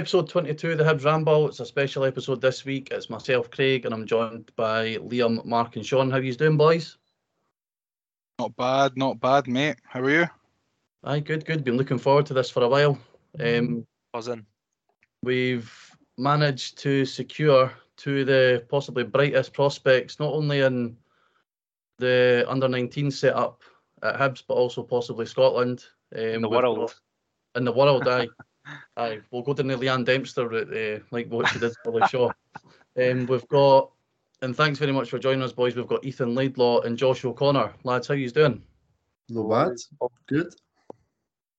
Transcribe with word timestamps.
episode 0.00 0.30
22 0.30 0.70
of 0.72 0.78
the 0.78 0.84
Hibs 0.84 1.04
Ramble. 1.04 1.46
It's 1.48 1.60
a 1.60 1.66
special 1.66 2.06
episode 2.06 2.40
this 2.40 2.64
week. 2.64 2.88
It's 2.90 3.10
myself, 3.10 3.50
Craig, 3.50 3.84
and 3.84 3.92
I'm 3.92 4.06
joined 4.06 4.50
by 4.56 4.96
Liam, 4.96 5.44
Marc, 5.44 5.76
and 5.76 5.84
Shaun. 5.84 6.10
How 6.10 6.16
you 6.16 6.32
doing, 6.34 6.56
boys? 6.56 6.96
Not 8.38 8.56
bad, 8.56 8.96
not 8.96 9.20
bad, 9.20 9.46
mate. 9.46 9.76
How 9.84 10.00
are 10.00 10.10
you? 10.10 10.26
Aye, 11.04 11.20
good, 11.20 11.44
good. 11.44 11.64
Been 11.64 11.76
looking 11.76 11.98
forward 11.98 12.24
to 12.26 12.32
this 12.34 12.48
for 12.48 12.62
a 12.62 12.68
while. 12.68 12.98
Um, 13.38 13.86
Buzzing. 14.14 14.46
we've 15.22 15.70
managed 16.16 16.78
to 16.78 17.04
secure 17.04 17.70
two 17.98 18.20
of 18.20 18.26
the 18.28 18.64
possibly 18.70 19.04
brightest 19.04 19.52
prospects, 19.52 20.18
not 20.18 20.32
only 20.32 20.60
in 20.60 20.96
the 21.98 22.46
under 22.48 22.68
19 22.68 23.10
setup 23.10 23.60
at 24.02 24.16
Hibs, 24.18 24.42
but 24.48 24.54
also 24.54 24.82
possibly 24.82 25.26
Scotland. 25.26 25.84
Um, 26.16 26.22
In 26.22 26.40
the 26.40 26.48
world. 26.48 26.78
got- 26.78 26.94
In 27.56 27.64
the 27.66 27.72
world, 27.72 28.08
aye. 28.08 28.28
Aye. 28.96 29.20
We'll 29.30 29.42
go 29.42 29.54
down 29.54 29.68
the 29.68 29.76
Leeann 29.76 30.04
Dempster 30.04 30.48
route, 30.48 30.72
uh, 30.72 31.04
like 31.10 31.28
what 31.28 31.48
she 31.48 31.58
did 31.58 31.72
for 31.84 31.92
the 31.92 32.06
show. 32.08 32.32
Um, 32.96 33.26
we've 33.26 33.46
got, 33.48 33.90
and 34.42 34.54
thanks 34.54 34.78
very 34.78 34.92
much 34.92 35.10
for 35.10 35.18
joining 35.18 35.42
us, 35.42 35.52
boys. 35.52 35.76
We've 35.76 35.86
got 35.86 36.04
Ethan 36.04 36.34
Laidlaw 36.34 36.80
and 36.80 36.98
Josh 36.98 37.24
O'Connor. 37.24 37.72
Lads, 37.84 38.08
how 38.08 38.14
you 38.14 38.28
doing? 38.30 38.62
No 39.28 39.48
bad. 39.48 39.76
Good. 40.26 40.54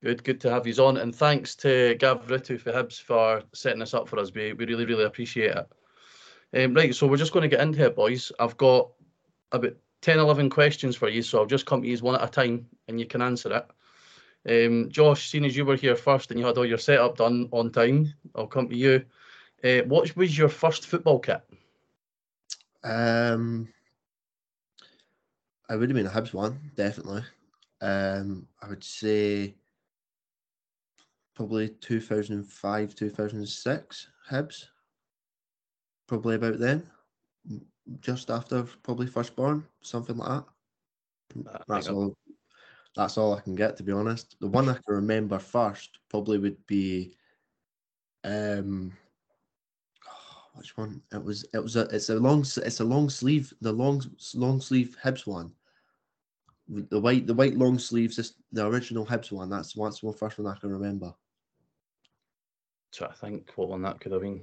Good, 0.04 0.24
good 0.24 0.42
to 0.42 0.50
have 0.50 0.66
you 0.66 0.74
on, 0.84 0.98
and 0.98 1.16
thanks 1.16 1.56
to 1.58 1.96
Gav 2.00 2.26
Ritu 2.26 2.60
for 2.60 2.72
Hibs 2.72 3.00
for 3.00 3.44
setting 3.54 3.80
this 3.80 3.94
up 3.94 4.10
for 4.10 4.18
us. 4.18 4.34
We, 4.34 4.54
we 4.54 4.66
really, 4.66 4.86
really 4.86 5.04
appreciate 5.04 5.56
it. 5.56 6.64
Um, 6.64 6.74
right, 6.74 6.94
so 6.94 7.06
we're 7.06 7.18
just 7.18 7.34
going 7.34 7.44
to 7.44 7.56
get 7.56 7.62
into 7.62 7.86
it, 7.86 7.96
boys. 7.96 8.32
I've 8.40 8.58
got 8.58 8.90
about 9.52 9.76
10, 10.02 10.18
11 10.18 10.50
questions 10.50 10.96
for 10.96 11.08
you, 11.08 11.22
so 11.22 11.40
I'll 11.40 11.46
just 11.46 11.68
come 11.68 11.84
to 11.84 11.88
you 11.88 11.98
one 12.00 12.16
at 12.16 12.24
a 12.28 12.32
time, 12.32 12.68
and 12.88 13.00
you 13.00 13.06
can 13.06 13.22
answer 13.22 13.56
it. 13.56 13.66
Um, 14.50 14.90
Josh, 14.90 15.30
seeing 15.30 15.46
as 15.46 15.56
you 15.56 15.66
were 15.66 15.76
here 15.76 15.96
first 15.96 16.32
and 16.32 16.40
you 16.40 16.46
had 16.46 16.58
all 16.58 16.66
your 16.66 16.78
setup 16.78 17.18
done 17.18 17.48
on 17.52 17.72
time, 17.72 18.14
I'll 18.36 18.48
come 18.48 18.70
to 18.70 18.76
you. 18.76 19.06
Uh, 19.64 19.82
what 19.86 20.16
was 20.16 20.38
your 20.38 20.50
first 20.50 20.88
football 20.88 21.20
kit? 21.20 21.42
Um, 22.84 23.68
I 25.70 25.76
would 25.76 25.90
have 25.90 25.96
been 25.96 26.08
a 26.08 26.10
Hibs 26.10 26.34
one, 26.34 26.60
definitely. 26.76 27.24
Um, 27.82 28.48
I 28.62 28.68
would 28.68 28.84
say 28.84 29.56
probably 31.36 31.70
2005, 31.70 32.96
2006 32.96 34.08
Hibs. 34.30 34.66
Probably 36.08 36.36
about 36.36 36.60
then, 36.60 36.90
just 38.02 38.30
after 38.30 38.64
probably 38.84 39.08
first 39.08 39.36
born, 39.36 39.66
something 39.82 40.18
like 40.18 40.44
that. 41.36 41.66
That's 41.68 41.88
all. 41.88 42.16
That's 42.96 43.18
all 43.18 43.36
I 43.36 43.42
can 43.42 43.56
get, 43.56 43.78
to 43.78 43.84
be 43.84 43.92
honest. 43.92 44.36
The 44.40 44.48
one 44.48 44.68
I 44.68 44.74
can 44.74 44.84
remember 44.88 45.40
first 45.40 46.00
probably 46.10 46.38
would 46.38 46.66
be, 46.68 47.16
um, 48.24 48.92
which 50.56 50.76
one? 50.76 51.02
It 51.14 51.24
was. 51.24 51.46
It 51.54 51.60
was 51.60 51.76
a. 51.78 51.82
It's 51.84 52.10
a 52.10 52.16
long. 52.16 52.42
It's 52.42 52.80
a 52.82 52.84
long 52.86 53.10
sleeve. 53.10 53.54
The 53.62 53.72
long 53.72 54.04
long 54.36 54.60
sleeve 54.60 54.98
Hibs 55.04 55.26
one. 55.26 55.54
The 56.68 57.00
white. 57.00 57.26
The 57.28 57.34
white 57.34 57.56
long 57.56 57.80
sleeves. 57.80 58.20
Is 58.20 58.36
the 58.52 58.68
original 58.68 59.06
Hibs 59.06 59.32
one. 59.32 59.50
That's 59.50 59.74
that's 59.74 60.02
the 60.02 60.12
first 60.12 60.38
one 60.38 60.54
I 60.54 60.60
can 60.60 60.72
remember. 60.72 61.14
So 62.92 63.08
I 63.10 63.14
think 63.14 63.52
what 63.56 63.70
one 63.70 63.82
that 63.84 64.02
could 64.02 64.12
have 64.12 64.22
been. 64.22 64.42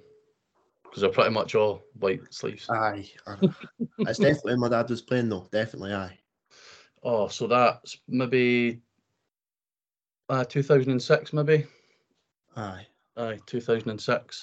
Because 0.84 1.02
they're 1.02 1.10
pretty 1.10 1.30
much 1.30 1.54
all 1.54 1.82
white 1.98 2.22
sleeves. 2.30 2.68
Aye. 2.70 3.10
it's 3.98 4.18
definitely 4.18 4.56
my 4.56 4.70
dad 4.70 4.88
was 4.88 5.02
playing 5.02 5.28
though. 5.28 5.46
Definitely 5.52 5.92
aye. 5.92 6.18
Oh, 7.02 7.28
so 7.28 7.46
that's 7.46 7.98
maybe 8.08 8.80
uh, 10.28 10.44
2006, 10.44 11.32
maybe. 11.32 11.66
Aye. 12.56 12.86
Aye, 13.16 13.38
2006. 13.46 14.42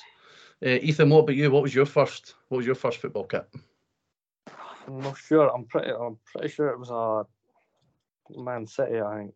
Uh, 0.66 0.70
Ethan, 0.70 1.10
what 1.10 1.20
about 1.20 1.36
you? 1.36 1.52
What 1.52 1.64
was 1.64 1.76
your 1.76 1.86
first? 1.86 2.36
What 2.50 2.58
was 2.58 2.66
your 2.66 2.76
first 2.76 3.00
football 3.00 3.26
kit? 3.26 3.48
I'm 4.88 5.02
not 5.02 5.18
sure. 5.18 5.54
I'm 5.54 5.66
pretty. 5.66 5.92
I'm 5.92 6.18
pretty 6.26 6.50
sure 6.50 6.70
it 6.70 6.80
was 6.80 6.90
a 6.90 7.26
Man 8.40 8.66
City. 8.66 9.02
I 9.02 9.18
think 9.18 9.34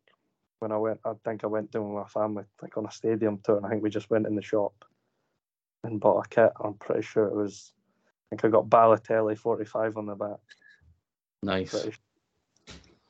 when 0.60 0.72
I 0.72 0.78
went. 0.78 1.00
I 1.06 1.14
think 1.26 1.44
I 1.44 1.48
went 1.48 1.72
down 1.72 1.94
with 1.94 2.04
my 2.04 2.08
family, 2.08 2.44
like 2.62 2.78
on 2.78 2.86
a 2.86 2.92
stadium 2.92 3.40
tour. 3.44 3.58
And 3.58 3.66
I 3.66 3.70
think 3.70 3.84
we 3.84 3.90
just 3.90 4.10
went 4.10 4.28
in 4.28 4.36
the 4.36 4.42
shop 4.42 4.74
and 5.84 6.00
bought 6.00 6.26
a 6.26 6.30
kit. 6.30 6.52
I'm 6.64 6.76
pretty 6.76 7.02
sure 7.02 7.26
it 7.26 7.36
was. 7.36 7.74
I 8.32 8.36
think 8.36 8.46
I 8.46 8.50
got 8.50 8.70
Balotelli 8.70 9.38
45 9.38 9.98
on 9.98 10.06
the 10.06 10.16
back. 10.16 10.40
Nice. 11.42 11.72
Sure. 11.72 11.92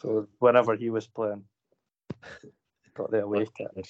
So 0.01 0.27
whenever 0.39 0.75
he 0.75 0.89
was 0.89 1.07
playing, 1.07 1.43
got 2.93 3.11
the 3.11 3.23
away 3.23 3.47
kit. 3.57 3.87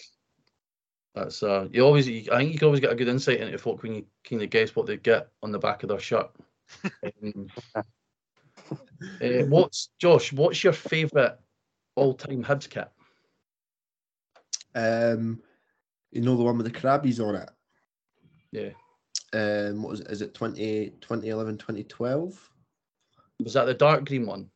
That's 1.16 1.42
uh, 1.44 1.68
you 1.72 1.84
always. 1.84 2.08
You, 2.08 2.32
I 2.32 2.38
think 2.38 2.54
you 2.54 2.60
can 2.60 2.68
always 2.68 2.82
get 2.82 2.92
a 2.92 2.96
good 2.96 3.08
insight 3.08 3.40
into 3.40 3.58
folk 3.58 3.82
when 3.84 3.96
you 3.96 4.06
kind 4.28 4.42
of 4.42 4.50
guess 4.50 4.76
what 4.76 4.86
they 4.86 4.98
get 4.98 5.30
on 5.42 5.52
the 5.52 5.60
back 5.60 5.84
of 5.84 5.90
their 5.90 6.00
shirt. 6.00 6.30
Um, 7.24 7.48
uh, 9.22 9.44
what's 9.48 9.90
Josh? 9.98 10.32
What's 10.34 10.64
your 10.64 10.74
favourite 10.74 11.34
all-time 11.96 12.44
Hibs 12.44 12.70
kit? 12.70 12.90
Um, 14.76 15.42
you 16.12 16.22
know 16.22 16.36
the 16.36 16.44
one 16.44 16.58
with 16.58 16.72
the 16.72 16.80
Crabbie's 16.80 17.20
on 17.20 17.36
it. 17.36 17.50
Yeah, 18.52 18.70
Um, 19.34 19.82
what 19.82 19.92
was 19.92 20.02
it? 20.02 20.12
Is 20.12 20.22
it 20.22 20.34
20, 20.34 20.90
2011, 21.02 21.58
2012? 21.58 22.50
was 23.44 23.54
that 23.54 23.66
the 23.66 23.74
dark 23.74 24.06
green 24.06 24.26
one? 24.26 24.50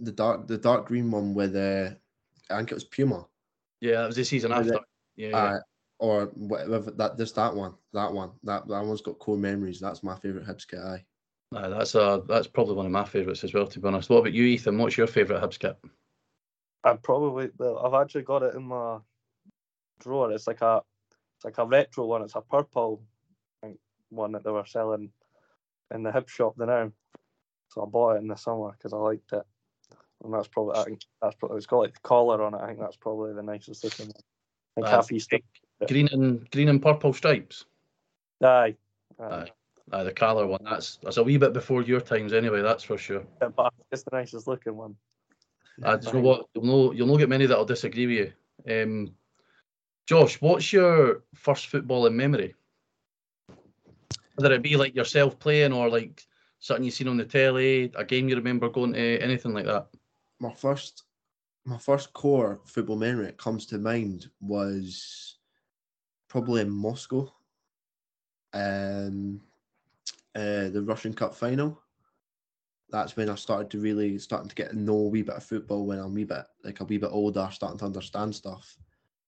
The 0.00 0.12
dark, 0.12 0.46
the 0.46 0.58
dark 0.58 0.86
green 0.86 1.10
one 1.10 1.34
with 1.34 1.56
uh, 1.56 1.90
I 2.50 2.56
think 2.58 2.70
it 2.70 2.74
was 2.74 2.84
Puma. 2.84 3.26
Yeah, 3.80 4.00
that 4.02 4.06
was 4.06 4.16
the 4.16 4.24
season 4.24 4.52
Was 4.52 4.68
it? 4.68 4.74
after. 4.74 4.86
Yeah, 5.16 5.28
yeah. 5.28 5.36
Uh, 5.36 5.58
or 6.00 6.26
whatever 6.34 6.92
that 6.92 7.18
just 7.18 7.34
that 7.34 7.54
one, 7.54 7.74
that 7.92 8.12
one, 8.12 8.30
that 8.44 8.68
that 8.68 8.84
one's 8.84 9.02
got 9.02 9.18
core 9.18 9.36
memories. 9.36 9.80
That's 9.80 10.04
my 10.04 10.16
favourite 10.16 10.46
Hibs 10.46 10.66
kit. 10.66 10.78
Aye. 10.78 11.04
Aye, 11.56 11.68
that's 11.68 11.94
uh, 11.94 12.20
that's 12.28 12.46
probably 12.46 12.74
one 12.74 12.86
of 12.86 12.92
my 12.92 13.04
favourites 13.04 13.42
as 13.42 13.54
well. 13.54 13.66
To 13.66 13.80
be 13.80 13.88
honest, 13.88 14.08
what 14.10 14.18
about 14.18 14.32
you, 14.32 14.44
Ethan? 14.44 14.78
What's 14.78 14.96
your 14.96 15.06
favourite 15.06 15.42
Hibs 15.42 15.58
kit? 15.58 15.76
I'd 16.84 17.02
probably. 17.02 17.50
Well, 17.58 17.78
I've 17.78 18.00
actually 18.00 18.22
got 18.22 18.42
it 18.44 18.54
in 18.54 18.64
my 18.64 18.98
drawer. 20.00 20.30
It's 20.30 20.46
like 20.46 20.60
a, 20.60 20.82
it's 21.36 21.44
like 21.44 21.58
a 21.58 21.66
retro 21.66 22.06
one. 22.06 22.22
It's 22.22 22.36
a 22.36 22.40
purple 22.40 23.02
one 24.10 24.32
that 24.32 24.44
they 24.44 24.50
were 24.50 24.66
selling 24.66 25.10
in 25.92 26.02
the 26.02 26.12
hip 26.12 26.28
shop 26.28 26.54
now. 26.58 26.92
So 27.70 27.82
I 27.82 27.86
bought 27.86 28.16
it 28.16 28.22
in 28.22 28.28
the 28.28 28.36
summer 28.36 28.72
because 28.72 28.92
I 28.92 28.96
liked 28.96 29.32
it, 29.32 29.42
and 30.24 30.34
that's 30.34 30.48
probably. 30.48 30.76
I 30.76 30.84
think 30.84 31.00
that's 31.22 31.36
probably. 31.36 31.58
It's 31.58 31.66
got 31.66 31.78
like 31.78 31.94
the 31.94 32.00
collar 32.00 32.42
on 32.42 32.54
it. 32.54 32.60
I 32.60 32.66
think 32.68 32.80
that's 32.80 32.96
probably 32.96 33.34
the 33.34 33.42
nicest 33.42 33.84
looking 33.84 34.12
think 34.78 34.86
Aye. 34.88 34.96
half 34.96 35.12
Easter. 35.12 35.38
Green 35.86 36.08
and 36.12 36.50
green 36.50 36.68
and 36.68 36.82
purple 36.82 37.12
stripes. 37.12 37.64
Aye. 38.42 38.76
Aye. 39.18 39.24
Aye. 39.24 39.50
Aye, 39.90 40.02
the 40.04 40.12
collar 40.12 40.46
one. 40.46 40.60
That's 40.64 40.98
that's 41.02 41.16
a 41.16 41.22
wee 41.22 41.38
bit 41.38 41.52
before 41.52 41.82
your 41.82 42.00
times 42.00 42.32
anyway. 42.32 42.62
That's 42.62 42.84
for 42.84 42.98
sure. 42.98 43.22
Yeah, 43.40 43.48
but 43.48 43.72
it's 43.90 44.02
the 44.02 44.10
nicest 44.12 44.46
looking 44.46 44.76
one. 44.76 44.96
I 45.82 45.94
you 45.94 46.12
know 46.12 46.20
what 46.20 46.46
you'll 46.54 46.64
know. 46.64 46.92
You'll 46.92 47.06
not 47.06 47.18
get 47.18 47.28
many 47.28 47.46
that'll 47.46 47.64
disagree 47.64 48.06
with 48.06 48.32
you. 48.66 48.82
Um, 48.82 49.14
Josh, 50.06 50.40
what's 50.40 50.72
your 50.72 51.22
first 51.34 51.68
football 51.68 52.06
in 52.06 52.16
memory? 52.16 52.54
Whether 54.34 54.54
it 54.54 54.62
be 54.62 54.76
like 54.76 54.94
yourself 54.94 55.38
playing 55.38 55.72
or 55.72 55.88
like 55.88 56.26
something 56.58 56.84
you've 56.84 56.94
seen 56.94 57.08
on 57.08 57.16
the 57.16 57.24
telly, 57.24 57.90
a 57.94 58.04
game 58.04 58.28
you 58.28 58.36
remember 58.36 58.68
going 58.68 58.92
to, 58.92 59.18
anything 59.20 59.54
like 59.54 59.66
that. 59.66 59.86
My 60.40 60.52
first, 60.52 61.04
my 61.64 61.78
first 61.78 62.12
core 62.12 62.60
football 62.64 62.96
memory 62.96 63.26
that 63.26 63.38
comes 63.38 63.66
to 63.66 63.78
mind 63.78 64.28
was 64.40 65.38
probably 66.28 66.62
in 66.62 66.70
Moscow. 66.70 67.32
Um, 68.52 69.40
uh, 70.34 70.68
the 70.68 70.82
Russian 70.84 71.14
Cup 71.14 71.34
final. 71.34 71.82
That's 72.90 73.16
when 73.16 73.28
I 73.28 73.34
started 73.34 73.70
to 73.70 73.80
really 73.80 74.18
starting 74.18 74.48
to 74.48 74.54
get 74.54 74.70
to 74.70 74.78
know 74.78 74.96
a 74.96 75.08
wee 75.08 75.22
bit 75.22 75.34
of 75.34 75.44
football 75.44 75.86
when 75.86 75.98
I'm 75.98 76.06
a 76.06 76.08
wee 76.08 76.24
bit 76.24 76.44
like 76.64 76.80
a 76.80 76.84
wee 76.84 76.98
bit 76.98 77.10
older, 77.12 77.48
starting 77.52 77.78
to 77.80 77.84
understand 77.84 78.34
stuff. 78.34 78.76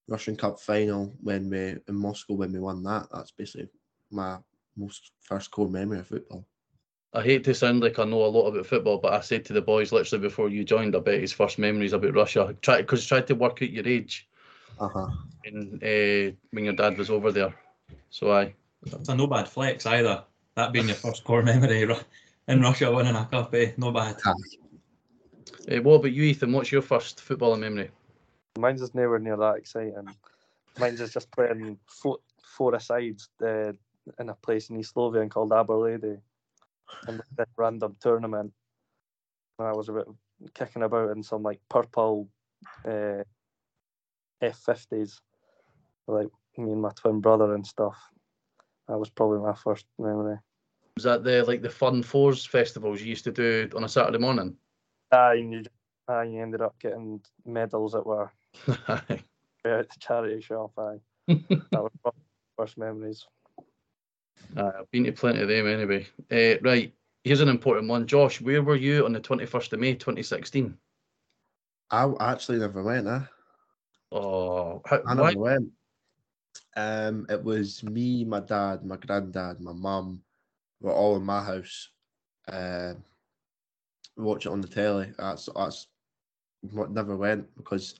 Russian 0.09 0.37
Cup 0.37 0.59
final 0.61 1.15
when 1.21 1.51
we 1.51 1.77
in 1.89 1.95
Moscow 1.95 2.35
when 2.35 2.53
we 2.53 2.59
won 2.59 2.83
that. 2.85 3.09
That's 3.13 3.33
basically 3.33 3.69
my 4.11 4.39
most 4.77 5.13
first 5.21 5.51
core 5.51 5.69
memory 5.69 5.99
of 5.99 6.07
football. 6.07 6.47
I 7.13 7.23
hate 7.23 7.43
to 7.45 7.55
sound 7.55 7.81
like 7.81 7.99
I 7.99 8.05
know 8.05 8.25
a 8.25 8.27
lot 8.27 8.47
about 8.47 8.67
football, 8.67 8.99
but 8.99 9.13
I 9.13 9.21
said 9.21 9.45
to 9.47 9.53
the 9.53 9.61
boys 9.61 9.91
literally 9.91 10.23
before 10.23 10.49
you 10.49 10.63
joined, 10.65 10.95
I 10.95 11.01
bet 11.01 11.21
his 11.21 11.33
first 11.33 11.59
memories 11.59 11.93
about 11.93 12.15
Russia. 12.15 12.55
Try 12.63 12.83
because 12.83 13.05
tried 13.05 13.27
to 13.29 13.35
work 13.35 13.61
out 13.63 13.71
your 13.71 13.87
age 13.87 14.29
Uh 14.79 14.89
huh. 14.89 15.07
in, 15.45 15.81
uh, 15.83 16.37
when 16.53 16.65
your 16.65 16.75
dad 16.75 16.97
was 16.97 17.11
over 17.11 17.33
there. 17.33 17.55
So 18.11 18.31
I 18.33 18.55
It's 18.87 19.09
a 19.09 19.15
no 19.17 19.27
bad 19.27 19.49
flex 19.49 19.87
either. 19.87 20.23
That 20.55 20.73
being 20.73 20.87
your 20.87 20.97
first 20.97 21.25
core 21.25 21.43
memory 21.43 21.83
in 22.49 22.61
Russia 22.61 22.93
winning 22.93 23.17
a 23.17 23.27
cup, 23.27 23.55
eh? 23.55 23.73
No 23.77 23.91
bad. 23.91 24.17
Uh, 24.25 25.81
what 25.83 25.95
about 25.95 26.13
you, 26.13 26.23
Ethan? 26.23 26.53
What's 26.53 26.73
your 26.73 26.83
first 26.83 27.19
footballing 27.19 27.61
memory? 27.61 27.91
Mine's 28.59 28.83
is 28.83 28.95
nowhere 28.95 29.19
near 29.19 29.37
that 29.37 29.57
exciting. 29.57 30.15
Mine's 30.79 31.01
is 31.01 31.13
just 31.13 31.31
playing 31.33 31.79
four, 31.87 32.19
four 32.43 32.75
asides 32.75 33.29
uh, 33.43 33.73
in 34.19 34.29
a 34.29 34.35
place 34.35 34.71
in 34.71 34.79
East 34.79 34.97
Lothian 34.97 35.29
called 35.29 35.51
Aberlady 35.51 36.21
in 37.09 37.17
this 37.17 37.47
random 37.57 37.97
tournament. 38.01 38.53
And 39.59 39.69
I 39.69 39.73
was 39.73 39.89
a 39.89 39.93
bit 39.93 40.07
kicking 40.55 40.83
about 40.83 41.11
in 41.11 41.23
some 41.23 41.43
like 41.43 41.61
purple 41.69 42.29
uh, 42.87 43.25
F50s, 44.43 45.21
like 46.07 46.29
me 46.57 46.73
and 46.73 46.83
my 46.83 46.91
twin 46.97 47.21
brother 47.21 47.55
and 47.55 47.67
stuff. 47.67 47.97
That 48.89 48.99
was 48.99 49.11
probably 49.11 49.41
my 49.41 49.55
first 49.55 49.87
memory. 49.99 50.39
Was 50.97 51.05
that 51.05 51.25
the 51.25 51.45
like 51.45 51.63
the 51.63 51.71
Fun 51.71 52.03
Fours 52.03 52.45
festivals 52.45 53.01
you 53.01 53.09
used 53.09 53.25
to 53.25 53.33
do 53.33 53.69
on 53.77 53.85
a 53.85 53.89
Saturday 53.89 54.19
morning? 54.19 54.57
Ah, 55.13 55.33
you, 55.33 55.63
ah, 56.09 56.23
you 56.23 56.41
ended 56.41 56.61
up 56.61 56.79
getting 56.81 57.21
medals 57.45 57.93
that 57.93 58.07
were 58.07 58.31
out 58.69 59.09
the 59.65 59.87
charity 59.99 60.41
shop. 60.41 60.73
Aye. 60.79 61.01
that 61.29 61.49
was 61.73 61.93
probably 62.03 62.21
my 62.59 62.65
first 62.65 62.79
memories. 62.79 63.27
Uh, 64.57 64.71
I've 64.81 64.91
been 64.91 65.05
to 65.05 65.13
plenty 65.13 65.41
of 65.41 65.49
them 65.49 65.67
anyway. 65.67 66.07
Uh, 66.31 66.61
right, 66.63 66.93
here's 67.25 67.41
an 67.41 67.49
important 67.49 67.89
one. 67.89 68.07
Josh, 68.07 68.41
where 68.41 68.63
were 68.63 68.77
you 68.77 69.05
on 69.05 69.13
the 69.13 69.21
21st 69.21 69.73
of 69.73 69.81
May 69.81 69.95
2016? 69.95 70.77
I 71.91 72.13
actually 72.21 72.59
never 72.59 72.83
went. 72.83 73.07
Eh? 73.07 73.21
Oh, 74.13 74.83
how, 74.87 75.03
I 75.07 75.15
why? 75.15 75.29
never 75.29 75.39
went. 75.39 75.71
Um, 76.77 77.27
it 77.29 77.43
was 77.43 77.83
me, 77.83 78.25
my 78.25 78.41
dad, 78.41 78.85
my 78.85 78.97
granddad, 78.97 79.61
my 79.61 79.73
mum. 79.73 80.23
We're 80.81 80.93
all 80.93 81.17
in 81.17 81.25
my 81.25 81.43
house. 81.43 81.89
Um, 82.49 83.05
watch 84.17 84.47
it 84.47 84.53
on 84.53 84.61
the 84.61 84.69
telly. 84.69 85.13
That's 85.19 85.49
that's 85.55 85.89
what 86.73 86.91
never 86.91 87.17
went 87.17 87.55
because 87.57 87.95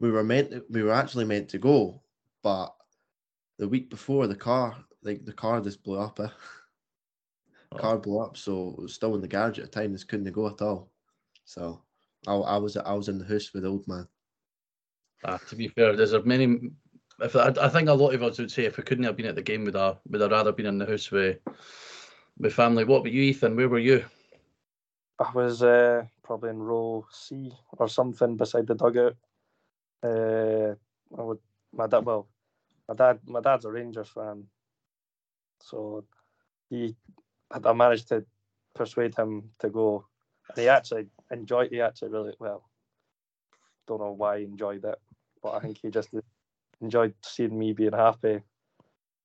we 0.00 0.10
were 0.10 0.24
meant 0.24 0.50
to, 0.50 0.64
we 0.70 0.82
were 0.82 0.92
actually 0.92 1.24
meant 1.24 1.48
to 1.50 1.58
go, 1.58 2.00
but 2.42 2.74
the 3.58 3.68
week 3.68 3.90
before 3.90 4.26
the 4.26 4.36
car 4.36 4.76
like 5.02 5.24
the 5.24 5.32
car 5.32 5.60
just 5.60 5.82
blew 5.82 5.98
up. 5.98 6.20
Eh? 6.20 6.28
Oh. 7.72 7.76
Car 7.76 7.98
blew 7.98 8.18
up, 8.20 8.36
so 8.36 8.74
it 8.78 8.82
was 8.82 8.94
still 8.94 9.14
in 9.14 9.20
the 9.20 9.28
garage 9.28 9.58
at 9.58 9.70
the 9.70 9.80
time. 9.80 9.92
Just 9.92 10.08
couldn't 10.08 10.32
go 10.32 10.46
at 10.46 10.62
all. 10.62 10.90
So 11.44 11.82
I, 12.26 12.34
I 12.34 12.56
was 12.56 12.76
I 12.76 12.92
was 12.94 13.08
in 13.08 13.18
the 13.18 13.26
house 13.26 13.52
with 13.52 13.62
the 13.62 13.68
old 13.68 13.86
man. 13.86 14.08
Ah, 15.24 15.38
to 15.48 15.56
be 15.56 15.68
fair, 15.68 15.96
there's 15.96 16.12
a 16.12 16.22
many. 16.22 16.70
If 17.20 17.34
I, 17.34 17.52
I 17.60 17.68
think 17.68 17.88
a 17.88 17.92
lot 17.92 18.14
of 18.14 18.22
us 18.22 18.38
would 18.38 18.50
say 18.50 18.64
if 18.64 18.76
we 18.76 18.84
couldn't 18.84 19.04
have 19.04 19.16
been 19.16 19.26
at 19.26 19.34
the 19.34 19.42
game, 19.42 19.64
would 19.64 19.76
I 19.76 19.96
would 20.08 20.22
I 20.22 20.28
rather 20.28 20.52
been 20.52 20.66
in 20.66 20.78
the 20.78 20.86
house 20.86 21.10
with 21.10 21.38
with 22.38 22.54
family? 22.54 22.84
What 22.84 22.98
about 22.98 23.12
you, 23.12 23.22
Ethan? 23.22 23.56
Where 23.56 23.68
were 23.68 23.78
you? 23.78 24.04
I 25.18 25.30
was 25.32 25.62
uh, 25.62 26.04
probably 26.22 26.50
in 26.50 26.58
row 26.58 27.06
C 27.10 27.52
or 27.72 27.88
something 27.88 28.36
beside 28.36 28.68
the 28.68 28.74
dugout. 28.76 29.16
Uh, 30.02 30.74
I 31.18 31.22
would 31.22 31.38
my 31.72 31.86
dad. 31.88 32.04
Well, 32.04 32.28
my 32.88 32.94
dad. 32.94 33.18
My 33.26 33.40
dad's 33.40 33.64
a 33.64 33.70
Rangers 33.70 34.08
fan, 34.08 34.44
so 35.62 36.04
he. 36.70 36.94
I 37.50 37.72
managed 37.72 38.08
to 38.08 38.24
persuade 38.74 39.16
him 39.16 39.50
to 39.60 39.70
go, 39.70 40.06
and 40.48 40.58
he 40.58 40.68
actually 40.68 41.06
enjoyed. 41.30 41.70
He 41.70 41.80
actually 41.80 42.10
really 42.10 42.34
well. 42.38 42.68
Don't 43.86 44.00
know 44.00 44.12
why 44.12 44.38
he 44.40 44.44
enjoyed 44.44 44.84
it, 44.84 45.00
but 45.42 45.54
I 45.54 45.60
think 45.60 45.78
he 45.82 45.90
just 45.90 46.10
enjoyed 46.82 47.14
seeing 47.22 47.58
me 47.58 47.72
being 47.72 47.92
happy. 47.92 48.40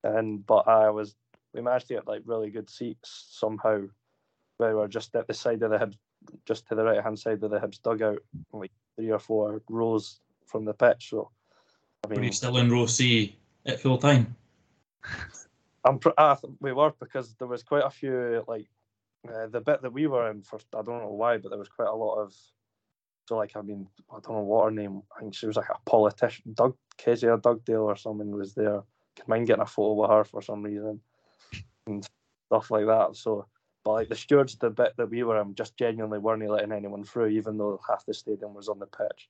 And 0.03 0.45
but 0.45 0.67
I 0.67 0.89
was. 0.89 1.15
We 1.53 1.61
managed 1.61 1.87
to 1.89 1.95
get 1.95 2.07
like 2.07 2.23
really 2.25 2.49
good 2.49 2.69
seats 2.69 3.27
somehow 3.29 3.83
we 4.59 4.73
were 4.73 4.87
just 4.87 5.15
at 5.15 5.27
the 5.27 5.33
side 5.33 5.61
of 5.63 5.71
the 5.71 5.77
Hibs, 5.77 5.97
just 6.45 6.67
to 6.67 6.75
the 6.75 6.83
right 6.83 7.03
hand 7.03 7.17
side 7.17 7.43
of 7.43 7.51
the 7.51 7.59
Hibs 7.59 7.81
dugout, 7.81 8.19
like 8.51 8.71
three 8.95 9.11
or 9.11 9.19
four 9.19 9.61
rows 9.69 10.19
from 10.45 10.65
the 10.65 10.73
pitch. 10.73 11.09
So, 11.09 11.31
I 12.05 12.13
Were 12.13 12.23
you 12.23 12.31
still 12.31 12.57
in 12.57 12.71
row 12.71 12.85
C 12.85 13.37
at 13.65 13.79
full 13.79 13.97
time? 13.97 14.35
I'm 15.85 15.99
pr- 15.99 16.09
we 16.59 16.73
were 16.73 16.93
because 16.99 17.35
there 17.35 17.47
was 17.47 17.63
quite 17.63 17.83
a 17.83 17.89
few 17.89 18.43
like 18.47 18.67
uh, 19.27 19.47
the 19.47 19.61
bit 19.61 19.81
that 19.81 19.93
we 19.93 20.07
were 20.07 20.29
in 20.29 20.41
first. 20.41 20.67
I 20.73 20.81
don't 20.81 21.01
know 21.01 21.11
why, 21.11 21.37
but 21.37 21.49
there 21.49 21.59
was 21.59 21.69
quite 21.69 21.89
a 21.89 21.95
lot 21.95 22.15
of. 22.15 22.33
So 23.27 23.37
like 23.37 23.55
I 23.55 23.61
mean 23.61 23.87
I 24.11 24.15
don't 24.15 24.35
know 24.35 24.43
what 24.43 24.65
her 24.65 24.71
name. 24.71 25.01
I 25.15 25.21
think 25.21 25.35
she 25.35 25.47
was 25.47 25.55
like 25.55 25.69
a 25.69 25.89
politician, 25.89 26.53
Doug 26.53 26.75
Kezia 26.97 27.37
Dugdale 27.37 27.83
or 27.83 27.95
someone 27.95 28.31
was 28.31 28.53
there. 28.53 28.83
Can 29.15 29.25
mind 29.27 29.47
getting 29.47 29.61
a 29.61 29.65
photo 29.65 30.01
with 30.01 30.09
her 30.09 30.23
for 30.23 30.41
some 30.41 30.63
reason, 30.63 30.99
and 31.87 32.07
stuff 32.47 32.71
like 32.71 32.85
that. 32.85 33.15
So 33.15 33.47
but 33.83 33.91
like 33.91 34.09
the 34.09 34.15
stewards, 34.15 34.55
the 34.55 34.69
bit 34.69 34.95
that 34.97 35.09
we 35.09 35.23
were 35.23 35.41
in, 35.41 35.55
just 35.55 35.75
genuinely 35.75 36.19
weren't 36.19 36.47
letting 36.49 36.71
anyone 36.71 37.03
through, 37.03 37.27
even 37.27 37.57
though 37.57 37.79
half 37.87 38.05
the 38.05 38.13
stadium 38.13 38.53
was 38.53 38.69
on 38.69 38.79
the 38.79 38.85
pitch. 38.85 39.29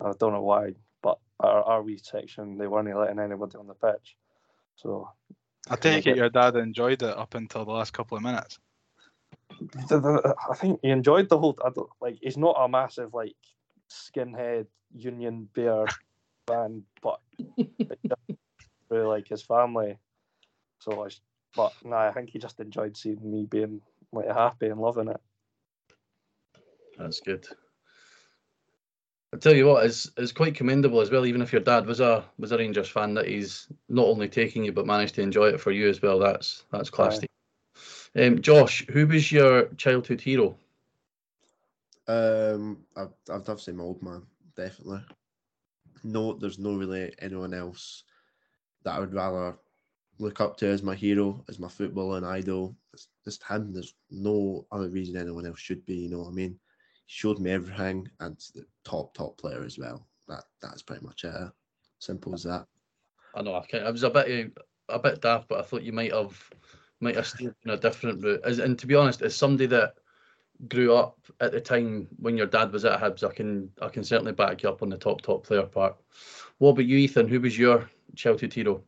I 0.00 0.12
don't 0.18 0.32
know 0.32 0.42
why, 0.42 0.74
but 1.02 1.18
our, 1.40 1.62
our 1.62 1.82
wee 1.82 2.00
section, 2.02 2.56
they 2.56 2.66
weren't 2.66 2.96
letting 2.96 3.18
anybody 3.18 3.56
on 3.58 3.66
the 3.66 3.74
pitch. 3.74 4.16
So 4.76 5.08
I 5.70 5.76
take 5.76 6.06
it 6.06 6.16
your 6.16 6.28
dad 6.28 6.56
enjoyed 6.56 7.02
it 7.02 7.16
up 7.16 7.34
until 7.34 7.64
the 7.64 7.72
last 7.72 7.92
couple 7.92 8.16
of 8.16 8.22
minutes. 8.22 8.58
the, 9.88 10.00
the, 10.00 10.34
I 10.50 10.54
think 10.54 10.80
he 10.82 10.90
enjoyed 10.90 11.28
the 11.28 11.38
whole. 11.38 11.58
I 11.64 11.70
don't, 11.70 11.88
like 12.00 12.18
he's 12.20 12.36
not 12.36 12.56
a 12.58 12.68
massive 12.68 13.14
like 13.14 13.36
skinhead 13.90 14.66
Union 14.94 15.48
Bear 15.54 15.86
fan, 16.46 16.82
but 17.02 17.20
really 18.90 19.06
like 19.06 19.28
his 19.28 19.42
family. 19.42 19.98
So, 20.80 21.04
I, 21.04 21.08
but 21.56 21.72
no, 21.84 21.96
I 21.96 22.12
think 22.12 22.30
he 22.30 22.38
just 22.38 22.60
enjoyed 22.60 22.96
seeing 22.96 23.30
me 23.30 23.46
being 23.46 23.80
like 24.12 24.26
happy 24.26 24.66
and 24.66 24.80
loving 24.80 25.08
it. 25.08 25.20
That's 26.98 27.20
good. 27.20 27.46
I 29.34 29.36
tell 29.36 29.54
you 29.54 29.66
what, 29.66 29.84
it's 29.84 30.08
it's 30.16 30.30
quite 30.30 30.54
commendable 30.54 31.00
as 31.00 31.10
well. 31.10 31.26
Even 31.26 31.42
if 31.42 31.52
your 31.52 31.60
dad 31.60 31.86
was 31.86 31.98
a 31.98 32.24
was 32.38 32.52
a 32.52 32.58
Rangers 32.58 32.88
fan, 32.88 33.14
that 33.14 33.26
he's 33.26 33.66
not 33.88 34.06
only 34.06 34.28
taking 34.28 34.64
you 34.64 34.70
but 34.70 34.86
managed 34.86 35.16
to 35.16 35.22
enjoy 35.22 35.48
it 35.48 35.60
for 35.60 35.72
you 35.72 35.88
as 35.88 36.00
well. 36.00 36.20
That's 36.20 36.64
that's 36.70 36.88
classy. 36.88 37.26
Um, 38.16 38.40
Josh, 38.40 38.86
who 38.90 39.08
was 39.08 39.32
your 39.32 39.66
childhood 39.74 40.20
hero? 40.20 40.56
Um, 42.06 42.84
I'd, 42.96 43.08
I'd 43.28 43.46
have 43.46 43.56
to 43.56 43.58
say 43.58 43.72
my 43.72 43.82
old 43.82 44.02
man, 44.02 44.22
definitely. 44.54 45.00
No, 46.04 46.34
there's 46.34 46.60
no 46.60 46.76
really 46.76 47.12
anyone 47.18 47.54
else 47.54 48.04
that 48.84 48.94
I 48.94 49.00
would 49.00 49.14
rather 49.14 49.56
look 50.20 50.40
up 50.40 50.56
to 50.58 50.68
as 50.68 50.82
my 50.82 50.94
hero, 50.94 51.42
as 51.48 51.58
my 51.58 51.66
footballing 51.66 52.24
idol. 52.24 52.76
It's 52.92 53.08
just 53.24 53.42
him. 53.42 53.72
There's 53.72 53.94
no 54.12 54.64
other 54.70 54.88
reason 54.88 55.16
anyone 55.16 55.46
else 55.46 55.58
should 55.58 55.84
be. 55.86 55.96
You 55.96 56.10
know 56.10 56.20
what 56.20 56.28
I 56.28 56.32
mean? 56.32 56.60
He 57.06 57.12
showed 57.12 57.38
me 57.38 57.50
everything, 57.50 58.08
and 58.20 58.36
the 58.54 58.64
top 58.84 59.14
top 59.14 59.36
player 59.38 59.62
as 59.64 59.78
well. 59.78 60.06
That 60.28 60.44
that's 60.60 60.82
pretty 60.82 61.04
much 61.04 61.24
it. 61.24 61.52
Simple 61.98 62.34
as 62.34 62.44
that. 62.44 62.66
I 63.34 63.42
know 63.42 63.54
I, 63.54 63.66
kind 63.66 63.86
I 63.86 63.90
was 63.90 64.02
a 64.02 64.10
bit 64.10 64.52
uh, 64.56 64.94
a 64.94 64.98
bit 64.98 65.20
daft, 65.20 65.48
but 65.48 65.58
I 65.58 65.62
thought 65.62 65.82
you 65.82 65.92
might 65.92 66.12
have 66.12 66.50
might 67.00 67.16
have 67.16 67.26
steered 67.26 67.54
in 67.64 67.70
a 67.70 67.76
different 67.76 68.22
route. 68.22 68.40
As, 68.44 68.58
and 68.58 68.78
to 68.78 68.86
be 68.86 68.94
honest, 68.94 69.22
as 69.22 69.34
somebody 69.36 69.66
that 69.66 69.94
grew 70.68 70.94
up 70.94 71.18
at 71.40 71.52
the 71.52 71.60
time 71.60 72.08
when 72.18 72.36
your 72.36 72.46
dad 72.46 72.72
was 72.72 72.84
at 72.84 73.00
Hibs, 73.00 73.28
I 73.28 73.32
can 73.32 73.70
I 73.82 73.88
can 73.88 74.04
certainly 74.04 74.32
back 74.32 74.62
you 74.62 74.68
up 74.68 74.82
on 74.82 74.88
the 74.88 74.98
top 74.98 75.20
top 75.20 75.44
player 75.46 75.64
part. 75.64 75.96
What 76.58 76.70
about 76.70 76.86
you, 76.86 76.96
Ethan? 76.98 77.28
Who 77.28 77.40
was 77.40 77.58
your 77.58 77.90
childhood 78.14 78.52
hero? 78.52 78.82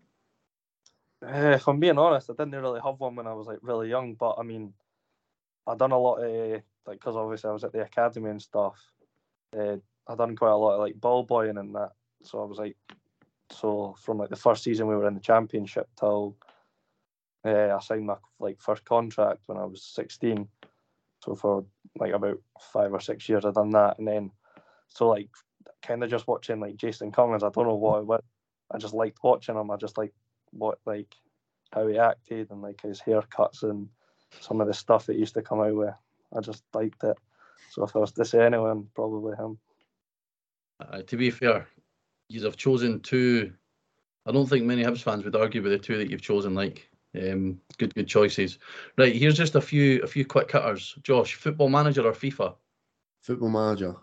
Uh, 1.22 1.54
if 1.54 1.66
I'm 1.66 1.80
being 1.80 1.98
honest, 1.98 2.30
I 2.30 2.34
didn't 2.34 2.60
really 2.60 2.80
have 2.84 3.00
one 3.00 3.16
when 3.16 3.26
I 3.26 3.32
was 3.32 3.46
like 3.46 3.58
really 3.62 3.88
young, 3.88 4.14
but 4.14 4.36
I 4.38 4.42
mean, 4.42 4.72
I 5.66 5.74
done 5.74 5.92
a 5.92 5.98
lot 5.98 6.18
of 6.18 6.62
like 6.86 7.00
because 7.00 7.16
obviously 7.16 7.50
I 7.50 7.52
was 7.52 7.64
at 7.64 7.72
the 7.72 7.82
academy 7.82 8.30
and 8.30 8.42
stuff. 8.42 8.76
Uh, 9.56 9.76
I 10.08 10.14
done 10.14 10.36
quite 10.36 10.50
a 10.50 10.56
lot 10.56 10.74
of 10.74 10.80
like 10.80 11.00
ball 11.00 11.24
boying 11.24 11.58
and 11.58 11.74
that. 11.74 11.92
So 12.22 12.40
I 12.40 12.44
was 12.44 12.58
like, 12.58 12.76
so 13.50 13.96
from 14.00 14.18
like 14.18 14.30
the 14.30 14.36
first 14.36 14.62
season 14.62 14.86
we 14.86 14.96
were 14.96 15.06
in 15.06 15.14
the 15.14 15.20
championship 15.20 15.88
till 15.98 16.36
uh, 17.44 17.74
I 17.74 17.78
signed 17.80 18.06
my 18.06 18.16
like 18.40 18.60
first 18.60 18.84
contract 18.84 19.42
when 19.46 19.58
I 19.58 19.64
was 19.64 19.82
16. 19.82 20.48
So 21.24 21.34
for 21.34 21.64
like 21.98 22.12
about 22.12 22.38
five 22.72 22.92
or 22.92 23.00
six 23.00 23.28
years 23.28 23.44
I 23.44 23.50
done 23.50 23.70
that, 23.70 23.98
and 23.98 24.06
then 24.06 24.30
so 24.88 25.08
like 25.08 25.28
kind 25.82 26.02
of 26.02 26.10
just 26.10 26.26
watching 26.28 26.60
like 26.60 26.76
Jason 26.76 27.12
Cummings. 27.12 27.42
I 27.42 27.50
don't 27.50 27.66
know 27.66 27.74
what 27.74 28.06
was. 28.06 28.22
I 28.70 28.78
just 28.78 28.94
liked 28.94 29.18
watching 29.22 29.56
him. 29.56 29.70
I 29.70 29.76
just 29.76 29.98
like 29.98 30.12
what 30.50 30.78
like 30.86 31.14
how 31.72 31.86
he 31.86 31.98
acted 31.98 32.50
and 32.50 32.62
like 32.62 32.80
his 32.80 33.00
haircuts 33.00 33.62
and 33.62 33.88
some 34.40 34.60
of 34.60 34.66
the 34.66 34.74
stuff 34.74 35.06
that 35.06 35.18
used 35.18 35.34
to 35.34 35.42
come 35.42 35.60
out 35.60 35.74
with. 35.74 35.94
I 36.34 36.40
just 36.40 36.62
liked 36.74 37.02
it. 37.04 37.16
So 37.70 37.84
if 37.84 37.94
I 37.94 37.98
was 37.98 38.12
to 38.12 38.24
say 38.24 38.44
anyone, 38.44 38.88
probably 38.94 39.36
him. 39.36 39.58
Uh, 40.80 41.02
to 41.02 41.16
be 41.16 41.30
fair, 41.30 41.66
you 42.28 42.42
have 42.44 42.56
chosen 42.56 43.00
two. 43.00 43.52
I 44.26 44.32
don't 44.32 44.48
think 44.48 44.64
many 44.64 44.82
Hibs 44.82 45.02
fans 45.02 45.24
would 45.24 45.36
argue 45.36 45.62
with 45.62 45.72
the 45.72 45.78
two 45.78 45.98
that 45.98 46.10
you've 46.10 46.22
chosen. 46.22 46.54
Like, 46.54 46.88
um, 47.16 47.60
good, 47.78 47.94
good 47.94 48.08
choices. 48.08 48.58
Right, 48.98 49.14
here's 49.14 49.36
just 49.36 49.54
a 49.54 49.60
few, 49.60 50.02
a 50.02 50.06
few 50.06 50.24
quick 50.24 50.48
cutters. 50.48 50.96
Josh, 51.02 51.34
Football 51.34 51.68
Manager 51.68 52.06
or 52.06 52.12
FIFA? 52.12 52.54
Football 53.26 53.48
manager. 53.48 53.96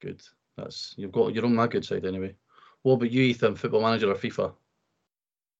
Good. 0.00 0.20
That's 0.56 0.94
you've 0.96 1.12
got 1.12 1.32
you're 1.32 1.44
on 1.44 1.54
my 1.54 1.68
good 1.68 1.84
side 1.84 2.04
anyway. 2.04 2.34
What 2.82 2.94
about 2.94 3.12
you, 3.12 3.22
Ethan? 3.22 3.54
Football 3.54 3.82
Manager 3.82 4.10
or 4.10 4.16
FIFA? 4.16 4.52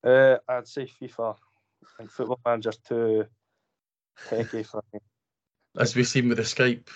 Uh, 0.03 0.39
I'd 0.49 0.67
say 0.67 0.87
FIFA. 0.87 1.37
And 2.01 2.11
Football 2.11 2.41
Manager's 2.45 2.79
too 2.79 3.27
techy 4.29 4.65
for 4.65 4.83
me. 4.93 4.99
As 5.77 5.97
we've 5.97 6.07
seen 6.07 6.29
with 6.29 6.39
the 6.39 6.45
Skype. 6.45 6.87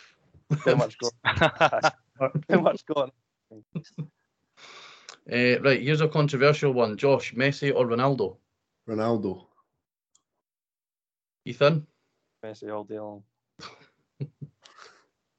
Too 0.64 0.76
much 0.76 0.97
gone. 0.99 1.92
too 2.49 2.61
much 2.62 2.85
going. 2.87 3.11
Uh, 5.30 5.61
right, 5.61 5.82
here's 5.82 6.00
a 6.00 6.08
controversial 6.08 6.73
one. 6.73 6.97
Josh, 6.97 7.35
Messi 7.35 7.75
or 7.75 7.87
Ronaldo? 7.87 8.37
Ronaldo. 8.88 9.44
Ethan? 11.44 11.87
Messi 12.44 12.73
all 12.75 12.85
day 12.85 12.99
long. 12.99 13.23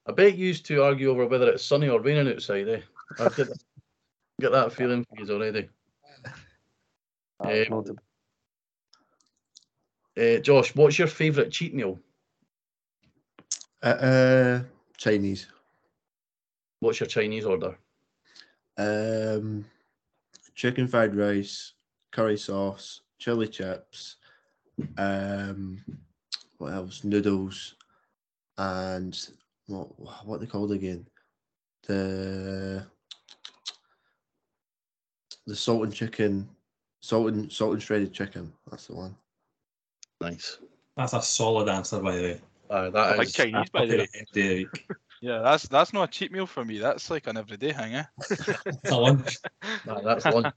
I 0.06 0.12
bet 0.12 0.36
you 0.38 0.48
used 0.48 0.66
to 0.68 0.84
argue 0.84 1.10
over 1.12 1.28
whether 1.28 1.50
it's 1.50 1.64
sunny 1.66 1.88
or 1.88 2.02
raining 2.02 2.32
outside, 2.34 2.68
eh? 2.68 2.82
I 3.20 3.30
get, 3.30 3.48
get 4.40 4.52
that 4.52 4.74
feeling 4.74 5.06
for 5.06 5.24
you 5.24 5.34
already. 5.34 5.70
Uh, 7.40 7.66
Um, 7.72 7.96
Uh, 10.18 10.38
Josh, 10.40 10.76
what's 10.76 11.00
your 11.00 11.08
favourite 11.08 11.52
cheat 11.52 11.74
meal? 11.74 11.98
Uh, 13.82 13.86
uh, 13.86 14.62
Chinese. 14.98 15.48
What's 16.82 17.00
your 17.00 17.08
Chinese 17.08 17.46
order? 17.46 17.78
Um, 18.78 19.66
chicken 20.56 20.88
fried 20.88 21.16
rice, 21.16 21.74
curry 22.12 22.38
sauce, 22.38 23.02
chili 23.20 23.48
chips. 23.48 24.18
Um, 24.98 25.84
what 26.58 26.74
else? 26.74 27.04
Noodles, 27.04 27.76
and 28.58 29.18
what 29.68 29.88
what 30.26 30.40
they 30.40 30.46
called 30.46 30.72
again? 30.72 31.06
The 31.88 32.86
the 35.48 35.56
salt 35.56 35.84
and 35.84 35.94
chicken, 35.94 36.50
salt 37.02 37.32
and 37.34 37.52
salt 37.52 37.74
and 37.74 37.84
shredded 37.84 38.14
chicken. 38.14 38.52
That's 38.70 38.88
the 38.88 38.96
one. 38.96 39.16
Nice. 40.22 40.60
That's 40.98 41.14
a 41.14 41.22
solid 41.22 41.70
answer, 41.70 42.00
by 42.00 42.16
the 42.16 42.22
way. 42.22 42.42
Uh, 42.70 42.90
that 42.92 43.18
like 43.18 43.30
Chinese, 43.30 43.70
by 43.70 43.86
the 43.86 44.08
way. 44.36 44.68
Yeah, 45.22 45.40
that's 45.40 45.68
that's 45.68 45.92
not 45.92 46.08
a 46.08 46.12
cheap 46.12 46.32
meal 46.32 46.46
for 46.46 46.64
me. 46.64 46.78
That's 46.78 47.10
like 47.10 47.28
an 47.28 47.36
everyday 47.36 47.74
thing, 47.74 47.96
eh? 47.96 48.06
a 48.90 48.96
lunch. 48.96 49.38
Nah, 49.86 50.00
that's 50.00 50.24
one. 50.24 50.54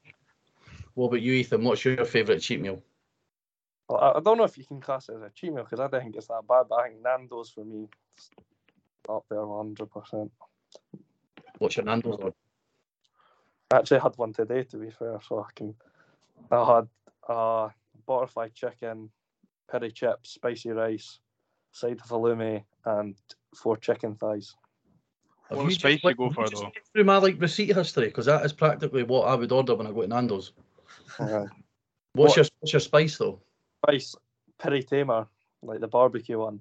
What 0.94 1.06
about 1.06 1.20
you, 1.20 1.32
Ethan? 1.32 1.64
What's 1.64 1.84
your 1.84 2.04
favourite 2.04 2.40
cheat 2.40 2.60
meal? 2.60 2.80
Well, 3.88 3.98
I, 4.00 4.18
I 4.18 4.20
don't 4.20 4.38
know 4.38 4.44
if 4.44 4.56
you 4.56 4.64
can 4.64 4.80
class 4.80 5.08
it 5.08 5.16
as 5.16 5.22
a 5.22 5.30
cheat 5.34 5.52
meal 5.52 5.64
because 5.64 5.80
I 5.80 5.88
don't 5.88 6.00
think 6.00 6.14
it's 6.14 6.28
that 6.28 6.46
bad, 6.48 6.66
but 6.68 6.76
I 6.76 6.88
think 6.88 7.02
Nando's 7.02 7.50
for 7.50 7.64
me 7.64 7.88
is 8.16 8.30
up 9.08 9.24
there 9.28 9.40
100%. 9.40 10.30
What's 11.58 11.76
your 11.76 11.86
Nando's 11.86 12.18
order? 12.20 12.34
I 13.72 13.78
actually 13.78 14.00
had 14.00 14.16
one 14.16 14.32
today, 14.32 14.62
to 14.64 14.76
be 14.76 14.90
fair, 14.90 15.18
so 15.26 15.40
I 15.40 15.50
can. 15.56 15.74
I 16.50 16.74
had 16.74 16.88
uh, 17.28 17.70
butterfly 18.06 18.50
chicken, 18.54 19.10
peri 19.68 19.90
chips, 19.90 20.34
spicy 20.34 20.70
rice, 20.70 21.18
side 21.72 22.00
of 22.00 22.06
halloumi, 22.08 22.64
and 22.84 23.16
four 23.56 23.76
chicken 23.76 24.14
thighs. 24.14 24.54
Have 25.48 25.58
What 25.58 25.64
you 25.64 25.70
spice 25.72 25.94
just, 25.94 26.04
you 26.04 26.08
like, 26.10 26.16
go 26.16 26.24
have 26.26 26.34
for, 26.34 26.48
though? 26.50 26.60
been 26.60 26.70
Through 26.92 27.04
my 27.04 27.16
like 27.18 27.40
receipt 27.40 27.74
history, 27.74 28.06
because 28.06 28.26
that 28.26 28.44
is 28.44 28.52
practically 28.52 29.02
what 29.02 29.26
I 29.28 29.34
would 29.34 29.50
order 29.52 29.74
when 29.74 29.86
I 29.86 29.90
go 29.92 30.02
to 30.02 30.08
Nando's. 30.08 30.52
Uh, 31.18 31.46
What's 32.14 32.30
What- 32.30 32.36
your 32.36 32.46
what's 32.60 32.72
your 32.72 32.80
spice 32.80 33.18
though? 33.18 33.40
spice, 33.84 34.14
peri 34.58 34.82
tamer, 34.82 35.26
like 35.62 35.80
the 35.80 35.88
barbecue 35.88 36.38
one. 36.38 36.60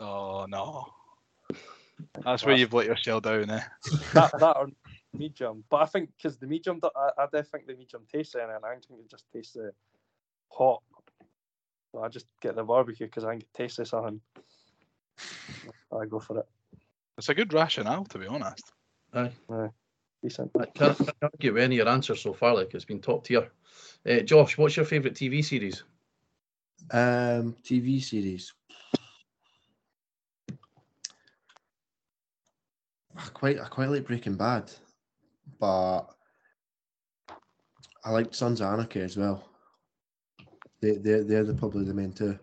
Oh 0.00 0.46
no. 0.48 0.88
That's 2.24 2.44
where 2.44 2.56
you've 2.56 2.72
let 2.72 2.86
yourself 2.86 3.22
down, 3.22 3.48
eh? 3.50 3.62
That, 4.12 4.32
that 4.38 4.56
or 4.56 4.68
medium. 5.14 5.64
But 5.70 5.82
I 5.82 5.86
think 5.86 6.10
because 6.16 6.36
the 6.38 6.46
medium, 6.46 6.80
I, 6.96 7.10
I 7.22 7.26
don't 7.32 7.46
think 7.46 7.66
the 7.66 7.74
medium 7.74 8.02
tastes 8.12 8.34
anything. 8.34 8.56
I 8.64 8.70
think 8.74 9.00
it 9.00 9.10
just 9.10 9.24
tastes 9.32 9.56
uh, 9.56 9.70
hot. 10.50 10.82
So 11.92 12.02
I 12.02 12.08
just 12.08 12.26
get 12.40 12.56
the 12.56 12.64
barbecue 12.64 13.06
because 13.06 13.24
I 13.24 13.30
think 13.30 13.42
it 13.42 13.54
tastes 13.54 13.78
of 13.78 13.88
something. 13.88 14.20
I 15.92 16.06
go 16.06 16.18
for 16.18 16.38
it. 16.38 16.46
It's 17.18 17.28
a 17.28 17.34
good 17.34 17.52
rationale, 17.52 18.04
to 18.06 18.18
be 18.18 18.26
honest. 18.26 18.72
Decent. 20.22 20.50
I 20.58 20.66
can't, 20.66 21.00
I 21.00 21.04
can't 21.04 21.16
argue 21.22 21.52
with 21.52 21.62
any 21.62 21.78
of 21.78 21.86
your 21.86 21.92
answers 21.92 22.22
so 22.22 22.32
far. 22.32 22.54
Like 22.54 22.72
it's 22.72 22.84
been 22.84 23.00
top 23.00 23.24
tier. 23.24 23.50
Uh, 24.08 24.20
Josh, 24.20 24.56
what's 24.56 24.76
your 24.76 24.86
favourite 24.86 25.16
TV 25.16 25.44
series? 25.44 25.82
Um, 26.90 27.56
TV 27.62 28.02
series. 28.02 28.54
I 33.16 33.28
quite 33.34 33.60
I 33.60 33.66
quite 33.68 33.90
like 33.90 34.06
Breaking 34.06 34.36
Bad, 34.36 34.70
but 35.58 36.02
I 38.04 38.10
like 38.10 38.34
Sons 38.34 38.60
of 38.60 38.72
Anarchy 38.72 39.00
as 39.00 39.16
well. 39.16 39.51
They 40.82 40.96
they 40.96 41.20
they're 41.20 41.44
the 41.44 41.54
probably 41.54 41.84
the 41.84 41.94
main 41.94 42.12
two. 42.12 42.38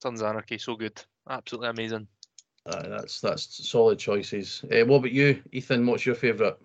Sons 0.00 0.20
of 0.20 0.28
Anarchy, 0.28 0.58
so 0.58 0.76
good. 0.76 1.02
Absolutely 1.28 1.68
amazing. 1.68 2.06
Uh, 2.64 2.88
that's 2.88 3.20
that's 3.20 3.68
solid 3.68 3.98
choices. 3.98 4.64
Uh, 4.64 4.84
what 4.86 4.98
about 4.98 5.12
you, 5.12 5.42
Ethan? 5.52 5.86
What's 5.86 6.06
your 6.06 6.14
favourite? 6.14 6.56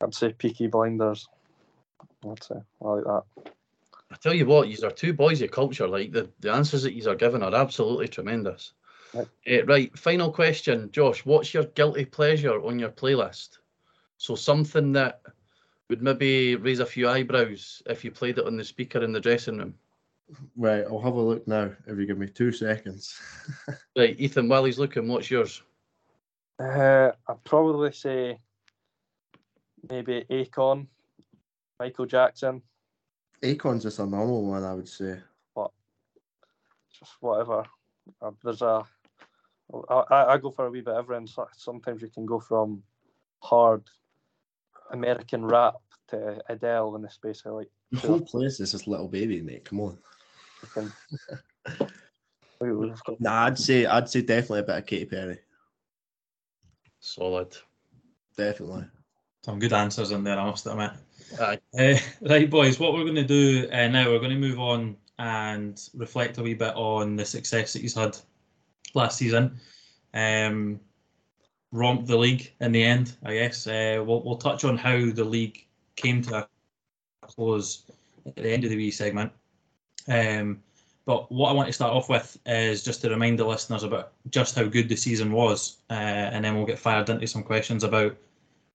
I'd 0.00 0.14
say 0.14 0.32
Peaky 0.32 0.68
Blinders. 0.68 1.28
I'd 2.24 2.42
say 2.42 2.56
I 2.80 2.88
like 2.88 3.04
that. 3.04 3.52
I 4.10 4.16
tell 4.16 4.34
you 4.34 4.46
what, 4.46 4.68
these 4.68 4.84
are 4.84 4.90
two 4.90 5.12
boys 5.12 5.42
of 5.42 5.50
culture. 5.50 5.86
Like 5.86 6.12
the, 6.12 6.30
the 6.40 6.52
answers 6.52 6.84
that 6.84 6.94
these 6.94 7.06
are 7.06 7.14
giving 7.14 7.42
are 7.42 7.54
absolutely 7.54 8.08
tremendous. 8.08 8.72
Right. 9.12 9.28
Uh, 9.50 9.64
right, 9.64 9.98
final 9.98 10.30
question, 10.32 10.90
Josh. 10.92 11.26
What's 11.26 11.52
your 11.52 11.64
guilty 11.64 12.04
pleasure 12.04 12.62
on 12.64 12.78
your 12.78 12.90
playlist? 12.90 13.58
So 14.16 14.34
something 14.34 14.92
that 14.92 15.22
would 15.88 16.02
maybe 16.02 16.56
raise 16.56 16.80
a 16.80 16.86
few 16.86 17.08
eyebrows 17.08 17.82
if 17.86 18.04
you 18.04 18.10
played 18.10 18.38
it 18.38 18.46
on 18.46 18.56
the 18.56 18.64
speaker 18.64 19.02
in 19.02 19.12
the 19.12 19.20
dressing 19.20 19.58
room. 19.58 19.74
Right, 20.56 20.84
I'll 20.84 21.00
have 21.00 21.14
a 21.14 21.20
look 21.20 21.46
now. 21.48 21.70
If 21.86 21.98
you 21.98 22.06
give 22.06 22.18
me 22.18 22.28
two 22.28 22.52
seconds. 22.52 23.18
Right, 23.96 24.14
Ethan, 24.20 24.48
while 24.48 24.64
he's 24.64 24.78
looking, 24.78 25.08
what's 25.08 25.30
yours? 25.30 25.62
Uh, 26.60 27.10
I'd 27.28 27.42
probably 27.44 27.90
say 27.92 28.38
maybe 29.88 30.24
Akon, 30.30 30.86
Michael 31.80 32.06
Jackson, 32.06 32.62
Akon's 33.42 33.82
just 33.84 33.98
a 34.00 34.06
normal 34.06 34.44
one, 34.48 34.64
I 34.64 34.74
would 34.74 34.88
say. 34.88 35.18
But 35.54 35.70
just 36.96 37.12
whatever. 37.20 37.64
Uh, 38.22 38.30
there's 38.44 38.62
a. 38.62 38.84
I, 39.88 39.94
I- 40.10 40.32
I 40.34 40.38
go 40.38 40.50
for 40.50 40.66
a 40.66 40.70
wee 40.70 40.80
bit 40.80 40.94
of 40.94 41.04
everything. 41.04 41.26
So- 41.26 41.48
Sometimes 41.56 42.02
you 42.02 42.08
can 42.08 42.26
go 42.26 42.38
from 42.40 42.82
hard 43.42 43.82
American 44.92 45.44
rap 45.44 45.74
to 46.08 46.40
Adele 46.48 46.96
in 46.96 47.02
the 47.02 47.10
space 47.10 47.42
of 47.46 47.54
like. 47.54 47.70
The 47.92 48.00
Sure. 48.00 48.10
whole 48.10 48.20
place 48.20 48.60
is 48.60 48.72
just 48.72 48.86
little 48.86 49.08
baby, 49.08 49.40
mate. 49.40 49.64
Come 49.64 49.80
on. 49.80 49.98
You 50.62 50.68
can, 50.74 50.92
we, 52.60 52.72
we've 52.72 53.04
got 53.04 53.20
Nah, 53.20 53.46
I'd 53.46 53.58
say 53.58 53.86
I'd 53.86 54.08
say 54.08 54.22
definitely 54.22 54.60
a 54.60 54.62
bit 54.64 54.78
of 54.78 54.86
Katy 54.86 55.04
Perry. 55.04 55.38
Solid. 57.00 57.56
Definitely. 58.36 58.84
Some 59.44 59.58
good 59.58 59.72
answers 59.72 60.10
in 60.10 60.24
there, 60.24 60.38
I 60.38 60.44
must 60.44 60.66
admit. 60.66 60.92
Aye. 61.40 61.58
Uh, 61.78 61.96
right, 62.22 62.50
boys, 62.50 62.78
what 62.78 62.92
we're 62.92 63.04
going 63.04 63.14
to 63.14 63.24
do 63.24 63.68
uh, 63.72 63.88
now, 63.88 64.10
we're 64.10 64.18
going 64.18 64.30
to 64.30 64.36
move 64.36 64.58
on 64.58 64.96
and 65.18 65.80
reflect 65.94 66.38
a 66.38 66.42
wee 66.42 66.54
bit 66.54 66.74
on 66.74 67.16
the 67.16 67.24
success 67.24 67.72
that 67.72 67.82
he's 67.82 67.94
had 67.94 68.16
last 68.94 69.18
season. 69.18 69.58
Um, 70.14 70.80
romped 71.72 72.06
the 72.06 72.16
league 72.16 72.52
in 72.60 72.72
the 72.72 72.82
end, 72.82 73.16
I 73.24 73.34
guess. 73.34 73.66
Uh, 73.66 74.02
we'll, 74.04 74.22
we'll 74.22 74.36
touch 74.36 74.64
on 74.64 74.76
how 74.76 74.98
the 75.10 75.24
league 75.24 75.66
came 75.96 76.22
to 76.22 76.36
a 76.36 76.48
close 77.22 77.90
at 78.26 78.36
the 78.36 78.50
end 78.50 78.64
of 78.64 78.70
the 78.70 78.76
wee 78.76 78.90
segment. 78.90 79.32
Um, 80.08 80.62
but 81.04 81.30
what 81.32 81.48
I 81.48 81.54
want 81.54 81.68
to 81.68 81.72
start 81.72 81.94
off 81.94 82.08
with 82.08 82.38
is 82.44 82.84
just 82.84 83.00
to 83.00 83.08
remind 83.08 83.38
the 83.38 83.46
listeners 83.46 83.82
about 83.82 84.12
just 84.30 84.54
how 84.54 84.64
good 84.64 84.88
the 84.88 84.96
season 84.96 85.32
was, 85.32 85.78
uh, 85.88 85.94
and 85.94 86.44
then 86.44 86.54
we'll 86.54 86.66
get 86.66 86.78
fired 86.78 87.08
into 87.08 87.26
some 87.26 87.42
questions 87.42 87.82
about 87.82 88.14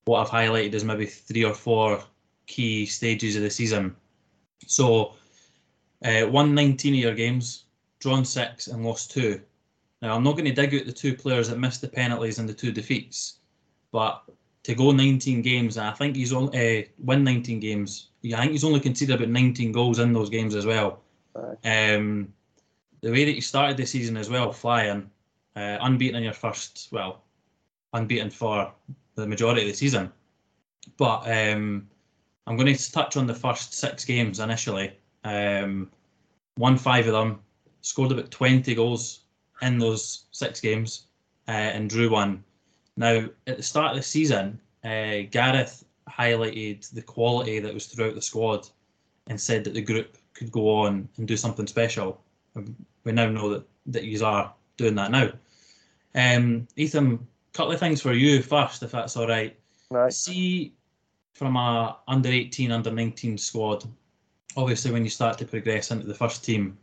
what 0.06 0.20
I've 0.20 0.30
highlighted 0.30 0.74
as 0.74 0.84
maybe 0.84 1.06
three 1.06 1.44
or 1.44 1.54
four 1.54 2.04
key 2.48 2.86
stages 2.86 3.36
of 3.36 3.44
the 3.44 3.50
season. 3.50 3.96
So, 4.66 5.14
uh, 6.04 6.28
won 6.28 6.56
19 6.56 6.96
of 6.96 7.00
your 7.00 7.14
games, 7.14 7.66
drawn 8.00 8.26
six, 8.26 8.68
and 8.68 8.84
lost 8.84 9.12
two. 9.12 9.42
Now, 10.02 10.16
I'm 10.16 10.24
not 10.24 10.34
going 10.34 10.46
to 10.46 10.52
dig 10.52 10.74
out 10.74 10.86
the 10.86 10.92
two 10.92 11.16
players 11.16 11.50
that 11.50 11.60
missed 11.60 11.82
the 11.82 11.88
penalties 11.88 12.40
and 12.40 12.50
the 12.50 12.54
two 12.54 12.72
defeats, 12.72 13.38
but 13.92 14.24
to 14.64 14.74
go 14.74 14.92
19 14.92 15.42
games, 15.42 15.78
and 15.78 15.86
I 15.86 15.92
think 15.92 16.16
he's 16.16 16.34
only 16.34 16.80
uh, 16.80 16.84
win 16.98 17.24
19 17.24 17.60
games. 17.60 18.10
Yeah, 18.22 18.38
I 18.38 18.42
think 18.42 18.54
he's 18.54 18.64
only 18.64 18.80
conceded 18.80 19.16
about 19.16 19.30
19 19.30 19.72
goals 19.72 20.00
in 20.00 20.14
those 20.14 20.30
games 20.30 20.56
as 20.56 20.66
well. 20.66 21.03
Um, 21.36 22.34
the 23.02 23.12
way 23.12 23.26
that 23.26 23.36
you 23.36 23.42
started 23.42 23.78
the 23.78 23.86
season 23.86 24.18
as 24.18 24.30
well, 24.30 24.52
flying, 24.52 25.10
uh, 25.56 25.78
unbeaten 25.82 26.16
in 26.16 26.24
your 26.24 26.34
first, 26.34 26.90
well, 26.92 27.24
unbeaten 27.94 28.30
for 28.30 28.72
the 29.16 29.28
majority 29.28 29.62
of 29.62 29.68
the 29.68 29.74
season. 29.74 30.12
But 30.98 31.22
um, 31.28 31.88
I'm 32.48 32.58
going 32.58 32.76
to 32.76 32.92
touch 32.92 33.18
on 33.18 33.28
the 33.28 33.34
first 33.34 33.74
six 33.74 34.06
games 34.06 34.40
initially. 34.40 34.94
Um, 35.24 35.90
won 36.58 36.78
five 36.78 37.08
of 37.08 37.14
them, 37.14 37.40
scored 37.82 38.12
about 38.12 38.32
20 38.32 38.74
goals 38.76 39.22
in 39.62 39.78
those 39.78 40.26
six 40.32 40.60
games, 40.60 41.08
uh, 41.48 41.52
and 41.52 41.90
drew 41.90 42.10
one. 42.10 42.44
Now, 42.98 43.26
at 43.48 43.58
the 43.58 43.64
start 43.64 43.92
of 43.92 43.98
the 43.98 44.04
season, 44.04 44.60
uh, 44.84 45.28
Gareth 45.32 45.86
highlighted 46.10 46.90
the 46.92 47.02
quality 47.02 47.60
that 47.60 47.74
was 47.74 47.88
throughout 47.88 48.16
the 48.16 48.22
squad 48.22 48.68
and 49.28 49.40
said 49.40 49.64
that 49.64 49.74
the 49.74 49.82
group 49.82 50.18
could 50.34 50.52
go 50.52 50.82
on 50.82 51.08
and 51.18 51.28
do 51.28 51.38
something 51.38 51.68
special. 51.68 52.22
Um, 52.56 52.76
We 53.04 53.12
now 53.12 53.30
know 53.30 53.50
that, 53.50 53.68
that 53.88 54.04
you 54.04 54.26
are 54.26 54.54
doing 54.78 54.96
that 54.96 55.12
now. 55.12 55.32
Um, 56.16 56.68
Ethan, 56.76 57.28
couple 57.54 57.72
of 57.72 57.80
things 57.80 58.02
for 58.02 58.14
you 58.14 58.42
first, 58.42 58.84
if 58.84 58.92
that's 58.92 59.16
all 59.18 59.28
right. 59.28 59.58
Right. 59.90 60.14
See, 60.14 60.74
from 61.34 61.56
a 61.56 61.98
under 62.08 62.30
18, 62.30 62.72
under 62.72 62.92
19 62.92 63.38
squad, 63.38 63.86
obviously 64.58 64.92
when 64.92 65.04
you 65.04 65.10
start 65.10 65.38
to 65.40 65.46
progress 65.46 65.92
into 65.92 66.08
the 66.08 66.14
first 66.14 66.44
team, 66.44 66.78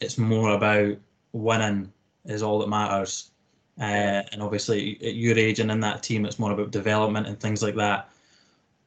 it's 0.00 0.18
more 0.18 0.54
about 0.54 0.96
winning 1.32 1.92
is 2.24 2.42
all 2.42 2.58
that 2.58 2.68
matters. 2.68 3.30
Uh, 3.78 4.22
and 4.32 4.42
obviously 4.42 4.98
at 5.02 5.14
your 5.14 5.36
age 5.38 5.60
and 5.60 5.70
in 5.70 5.80
that 5.80 6.02
team, 6.02 6.24
it's 6.24 6.38
more 6.38 6.52
about 6.52 6.70
development 6.70 7.26
and 7.26 7.38
things 7.38 7.62
like 7.62 7.74
that. 7.74 8.10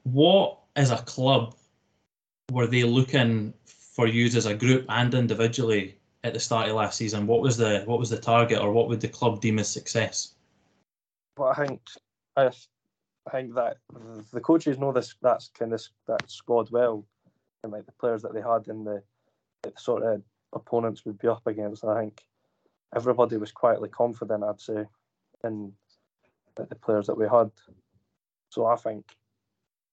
What 0.03 0.57
as 0.75 0.91
a 0.91 0.97
club 0.97 1.55
were 2.51 2.67
they 2.67 2.83
looking 2.83 3.53
for 3.99 4.07
you 4.07 4.27
as 4.27 4.45
a 4.45 4.55
group 4.55 4.85
and 4.87 5.13
individually 5.13 5.99
at 6.23 6.33
the 6.33 6.39
start 6.39 6.69
of 6.69 6.75
last 6.75 6.97
season? 6.97 7.27
What 7.27 7.41
was 7.41 7.57
the 7.57 7.83
what 7.85 7.99
was 7.99 8.09
the 8.09 8.17
target, 8.17 8.59
or 8.59 8.71
what 8.71 8.87
would 8.87 9.01
the 9.01 9.09
club 9.09 9.41
deem 9.41 9.59
as 9.59 9.69
success? 9.69 10.35
But 11.35 11.47
I 11.47 11.67
think 11.67 11.81
I, 12.37 12.45
I 13.27 13.31
think 13.31 13.55
that 13.55 13.77
the 14.31 14.39
coaches 14.39 14.77
know 14.77 14.93
this 14.93 15.15
that's 15.21 15.49
kind 15.49 15.73
of 15.73 15.81
that 16.07 16.31
squad 16.31 16.71
well, 16.71 17.05
and 17.63 17.73
like 17.73 17.85
the 17.85 17.91
players 17.99 18.21
that 18.21 18.33
they 18.33 18.41
had 18.41 18.69
and 18.69 18.87
the, 18.87 19.03
the 19.63 19.73
sort 19.77 20.03
of 20.03 20.21
opponents 20.53 21.03
would 21.03 21.19
be 21.19 21.27
up 21.27 21.45
against. 21.45 21.83
I 21.83 21.99
think 21.99 22.23
everybody 22.95 23.35
was 23.35 23.51
quietly 23.51 23.89
confident. 23.89 24.45
I'd 24.45 24.61
say 24.61 24.85
in 25.43 25.73
the 26.55 26.75
players 26.75 27.07
that 27.07 27.17
we 27.17 27.25
had. 27.25 27.51
So 28.49 28.65
I 28.65 28.77
think 28.77 29.03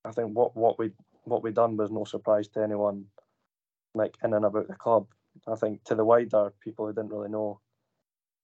I 0.05 0.13
think 0.13 0.37
what 0.37 0.57
what 0.57 0.79
we 0.79 0.93
what 1.25 1.43
we 1.43 1.51
done 1.51 1.77
was 1.77 1.91
no 1.91 2.05
surprise 2.05 2.47
to 2.49 2.63
anyone, 2.63 3.07
like 3.97 4.17
in 4.23 4.35
and 4.35 4.45
about 4.45 4.69
the 4.69 4.75
club. 4.75 5.07
I 5.47 5.55
think 5.57 5.85
to 5.85 5.95
the 5.95 6.05
wider 6.05 6.53
people 6.61 6.87
who 6.87 6.93
didn't 6.93 7.11
really 7.11 7.29
know, 7.29 7.61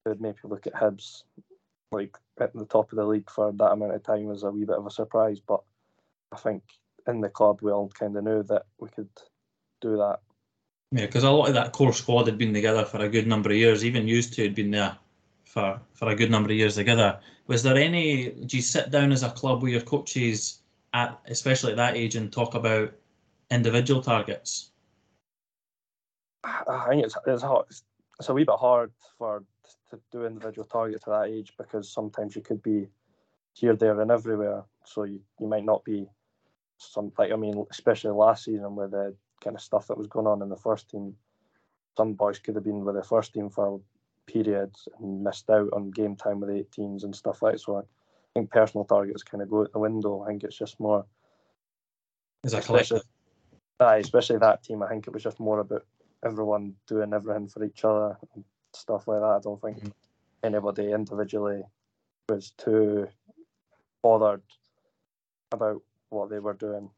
would 0.05 0.21
maybe 0.21 0.37
look 0.43 0.67
at 0.67 0.73
Hibs 0.73 1.23
like 1.91 2.17
at 2.39 2.53
the 2.53 2.65
top 2.65 2.91
of 2.91 2.97
the 2.97 3.05
league 3.05 3.29
for 3.29 3.51
that 3.53 3.71
amount 3.71 3.93
of 3.93 4.03
time 4.03 4.25
was 4.25 4.43
a 4.43 4.51
wee 4.51 4.65
bit 4.65 4.77
of 4.77 4.85
a 4.85 4.91
surprise. 4.91 5.39
But 5.39 5.61
I 6.31 6.37
think 6.37 6.63
in 7.07 7.21
the 7.21 7.29
club 7.29 7.59
we 7.61 7.71
all 7.71 7.89
kind 7.89 8.17
of 8.17 8.23
knew 8.23 8.43
that 8.43 8.63
we 8.79 8.89
could 8.89 9.09
do 9.81 9.97
that. 9.97 10.19
Yeah, 10.91 11.05
because 11.05 11.23
a 11.23 11.31
lot 11.31 11.47
of 11.47 11.55
that 11.55 11.71
core 11.71 11.93
squad 11.93 12.27
had 12.27 12.37
been 12.37 12.53
together 12.53 12.85
for 12.85 12.97
a 12.97 13.09
good 13.09 13.27
number 13.27 13.49
of 13.49 13.55
years. 13.55 13.85
Even 13.85 14.07
used 14.07 14.33
to 14.33 14.43
had 14.43 14.55
been 14.55 14.71
there 14.71 14.97
for 15.43 15.79
for 15.93 16.09
a 16.09 16.15
good 16.15 16.31
number 16.31 16.49
of 16.49 16.57
years 16.57 16.75
together. 16.75 17.19
Was 17.47 17.63
there 17.63 17.77
any? 17.77 18.31
Do 18.31 18.57
you 18.57 18.63
sit 18.63 18.91
down 18.91 19.11
as 19.11 19.23
a 19.23 19.29
club 19.29 19.63
with 19.63 19.71
your 19.71 19.81
coaches 19.81 20.59
at, 20.93 21.19
especially 21.27 21.71
at 21.71 21.77
that 21.77 21.95
age, 21.95 22.15
and 22.15 22.31
talk 22.31 22.55
about 22.55 22.93
individual 23.49 24.01
targets? 24.01 24.71
I 26.43 26.85
think 26.89 27.05
it's 27.05 27.17
it's 27.25 27.43
hard. 27.43 27.65
It's 28.19 28.29
a 28.29 28.33
wee 28.33 28.43
bit 28.43 28.55
hard 28.55 28.91
for 29.17 29.43
to 29.89 29.99
do 30.11 30.25
individual 30.25 30.65
targets 30.65 31.07
at 31.07 31.11
that 31.11 31.29
age 31.29 31.53
because 31.57 31.91
sometimes 31.91 32.35
you 32.35 32.41
could 32.41 32.61
be 32.61 32.87
here, 33.53 33.75
there, 33.75 33.99
and 34.01 34.11
everywhere. 34.11 34.63
So 34.85 35.03
you, 35.03 35.21
you 35.39 35.47
might 35.47 35.65
not 35.65 35.83
be 35.85 36.07
some 36.77 37.11
like 37.17 37.31
I 37.31 37.35
mean, 37.35 37.65
especially 37.71 38.11
last 38.11 38.45
season 38.45 38.75
with 38.75 38.91
the 38.91 39.15
kind 39.43 39.55
of 39.55 39.61
stuff 39.61 39.87
that 39.87 39.97
was 39.97 40.07
going 40.07 40.27
on 40.27 40.41
in 40.41 40.49
the 40.49 40.57
first 40.57 40.89
team. 40.89 41.15
Some 41.95 42.13
boys 42.13 42.39
could 42.39 42.55
have 42.55 42.63
been 42.63 42.83
with 42.83 42.95
the 42.95 43.03
first 43.03 43.33
team 43.33 43.49
for 43.49 43.79
periods 44.25 44.87
and 44.99 45.23
missed 45.23 45.49
out 45.49 45.69
on 45.73 45.91
game 45.91 46.15
time 46.15 46.39
with 46.39 46.49
18s 46.49 47.03
and 47.03 47.15
stuff 47.15 47.41
like 47.41 47.53
that. 47.53 47.59
So 47.59 47.77
I 47.77 47.81
think 48.33 48.51
personal 48.51 48.85
targets 48.85 49.23
kind 49.23 49.43
of 49.43 49.49
go 49.49 49.61
out 49.61 49.73
the 49.73 49.79
window. 49.79 50.23
I 50.23 50.27
think 50.27 50.43
it's 50.43 50.57
just 50.57 50.79
more. 50.79 51.05
As 52.43 52.53
a 52.53 52.61
collective. 52.61 53.03
Aye, 53.79 53.97
especially 53.97 54.37
that 54.39 54.63
team. 54.63 54.81
I 54.81 54.89
think 54.89 55.07
it 55.07 55.13
was 55.13 55.23
just 55.23 55.39
more 55.39 55.59
about 55.59 55.85
everyone 56.23 56.75
doing 56.87 57.13
everything 57.13 57.47
for 57.47 57.63
each 57.63 57.83
other 57.85 58.17
and 58.35 58.43
stuff 58.73 59.07
like 59.07 59.19
that. 59.19 59.25
I 59.25 59.39
don't 59.41 59.61
think 59.61 59.77
mm-hmm. 59.77 59.89
anybody 60.43 60.91
individually 60.91 61.63
was 62.29 62.51
too 62.51 63.07
bothered 64.01 64.41
about 65.51 65.81
what 66.09 66.29
they 66.29 66.39
were 66.39 66.53
doing. 66.53 66.89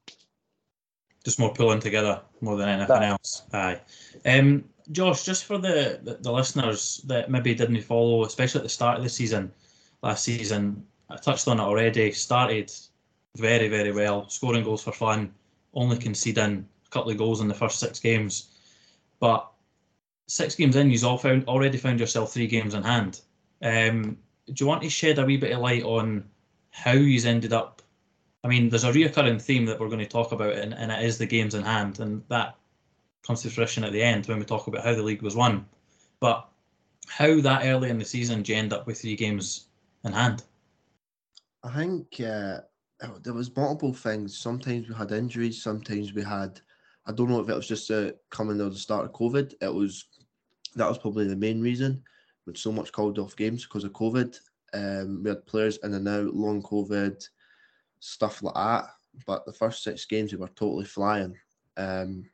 Just 1.23 1.39
more 1.39 1.53
pulling 1.53 1.79
together 1.79 2.21
more 2.41 2.55
than 2.57 2.69
anything 2.69 2.99
that. 2.99 3.03
else. 3.03 3.43
Aye. 3.51 3.79
Um, 4.25 4.65
Josh, 4.91 5.23
just 5.23 5.45
for 5.45 5.57
the, 5.57 5.99
the, 6.03 6.15
the 6.21 6.31
listeners 6.31 7.01
that 7.05 7.31
maybe 7.31 7.55
didn't 7.55 7.81
follow, 7.81 8.23
especially 8.25 8.59
at 8.59 8.63
the 8.63 8.69
start 8.69 8.97
of 8.97 9.03
the 9.03 9.09
season, 9.09 9.51
last 10.03 10.23
season, 10.23 10.85
I 11.09 11.17
touched 11.17 11.47
on 11.47 11.59
it 11.59 11.63
already. 11.63 12.11
Started 12.11 12.71
very, 13.35 13.67
very 13.67 13.91
well, 13.91 14.29
scoring 14.29 14.63
goals 14.63 14.83
for 14.83 14.91
fun, 14.91 15.33
only 15.73 15.97
conceding 15.97 16.67
a 16.85 16.89
couple 16.89 17.11
of 17.11 17.17
goals 17.17 17.41
in 17.41 17.47
the 17.47 17.53
first 17.55 17.79
six 17.79 17.99
games. 17.99 18.54
But 19.25 19.51
six 20.27 20.53
games 20.53 20.75
in, 20.75 20.91
you've 20.91 21.03
all 21.03 21.17
found 21.17 21.47
already 21.47 21.79
found 21.79 21.99
yourself 21.99 22.31
three 22.31 22.45
games 22.45 22.75
in 22.75 22.83
hand. 22.83 23.21
Um, 23.63 24.19
do 24.45 24.53
you 24.55 24.67
want 24.67 24.83
to 24.83 24.89
shed 24.89 25.17
a 25.17 25.25
wee 25.25 25.37
bit 25.37 25.51
of 25.51 25.61
light 25.61 25.81
on 25.81 26.25
how 26.69 26.91
you've 26.91 27.25
ended 27.25 27.51
up? 27.51 27.81
I 28.43 28.49
mean, 28.49 28.69
there's 28.69 28.83
a 28.83 28.91
reoccurring 28.91 29.41
theme 29.41 29.65
that 29.65 29.79
we're 29.79 29.89
going 29.89 29.97
to 29.97 30.05
talk 30.05 30.31
about, 30.31 30.53
and, 30.53 30.75
and 30.75 30.91
it 30.91 31.03
is 31.03 31.17
the 31.17 31.25
games 31.25 31.55
in 31.55 31.63
hand, 31.63 31.99
and 32.01 32.21
that 32.29 32.55
comes 33.25 33.41
to 33.41 33.49
fruition 33.49 33.83
at 33.83 33.93
the 33.93 34.03
end 34.03 34.27
when 34.27 34.37
we 34.37 34.45
talk 34.45 34.67
about 34.67 34.83
how 34.83 34.93
the 34.93 35.01
league 35.01 35.23
was 35.23 35.35
won. 35.35 35.65
But 36.19 36.47
how 37.07 37.41
that 37.41 37.65
early 37.65 37.89
in 37.89 37.97
the 37.97 38.05
season 38.05 38.43
do 38.43 38.51
you 38.51 38.59
end 38.59 38.73
up 38.73 38.85
with 38.85 39.01
three 39.01 39.15
games 39.15 39.69
in 40.03 40.13
hand? 40.13 40.43
I 41.63 41.75
think 41.75 42.21
uh, 42.21 42.59
there 43.23 43.33
was 43.33 43.55
multiple 43.55 43.91
things. 43.91 44.37
Sometimes 44.37 44.87
we 44.87 44.93
had 44.93 45.11
injuries. 45.11 45.63
Sometimes 45.63 46.13
we 46.13 46.21
had. 46.21 46.61
I 47.07 47.11
don't 47.11 47.29
know 47.29 47.39
if 47.39 47.49
it 47.49 47.55
was 47.55 47.67
just 47.67 47.91
uh, 47.91 48.11
coming 48.29 48.59
at 48.59 48.71
the 48.71 48.77
start 48.77 49.05
of 49.05 49.11
COVID. 49.13 49.53
It 49.61 49.73
was 49.73 50.05
that 50.75 50.87
was 50.87 50.97
probably 50.97 51.27
the 51.27 51.35
main 51.35 51.61
reason. 51.61 52.03
With 52.45 52.57
so 52.57 52.71
much 52.71 52.91
called 52.91 53.17
off 53.17 53.35
games 53.35 53.63
because 53.63 53.83
of 53.83 53.93
COVID, 53.93 54.37
um, 54.73 55.23
we 55.23 55.29
had 55.29 55.45
players 55.47 55.77
in 55.77 55.93
and 55.93 56.07
out, 56.07 56.35
long 56.35 56.61
COVID, 56.61 57.27
stuff 57.99 58.43
like 58.43 58.53
that. 58.53 58.89
But 59.25 59.45
the 59.45 59.53
first 59.53 59.83
six 59.83 60.05
games 60.05 60.31
we 60.31 60.37
were 60.37 60.47
totally 60.49 60.85
flying. 60.85 61.35
Um, 61.77 62.29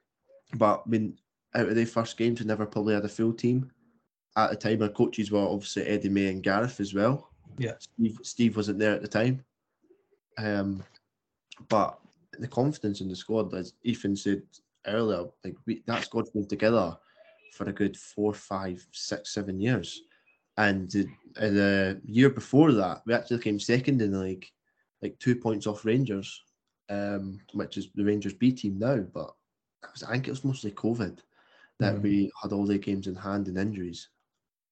but 0.56 0.84
I 0.86 0.90
mean, 0.90 1.18
out 1.56 1.70
of 1.70 1.76
the 1.76 1.86
first 1.86 2.18
games, 2.18 2.40
we 2.40 2.46
never 2.46 2.66
probably 2.66 2.94
had 2.94 3.06
a 3.06 3.10
full 3.10 3.34
team. 3.34 3.72
At 4.36 4.50
the 4.50 4.56
time, 4.56 4.82
our 4.82 4.90
coaches 4.90 5.32
were 5.32 5.40
obviously 5.40 5.84
Eddie 5.84 6.10
May 6.10 6.28
and 6.28 6.44
Gareth 6.44 6.80
as 6.80 6.94
well. 6.94 7.30
Yeah. 7.58 7.74
Steve, 7.80 8.18
Steve 8.24 8.56
wasn't 8.56 8.80
there 8.80 8.94
at 8.94 9.02
the 9.02 9.08
time. 9.08 9.44
Um, 10.38 10.84
but 11.70 12.00
the 12.40 12.48
confidence 12.48 13.02
in 13.02 13.10
the 13.10 13.16
squad, 13.16 13.54
as 13.54 13.74
Ethan 13.84 14.16
said 14.16 14.42
earlier, 14.88 15.26
like 15.44 15.56
we, 15.66 15.84
that 15.88 16.04
squad's 16.04 16.30
been 16.30 16.48
together 16.48 16.98
for 17.54 17.70
a 17.70 17.74
good 17.74 17.98
four, 17.98 18.34
five, 18.34 18.86
six, 18.92 19.34
seven 19.34 19.60
years. 19.60 20.02
And 20.58 20.90
the, 20.92 21.08
the 21.36 22.02
year 22.06 22.30
before 22.30 22.72
that, 22.74 23.02
we 23.06 23.14
actually 23.14 23.40
came 23.40 23.60
second 23.60 24.02
in 24.02 24.12
the 24.12 24.20
league, 24.20 24.48
like 25.02 25.18
two 25.20 25.36
points 25.36 25.68
off 25.68 25.86
Rangers, 25.86 26.44
um, 26.90 27.40
which 27.54 27.78
is 27.78 27.90
the 27.96 28.04
Rangers 28.04 28.34
B 28.34 28.52
team 28.52 28.78
now. 28.80 28.98
But 28.98 29.34
was, 29.92 30.04
I 30.04 30.12
think 30.12 30.28
it 30.28 30.32
was 30.32 30.46
mostly 30.46 30.72
COVID 30.72 31.20
that 31.80 31.96
mm. 31.96 32.02
we 32.02 32.32
had 32.42 32.52
all 32.52 32.66
the 32.66 32.78
games 32.78 33.08
in 33.08 33.16
hand 33.16 33.48
and 33.48 33.58
injuries. 33.58 34.10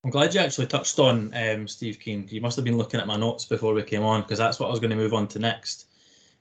I'm 0.03 0.11
glad 0.11 0.33
you 0.33 0.39
actually 0.39 0.67
touched 0.67 0.97
on 0.99 1.33
um, 1.35 1.67
Steve 1.67 1.99
Kean. 1.99 2.27
You 2.29 2.39
must 2.39 2.55
have 2.55 2.63
been 2.63 2.77
looking 2.77 2.99
at 2.99 3.07
my 3.07 3.17
notes 3.17 3.45
before 3.45 3.73
we 3.73 3.83
came 3.83 4.03
on 4.03 4.21
because 4.21 4.37
that's 4.37 4.59
what 4.59 4.67
I 4.67 4.71
was 4.71 4.79
going 4.79 4.91
to 4.91 4.95
move 4.95 5.13
on 5.13 5.27
to 5.29 5.39
next. 5.39 5.87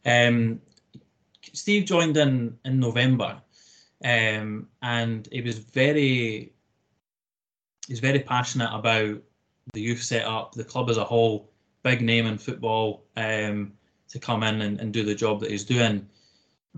Um, 0.07 0.61
Steve 1.53 1.85
joined 1.85 2.17
in 2.17 2.59
in 2.65 2.81
November, 2.81 3.41
um, 4.05 4.69
and 4.83 5.29
he 5.33 5.41
was 5.41 5.59
very 5.59 6.53
he's 7.87 8.01
very 8.01 8.21
passionate 8.21 8.71
about 8.73 9.21
the 9.73 9.81
youth 9.81 10.03
setup, 10.03 10.53
the 10.53 10.65
club 10.65 10.91
as 10.91 10.97
a 10.97 11.05
whole, 11.05 11.51
big 11.83 12.03
name 12.03 12.27
in 12.27 12.39
football 12.39 13.05
um, 13.17 13.73
to 14.09 14.19
come 14.19 14.43
in 14.43 14.63
and, 14.63 14.81
and 14.81 14.93
do 14.93 15.03
the 15.03 15.15
job 15.15 15.41
that 15.41 15.51
he's 15.51 15.65
doing. 15.65 16.07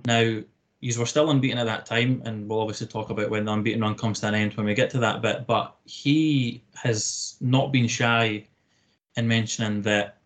Now, 0.06 0.40
you 0.80 0.98
were 0.98 1.06
still 1.06 1.30
unbeaten 1.30 1.58
at 1.58 1.66
that 1.66 1.86
time, 1.86 2.22
and 2.24 2.48
we'll 2.48 2.60
obviously 2.60 2.86
talk 2.86 3.10
about 3.10 3.30
when 3.30 3.44
the 3.44 3.52
unbeaten 3.52 3.82
run 3.82 3.94
comes 3.94 4.20
to 4.20 4.28
an 4.28 4.34
end 4.34 4.54
when 4.54 4.66
we 4.66 4.74
get 4.74 4.90
to 4.90 4.98
that 4.98 5.20
bit. 5.20 5.46
But 5.46 5.76
he 5.84 6.62
has 6.74 7.36
not 7.40 7.72
been 7.72 7.86
shy 7.86 8.46
in 9.16 9.28
mentioning 9.28 9.82
that 9.82 10.18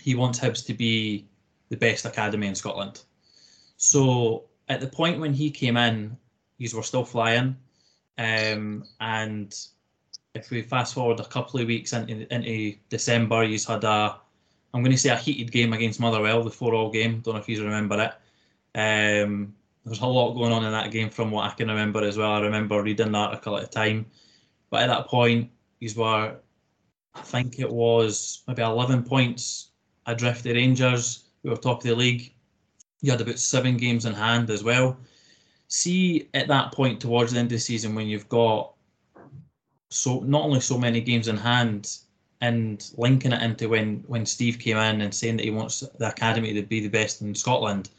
he 0.00 0.14
wants 0.14 0.40
Hibs 0.40 0.64
to 0.66 0.74
be 0.74 1.26
the 1.68 1.76
best 1.76 2.06
academy 2.06 2.46
in 2.46 2.54
Scotland. 2.54 3.02
So 3.80 4.44
at 4.68 4.82
the 4.82 4.86
point 4.86 5.20
when 5.20 5.32
he 5.32 5.50
came 5.50 5.78
in, 5.78 6.14
you 6.58 6.68
were 6.76 6.82
still 6.82 7.02
flying, 7.02 7.56
um, 8.18 8.84
and 9.00 9.56
if 10.34 10.50
we 10.50 10.60
fast 10.60 10.92
forward 10.92 11.18
a 11.18 11.24
couple 11.24 11.58
of 11.58 11.66
weeks 11.66 11.94
into, 11.94 12.30
into 12.32 12.76
December, 12.90 13.42
you 13.42 13.58
had 13.66 13.82
a, 13.84 14.18
I'm 14.74 14.82
going 14.82 14.92
to 14.92 14.98
say 14.98 15.08
a 15.08 15.16
heated 15.16 15.50
game 15.50 15.72
against 15.72 15.98
Motherwell, 15.98 16.44
the 16.44 16.50
four-all 16.50 16.90
game. 16.90 17.20
Don't 17.20 17.34
know 17.34 17.40
if 17.40 17.48
you 17.48 17.64
remember 17.64 18.12
it. 18.74 19.22
Um, 19.24 19.54
there's 19.86 20.00
a 20.00 20.06
lot 20.06 20.34
going 20.34 20.52
on 20.52 20.62
in 20.62 20.72
that 20.72 20.90
game 20.90 21.08
from 21.08 21.30
what 21.30 21.50
I 21.50 21.54
can 21.54 21.68
remember 21.68 22.04
as 22.04 22.18
well. 22.18 22.32
I 22.32 22.40
remember 22.40 22.82
reading 22.82 23.12
the 23.12 23.18
article 23.18 23.56
at 23.56 23.62
the 23.62 23.78
time. 23.78 24.04
But 24.68 24.82
at 24.82 24.88
that 24.88 25.06
point, 25.06 25.50
these 25.78 25.96
were, 25.96 26.36
I 27.14 27.20
think 27.22 27.58
it 27.58 27.72
was 27.72 28.42
maybe 28.46 28.60
11 28.60 29.04
points 29.04 29.70
adrift 30.04 30.44
the 30.44 30.52
Rangers. 30.52 31.24
We 31.42 31.48
were 31.48 31.56
top 31.56 31.78
of 31.78 31.84
the 31.84 31.96
league. 31.96 32.34
You 33.02 33.10
had 33.10 33.20
about 33.20 33.38
seven 33.38 33.76
games 33.76 34.04
in 34.04 34.14
hand 34.14 34.50
as 34.50 34.62
well. 34.62 34.98
See, 35.68 36.28
at 36.34 36.48
that 36.48 36.72
point 36.72 37.00
towards 37.00 37.32
the 37.32 37.38
end 37.38 37.46
of 37.46 37.52
the 37.52 37.58
season, 37.58 37.94
when 37.94 38.08
you've 38.08 38.28
got 38.28 38.72
so 39.88 40.20
not 40.20 40.42
only 40.42 40.60
so 40.60 40.78
many 40.78 41.00
games 41.00 41.28
in 41.28 41.36
hand, 41.36 41.98
and 42.42 42.90
linking 42.96 43.32
it 43.32 43.42
into 43.42 43.68
when 43.68 44.02
when 44.06 44.24
Steve 44.26 44.58
came 44.58 44.76
in 44.76 45.00
and 45.00 45.14
saying 45.14 45.36
that 45.36 45.44
he 45.44 45.50
wants 45.50 45.80
the 45.98 46.08
academy 46.08 46.54
to 46.54 46.62
be 46.62 46.80
the 46.80 46.88
best 46.88 47.20
in 47.20 47.34
Scotland 47.34 47.90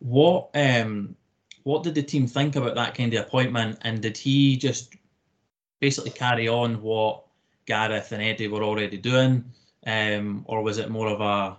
what 0.00 0.50
um, 0.54 1.14
what 1.64 1.82
did 1.82 1.94
the 1.94 2.02
team 2.02 2.26
think 2.26 2.56
about 2.56 2.74
that 2.74 2.94
kind 2.94 3.12
of 3.14 3.26
appointment, 3.26 3.78
and 3.82 4.00
did 4.00 4.16
he 4.16 4.56
just 4.56 4.94
basically 5.80 6.10
carry 6.10 6.48
on 6.48 6.80
what 6.80 7.24
Gareth 7.66 8.12
and 8.12 8.22
Eddie 8.22 8.48
were 8.48 8.62
already 8.62 8.96
doing, 8.96 9.44
um, 9.86 10.44
or 10.48 10.62
was 10.62 10.78
it 10.78 10.90
more 10.90 11.08
of 11.08 11.20
a 11.20 11.56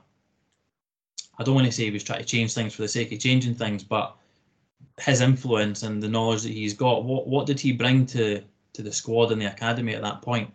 I 1.40 1.44
don't 1.44 1.56
want 1.56 1.68
to 1.68 1.72
say 1.72 1.86
he 1.86 1.92
was 1.92 2.04
trying 2.04 2.20
to 2.20 2.26
change 2.26 2.54
things 2.54 2.76
for 2.76 2.82
the 2.82 2.88
sake 2.88 3.12
of 3.14 3.20
changing 3.20 3.56
things, 3.56 3.84
but 3.84 4.16
his 5.00 5.22
influence 5.22 5.84
and 5.84 6.04
the 6.04 6.10
knowledge 6.10 6.44
that 6.44 6.52
he's 6.52 6.74
got, 6.74 7.06
what 7.06 7.28
what 7.28 7.46
did 7.48 7.60
he 7.60 7.72
bring 7.72 8.06
to 8.08 8.44
to 8.74 8.82
the 8.82 8.92
squad 8.92 9.32
and 9.32 9.42
the 9.42 9.52
academy 9.52 9.96
at 9.96 10.02
that 10.02 10.22
point? 10.22 10.52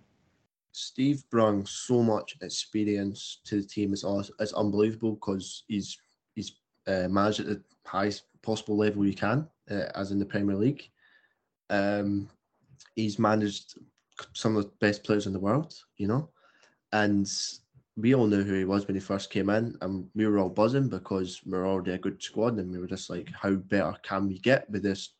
Steve 0.72 1.22
brung 1.30 1.64
so 1.64 2.02
much 2.02 2.36
experience 2.42 3.40
to 3.44 3.62
the 3.62 3.66
team. 3.66 3.92
It's, 3.92 4.04
it's 4.38 4.52
unbelievable 4.52 5.12
because 5.12 5.64
he's 5.68 5.96
he's 6.34 6.52
uh, 6.86 7.08
managed 7.08 7.40
at 7.40 7.46
the 7.46 7.62
highest 7.86 8.24
possible 8.42 8.76
level 8.76 9.06
you 9.06 9.14
can, 9.14 9.48
uh, 9.70 9.86
as 9.94 10.10
in 10.10 10.18
the 10.18 10.26
Premier 10.26 10.56
League. 10.56 10.90
Um, 11.70 12.28
he's 12.94 13.18
managed 13.18 13.78
some 14.34 14.56
of 14.56 14.64
the 14.64 14.70
best 14.80 15.02
players 15.02 15.26
in 15.26 15.32
the 15.32 15.40
world, 15.40 15.74
you 15.96 16.06
know, 16.06 16.28
and 16.92 17.26
we 17.96 18.14
all 18.14 18.26
knew 18.26 18.42
who 18.42 18.54
he 18.54 18.64
was 18.64 18.86
when 18.86 18.96
he 18.96 19.00
first 19.00 19.30
came 19.30 19.50
in, 19.50 19.76
and 19.80 20.08
we 20.14 20.26
were 20.26 20.38
all 20.38 20.48
buzzing 20.48 20.88
because 20.88 21.40
we 21.46 21.56
are 21.56 21.66
already 21.66 21.92
a 21.92 21.98
good 21.98 22.22
squad, 22.22 22.58
and 22.58 22.70
we 22.70 22.78
were 22.78 22.86
just 22.86 23.08
like, 23.08 23.30
how 23.30 23.54
better 23.54 23.94
can 24.02 24.28
we 24.28 24.38
get 24.38 24.68
with 24.70 24.82
this, 24.82 25.10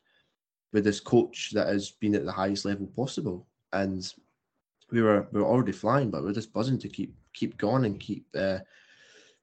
with 0.73 0.83
this 0.83 0.99
coach 0.99 1.51
that 1.53 1.67
has 1.67 1.91
been 1.91 2.15
at 2.15 2.25
the 2.25 2.31
highest 2.31 2.65
level 2.65 2.87
possible, 2.87 3.47
and 3.73 4.13
we 4.91 5.01
were 5.01 5.27
we 5.31 5.41
were 5.41 5.47
already 5.47 5.71
flying, 5.71 6.11
but 6.11 6.23
we 6.23 6.29
are 6.29 6.33
just 6.33 6.53
buzzing 6.53 6.77
to 6.79 6.89
keep 6.89 7.15
keep 7.33 7.57
going 7.57 7.85
and 7.85 7.99
keep 7.99 8.25
uh, 8.37 8.59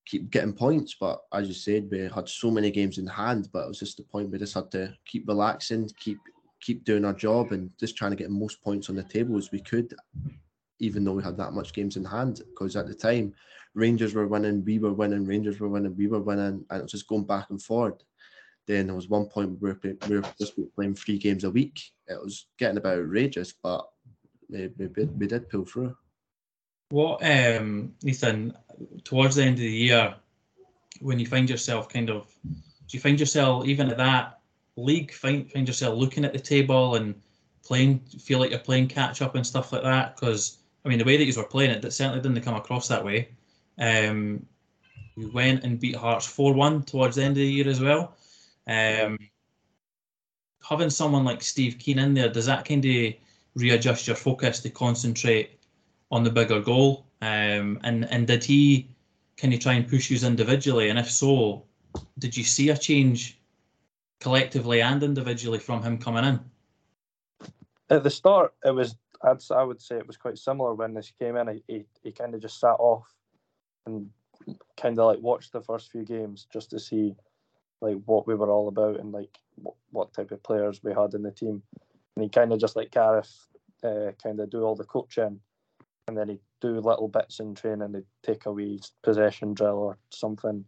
keep 0.06 0.30
getting 0.30 0.52
points. 0.52 0.96
But 1.00 1.22
as 1.32 1.48
you 1.48 1.54
said, 1.54 1.88
we 1.90 2.00
had 2.00 2.28
so 2.28 2.50
many 2.50 2.70
games 2.70 2.98
in 2.98 3.06
hand, 3.06 3.48
but 3.52 3.64
it 3.64 3.68
was 3.68 3.78
just 3.78 3.96
the 3.96 4.02
point 4.02 4.30
we 4.30 4.38
just 4.38 4.54
had 4.54 4.70
to 4.72 4.94
keep 5.06 5.26
relaxing, 5.26 5.90
keep 5.98 6.18
keep 6.60 6.84
doing 6.84 7.04
our 7.04 7.14
job, 7.14 7.52
and 7.52 7.70
just 7.80 7.96
trying 7.96 8.12
to 8.12 8.16
get 8.16 8.30
most 8.30 8.62
points 8.62 8.88
on 8.88 8.96
the 8.96 9.02
table 9.02 9.36
as 9.36 9.50
we 9.50 9.60
could, 9.60 9.94
even 10.82 11.04
though 11.04 11.12
we 11.12 11.22
had 11.22 11.36
that 11.36 11.52
much 11.52 11.72
games 11.72 11.96
in 11.96 12.04
hand. 12.04 12.42
Because 12.50 12.74
at 12.74 12.88
the 12.88 12.94
time, 12.94 13.32
Rangers 13.74 14.14
were 14.14 14.26
winning, 14.26 14.64
we 14.64 14.78
were 14.78 14.92
winning, 14.92 15.24
Rangers 15.24 15.60
were 15.60 15.68
winning, 15.68 15.96
we 15.96 16.08
were 16.08 16.20
winning, 16.20 16.64
and 16.68 16.78
it 16.78 16.82
was 16.82 16.90
just 16.90 17.06
going 17.06 17.24
back 17.24 17.48
and 17.50 17.62
forward. 17.62 18.02
Then 18.66 18.88
there 18.88 18.96
was 18.96 19.08
one 19.08 19.26
point 19.26 19.60
where 19.60 19.78
we 19.82 20.16
were, 20.16 20.24
just 20.38 20.54
playing 20.74 20.96
three 20.96 21.18
games 21.18 21.44
a 21.44 21.50
week. 21.50 21.80
It 22.08 22.20
was 22.20 22.46
getting 22.58 22.78
about 22.78 22.98
outrageous, 22.98 23.54
but 23.62 23.88
we, 24.50 24.70
we, 24.76 25.04
we 25.04 25.26
did 25.26 25.48
pull 25.48 25.64
through. 25.64 25.96
What, 26.90 27.22
um, 27.24 27.94
Ethan, 28.04 28.52
towards 29.04 29.36
the 29.36 29.44
end 29.44 29.54
of 29.54 29.60
the 29.60 29.70
year, 29.70 30.14
when 31.00 31.18
you 31.18 31.26
find 31.26 31.48
yourself 31.48 31.88
kind 31.88 32.10
of, 32.10 32.26
do 32.44 32.96
you 32.96 33.00
find 33.00 33.18
yourself 33.18 33.66
even 33.66 33.88
at 33.88 33.96
that 33.98 34.40
league, 34.76 35.12
find, 35.12 35.50
find 35.50 35.66
yourself 35.66 35.96
looking 35.96 36.24
at 36.24 36.32
the 36.32 36.38
table 36.38 36.96
and 36.96 37.14
playing, 37.64 38.00
feel 38.20 38.40
like 38.40 38.50
you're 38.50 38.58
playing 38.58 38.88
catch 38.88 39.22
up 39.22 39.36
and 39.36 39.46
stuff 39.46 39.72
like 39.72 39.84
that? 39.84 40.16
Because, 40.16 40.58
I 40.84 40.88
mean, 40.88 40.98
the 40.98 41.04
way 41.04 41.16
that 41.16 41.24
you 41.24 41.32
were 41.36 41.44
playing 41.44 41.70
it, 41.70 41.82
that 41.82 41.92
certainly 41.92 42.20
didn't 42.20 42.42
come 42.42 42.54
across 42.54 42.88
that 42.88 43.04
way. 43.04 43.28
Um, 43.78 44.46
we 45.16 45.26
went 45.26 45.64
and 45.64 45.78
beat 45.78 45.96
Hearts 45.96 46.26
4 46.26 46.54
1 46.54 46.84
towards 46.84 47.16
the 47.16 47.22
end 47.22 47.32
of 47.32 47.36
the 47.36 47.46
year 47.46 47.68
as 47.68 47.80
well. 47.80 48.16
Um, 48.66 49.18
having 50.68 50.90
someone 50.90 51.24
like 51.24 51.42
Steve 51.42 51.78
Kean 51.78 51.98
in 51.98 52.14
there, 52.14 52.28
does 52.28 52.46
that 52.46 52.64
kind 52.64 52.84
of 52.84 53.14
readjust 53.54 54.06
your 54.06 54.16
focus 54.16 54.60
to 54.60 54.70
concentrate 54.70 55.58
on 56.10 56.24
the 56.24 56.30
bigger 56.30 56.60
goal? 56.60 57.06
Um, 57.20 57.78
and 57.82 58.10
and 58.10 58.26
did 58.26 58.42
he 58.42 58.88
can 59.36 59.52
he 59.52 59.58
try 59.58 59.74
and 59.74 59.88
push 59.88 60.10
you 60.10 60.26
individually? 60.26 60.88
And 60.88 60.98
if 60.98 61.10
so, 61.10 61.64
did 62.18 62.36
you 62.36 62.44
see 62.44 62.70
a 62.70 62.76
change 62.76 63.38
collectively 64.20 64.82
and 64.82 65.02
individually 65.02 65.58
from 65.58 65.82
him 65.82 65.98
coming 65.98 66.24
in? 66.24 66.40
At 67.90 68.02
the 68.02 68.10
start, 68.10 68.54
it 68.64 68.74
was 68.74 68.96
I'd, 69.24 69.38
I 69.50 69.62
would 69.62 69.80
say 69.80 69.96
it 69.96 70.06
was 70.06 70.16
quite 70.16 70.38
similar 70.38 70.74
when 70.74 70.94
this 70.94 71.12
came 71.18 71.36
in. 71.36 71.48
He, 71.48 71.62
he, 71.66 71.84
he 72.02 72.12
kind 72.12 72.34
of 72.34 72.42
just 72.42 72.58
sat 72.58 72.76
off 72.78 73.06
and 73.86 74.10
kind 74.76 74.98
of 74.98 75.06
like 75.06 75.20
watched 75.20 75.52
the 75.52 75.60
first 75.60 75.90
few 75.90 76.04
games 76.04 76.46
just 76.52 76.70
to 76.70 76.80
see 76.80 77.14
like 77.80 77.96
what 78.06 78.26
we 78.26 78.34
were 78.34 78.50
all 78.50 78.68
about 78.68 78.98
and 78.98 79.12
like 79.12 79.38
what, 79.56 79.74
what 79.90 80.12
type 80.12 80.30
of 80.30 80.42
players 80.42 80.82
we 80.82 80.92
had 80.92 81.14
in 81.14 81.22
the 81.22 81.30
team 81.30 81.62
and 82.16 82.22
he 82.22 82.28
kind 82.28 82.52
of 82.52 82.60
just 82.60 82.76
like 82.76 82.90
Gareth 82.90 83.46
uh, 83.82 84.12
kind 84.22 84.40
of 84.40 84.50
do 84.50 84.62
all 84.62 84.76
the 84.76 84.84
coaching, 84.84 85.40
and 86.06 86.16
then 86.16 86.28
he'd 86.28 86.40
do 86.60 86.74
little 86.80 87.08
bits 87.08 87.40
in 87.40 87.54
training. 87.54 87.94
He'd 87.94 88.04
take 88.22 88.46
a 88.46 88.52
wee 88.52 88.80
possession 89.02 89.54
drill 89.54 89.78
or 89.78 89.98
something 90.10 90.64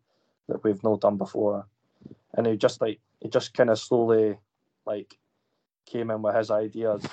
that 0.49 0.65
we've 0.65 0.83
not 0.83 1.01
done 1.01 1.17
before, 1.17 1.67
and 2.35 2.47
he 2.47 2.57
just 2.57 2.81
like 2.81 3.01
he 3.21 3.29
just 3.29 3.55
kind 3.55 3.71
of 3.71 3.79
slowly 3.79 4.39
like 4.87 5.17
came 5.87 6.11
in 6.11 6.23
with 6.23 6.35
his 6.35 6.51
ideas. 6.51 7.05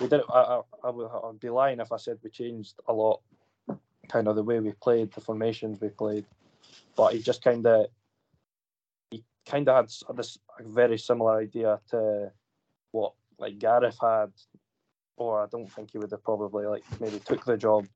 We 0.00 0.08
did. 0.08 0.22
I, 0.32 0.40
I, 0.40 0.60
I 0.84 0.90
would 0.90 1.40
be 1.40 1.50
lying 1.50 1.80
if 1.80 1.92
I 1.92 1.96
said 1.96 2.18
we 2.22 2.30
changed 2.30 2.74
a 2.88 2.92
lot, 2.92 3.20
kind 4.08 4.28
of 4.28 4.36
the 4.36 4.42
way 4.42 4.60
we 4.60 4.72
played, 4.72 5.12
the 5.12 5.20
formations 5.20 5.80
we 5.80 5.88
played, 5.88 6.24
but 6.96 7.12
he 7.12 7.20
just 7.20 7.42
kind 7.42 7.66
of 7.66 7.86
he 9.10 9.24
kind 9.46 9.68
of 9.68 9.76
had 9.76 10.16
this 10.16 10.38
very 10.60 10.98
similar 10.98 11.40
idea 11.40 11.80
to 11.90 12.32
what 12.92 13.12
like 13.38 13.58
Gareth 13.58 13.98
had, 14.00 14.32
or 15.16 15.42
I 15.42 15.46
don't 15.50 15.70
think 15.72 15.90
he 15.92 15.98
would 15.98 16.10
have 16.10 16.24
probably 16.24 16.66
like 16.66 16.84
maybe 17.00 17.18
took 17.20 17.44
the 17.44 17.56
job 17.56 17.86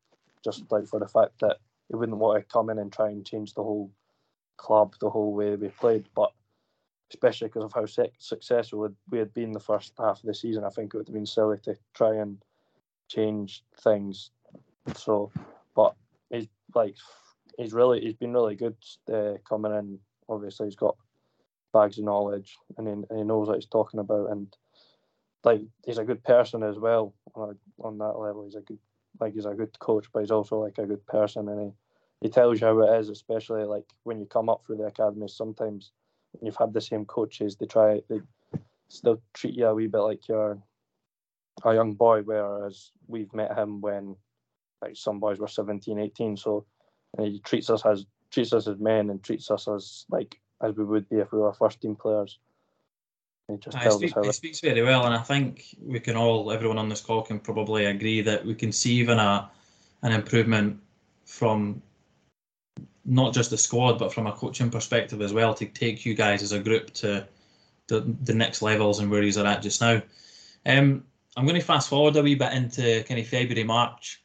just 0.44 0.70
like 0.70 0.86
for 0.86 1.00
the 1.00 1.08
fact 1.08 1.40
that 1.40 1.56
he 1.88 1.96
wouldn't 1.96 2.18
want 2.18 2.40
to 2.40 2.52
come 2.52 2.70
in 2.70 2.78
and 2.78 2.92
try 2.92 3.08
and 3.08 3.26
change 3.26 3.54
the 3.54 3.62
whole 3.62 3.90
club, 4.56 4.94
the 5.00 5.10
whole 5.10 5.32
way 5.32 5.56
we 5.56 5.68
played. 5.68 6.06
But 6.14 6.32
especially 7.10 7.48
because 7.48 7.64
of 7.64 7.72
how 7.72 7.86
successful 8.18 8.88
we 9.10 9.18
had 9.18 9.32
been 9.34 9.52
the 9.52 9.60
first 9.60 9.92
half 9.98 10.20
of 10.20 10.26
the 10.26 10.34
season, 10.34 10.64
I 10.64 10.70
think 10.70 10.94
it 10.94 10.96
would 10.96 11.08
have 11.08 11.14
been 11.14 11.26
silly 11.26 11.58
to 11.64 11.76
try 11.94 12.16
and 12.16 12.38
change 13.08 13.62
things. 13.80 14.30
So, 14.96 15.30
but 15.74 15.94
he's 16.30 16.48
like 16.74 16.96
he's 17.58 17.72
really 17.72 18.00
he's 18.00 18.14
been 18.14 18.32
really 18.32 18.56
good 18.56 18.76
uh, 19.12 19.34
coming 19.48 19.72
in. 19.72 19.98
Obviously, 20.28 20.66
he's 20.66 20.76
got 20.76 20.96
bags 21.72 21.98
of 21.98 22.04
knowledge 22.04 22.56
and 22.78 22.86
he, 22.86 22.92
and 22.92 23.18
he 23.18 23.24
knows 23.24 23.48
what 23.48 23.56
he's 23.56 23.66
talking 23.66 23.98
about 23.98 24.30
and 24.30 24.56
like 25.44 25.60
he's 25.84 25.98
a 25.98 26.04
good 26.04 26.22
person 26.22 26.62
as 26.62 26.78
well 26.78 27.14
on, 27.34 27.56
on 27.82 27.98
that 27.98 28.18
level. 28.18 28.44
He's 28.44 28.54
a 28.54 28.60
good 28.60 28.78
like 29.20 29.34
he's 29.34 29.44
a 29.44 29.54
good 29.54 29.78
coach, 29.78 30.06
but 30.12 30.20
he's 30.20 30.30
also 30.30 30.58
like 30.58 30.78
a 30.78 30.86
good 30.86 31.06
person, 31.06 31.48
and 31.48 31.60
he 31.60 31.70
he 32.20 32.28
tells 32.30 32.60
you 32.60 32.66
how 32.66 32.80
it 32.80 32.98
is, 32.98 33.10
especially 33.10 33.64
like 33.64 33.84
when 34.04 34.18
you 34.18 34.26
come 34.26 34.48
up 34.48 34.64
through 34.66 34.78
the 34.78 34.84
academy. 34.84 35.28
Sometimes 35.28 35.92
you've 36.42 36.56
had 36.56 36.72
the 36.72 36.80
same 36.80 37.04
coaches, 37.04 37.56
they 37.56 37.66
try 37.66 38.00
they 38.08 38.20
still 38.88 39.20
treat 39.32 39.54
you 39.54 39.66
a 39.66 39.74
wee 39.74 39.86
bit 39.86 39.98
like 39.98 40.28
you're 40.28 40.58
a 41.64 41.74
young 41.74 41.94
boy, 41.94 42.22
whereas 42.22 42.90
we've 43.06 43.32
met 43.32 43.56
him 43.56 43.80
when 43.80 44.16
like 44.82 44.96
some 44.96 45.20
boys 45.20 45.38
were 45.38 45.48
17, 45.48 45.98
18. 45.98 46.36
So 46.36 46.66
and 47.16 47.26
he 47.26 47.40
treats 47.40 47.70
us 47.70 47.84
as 47.86 48.06
treats 48.30 48.52
us 48.52 48.66
as 48.66 48.78
men 48.78 49.10
and 49.10 49.22
treats 49.22 49.50
us 49.50 49.68
as 49.68 50.04
like 50.10 50.40
as 50.62 50.74
we 50.76 50.84
would 50.84 51.08
be 51.08 51.16
if 51.16 51.32
we 51.32 51.38
were 51.38 51.52
first 51.52 51.80
team 51.80 51.96
players. 51.96 52.38
It 53.48 53.60
just 53.60 53.78
speak, 53.78 54.14
it 54.16 54.34
speaks 54.34 54.60
very 54.60 54.82
well, 54.82 55.04
and 55.04 55.14
I 55.14 55.20
think 55.20 55.76
we 55.78 56.00
can 56.00 56.16
all, 56.16 56.50
everyone 56.50 56.78
on 56.78 56.88
this 56.88 57.02
call 57.02 57.20
can 57.20 57.38
probably 57.38 57.84
agree 57.84 58.22
that 58.22 58.44
we 58.46 58.54
can 58.54 58.72
see 58.72 58.94
even 58.94 59.18
a 59.18 59.50
an 60.02 60.12
improvement 60.12 60.80
from 61.26 61.82
not 63.04 63.34
just 63.34 63.50
the 63.50 63.58
squad, 63.58 63.98
but 63.98 64.12
from 64.12 64.26
a 64.26 64.32
coaching 64.32 64.70
perspective 64.70 65.20
as 65.20 65.32
well 65.32 65.54
to 65.54 65.66
take 65.66 66.06
you 66.06 66.14
guys 66.14 66.42
as 66.42 66.52
a 66.52 66.58
group 66.58 66.92
to 66.94 67.26
the, 67.88 68.00
the 68.22 68.34
next 68.34 68.62
levels 68.62 68.98
and 68.98 69.10
where 69.10 69.22
he's 69.22 69.36
at 69.36 69.62
just 69.62 69.80
now. 69.80 70.00
Um, 70.66 71.04
I'm 71.36 71.46
going 71.46 71.60
to 71.60 71.66
fast 71.66 71.88
forward 71.88 72.16
a 72.16 72.22
wee 72.22 72.34
bit 72.34 72.52
into 72.52 73.04
kind 73.04 73.20
of 73.20 73.26
February, 73.26 73.64
March 73.64 74.22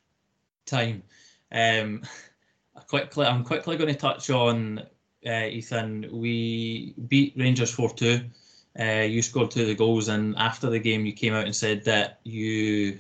time. 0.65 1.04
Um, 1.52 2.04
quickly, 2.88 3.26
I'm 3.26 3.44
quickly 3.44 3.78
going 3.78 3.94
to 3.94 4.00
touch 4.00 4.30
on 4.30 4.84
uh, 5.26 5.46
Ethan. 5.46 6.08
We 6.12 6.94
beat 7.08 7.34
Rangers 7.38 7.72
4 7.72 7.94
2. 7.94 8.22
Uh, 8.80 8.84
you 8.84 9.22
scored 9.22 9.52
two 9.52 9.62
of 9.62 9.68
the 9.68 9.76
goals, 9.76 10.08
and 10.08 10.38
after 10.38 10.70
the 10.70 10.80
game, 10.80 11.06
you 11.06 11.12
came 11.12 11.34
out 11.34 11.46
and 11.46 11.56
said 11.56 11.84
that 11.84 12.20
you 12.24 13.00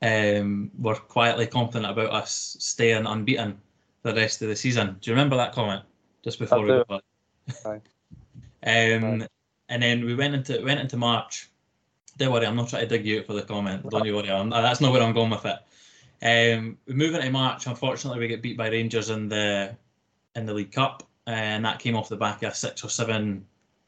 um, 0.00 0.70
were 0.78 0.96
quietly 0.96 1.46
confident 1.46 1.90
about 1.90 2.10
us 2.10 2.56
staying 2.58 3.06
unbeaten 3.06 3.60
the 4.02 4.14
rest 4.14 4.42
of 4.42 4.48
the 4.48 4.56
season. 4.56 4.96
Do 5.00 5.10
you 5.10 5.14
remember 5.14 5.36
that 5.36 5.52
comment 5.52 5.82
just 6.24 6.38
before 6.38 6.60
we 6.60 6.68
go? 6.68 6.84
Um, 8.64 9.26
and 9.68 9.82
then 9.82 10.04
we 10.04 10.14
went 10.14 10.36
into 10.36 10.64
went 10.64 10.78
into 10.78 10.96
March. 10.96 11.50
Don't 12.16 12.32
worry, 12.32 12.46
I'm 12.46 12.54
not 12.54 12.68
trying 12.68 12.82
to 12.82 12.88
dig 12.88 13.04
you 13.04 13.18
out 13.18 13.26
for 13.26 13.32
the 13.32 13.42
comment. 13.42 13.90
Don't 13.90 14.04
you 14.04 14.14
worry, 14.14 14.30
I'm, 14.30 14.50
that's 14.50 14.80
not 14.80 14.92
where 14.92 15.02
I'm 15.02 15.12
going 15.12 15.30
with 15.30 15.44
it. 15.44 15.58
Um, 16.22 16.78
we 16.86 16.94
move 16.94 17.16
into 17.16 17.28
March. 17.30 17.66
Unfortunately, 17.66 18.20
we 18.20 18.28
get 18.28 18.40
beat 18.40 18.56
by 18.56 18.68
Rangers 18.68 19.10
in 19.10 19.28
the 19.28 19.76
in 20.36 20.46
the 20.46 20.54
League 20.54 20.70
Cup, 20.70 21.02
and 21.26 21.64
that 21.64 21.80
came 21.80 21.96
off 21.96 22.08
the 22.08 22.16
back 22.16 22.44
of 22.44 22.52
a 22.52 22.54
six 22.54 22.84
or 22.84 22.88
seven 22.88 23.44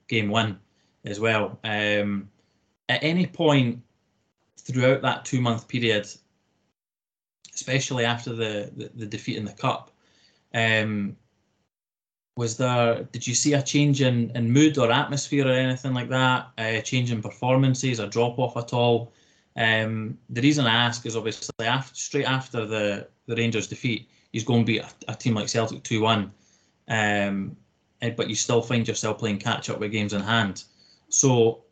game 0.09 0.29
win 0.29 0.59
as 1.05 1.21
well. 1.21 1.59
Um, 1.63 2.29
at 2.89 3.03
any 3.03 3.27
point 3.27 3.81
throughout 4.59 5.03
that 5.03 5.25
two 5.25 5.41
month 5.41 5.69
period, 5.69 6.09
especially 7.55 8.05
after 8.05 8.31
the, 8.35 8.71
the, 8.77 8.91
the, 8.95 9.07
defeat 9.07 9.37
in 9.37 9.45
the 9.45 9.53
cup, 9.53 9.91
um, 10.55 11.17
was 12.37 12.57
there? 12.57 13.05
Did 13.13 13.27
you 13.27 13.35
see 13.35 13.53
a 13.53 13.63
change 13.63 14.01
in, 14.01 14.31
in 14.35 14.51
mood 14.51 14.79
or 14.79 14.91
atmosphere 14.91 15.47
or 15.47 15.53
anything 15.53 15.95
like 15.95 16.09
that? 16.09 16.49
A 16.59 16.83
change 16.83 17.13
in 17.13 17.23
performances, 17.23 17.99
a 17.99 18.07
drop 18.07 18.39
off 18.39 18.57
at 18.57 18.73
all? 18.73 19.13
Um, 19.57 20.19
the 20.31 20.41
reason 20.41 20.67
I 20.67 20.75
ask 20.75 21.07
is 21.07 21.17
obviously 21.17 21.67
after, 21.67 21.95
straight 21.95 22.27
after 22.27 22.67
the, 22.67 23.07
the 23.27 23.37
Rangers 23.37 23.69
defeat, 23.69 24.09
he's 24.33 24.43
going 24.45 24.65
to 24.65 24.67
beat 24.67 24.83
a, 24.83 25.13
a 25.13 25.15
team 25.15 25.35
like 25.35 25.49
Celtic 25.49 25.85
two 25.85 26.01
one, 26.01 26.33
um, 26.89 27.57
but 28.17 28.29
you 28.29 28.35
still 28.35 28.63
find 28.63 28.87
yourself 28.87 29.19
playing 29.19 29.39
catch 29.39 29.71
up 29.71 29.79
with 29.79 29.93
games 29.93 30.13
in 30.13 30.21
hand. 30.21 30.65
So 31.09 31.63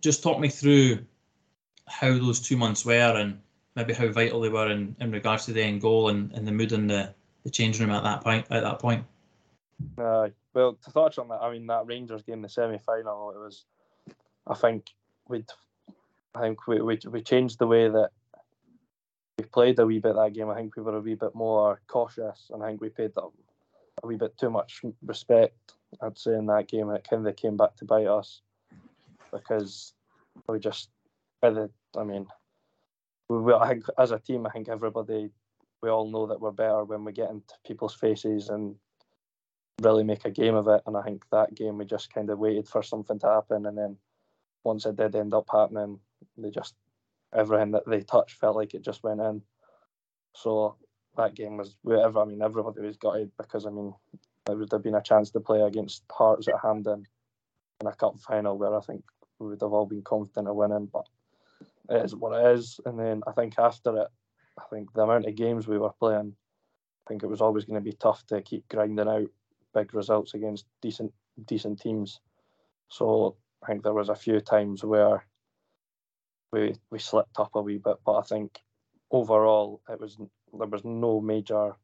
just 0.00 0.22
talk 0.22 0.40
me 0.40 0.48
through 0.48 1.00
how 1.86 2.12
those 2.12 2.40
two 2.40 2.56
months 2.56 2.86
were 2.86 3.16
and 3.16 3.38
maybe 3.76 3.92
how 3.92 4.08
vital 4.08 4.40
they 4.40 4.48
were 4.48 4.70
in, 4.70 4.96
in 5.00 5.12
regards 5.12 5.44
to 5.44 5.52
the 5.52 5.62
end 5.62 5.82
goal 5.82 6.08
and, 6.08 6.32
and 6.32 6.48
the 6.48 6.52
mood 6.52 6.72
in 6.72 6.86
the, 6.86 7.14
the 7.50 7.56
change 7.56 7.80
room 7.80 7.90
at 7.90 8.04
that 8.04 8.22
point. 8.22 8.46
At 8.50 8.62
that 8.62 8.78
point. 8.78 9.04
Uh, 9.98 10.28
well, 10.54 10.74
to 10.74 10.92
touch 10.92 11.18
on 11.18 11.28
that, 11.28 11.40
I 11.42 11.50
mean 11.50 11.66
that 11.66 11.86
Rangers 11.86 12.22
game, 12.22 12.42
the 12.42 12.48
semi-final, 12.48 13.30
it 13.30 13.38
was. 13.38 13.64
I 14.46 14.54
think 14.54 14.86
we'd. 15.28 15.46
I 16.34 16.40
think 16.40 16.66
we, 16.66 16.80
we 16.80 16.98
we 17.10 17.22
changed 17.22 17.58
the 17.58 17.66
way 17.66 17.88
that 17.88 18.10
we 19.38 19.44
played 19.44 19.78
a 19.78 19.86
wee 19.86 19.98
bit 19.98 20.14
that 20.14 20.32
game. 20.32 20.48
I 20.48 20.54
think 20.54 20.76
we 20.76 20.82
were 20.82 20.96
a 20.96 21.00
wee 21.00 21.14
bit 21.14 21.34
more 21.34 21.80
cautious, 21.88 22.50
and 22.52 22.62
I 22.62 22.68
think 22.68 22.80
we 22.80 22.88
paid 22.88 23.14
them 23.14 23.30
a 24.02 24.06
wee 24.06 24.16
bit 24.16 24.38
too 24.38 24.50
much 24.50 24.82
respect. 25.04 25.74
I'd 26.00 26.18
say 26.18 26.34
in 26.34 26.46
that 26.46 26.68
game, 26.68 26.88
and 26.88 26.98
it 26.98 27.06
kind 27.08 27.26
of 27.26 27.36
came 27.36 27.56
back 27.56 27.74
to 27.76 27.84
bite 27.84 28.06
us 28.06 28.42
because 29.32 29.94
we 30.46 30.60
just. 30.60 30.90
I 31.42 32.04
mean, 32.04 32.26
we, 33.28 33.38
we, 33.38 33.54
I 33.54 33.68
think 33.70 33.84
as 33.98 34.10
a 34.10 34.18
team, 34.18 34.46
I 34.46 34.50
think 34.50 34.68
everybody, 34.68 35.30
we 35.82 35.90
all 35.90 36.10
know 36.10 36.26
that 36.26 36.40
we're 36.40 36.50
better 36.50 36.84
when 36.84 37.04
we 37.04 37.12
get 37.12 37.30
into 37.30 37.54
people's 37.66 37.94
faces 37.94 38.48
and 38.48 38.76
really 39.80 40.04
make 40.04 40.24
a 40.24 40.30
game 40.30 40.54
of 40.54 40.68
it. 40.68 40.82
And 40.86 40.96
I 40.96 41.02
think 41.02 41.24
that 41.30 41.54
game 41.54 41.78
we 41.78 41.84
just 41.84 42.12
kind 42.12 42.30
of 42.30 42.38
waited 42.38 42.68
for 42.68 42.82
something 42.82 43.18
to 43.20 43.26
happen, 43.26 43.66
and 43.66 43.76
then 43.76 43.96
once 44.64 44.86
it 44.86 44.96
did 44.96 45.14
end 45.14 45.34
up 45.34 45.48
happening, 45.50 45.98
they 46.36 46.50
just 46.50 46.74
everything 47.34 47.70
that 47.72 47.86
they 47.86 48.00
touched 48.00 48.36
felt 48.36 48.56
like 48.56 48.74
it 48.74 48.82
just 48.82 49.02
went 49.02 49.20
in. 49.20 49.42
So 50.34 50.76
that 51.16 51.34
game 51.34 51.56
was 51.56 51.76
whatever. 51.82 52.20
I 52.20 52.24
mean, 52.24 52.42
everybody 52.42 52.80
was 52.80 52.96
gutted 52.96 53.30
because 53.36 53.66
I 53.66 53.70
mean, 53.70 53.94
there 54.46 54.56
would 54.56 54.72
have 54.72 54.82
been 54.82 54.94
a 54.94 55.02
chance 55.02 55.30
to 55.30 55.40
play 55.40 55.62
against 55.62 56.04
Hearts 56.10 56.48
at 56.48 56.60
Hampden 56.62 57.06
in 57.80 57.86
a 57.86 57.94
cup 57.94 58.18
final 58.20 58.58
where 58.58 58.76
I 58.76 58.80
think 58.80 59.02
we 59.38 59.48
would 59.48 59.60
have 59.62 59.72
all 59.72 59.86
been 59.86 60.02
confident 60.02 60.48
of 60.48 60.56
winning, 60.56 60.88
but 60.92 61.06
it 61.88 62.04
is 62.04 62.14
what 62.14 62.38
it 62.38 62.58
is. 62.58 62.78
And 62.84 62.98
then 62.98 63.22
I 63.26 63.32
think 63.32 63.54
after 63.58 64.02
it, 64.02 64.08
I 64.60 64.74
think 64.74 64.92
the 64.92 65.02
amount 65.02 65.26
of 65.26 65.34
games 65.34 65.66
we 65.66 65.78
were 65.78 65.92
playing, 65.98 66.34
I 67.06 67.08
think 67.08 67.22
it 67.22 67.28
was 67.28 67.40
always 67.40 67.64
going 67.64 67.82
to 67.82 67.90
be 67.90 67.96
tough 67.96 68.24
to 68.26 68.42
keep 68.42 68.68
grinding 68.68 69.08
out 69.08 69.28
big 69.74 69.94
results 69.94 70.34
against 70.34 70.66
decent 70.82 71.12
decent 71.46 71.80
teams. 71.80 72.20
So 72.88 73.36
I 73.62 73.66
think 73.66 73.82
there 73.82 73.94
was 73.94 74.08
a 74.08 74.14
few 74.14 74.40
times 74.40 74.84
where 74.84 75.24
we 76.52 76.74
we 76.90 76.98
slipped 76.98 77.38
up 77.38 77.54
a 77.54 77.62
wee 77.62 77.78
bit, 77.78 77.96
but 78.04 78.18
I 78.18 78.22
think 78.22 78.60
overall 79.10 79.80
it 79.88 80.00
was 80.00 80.16
there 80.52 80.66
was 80.66 80.84
no 80.84 81.20
major 81.20 81.76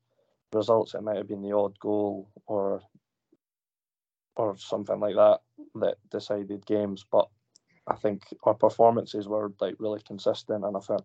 results. 0.52 0.94
It 0.94 1.02
might 1.02 1.16
have 1.16 1.28
been 1.28 1.42
the 1.42 1.56
odd 1.56 1.78
goal 1.78 2.28
or 2.46 2.82
or 4.36 4.56
something 4.58 5.00
like 5.00 5.14
that 5.14 5.40
that 5.76 5.96
decided 6.10 6.66
games, 6.66 7.04
but 7.10 7.28
I 7.86 7.94
think 7.94 8.22
our 8.42 8.54
performances 8.54 9.28
were 9.28 9.52
like 9.60 9.76
really 9.78 10.00
consistent, 10.06 10.64
and 10.64 10.76
I 10.76 10.80
think 10.80 11.02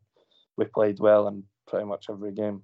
we 0.57 0.65
played 0.65 0.99
well 0.99 1.27
in 1.27 1.43
pretty 1.71 1.85
much 1.85 2.07
every 2.09 2.31
game. 2.31 2.61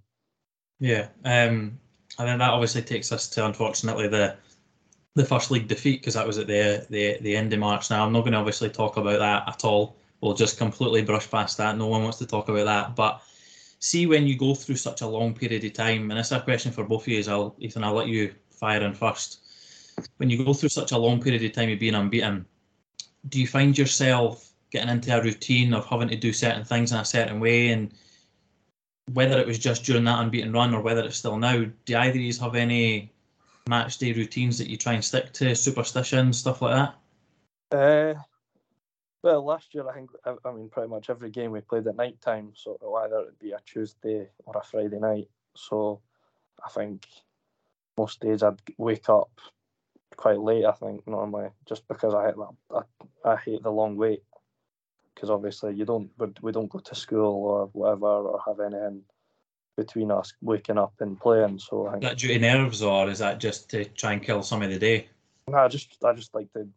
Yeah, 0.79 1.07
um, 1.25 1.79
and 2.19 2.27
then 2.27 2.37
that 2.37 2.51
obviously 2.51 2.83
takes 2.83 3.11
us 3.11 3.27
to 3.29 3.45
unfortunately 3.45 4.07
the 4.07 4.35
the 5.15 5.25
first 5.25 5.49
league 5.49 5.67
defeat 5.67 6.01
because 6.01 6.13
that 6.13 6.27
was 6.27 6.37
at 6.37 6.45
the 6.45 6.85
the 6.91 7.17
the 7.21 7.35
end 7.35 7.51
of 7.53 7.59
March. 7.59 7.89
Now 7.89 8.05
I'm 8.05 8.13
not 8.13 8.21
going 8.21 8.33
to 8.33 8.39
obviously 8.39 8.69
talk 8.69 8.97
about 8.97 9.17
that 9.17 9.47
at 9.47 9.65
all. 9.65 9.95
We'll 10.21 10.35
just 10.35 10.59
completely 10.59 11.01
brush 11.01 11.31
past 11.31 11.57
that. 11.57 11.77
No 11.77 11.87
one 11.87 12.03
wants 12.03 12.19
to 12.19 12.27
talk 12.27 12.49
about 12.49 12.65
that. 12.65 12.95
But 12.95 13.21
see 13.79 14.05
when 14.05 14.27
you 14.27 14.37
go 14.37 14.53
through 14.53 14.75
such 14.75 15.01
a 15.01 15.07
long 15.07 15.33
period 15.33 15.63
of 15.63 15.73
time, 15.73 16.11
and 16.11 16.19
it's 16.19 16.31
a 16.31 16.41
question 16.41 16.71
for 16.71 16.83
both 16.83 17.03
of 17.03 17.07
you. 17.07 17.23
I'll 17.27 17.55
Ethan, 17.57 17.83
I'll 17.83 17.93
let 17.93 18.07
you 18.07 18.33
fire 18.51 18.81
in 18.81 18.93
first. 18.93 19.39
When 20.17 20.29
you 20.29 20.43
go 20.43 20.53
through 20.53 20.69
such 20.69 20.91
a 20.91 20.97
long 20.97 21.21
period 21.21 21.43
of 21.43 21.53
time 21.53 21.71
of 21.71 21.79
being 21.79 21.95
unbeaten, 21.95 22.45
do 23.29 23.39
you 23.39 23.47
find 23.47 23.75
yourself 23.75 24.51
getting 24.69 24.89
into 24.89 25.17
a 25.17 25.23
routine 25.23 25.73
of 25.73 25.85
having 25.85 26.09
to 26.09 26.15
do 26.15 26.33
certain 26.33 26.63
things 26.63 26.91
in 26.91 26.99
a 26.99 27.05
certain 27.05 27.39
way 27.39 27.69
and 27.69 27.93
whether 29.13 29.39
it 29.39 29.47
was 29.47 29.59
just 29.59 29.85
during 29.85 30.03
that 30.05 30.19
unbeaten 30.19 30.51
run 30.51 30.73
or 30.73 30.81
whether 30.81 31.03
it's 31.03 31.17
still 31.17 31.37
now, 31.37 31.65
do 31.85 31.97
either 31.97 32.09
of 32.09 32.15
you 32.17 32.33
have 32.39 32.55
any 32.55 33.11
match 33.67 33.97
day 33.97 34.13
routines 34.13 34.57
that 34.57 34.69
you 34.69 34.77
try 34.77 34.93
and 34.93 35.03
stick 35.03 35.31
to, 35.33 35.55
superstitions, 35.55 36.37
stuff 36.39 36.61
like 36.61 36.75
that? 36.75 37.77
Uh, 37.77 38.19
well, 39.23 39.45
last 39.45 39.73
year 39.73 39.87
I 39.89 39.93
think 39.93 40.11
I, 40.25 40.51
mean 40.51 40.69
pretty 40.69 40.89
much 40.89 41.09
every 41.09 41.29
game 41.29 41.51
we 41.51 41.61
played 41.61 41.87
at 41.87 41.95
night 41.95 42.21
time, 42.21 42.51
so 42.55 42.77
either 43.03 43.21
it'd 43.21 43.39
be 43.39 43.51
a 43.51 43.59
Tuesday 43.65 44.29
or 44.45 44.57
a 44.57 44.63
Friday 44.63 44.99
night. 44.99 45.29
So 45.55 46.01
I 46.65 46.69
think 46.69 47.05
most 47.97 48.19
days 48.19 48.43
I'd 48.43 48.61
wake 48.77 49.09
up 49.09 49.31
quite 50.15 50.39
late. 50.39 50.65
I 50.65 50.71
think 50.71 51.07
normally 51.07 51.49
just 51.65 51.87
because 51.87 52.13
I 52.13 52.27
hate 52.27 52.35
I, 52.71 52.81
I 53.25 53.35
hate 53.37 53.63
the 53.63 53.71
long 53.71 53.97
wait 53.97 54.23
because 55.17 55.31
obviously 55.31 55.73
you 55.73 55.83
don't 55.83 56.11
we 56.43 56.51
don't 56.51 56.69
go 56.69 56.77
to 56.77 56.93
school 56.93 57.43
or 57.43 57.69
whatever 57.73 58.05
or 58.05 58.39
have 58.45 58.59
anything 58.59 59.01
between 59.75 60.11
us 60.11 60.33
waking 60.41 60.77
up 60.77 60.93
and 60.99 61.19
playing. 61.19 61.57
So 61.57 61.87
I 61.87 61.93
think 61.93 62.03
Is 62.03 62.09
that 62.09 62.17
due 62.19 62.27
to 62.27 62.39
nerves 62.39 62.83
or 62.83 63.09
is 63.09 63.17
that 63.17 63.39
just 63.39 63.67
to 63.71 63.85
try 63.85 64.13
and 64.13 64.21
kill 64.21 64.43
some 64.43 64.61
of 64.61 64.69
the 64.69 64.77
day? 64.77 65.07
No, 65.47 65.57
I 65.57 65.67
just 65.69 65.97
I 66.03 66.13
just 66.13 66.35
like 66.35 66.53
to 66.53 66.67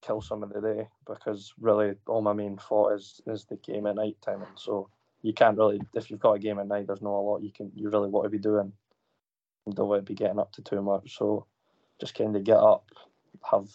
kill 0.00 0.22
some 0.22 0.42
of 0.42 0.50
the 0.50 0.62
day 0.62 0.88
because 1.06 1.52
really 1.60 1.94
all 2.06 2.22
my 2.22 2.32
main 2.32 2.56
thought 2.56 2.94
is 2.94 3.20
is 3.26 3.44
the 3.44 3.56
game 3.56 3.86
at 3.86 3.96
night 3.96 4.16
time, 4.22 4.40
and 4.40 4.56
so 4.56 4.88
you 5.20 5.34
can't 5.34 5.58
really 5.58 5.82
if 5.92 6.10
you've 6.10 6.20
got 6.20 6.34
a 6.34 6.38
game 6.38 6.58
at 6.58 6.68
night, 6.68 6.86
there's 6.86 7.02
not 7.02 7.18
a 7.18 7.20
lot 7.20 7.42
you 7.42 7.52
can 7.52 7.70
you 7.74 7.90
really 7.90 8.08
want 8.08 8.24
to 8.24 8.30
be 8.30 8.38
doing. 8.38 8.72
You 9.66 9.74
don't 9.74 9.88
want 9.88 10.06
to 10.06 10.10
be 10.10 10.14
getting 10.14 10.38
up 10.38 10.52
to 10.52 10.62
too 10.62 10.80
much, 10.80 11.18
so 11.18 11.44
just 12.00 12.14
kind 12.14 12.34
of 12.34 12.44
get 12.44 12.56
up, 12.56 12.86
have 13.50 13.68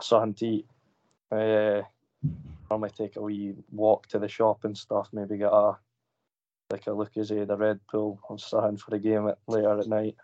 something 0.00 0.34
to 0.34 0.46
eat. 0.46 0.66
Uh, 1.32 1.82
normally 2.70 2.90
take 2.90 3.16
a 3.16 3.20
wee 3.20 3.54
walk 3.72 4.06
to 4.08 4.18
the 4.18 4.28
shop 4.28 4.64
and 4.64 4.76
stuff. 4.76 5.08
Maybe 5.12 5.38
get 5.38 5.52
a 5.52 5.76
like 6.70 6.86
a 6.86 6.92
look 6.92 7.12
Lucozade, 7.14 7.48
the 7.48 7.56
Red 7.56 7.80
Bull, 7.90 8.20
and 8.30 8.40
something 8.40 8.76
for 8.76 8.90
the 8.90 8.98
game 8.98 9.26
at, 9.26 9.38
later 9.48 9.78
at 9.80 9.88
night. 9.88 10.16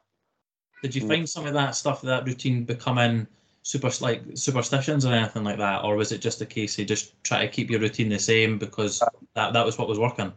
Did 0.82 0.94
you 0.94 1.02
Mm. 1.02 1.09
find 1.09 1.28
some 1.28 1.46
of 1.46 1.54
that 1.54 1.74
stuff, 1.74 2.02
that 2.02 2.24
routine 2.24 2.64
becoming 2.64 3.26
super 3.62 3.90
like 4.00 4.22
superstitions 4.35 5.04
or 5.04 5.12
anything 5.12 5.42
like 5.42 5.59
that, 5.59 5.82
or 5.82 5.96
was 5.96 6.12
it 6.12 6.18
just 6.18 6.40
a 6.40 6.46
case 6.46 6.78
of 6.78 6.87
just 6.87 7.20
try 7.24 7.44
to 7.44 7.50
keep 7.50 7.68
your 7.68 7.80
routine 7.80 8.09
the 8.09 8.18
same 8.18 8.59
because 8.59 9.02
that 9.35 9.52
that 9.52 9.66
was 9.66 9.76
what 9.76 9.88
was 9.88 9.98
working? 9.98 10.32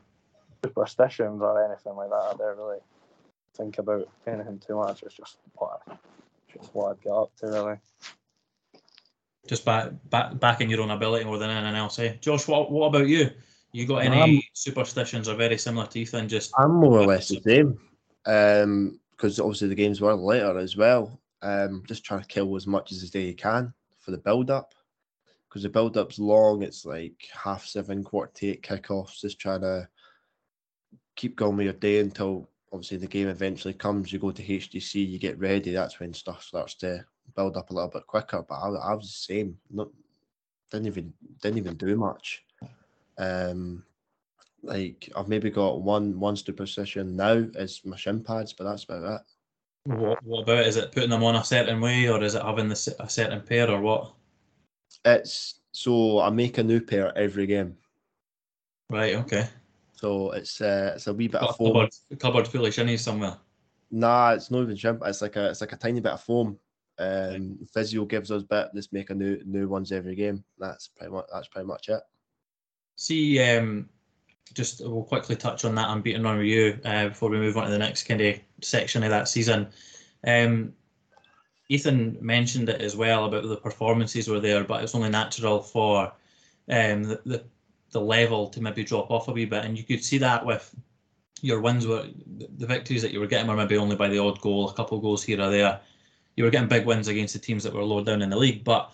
Superstitions 0.66 1.42
or 1.42 1.64
anything 1.64 1.96
like 1.96 2.10
that. 2.10 2.34
I 2.34 2.34
don't 2.38 2.58
really 2.58 2.80
think 3.56 3.78
about 3.78 4.10
anything 4.26 4.60
too 4.60 4.78
much. 4.78 5.04
It's 5.04 5.14
just 5.14 5.38
what 5.54 5.82
I, 5.88 5.96
just 6.52 6.74
what 6.74 6.92
I'd 6.92 7.02
get 7.02 7.14
up 7.14 7.36
to 7.38 7.48
really. 7.48 7.78
Just 9.48 9.66
back 9.66 9.92
back 10.10 10.40
backing 10.40 10.70
your 10.70 10.82
own 10.82 10.92
ability 10.92 11.26
more 11.26 11.38
than 11.38 11.50
anything 11.50 11.76
else. 11.76 11.98
Eh? 12.00 12.16
Josh, 12.22 12.48
what 12.48 12.72
what 12.72 12.88
about 12.88 13.08
you? 13.08 13.32
You 13.72 13.86
got 13.86 14.04
any 14.04 14.38
Um, 14.38 14.42
superstitions 14.54 15.30
or 15.30 15.36
very 15.36 15.58
similar 15.58 15.88
to 15.88 16.00
Ethan? 16.00 16.28
Just 16.28 16.52
I'm 16.58 16.74
more 16.76 17.00
or 17.00 17.06
less 17.06 17.30
the 17.30 17.42
same. 17.42 17.80
Um, 18.26 19.00
because 19.12 19.40
obviously 19.40 19.68
the 19.68 19.76
games 19.76 20.00
were 20.00 20.14
later 20.14 20.58
as 20.58 20.78
well. 20.78 21.20
Um, 21.42 21.84
just 21.88 22.06
trying 22.06 22.22
to 22.22 22.28
kill 22.28 22.56
as 22.56 22.66
much 22.66 22.92
as 22.92 23.02
the 23.02 23.08
day 23.08 23.28
you 23.28 23.36
can 23.36 23.74
for 24.00 24.12
the 24.12 24.18
build 24.18 24.50
up. 24.50 24.74
Because 25.48 25.64
the 25.64 25.70
build 25.70 25.98
up's 25.98 26.20
long, 26.20 26.62
it's 26.62 26.86
like 26.86 27.28
half 27.34 27.66
seven, 27.66 28.04
quarter 28.04 28.32
to 28.36 28.48
eight 28.48 28.64
kickoffs, 28.64 29.20
just 29.20 29.40
trying 29.40 29.62
to 29.62 29.88
keep 31.16 31.36
going 31.36 31.58
with 31.58 31.66
your 31.66 31.74
day 31.74 32.00
until 32.00 32.50
obviously 32.72 32.98
the 32.98 33.08
game 33.08 33.28
eventually 33.28 33.74
comes. 33.74 34.14
You 34.14 34.20
go 34.20 34.32
to 34.32 34.44
HTC, 34.44 35.10
you 35.10 35.20
get 35.20 35.40
ready, 35.40 35.72
that's 35.72 36.00
when 36.00 36.14
stuff 36.14 36.44
starts 36.44 36.76
to 36.76 37.04
build 37.36 37.58
up 37.58 37.70
a 37.70 37.74
little 37.74 37.90
bit 37.90 38.08
quicker. 38.08 38.44
But 38.48 38.56
I, 38.56 38.68
I 38.70 38.94
was 38.94 39.08
the 39.08 39.34
same. 39.34 39.58
Not 39.70 39.90
didn't 40.72 40.88
even 40.88 41.14
didn't 41.42 41.58
even 41.58 41.76
do 41.76 41.96
much. 41.96 42.44
Um 43.18 43.84
like 44.62 45.10
I've 45.16 45.28
maybe 45.30 45.50
got 45.50 45.82
one 45.82 46.20
one 46.20 46.36
superstition 46.36 47.16
now 47.16 47.34
is 47.56 47.82
my 47.86 47.96
shin 47.96 48.24
pads, 48.24 48.54
but 48.54 48.66
that's 48.66 48.84
about 48.84 49.22
it. 49.22 49.92
what, 49.94 50.24
what 50.24 50.42
about? 50.44 50.66
Is 50.68 50.76
it 50.78 50.92
putting 50.92 51.10
them 51.10 51.24
on 51.24 51.36
a 51.38 51.44
certain 51.44 51.80
way, 51.80 52.10
or 52.10 52.22
is 52.22 52.36
it 52.36 52.44
having 52.44 52.68
the, 52.68 52.74
s- 52.74 52.90
a 53.00 53.10
certain 53.10 53.42
pair, 53.42 53.70
or 53.72 53.80
what? 53.80 54.14
It's 55.06 55.62
so 55.72 56.20
I 56.20 56.30
make 56.30 56.58
a 56.58 56.64
new 56.64 56.82
pair 56.82 57.18
every 57.18 57.48
game. 57.48 57.78
Right. 58.90 59.16
Okay. 59.16 59.48
So 59.94 60.32
it's 60.32 60.60
uh, 60.62 60.94
it's 60.96 61.08
a 61.08 61.14
wee 61.14 61.28
bit 61.28 61.40
Got 61.40 61.52
of 61.52 61.56
foam. 61.58 61.68
cupboard, 61.74 61.90
a 62.12 62.16
cupboard 62.16 62.48
full 62.48 62.66
of 62.66 62.74
shinnies 62.74 63.00
somewhere. 63.00 63.38
Nah, 63.92 64.32
it's 64.32 64.52
not 64.52 64.64
even 64.64 64.76
shin. 64.76 65.00
It's 65.06 65.22
like 65.22 65.36
a 65.38 65.50
it's 65.50 65.62
like 65.62 65.74
a 65.74 65.78
tiny 65.78 66.00
bit 66.02 66.12
of 66.14 66.22
foam. 66.22 66.58
Um, 67.00 67.58
physio 67.74 68.06
gives 68.06 68.30
us 68.30 68.44
bit. 68.44 68.70
Just 68.76 68.94
make 68.94 69.10
a 69.10 69.16
new 69.16 69.42
new 69.46 69.68
ones 69.68 69.92
every 69.92 70.16
game. 70.16 70.44
That's 70.60 70.90
pretty 70.90 71.12
much 71.12 71.26
that's 71.32 71.48
pretty 71.48 71.68
much 71.68 71.90
it. 71.90 72.02
See, 72.96 73.40
um, 73.42 73.88
just 74.54 74.82
we'll 74.82 75.04
quickly 75.04 75.36
touch 75.36 75.64
on 75.64 75.76
that 75.76 75.90
unbeaten 75.90 76.24
run 76.24 76.38
with 76.38 76.48
you 76.48 76.80
uh, 76.84 77.10
before 77.10 77.30
we 77.30 77.38
move 77.38 77.58
on 77.58 77.66
to 77.66 77.72
the 77.72 77.78
next 77.78 78.04
kind 78.04 78.20
of 78.22 78.40
section 78.62 79.04
of 79.04 79.10
that 79.10 79.30
season. 79.30 79.70
Um, 80.28 80.74
Ethan 81.70 82.18
mentioned 82.20 82.68
it 82.68 82.82
as 82.82 82.96
well 82.96 83.26
about 83.26 83.48
the 83.48 83.56
performances 83.56 84.28
were 84.28 84.40
there, 84.40 84.64
but 84.64 84.84
it's 84.84 84.96
only 84.96 85.10
natural 85.10 85.62
for 85.62 86.12
um, 86.70 87.04
the, 87.04 87.22
the 87.26 87.44
the 87.92 88.02
level 88.02 88.48
to 88.50 88.62
maybe 88.62 88.84
drop 88.84 89.10
off 89.10 89.30
a 89.30 89.32
wee 89.32 89.46
bit, 89.46 89.66
and 89.66 89.78
you 89.78 89.84
could 89.84 90.04
see 90.04 90.18
that 90.18 90.46
with 90.46 90.76
your 91.42 91.62
wins 91.62 91.88
were 91.88 92.08
the 92.58 92.68
victories 92.68 93.02
that 93.02 93.12
you 93.12 93.20
were 93.20 93.28
getting 93.28 93.48
were 93.48 93.56
maybe 93.56 93.78
only 93.78 93.96
by 93.96 94.10
the 94.10 94.20
odd 94.20 94.42
goal, 94.42 94.70
a 94.70 94.74
couple 94.74 94.98
of 94.98 95.04
goals 95.04 95.24
here 95.24 95.42
or 95.42 95.50
there. 95.50 95.80
You 96.40 96.46
were 96.46 96.52
getting 96.52 96.70
big 96.70 96.86
wins 96.86 97.10
against 97.10 97.34
the 97.34 97.40
teams 97.40 97.66
that 97.66 97.74
were 97.74 97.84
lower 97.84 98.02
down 98.02 98.22
in 98.22 98.30
the 98.30 98.38
league, 98.38 98.64
but 98.64 98.94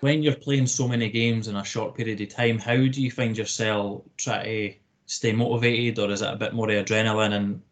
when 0.00 0.24
you're 0.24 0.34
playing 0.34 0.66
so 0.66 0.88
many 0.88 1.08
games 1.08 1.46
in 1.46 1.54
a 1.54 1.64
short 1.64 1.94
period 1.94 2.20
of 2.20 2.30
time, 2.30 2.58
how 2.58 2.74
do 2.74 3.00
you 3.00 3.12
find 3.12 3.38
yourself 3.38 4.02
try 4.16 4.42
to 4.42 4.74
stay 5.06 5.30
motivated, 5.30 6.00
or 6.00 6.10
is 6.10 6.22
it 6.22 6.32
a 6.32 6.34
bit 6.34 6.52
more 6.52 6.66
adrenaline? 6.66 7.34
And 7.34 7.62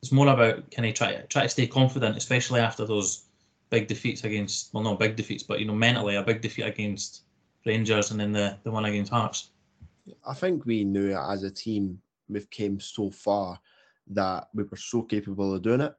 it's 0.00 0.12
more 0.12 0.28
about 0.28 0.70
can 0.70 0.84
I 0.84 0.92
try 0.92 1.16
try 1.22 1.42
to 1.42 1.48
stay 1.48 1.66
confident, 1.66 2.16
especially 2.16 2.60
after 2.60 2.86
those 2.86 3.24
big 3.70 3.88
defeats 3.88 4.22
against 4.22 4.72
well, 4.72 4.84
not 4.84 5.00
big 5.00 5.16
defeats, 5.16 5.42
but 5.42 5.58
you 5.58 5.66
know, 5.66 5.74
mentally 5.74 6.14
a 6.14 6.22
big 6.22 6.40
defeat 6.40 6.62
against 6.62 7.22
Rangers 7.64 8.12
and 8.12 8.20
then 8.20 8.30
the 8.30 8.56
the 8.62 8.70
one 8.70 8.84
against 8.84 9.10
Hearts. 9.10 9.50
I 10.24 10.34
think 10.34 10.64
we 10.64 10.84
knew 10.84 11.12
as 11.12 11.42
a 11.42 11.50
team 11.50 12.00
we've 12.28 12.50
came 12.50 12.78
so 12.78 13.10
far 13.10 13.58
that 14.06 14.48
we 14.54 14.62
were 14.62 14.76
so 14.76 15.02
capable 15.02 15.52
of 15.52 15.62
doing 15.62 15.80
it. 15.80 15.96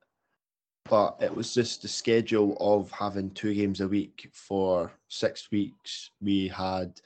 But 0.89 1.17
it 1.19 1.35
was 1.35 1.53
just 1.53 1.81
the 1.81 1.87
schedule 1.87 2.57
of 2.59 2.91
having 2.91 3.31
two 3.31 3.53
games 3.53 3.81
a 3.81 3.87
week 3.87 4.29
for 4.31 4.91
six 5.07 5.49
weeks. 5.51 6.11
We 6.21 6.47
had 6.47 6.99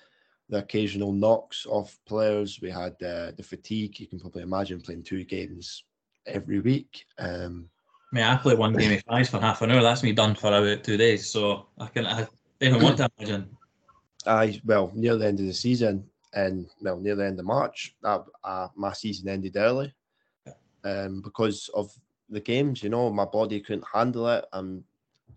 the 0.49 0.59
occasional 0.59 1.11
knocks 1.13 1.65
of 1.69 1.97
players. 2.05 2.59
We 2.61 2.69
had 2.69 2.93
uh, 3.03 3.31
the 3.35 3.43
fatigue. 3.43 3.99
You 3.99 4.07
can 4.07 4.19
probably 4.19 4.43
imagine 4.43 4.81
playing 4.81 5.03
two 5.03 5.23
games 5.23 5.83
every 6.27 6.59
week. 6.59 7.05
Um, 7.17 7.69
I 8.11 8.15
mean, 8.15 8.23
I 8.25 8.35
play 8.35 8.55
one 8.55 8.73
game 8.73 8.91
of 8.91 9.03
fives 9.03 9.29
for 9.29 9.39
half 9.39 9.61
an 9.61 9.71
hour. 9.71 9.81
That's 9.81 10.03
me 10.03 10.11
done 10.11 10.35
for 10.35 10.47
about 10.47 10.83
two 10.83 10.97
days. 10.97 11.29
So 11.29 11.67
I 11.79 11.87
can 11.87 12.05
I 12.05 12.27
even 12.59 12.81
want 12.83 12.97
to 12.97 13.09
imagine. 13.17 13.57
I 14.27 14.61
well 14.65 14.91
near 14.93 15.15
the 15.15 15.25
end 15.25 15.39
of 15.39 15.45
the 15.45 15.53
season 15.53 16.05
and 16.33 16.67
well 16.81 16.99
near 16.99 17.15
the 17.15 17.25
end 17.25 17.39
of 17.39 17.45
March, 17.45 17.95
uh, 18.03 18.19
uh, 18.43 18.67
my 18.75 18.93
season 18.93 19.29
ended 19.29 19.55
early, 19.57 19.93
um, 20.83 21.21
because 21.21 21.69
of 21.73 21.91
the 22.31 22.39
games. 22.39 22.81
You 22.81 22.89
know, 22.89 23.11
my 23.11 23.25
body 23.25 23.59
couldn't 23.59 23.85
handle 23.93 24.27
it, 24.29 24.45
and 24.53 24.83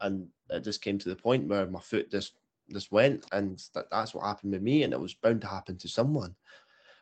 and 0.01 0.29
it 0.51 0.61
just 0.61 0.83
came 0.83 0.99
to 0.99 1.09
the 1.09 1.17
point 1.17 1.49
where 1.49 1.67
my 1.67 1.81
foot 1.81 2.11
just 2.11 2.35
just 2.73 2.93
went, 2.93 3.25
and 3.33 3.63
that, 3.75 3.91
that's 3.91 4.15
what 4.15 4.25
happened 4.25 4.53
with 4.53 4.63
me, 4.63 4.83
and 4.83 4.93
it 4.93 5.01
was 5.01 5.15
bound 5.15 5.43
to 5.43 5.47
happen 5.47 5.77
to 5.79 5.89
someone, 5.89 6.35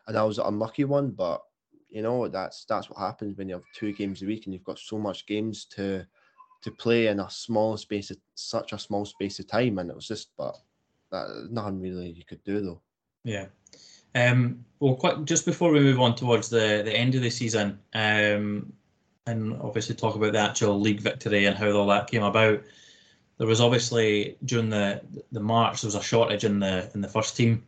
and 0.09 0.17
I 0.17 0.25
was 0.25 0.39
an 0.39 0.47
unlucky 0.47 0.85
one, 0.85 1.11
but 1.11 1.43
you 1.91 2.03
know 2.03 2.27
that's 2.27 2.65
that's 2.65 2.89
what 2.89 2.99
happens 2.99 3.37
when 3.37 3.49
you 3.49 3.55
have 3.55 3.65
two 3.75 3.93
games 3.93 4.23
a 4.23 4.27
week 4.27 4.47
and 4.47 4.55
you've 4.55 4.65
got 4.65 4.79
so 4.79 4.99
much 4.99 5.27
games 5.27 5.67
to 5.67 6.07
to 6.63 6.71
play 6.71 7.09
in 7.09 7.21
a 7.21 7.29
small 7.29 7.77
space 7.77 8.11
of 8.11 8.17
such 8.35 8.73
a 8.73 8.79
small 8.79 9.05
space 9.05 9.39
of 9.39 9.47
time, 9.47 9.79
and 9.79 9.91
it 9.91 9.97
was 9.97 10.09
just 10.09 10.31
but 10.37 10.57
that 11.11 11.49
nothing 11.51 11.81
really 11.81 12.11
you 12.11 12.25
could 12.25 12.43
do 12.45 12.61
though. 12.61 12.81
Yeah. 13.25 13.47
Um, 14.15 14.65
well, 14.81 14.95
quite 14.95 15.25
just 15.25 15.47
before 15.47 15.73
we 15.73 15.81
move 15.81 16.01
on 16.01 16.15
towards 16.15 16.49
the, 16.49 16.83
the 16.85 16.93
end 16.93 17.15
of 17.15 17.23
the 17.23 17.31
season, 17.31 17.79
um, 17.95 18.73
and 19.27 19.55
obviously 19.61 19.95
talk 19.95 20.17
about 20.17 20.33
the 20.33 20.39
actual 20.39 20.81
league 20.81 21.01
victory 21.01 21.47
and 21.47 21.57
how 21.57 21.71
all 21.71 21.87
that 21.87 22.11
came 22.11 22.23
about. 22.23 22.63
There 23.39 23.47
was 23.47 23.61
obviously 23.61 24.37
during 24.45 24.71
the 24.71 25.01
the 25.33 25.41
March 25.41 25.81
there 25.81 25.89
was 25.89 25.95
a 25.95 26.03
shortage 26.03 26.45
in 26.45 26.61
the 26.61 26.91
in 26.95 27.01
the 27.01 27.09
first 27.09 27.37
team. 27.37 27.65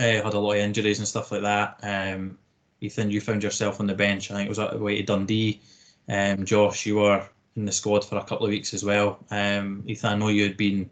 Uh, 0.00 0.22
had 0.22 0.34
a 0.34 0.38
lot 0.38 0.52
of 0.52 0.58
injuries 0.58 0.98
and 0.98 1.08
stuff 1.08 1.30
like 1.30 1.42
that. 1.42 1.78
Um, 1.82 2.38
Ethan, 2.80 3.10
you 3.10 3.20
found 3.20 3.42
yourself 3.42 3.78
on 3.78 3.86
the 3.86 3.94
bench. 3.94 4.30
I 4.30 4.34
think 4.34 4.46
it 4.46 4.48
was 4.48 4.58
at 4.58 4.72
the 4.72 4.78
way 4.78 4.96
to 4.96 5.02
Dundee. 5.02 5.60
Um, 6.08 6.44
Josh, 6.44 6.86
you 6.86 6.96
were 6.96 7.28
in 7.56 7.64
the 7.64 7.72
squad 7.72 8.04
for 8.04 8.16
a 8.16 8.24
couple 8.24 8.46
of 8.46 8.50
weeks 8.50 8.74
as 8.74 8.84
well. 8.84 9.24
Um, 9.30 9.84
Ethan, 9.86 10.12
I 10.12 10.16
know 10.16 10.28
you 10.28 10.44
had 10.44 10.56
been 10.56 10.90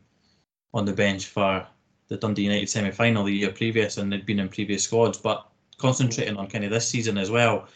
on 0.74 0.85
the 0.85 0.92
bench 0.92 1.26
for 1.26 1.66
the 2.09 2.16
Dundee 2.16 2.44
United 2.44 2.68
semi 2.68 2.90
final 2.90 3.24
the 3.24 3.33
year 3.33 3.53
previous 3.53 3.96
and 3.96 4.12
they'd 4.12 4.26
been 4.26 4.40
in 4.40 4.48
previous 4.48 4.85
squads, 4.85 5.18
but 5.18 5.48
concentrating 5.79 6.37
on 6.37 6.48
kind 6.48 6.64
of 6.64 6.70
this 6.70 6.88
season 6.88 7.16
as 7.16 7.31
well. 7.31 7.68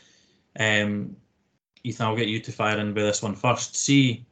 Um, 0.61 1.17
Ethan, 1.85 2.07
I'll 2.07 2.17
get 2.17 2.29
you 2.29 2.41
to 2.41 2.53
fire 2.53 2.79
in 2.79 2.95
with 2.95 3.05
this 3.05 3.23
one 3.23 3.37
first. 3.37 3.77
See 3.77 4.25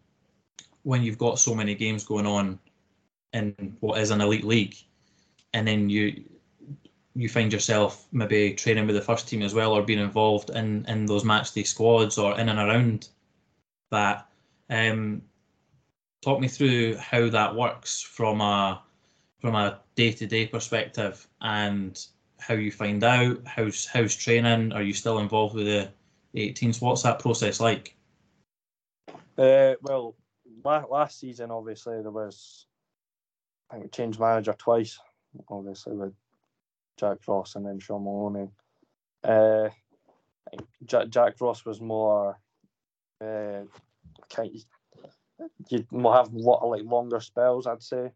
when 0.82 1.02
you've 1.02 1.18
got 1.18 1.38
so 1.38 1.54
many 1.54 1.74
games 1.74 2.04
going 2.04 2.26
on 2.26 2.58
in 3.32 3.76
what 3.80 4.00
is 4.00 4.10
an 4.10 4.20
elite 4.20 4.44
league, 4.44 4.76
and 5.52 5.68
then 5.68 5.88
you 5.88 6.24
you 7.14 7.28
find 7.28 7.52
yourself 7.52 8.06
maybe 8.10 8.54
training 8.54 8.86
with 8.86 8.96
the 8.96 9.02
first 9.02 9.28
team 9.28 9.42
as 9.42 9.54
well, 9.54 9.72
or 9.72 9.82
being 9.82 9.98
involved 9.98 10.50
in 10.50 10.86
in 10.86 11.06
those 11.06 11.24
match 11.24 11.52
day 11.52 11.62
squads 11.62 12.18
or 12.18 12.38
in 12.38 12.48
and 12.48 12.58
around 12.58 13.08
that. 13.90 14.28
Um, 14.70 15.22
talk 16.22 16.40
me 16.40 16.48
through 16.48 16.96
how 16.96 17.28
that 17.28 17.54
works 17.54 18.00
from 18.00 18.40
a 18.40 18.82
from 19.40 19.54
a 19.54 19.80
day 19.94 20.12
to 20.12 20.26
day 20.26 20.46
perspective 20.46 21.26
and 21.42 22.06
how 22.38 22.54
you 22.54 22.72
find 22.72 23.04
out 23.04 23.38
how's 23.44 23.84
how's 23.84 24.16
training. 24.16 24.72
Are 24.72 24.82
you 24.82 24.94
still 24.94 25.18
involved 25.18 25.54
with 25.54 25.66
the 25.66 25.90
18s? 26.34 26.80
What's 26.80 27.02
that 27.02 27.18
process 27.18 27.60
like? 27.60 27.96
Uh, 29.38 29.74
well, 29.82 30.14
la- 30.64 30.84
last 30.90 31.18
season 31.18 31.50
obviously 31.50 32.02
there 32.02 32.10
was 32.10 32.66
I 33.70 33.74
think 33.74 33.84
we 33.84 33.90
changed 33.90 34.20
manager 34.20 34.54
twice, 34.56 34.98
obviously 35.48 35.94
with 35.94 36.12
Jack 36.98 37.18
Ross 37.26 37.54
and 37.54 37.64
then 37.64 37.80
Shaun 37.80 38.04
Maloney. 38.04 38.48
Uh, 39.24 39.70
Jack, 40.84 41.08
Jack 41.08 41.40
Ross 41.40 41.64
was 41.64 41.80
more 41.80 42.38
uh, 43.24 43.62
kind. 44.30 44.50
You'd 45.68 45.86
have 45.90 46.32
lot 46.34 46.62
of 46.62 46.70
like 46.70 46.84
longer 46.84 47.20
spells, 47.20 47.66
I'd 47.66 47.82
say 47.82 48.12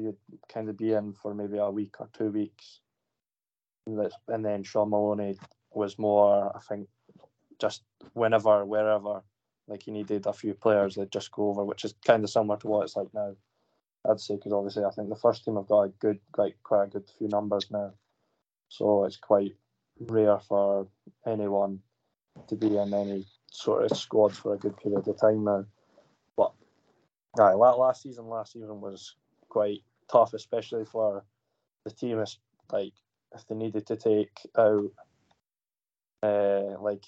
you'd 0.00 0.16
kind 0.52 0.68
of 0.68 0.76
be 0.76 0.92
in 0.92 1.12
for 1.12 1.34
maybe 1.34 1.58
a 1.58 1.70
week 1.70 2.00
or 2.00 2.08
two 2.12 2.30
weeks. 2.30 2.80
And 3.86 4.44
then 4.44 4.62
Shaun 4.64 4.90
Maloney 4.90 5.36
was 5.72 5.98
more, 5.98 6.56
I 6.56 6.60
think, 6.60 6.88
just 7.60 7.82
whenever, 8.12 8.64
wherever, 8.64 9.22
like 9.66 9.82
he 9.82 9.90
needed 9.90 10.26
a 10.26 10.32
few 10.32 10.54
players, 10.54 10.94
they'd 10.94 11.10
just 11.10 11.32
go 11.32 11.48
over, 11.48 11.64
which 11.64 11.84
is 11.84 11.94
kind 12.04 12.24
of 12.24 12.30
similar 12.30 12.58
to 12.58 12.66
what 12.66 12.84
it's 12.84 12.96
like 12.96 13.12
now. 13.14 13.34
I'd 14.08 14.20
say 14.20 14.36
because 14.36 14.52
obviously 14.52 14.84
I 14.84 14.90
think 14.90 15.08
the 15.08 15.16
first 15.16 15.44
team 15.44 15.56
have 15.56 15.68
got 15.68 15.82
a 15.82 15.88
good, 15.88 16.20
like 16.36 16.56
quite 16.62 16.84
a 16.84 16.88
good 16.88 17.08
few 17.18 17.28
numbers 17.28 17.70
now, 17.70 17.92
so 18.68 19.04
it's 19.04 19.16
quite 19.16 19.52
rare 19.98 20.38
for 20.38 20.88
anyone 21.26 21.80
to 22.48 22.56
be 22.56 22.76
in 22.76 22.92
any 22.92 23.26
sort 23.50 23.90
of 23.90 23.96
squad 23.96 24.36
for 24.36 24.54
a 24.54 24.58
good 24.58 24.76
period 24.76 25.08
of 25.08 25.20
time 25.20 25.44
now. 25.44 25.64
But 26.36 26.52
aye, 27.38 27.54
last 27.54 28.02
season, 28.02 28.26
last 28.26 28.52
season 28.52 28.80
was 28.80 29.16
quite 29.48 29.80
tough, 30.10 30.34
especially 30.34 30.84
for 30.84 31.24
the 31.84 31.90
team. 31.90 32.22
Like 32.72 32.92
if 33.34 33.46
they 33.46 33.54
needed 33.54 33.86
to 33.86 33.96
take 33.96 34.36
out 34.58 34.90
uh, 36.22 36.80
like 36.80 37.04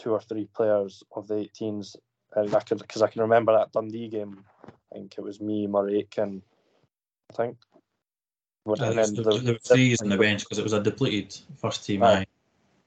two 0.00 0.12
or 0.12 0.20
three 0.20 0.48
players 0.54 1.02
of 1.14 1.28
the 1.28 1.34
18s, 1.34 1.96
and 2.34 2.54
I 2.54 2.60
could 2.60 2.78
because 2.78 3.02
I 3.02 3.08
can 3.08 3.22
remember 3.22 3.52
that 3.52 3.72
Dundee 3.72 4.08
game. 4.08 4.44
I 4.66 4.96
think 4.96 5.14
it 5.18 5.22
was 5.22 5.40
me, 5.40 5.66
Murray 5.66 6.08
and 6.16 6.42
I 7.30 7.34
think. 7.34 7.56
But, 8.64 8.80
and 8.80 8.98
then 8.98 9.14
there, 9.14 9.24
there, 9.24 9.38
there 9.38 9.52
were 9.54 9.58
three 9.58 9.96
on 10.02 10.08
the 10.08 10.16
bench 10.16 10.40
because 10.40 10.58
it 10.58 10.62
was 10.62 10.72
a 10.72 10.82
depleted 10.82 11.36
first 11.56 11.84
team. 11.84 12.02
Aye, 12.02 12.26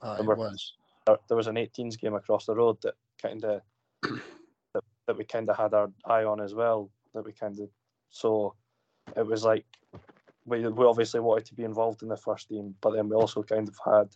aye 0.01 0.17
it 0.19 0.25
was. 0.25 0.73
There 1.05 1.37
was 1.37 1.47
an 1.47 1.55
18s 1.55 1.99
game 1.99 2.13
across 2.13 2.45
the 2.45 2.55
road 2.55 2.77
that 2.83 2.93
kind 3.21 3.43
of 3.43 3.61
that, 4.01 4.83
that 5.07 5.17
we 5.17 5.25
kind 5.25 5.49
of 5.49 5.57
had 5.57 5.73
our 5.73 5.89
eye 6.05 6.23
on 6.23 6.41
as 6.41 6.53
well. 6.53 6.89
That 7.13 7.25
we 7.25 7.31
kind 7.31 7.59
of 7.59 7.69
so 8.09 8.55
it 9.15 9.25
was 9.25 9.43
like 9.43 9.65
we, 10.45 10.67
we 10.67 10.85
obviously 10.85 11.19
wanted 11.19 11.45
to 11.45 11.55
be 11.55 11.63
involved 11.63 12.03
in 12.03 12.09
the 12.09 12.17
first 12.17 12.49
team, 12.49 12.75
but 12.81 12.91
then 12.91 13.09
we 13.09 13.15
also 13.15 13.43
kind 13.43 13.67
of 13.67 13.77
had 13.85 14.15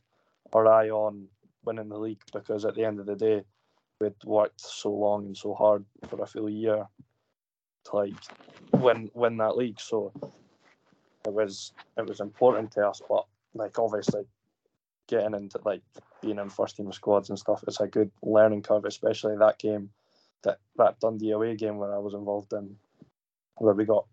our 0.54 0.68
eye 0.68 0.90
on 0.90 1.28
winning 1.64 1.90
the 1.90 1.98
league 1.98 2.22
because 2.34 2.66
at 2.66 2.76
the 2.76 2.86
end 2.86 3.00
of 3.00 3.06
the 3.06 3.16
day, 3.16 3.44
we'd 4.00 4.14
worked 4.24 4.62
so 4.62 4.92
long 4.92 5.26
and 5.26 5.38
so 5.38 5.54
hard 5.54 5.86
for 6.08 6.22
a 6.22 6.28
full 6.28 6.50
year 6.50 6.86
to 7.86 7.96
like 7.96 8.14
win 8.74 9.10
win 9.14 9.38
that 9.38 9.58
league. 9.58 9.80
So 9.80 10.12
it 11.26 11.34
was 11.34 11.74
it 11.98 12.08
was 12.08 12.20
important 12.20 12.72
to 12.74 12.88
us, 12.88 13.02
but 13.08 13.26
like 13.54 13.78
obviously 13.80 14.24
getting 15.08 15.34
into 15.34 15.60
like 15.66 15.82
being 16.22 16.40
in 16.40 16.50
first 16.50 16.78
team 16.78 16.92
squads 16.92 17.30
and 17.30 17.40
stuff, 17.40 17.64
it's 17.68 17.80
a 17.80 17.88
good 17.88 18.12
learning 18.22 18.62
curve, 18.62 18.86
especially 18.86 19.38
that 19.38 19.60
game, 19.60 19.90
that 20.44 20.60
that 20.78 21.00
Dundee 21.00 21.32
away 21.32 21.56
game 21.56 21.78
where 21.78 21.94
I 21.94 22.00
was 22.00 22.14
involved 22.14 22.54
in, 22.54 22.76
where 23.58 23.74
we 23.74 23.86
got 23.86 24.06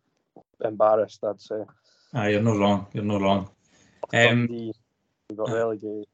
embarrassed, 0.64 1.22
I'd 1.24 1.40
say. 1.40 1.64
Ah, 2.14 2.26
you're 2.26 2.42
not 2.42 2.59
wrong. 2.59 2.86
You're 2.92 3.05
not 3.05 3.20
wrong. 3.20 3.51
Um, 4.12 4.47
we 4.49 4.72
got 5.36 5.51
relegated. 5.51 6.07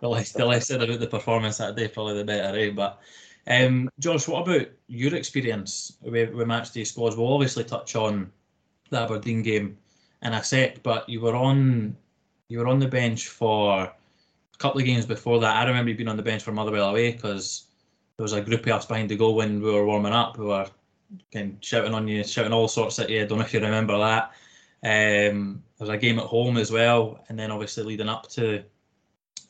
The 0.00 0.08
less, 0.08 0.32
the 0.32 0.44
less 0.44 0.66
said 0.68 0.82
about 0.82 1.00
the 1.00 1.06
performance 1.06 1.58
that 1.58 1.76
day, 1.76 1.88
probably 1.88 2.18
the 2.18 2.24
better, 2.24 2.58
eh? 2.58 2.70
But 2.70 3.00
um, 3.46 3.90
Josh, 3.98 4.28
what 4.28 4.48
about 4.48 4.68
your 4.88 5.14
experience 5.14 5.96
with, 6.02 6.32
with 6.34 6.46
match 6.46 6.72
day 6.72 6.84
squads? 6.84 7.16
We'll 7.16 7.32
obviously 7.32 7.64
touch 7.64 7.96
on 7.96 8.30
the 8.90 9.00
Aberdeen 9.00 9.42
game 9.42 9.78
in 10.22 10.32
a 10.32 10.42
sec, 10.42 10.82
but 10.82 11.08
you 11.08 11.20
were 11.20 11.34
on 11.34 11.96
you 12.48 12.58
were 12.58 12.68
on 12.68 12.78
the 12.78 12.88
bench 12.88 13.28
for 13.28 13.82
a 13.82 14.58
couple 14.58 14.80
of 14.80 14.86
games 14.86 15.06
before 15.06 15.40
that. 15.40 15.56
I 15.56 15.66
remember 15.66 15.90
you 15.90 15.96
being 15.96 16.08
on 16.08 16.16
the 16.16 16.22
bench 16.22 16.42
for 16.42 16.52
Motherwell 16.52 16.90
away 16.90 17.12
because 17.12 17.64
there 18.16 18.24
was 18.24 18.32
a 18.32 18.40
group 18.40 18.66
of 18.66 18.72
us 18.72 18.86
behind 18.86 19.10
the 19.10 19.16
goal 19.16 19.34
when 19.34 19.60
we 19.60 19.70
were 19.70 19.84
warming 19.84 20.12
up. 20.12 20.38
We 20.38 20.46
were 20.46 20.66
kind 21.32 21.54
of 21.54 21.58
shouting 21.60 21.94
on 21.94 22.08
you, 22.08 22.24
shouting 22.24 22.52
all 22.52 22.68
sorts 22.68 22.98
at 22.98 23.10
you. 23.10 23.22
I 23.22 23.26
don't 23.26 23.38
know 23.38 23.44
if 23.44 23.52
you 23.52 23.60
remember 23.60 23.98
that. 23.98 24.32
Um, 24.82 25.62
there 25.78 25.86
was 25.86 25.88
a 25.88 25.98
game 25.98 26.18
at 26.18 26.26
home 26.26 26.56
as 26.56 26.70
well, 26.70 27.24
and 27.28 27.38
then 27.38 27.50
obviously 27.50 27.84
leading 27.84 28.08
up 28.08 28.28
to 28.30 28.64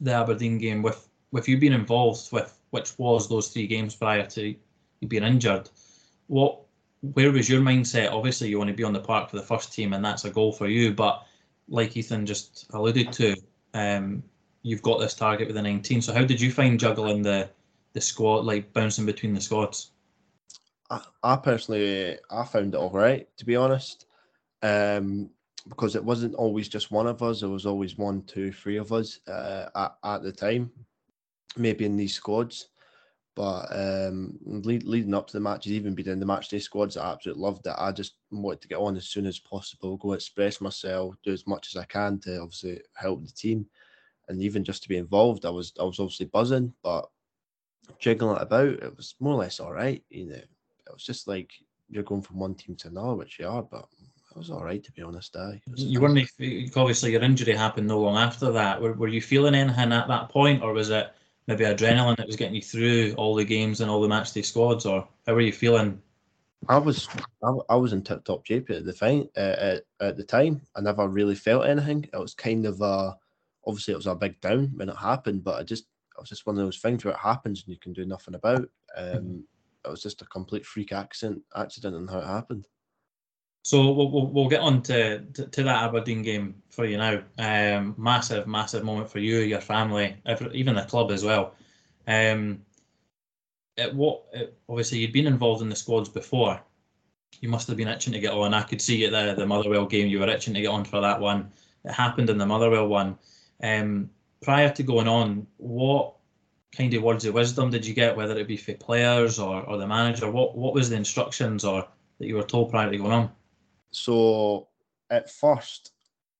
the 0.01 0.13
Aberdeen 0.13 0.59
game 0.59 0.83
with 0.83 1.09
with 1.33 1.49
you 1.49 1.59
being 1.59 1.73
involved 1.73 2.33
with 2.33 2.59
which 2.71 2.99
was 2.99 3.29
those 3.29 3.49
three 3.49 3.67
games 3.67 3.95
prior 3.95 4.27
to 4.27 4.55
you 5.01 5.09
being 5.09 5.23
injured. 5.23 5.69
What 6.27 6.61
where 7.01 7.33
was 7.33 7.49
your 7.49 7.61
mindset? 7.61 8.13
Obviously, 8.13 8.49
you 8.49 8.59
want 8.59 8.69
to 8.69 8.77
be 8.77 8.85
on 8.85 8.93
the 8.93 9.01
park 9.01 9.31
for 9.31 9.37
the 9.37 9.43
first 9.43 9.73
team, 9.73 9.93
and 9.93 10.05
that's 10.05 10.25
a 10.25 10.31
goal 10.31 10.53
for 10.53 10.69
you. 10.69 10.93
But 10.93 11.25
like 11.69 11.97
Ethan 11.97 12.27
just 12.27 12.67
alluded 12.71 13.13
to, 13.13 13.37
um, 13.75 14.23
you've 14.63 14.83
got 14.83 15.01
this 15.01 15.15
target 15.15 15.47
with 15.47 15.57
the 15.57 15.63
19. 15.63 16.03
So 16.03 16.13
how 16.13 16.25
did 16.25 16.41
you 16.41 16.51
find 16.51 16.81
juggling 16.81 17.23
the 17.23 17.49
the 17.93 18.01
squad, 18.01 18.45
like 18.45 18.73
bouncing 18.73 19.07
between 19.07 19.35
the 19.35 19.41
squads? 19.41 19.93
I, 20.91 21.01
I 21.23 21.37
personally, 21.37 22.19
I 22.31 22.45
found 22.45 22.75
it 22.75 22.79
all 22.79 22.91
right, 22.91 23.29
to 23.39 23.45
be 23.45 23.57
honest, 23.57 24.07
um, 24.63 25.31
because 25.69 25.97
it 25.97 26.05
wasn't 26.05 26.35
always 26.35 26.69
just 26.69 26.91
one 26.91 27.07
of 27.07 27.23
us. 27.23 27.41
There 27.41 27.49
was 27.49 27.67
always 27.67 27.99
one, 27.99 28.23
two, 28.23 28.53
three 28.53 28.77
of 28.77 28.93
us 28.93 29.21
uh, 29.29 29.67
at, 29.75 29.97
at 30.05 30.23
the 30.23 30.33
time, 30.33 30.71
maybe 31.57 31.85
in 31.85 31.97
these 31.97 32.15
squads. 32.15 32.69
But 33.35 33.67
um, 33.71 34.39
lead, 34.47 34.85
leading 34.85 35.13
up 35.13 35.27
to 35.27 35.35
the 35.35 35.41
matches, 35.41 35.73
even 35.73 35.95
being 35.95 36.09
in 36.09 36.21
the 36.21 36.25
match 36.25 36.49
day 36.49 36.59
squads, 36.59 36.97
I 36.97 37.13
absolutely 37.13 37.43
loved 37.43 37.67
it. 37.67 37.75
I 37.77 37.93
just 37.93 38.15
wanted 38.31 38.63
to 38.63 38.69
get 38.69 38.79
on 38.79 38.97
as 38.97 39.09
soon 39.09 39.27
as 39.27 39.39
possible, 39.39 39.99
go 39.99 40.13
express 40.13 40.61
myself, 40.63 41.17
do 41.23 41.33
as 41.33 41.47
much 41.47 41.69
as 41.75 41.79
I 41.79 41.85
can 41.85 42.19
to 42.21 42.41
obviously 42.41 42.81
help 42.95 43.27
the 43.27 43.33
team, 43.33 43.67
and 44.29 44.43
even 44.43 44.65
just 44.65 44.83
to 44.85 44.89
be 44.89 44.97
involved. 44.97 45.45
I 45.45 45.51
was 45.51 45.75
I 45.79 45.83
was 45.83 46.01
obviously 46.01 46.27
buzzing, 46.27 46.73
but 46.83 47.11
jiggling 47.99 48.37
it 48.37 48.43
about, 48.43 48.69
it 48.69 48.97
was 48.97 49.17
more 49.21 49.35
or 49.35 49.41
less 49.41 49.61
all 49.61 49.73
right. 49.73 50.03
You 50.09 50.29
know, 50.29 50.37
it 50.37 50.49
was 50.91 51.05
just 51.05 51.29
like 51.29 51.53
you're 51.91 52.05
going 52.05 52.23
from 52.23 52.39
one 52.39 52.55
team 52.55 52.75
to 52.77 52.89
another, 52.89 53.17
which 53.17 53.39
you 53.39 53.47
are, 53.47 53.63
but 53.63 53.87
it 54.37 54.39
was 54.39 54.51
all 54.51 54.63
right 54.63 54.85
to 54.85 54.93
be 54.93 55.01
honest. 55.03 55.35
I 55.35 55.61
you 55.77 55.99
weren't 55.99 56.29
obviously 56.77 57.13
your 57.13 57.23
injury 57.23 57.55
happened 57.55 57.89
no 57.89 58.01
long 58.01 58.19
after 58.19 58.53
that. 58.53 58.81
Were, 58.81 58.93
were 58.93 59.09
you 59.09 59.23
feeling 59.23 59.55
anything 59.55 59.93
at 59.93 60.09
that 60.09 60.29
point, 60.29 60.63
or 60.63 60.75
was 60.75 60.91
it 60.91 61.11
maybe 61.47 61.65
adrenaline 61.65 62.19
that 62.19 62.27
was 62.27 62.37
getting 62.37 62.55
you 62.55 62.63
through 62.63 63.15
all 63.17 63.35
the 63.35 63.45
games 63.45 63.81
and 63.81 63.91
all 63.91 64.03
the 64.03 64.09
matchday 64.09 64.45
squads, 64.45 64.85
or 64.85 65.09
how 65.27 65.33
were 65.33 65.41
you 65.41 65.53
feeling? 65.53 66.03
I 66.69 66.77
was 66.77 67.09
I, 67.43 67.51
I 67.71 67.77
was 67.77 67.95
in 67.95 68.03
tip 68.03 68.25
top 68.25 68.45
shape 68.45 68.69
at 68.69 68.85
the 68.85 68.93
fine, 68.93 69.27
uh, 69.39 69.41
at, 69.41 69.83
at 70.01 70.17
the 70.19 70.25
time. 70.25 70.61
I 70.77 70.83
never 70.83 71.09
really 71.09 71.35
felt 71.35 71.67
anything. 71.67 72.07
It 72.13 72.19
was 72.19 72.35
kind 72.35 72.67
of 72.67 72.83
a 72.83 73.17
obviously 73.67 73.95
it 73.95 73.99
was 73.99 74.07
a 74.07 74.15
big 74.15 74.39
down 74.43 74.73
when 74.75 74.91
it 74.91 74.97
happened, 74.97 75.45
but 75.45 75.55
I 75.55 75.63
just 75.63 75.85
it 75.85 76.21
was 76.21 76.29
just 76.29 76.47
one 76.47 76.59
of 76.59 76.65
those 76.65 76.79
things 76.79 77.05
where 77.05 77.15
it 77.15 77.21
happens 77.21 77.63
and 77.63 77.73
you 77.73 77.81
can 77.81 77.95
do 77.95 78.05
nothing 78.05 78.35
about. 78.35 78.69
Um, 78.97 79.07
mm-hmm. 79.07 79.39
It 79.87 79.91
was 79.91 80.03
just 80.03 80.21
a 80.21 80.27
complete 80.27 80.67
freak 80.67 80.93
accident 80.93 81.43
accident 81.55 81.97
and 81.97 82.11
how 82.11 82.19
it 82.19 82.27
happened. 82.27 82.67
So 83.67 83.91
we'll, 83.91 84.13
we'll, 84.13 84.27
we'll 84.29 84.49
get 84.49 84.61
on 84.61 84.81
to, 84.83 85.19
to, 85.19 85.45
to, 85.45 85.63
that 85.65 85.83
Aberdeen 85.83 86.23
game 86.23 86.55
for 86.71 86.85
you 86.85 86.99
now. 86.99 87.21
Um, 87.37 87.97
massive, 87.99 88.47
massive 88.47 88.85
moment 88.85 89.11
for 89.11 89.19
you, 89.19 89.39
your 89.39 89.61
family, 89.61 90.17
every, 90.25 90.55
even 90.55 90.77
the 90.77 90.83
club 90.83 91.11
as 91.11 91.25
well. 91.25 91.53
Um, 92.07 92.61
it, 93.77 93.93
what 93.93 94.23
obviously 94.69 94.99
you'd 94.99 95.13
been 95.13 95.27
involved 95.27 95.63
in 95.63 95.69
the 95.69 95.75
squads 95.75 96.09
before. 96.09 96.61
You 97.41 97.49
must 97.49 97.67
have 97.67 97.77
been 97.77 97.89
itching 97.89 98.13
to 98.13 98.21
get 98.21 98.35
on. 98.35 98.55
I 98.55 98.63
could 98.63 98.81
see 98.81 99.05
at 99.05 99.11
the 99.11 99.35
the 99.35 99.47
Motherwell 99.49 99.87
game 99.87 100.07
you 100.07 100.21
were 100.21 100.29
itching 100.29 100.55
to 100.55 100.61
get 100.61 100.69
on 100.69 100.85
for 100.85 101.01
that 101.01 101.21
one. 101.21 101.51
It 101.85 101.91
happened 101.91 102.31
in 102.31 102.39
the 102.39 102.47
Motherwell 102.47 102.87
one. 102.87 103.19
Um, 103.65 104.11
prior 104.43 104.73
to 104.75 104.83
going 104.85 105.09
on, 105.09 105.45
what 105.57 106.15
kind 106.71 106.95
of 106.95 107.03
words 107.03 107.25
of 107.25 107.35
wisdom 107.35 107.71
did 107.71 107.85
you 107.85 107.95
get, 107.95 108.17
whether 108.17 108.39
it 108.39 108.47
be 108.47 108.59
for 108.59 108.75
players 108.75 109.41
or, 109.41 109.65
or 109.65 109.77
the 109.77 109.89
manager? 109.89 110.31
What 110.31 110.57
what 110.57 110.73
was 110.73 110.89
the 110.89 110.95
instructions 110.95 111.65
or 111.65 111.89
that 112.21 112.29
you 112.29 112.37
were 112.37 112.45
told 112.45 112.71
prior 112.71 112.89
to 112.89 112.97
going 112.97 113.11
on? 113.11 113.33
So 113.97 114.69
at 115.09 115.31
first, 115.31 115.93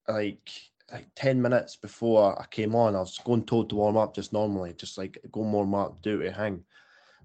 like 0.07 0.51
like 0.91 1.07
ten 1.15 1.41
minutes 1.41 1.75
before 1.75 2.39
I 2.39 2.45
came 2.45 2.75
on, 2.75 2.95
I 2.95 2.99
was 2.99 3.17
going 3.17 3.45
told 3.45 3.69
to 3.69 3.75
warm 3.75 3.97
up 3.97 4.13
just 4.13 4.31
normally, 4.31 4.73
just 4.73 4.97
like 4.97 5.17
go 5.31 5.41
warm 5.41 5.73
up, 5.73 6.01
do 6.03 6.21
it, 6.21 6.35
hang. 6.35 6.63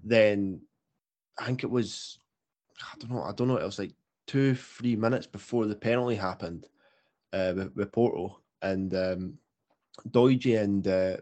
Then 0.03 0.61
I 1.37 1.45
think 1.45 1.63
it 1.63 1.69
was 1.69 2.17
I 2.81 2.97
don't 2.97 3.11
know, 3.11 3.21
I 3.21 3.31
don't 3.31 3.47
know, 3.47 3.57
it 3.57 3.63
was 3.63 3.77
like 3.77 3.93
two, 4.25 4.55
three 4.55 4.95
minutes 4.95 5.27
before 5.27 5.67
the 5.67 5.75
penalty 5.75 6.15
happened 6.15 6.65
uh, 7.31 7.53
with, 7.55 7.75
with 7.75 7.91
Porteous. 7.91 8.31
And 8.63 8.93
um, 8.95 9.37
Doidge 10.09 10.59
and 10.59 10.87
uh, 10.87 11.17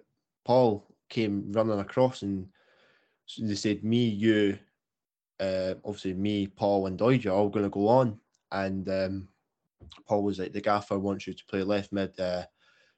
Paul 0.45 0.87
came 1.09 1.51
running 1.51 1.79
across 1.79 2.21
and 2.21 2.47
they 3.37 3.55
said, 3.55 3.83
Me, 3.83 4.05
you, 4.05 4.57
uh, 5.41 5.73
obviously 5.83 6.13
me, 6.13 6.47
Paul, 6.47 6.87
and 6.87 6.97
Doidge 6.97 7.25
are 7.25 7.31
all 7.31 7.49
going 7.49 7.65
to 7.65 7.69
go 7.69 7.89
on 7.89 8.17
and 8.51 8.87
um, 8.89 9.27
Paul 10.07 10.23
was 10.23 10.39
like, 10.39 10.53
the 10.53 10.61
gaffer 10.61 10.99
wants 10.99 11.27
you 11.27 11.33
to 11.33 11.45
play 11.45 11.63
left 11.63 11.91
mid 11.91 12.19
uh, 12.19 12.43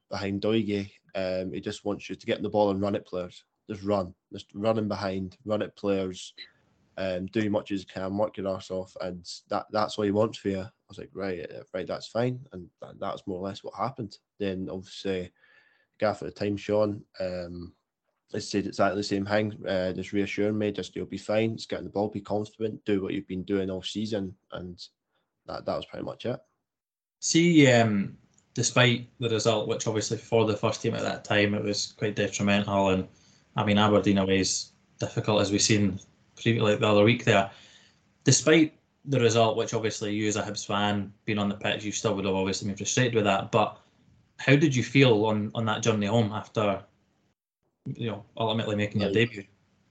behind 0.10 0.42
Doidge. 0.42 0.92
Um, 1.16 1.54
he 1.54 1.62
just 1.62 1.86
wants 1.86 2.10
you 2.10 2.16
to 2.16 2.26
get 2.26 2.42
the 2.42 2.50
ball 2.50 2.72
and 2.72 2.82
run 2.82 2.96
it, 2.96 3.06
players. 3.06 3.44
Just 3.70 3.84
run, 3.84 4.14
just 4.32 4.48
running 4.54 4.88
behind, 4.88 5.38
run 5.46 5.62
it, 5.62 5.76
players. 5.76 6.34
Um, 6.96 7.26
do 7.28 7.40
as 7.40 7.50
much 7.50 7.72
as 7.72 7.82
you 7.82 7.88
can, 7.88 8.18
work 8.18 8.38
your 8.38 8.56
ass 8.56 8.70
off, 8.70 8.96
and 9.02 9.28
that 9.50 9.66
that's 9.72 9.98
all 9.98 10.04
he 10.04 10.12
wants 10.12 10.38
for 10.38 10.50
you. 10.50 10.60
I 10.60 10.70
was 10.88 11.00
like, 11.00 11.10
right, 11.14 11.40
uh, 11.40 11.64
right, 11.74 11.88
that's 11.88 12.08
fine, 12.08 12.40
and 12.52 12.68
that, 12.82 13.00
that's 13.00 13.26
more 13.26 13.40
or 13.40 13.48
less 13.48 13.64
what 13.64 13.74
happened. 13.74 14.16
Then 14.40 14.68
obviously, 14.70 15.32
gaff 16.00 16.22
at 16.22 16.28
the 16.28 16.32
time, 16.32 16.56
Shaun, 16.56 17.04
um, 17.20 17.74
I 18.32 18.38
said 18.38 18.68
exactly 18.68 19.00
the 19.00 19.04
same 19.04 19.26
thing. 19.26 19.66
Uh, 19.66 19.94
just 19.94 20.14
reassuring 20.14 20.58
me, 20.58 20.72
just 20.72 20.96
you'll 20.96 21.08
be 21.08 21.18
fine. 21.18 21.58
Just 21.58 21.70
getting 21.70 21.86
the 21.86 21.90
ball, 21.90 22.10
be 22.10 22.22
confident, 22.22 22.86
do 22.86 23.02
what 23.02 23.14
you've 23.14 23.28
been 23.28 23.44
doing 23.44 23.72
all 23.72 23.82
season, 23.82 24.36
and 24.52 24.80
that 25.48 25.66
that 25.66 25.76
was 25.76 25.86
pretty 25.86 26.06
much 26.06 26.26
it. 26.26 26.40
See, 27.20 27.72
um, 27.72 28.18
despite 28.54 29.10
the 29.20 29.30
result, 29.30 29.68
which 29.68 29.88
obviously 29.88 30.18
for 30.18 30.46
the 30.46 30.58
first 30.58 30.82
team 30.82 30.96
at 30.96 31.02
that 31.02 31.24
time 31.24 31.54
it 31.54 31.64
was 31.64 31.94
quite 31.98 32.16
detrimental, 32.16 32.90
and 32.90 33.08
I 33.56 33.64
mean 33.64 33.78
Aberdeen 33.78 34.18
away 34.18 34.40
is 34.40 34.72
difficult 35.00 35.42
as 35.42 35.52
we've 35.52 35.62
seen 35.62 36.00
previously 36.36 36.76
the 36.76 36.88
other 36.88 37.04
week 37.04 37.26
there. 37.26 37.50
Despite 38.24 38.74
the 39.06 39.20
result, 39.20 39.58
which 39.58 39.74
obviously 39.74 40.14
you 40.14 40.28
as 40.28 40.36
a 40.36 40.42
Hibs 40.44 40.66
fan 40.66 41.14
being 41.26 41.40
on 41.40 41.50
the 41.50 41.56
pitch, 41.56 41.84
you 41.84 41.92
still 41.92 42.16
would 42.16 42.26
have 42.26 42.36
obviously 42.36 42.68
been 42.68 42.78
frustrated 42.78 43.16
with 43.16 43.26
that. 43.26 43.52
But 43.52 43.78
how 44.38 44.56
did 44.56 44.76
you 44.76 44.84
feel 44.84 45.26
on 45.26 45.52
on 45.56 45.66
that 45.66 45.84
journey 45.84 46.08
home 46.08 46.32
after 46.32 46.84
you 47.86 48.12
know 48.12 48.26
ultimately 48.38 48.76
making 48.76 49.02
like, 49.02 49.14
your 49.14 49.26
debut? 49.26 49.44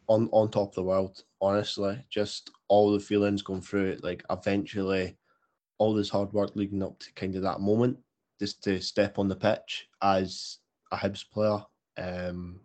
On 0.08 0.28
on 0.32 0.50
top 0.50 0.70
of 0.70 0.74
the 0.74 0.82
world, 0.82 1.22
honestly, 1.40 2.04
just 2.10 2.50
all 2.68 2.92
the 2.92 3.00
feelings 3.00 3.42
going 3.42 3.60
through 3.60 3.90
it. 3.92 4.04
Like 4.04 4.24
eventually 4.30 5.16
all 5.82 5.92
this 5.92 6.08
hard 6.08 6.32
work 6.32 6.54
leading 6.54 6.80
up 6.80 6.96
to 7.00 7.12
kind 7.14 7.34
of 7.34 7.42
that 7.42 7.60
moment, 7.60 7.98
just 8.38 8.62
to 8.62 8.80
step 8.80 9.18
on 9.18 9.26
the 9.26 9.34
pitch 9.34 9.88
as 10.00 10.58
a 10.92 10.96
Hibs 10.96 11.28
player, 11.28 11.58
um, 11.98 12.60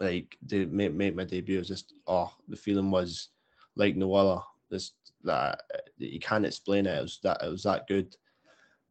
like 0.00 0.36
to 0.50 0.66
make, 0.66 0.92
make 0.92 1.16
my 1.16 1.24
debut 1.24 1.58
was 1.58 1.68
just 1.68 1.94
oh 2.06 2.30
the 2.48 2.56
feeling 2.56 2.90
was 2.90 3.28
like 3.74 3.96
no 3.96 4.12
other. 4.14 4.42
This 4.70 4.92
that 5.24 5.62
you 5.96 6.20
can't 6.20 6.44
explain 6.44 6.86
it. 6.86 6.98
It 6.98 7.02
was 7.02 7.20
that 7.22 7.42
it 7.42 7.48
was 7.48 7.62
that 7.62 7.86
good. 7.86 8.14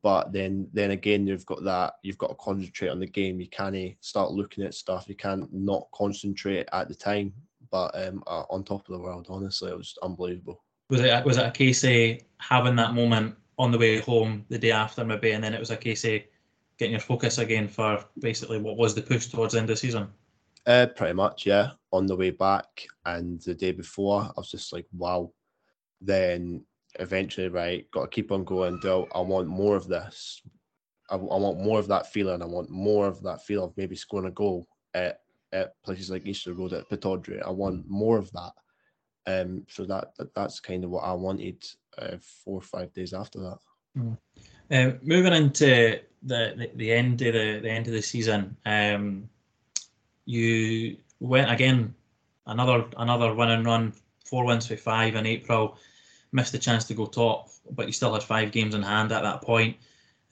But 0.01 0.33
then 0.33 0.67
then 0.73 0.91
again 0.91 1.27
you've 1.27 1.45
got 1.45 1.63
that 1.63 1.93
you've 2.01 2.17
got 2.17 2.29
to 2.29 2.35
concentrate 2.35 2.89
on 2.89 2.99
the 2.99 3.07
game. 3.07 3.39
You 3.39 3.47
can't 3.47 3.95
start 4.01 4.31
looking 4.31 4.63
at 4.63 4.73
stuff. 4.73 5.05
You 5.07 5.15
can't 5.15 5.47
not 5.53 5.87
concentrate 5.93 6.67
at 6.73 6.87
the 6.87 6.95
time. 6.95 7.33
But 7.69 7.91
um, 7.95 8.23
uh, 8.25 8.43
on 8.49 8.63
top 8.63 8.89
of 8.89 8.93
the 8.93 8.99
world, 8.99 9.27
honestly, 9.29 9.71
it 9.71 9.77
was 9.77 9.97
unbelievable. 10.01 10.63
Was 10.89 11.01
it 11.01 11.25
was 11.25 11.37
it 11.37 11.45
a 11.45 11.51
case 11.51 11.83
of 11.83 12.17
having 12.39 12.75
that 12.77 12.93
moment 12.93 13.35
on 13.61 13.69
the 13.71 13.77
way 13.77 13.99
home 13.99 14.43
the 14.49 14.57
day 14.57 14.71
after 14.71 15.05
maybe, 15.05 15.33
and 15.33 15.43
then 15.43 15.53
it 15.53 15.59
was 15.59 15.69
a 15.69 15.77
case 15.77 16.03
of 16.03 16.19
getting 16.79 16.93
your 16.93 16.99
focus 16.99 17.37
again 17.37 17.67
for 17.67 18.03
basically 18.17 18.59
what 18.59 18.75
was 18.75 18.95
the 18.95 19.01
push 19.03 19.27
towards 19.27 19.53
the 19.53 19.59
end 19.59 19.69
of 19.69 19.75
the 19.75 19.77
season? 19.77 20.07
Uh, 20.65 20.87
pretty 20.95 21.13
much, 21.13 21.45
yeah. 21.45 21.69
On 21.91 22.07
the 22.07 22.15
way 22.15 22.31
back 22.31 22.87
and 23.05 23.39
the 23.41 23.53
day 23.53 23.71
before, 23.71 24.23
I 24.23 24.31
was 24.35 24.49
just 24.49 24.73
like, 24.73 24.87
wow. 24.91 25.31
Then 26.01 26.65
eventually, 26.99 27.49
right, 27.49 27.89
got 27.91 28.01
to 28.01 28.07
keep 28.07 28.31
on 28.31 28.43
going. 28.43 28.79
Do 28.79 29.05
I 29.13 29.21
want 29.21 29.47
more 29.47 29.75
of 29.75 29.87
this? 29.87 30.41
I, 31.11 31.15
I 31.15 31.17
want 31.17 31.59
more 31.59 31.77
of 31.77 31.87
that 31.89 32.11
feeling. 32.11 32.41
I 32.41 32.45
want 32.45 32.71
more 32.71 33.05
of 33.05 33.21
that 33.21 33.45
feel 33.45 33.65
of 33.65 33.77
maybe 33.77 33.95
scoring 33.95 34.25
a 34.25 34.31
goal 34.31 34.65
at, 34.95 35.19
at 35.53 35.75
places 35.83 36.09
like 36.09 36.25
Easter 36.25 36.53
Road 36.53 36.73
at 36.73 36.89
Pittodrie. 36.89 37.45
I 37.45 37.51
want 37.51 37.87
more 37.87 38.17
of 38.17 38.31
that. 38.31 38.53
Um, 39.27 39.67
so 39.69 39.85
that, 39.85 40.15
that 40.17 40.33
that's 40.33 40.59
kind 40.59 40.83
of 40.83 40.89
what 40.89 41.03
I 41.03 41.13
wanted 41.13 41.63
uh, 41.97 42.17
four 42.43 42.59
or 42.59 42.61
five 42.61 42.93
days 42.93 43.13
after 43.13 43.39
that. 43.39 43.57
Mm. 43.97 44.17
Um, 44.71 44.99
moving 45.01 45.33
into 45.33 45.99
the, 46.23 46.53
the, 46.57 46.71
the 46.75 46.91
end 46.91 47.21
of 47.21 47.33
the, 47.33 47.59
the 47.59 47.69
end 47.69 47.87
of 47.87 47.93
the 47.93 48.01
season, 48.01 48.55
um, 48.65 49.29
you 50.25 50.97
went 51.19 51.51
again 51.51 51.93
another 52.47 52.85
another 52.97 53.33
win 53.33 53.49
and 53.49 53.65
run, 53.65 53.93
four 54.25 54.45
wins 54.45 54.67
for 54.67 54.77
five 54.77 55.15
in 55.15 55.25
April. 55.25 55.77
Missed 56.31 56.53
the 56.53 56.59
chance 56.59 56.85
to 56.85 56.93
go 56.93 57.05
top, 57.05 57.49
but 57.71 57.87
you 57.87 57.93
still 57.93 58.13
had 58.13 58.23
five 58.23 58.51
games 58.51 58.73
in 58.73 58.81
hand 58.81 59.11
at 59.11 59.23
that 59.23 59.41
point. 59.41 59.75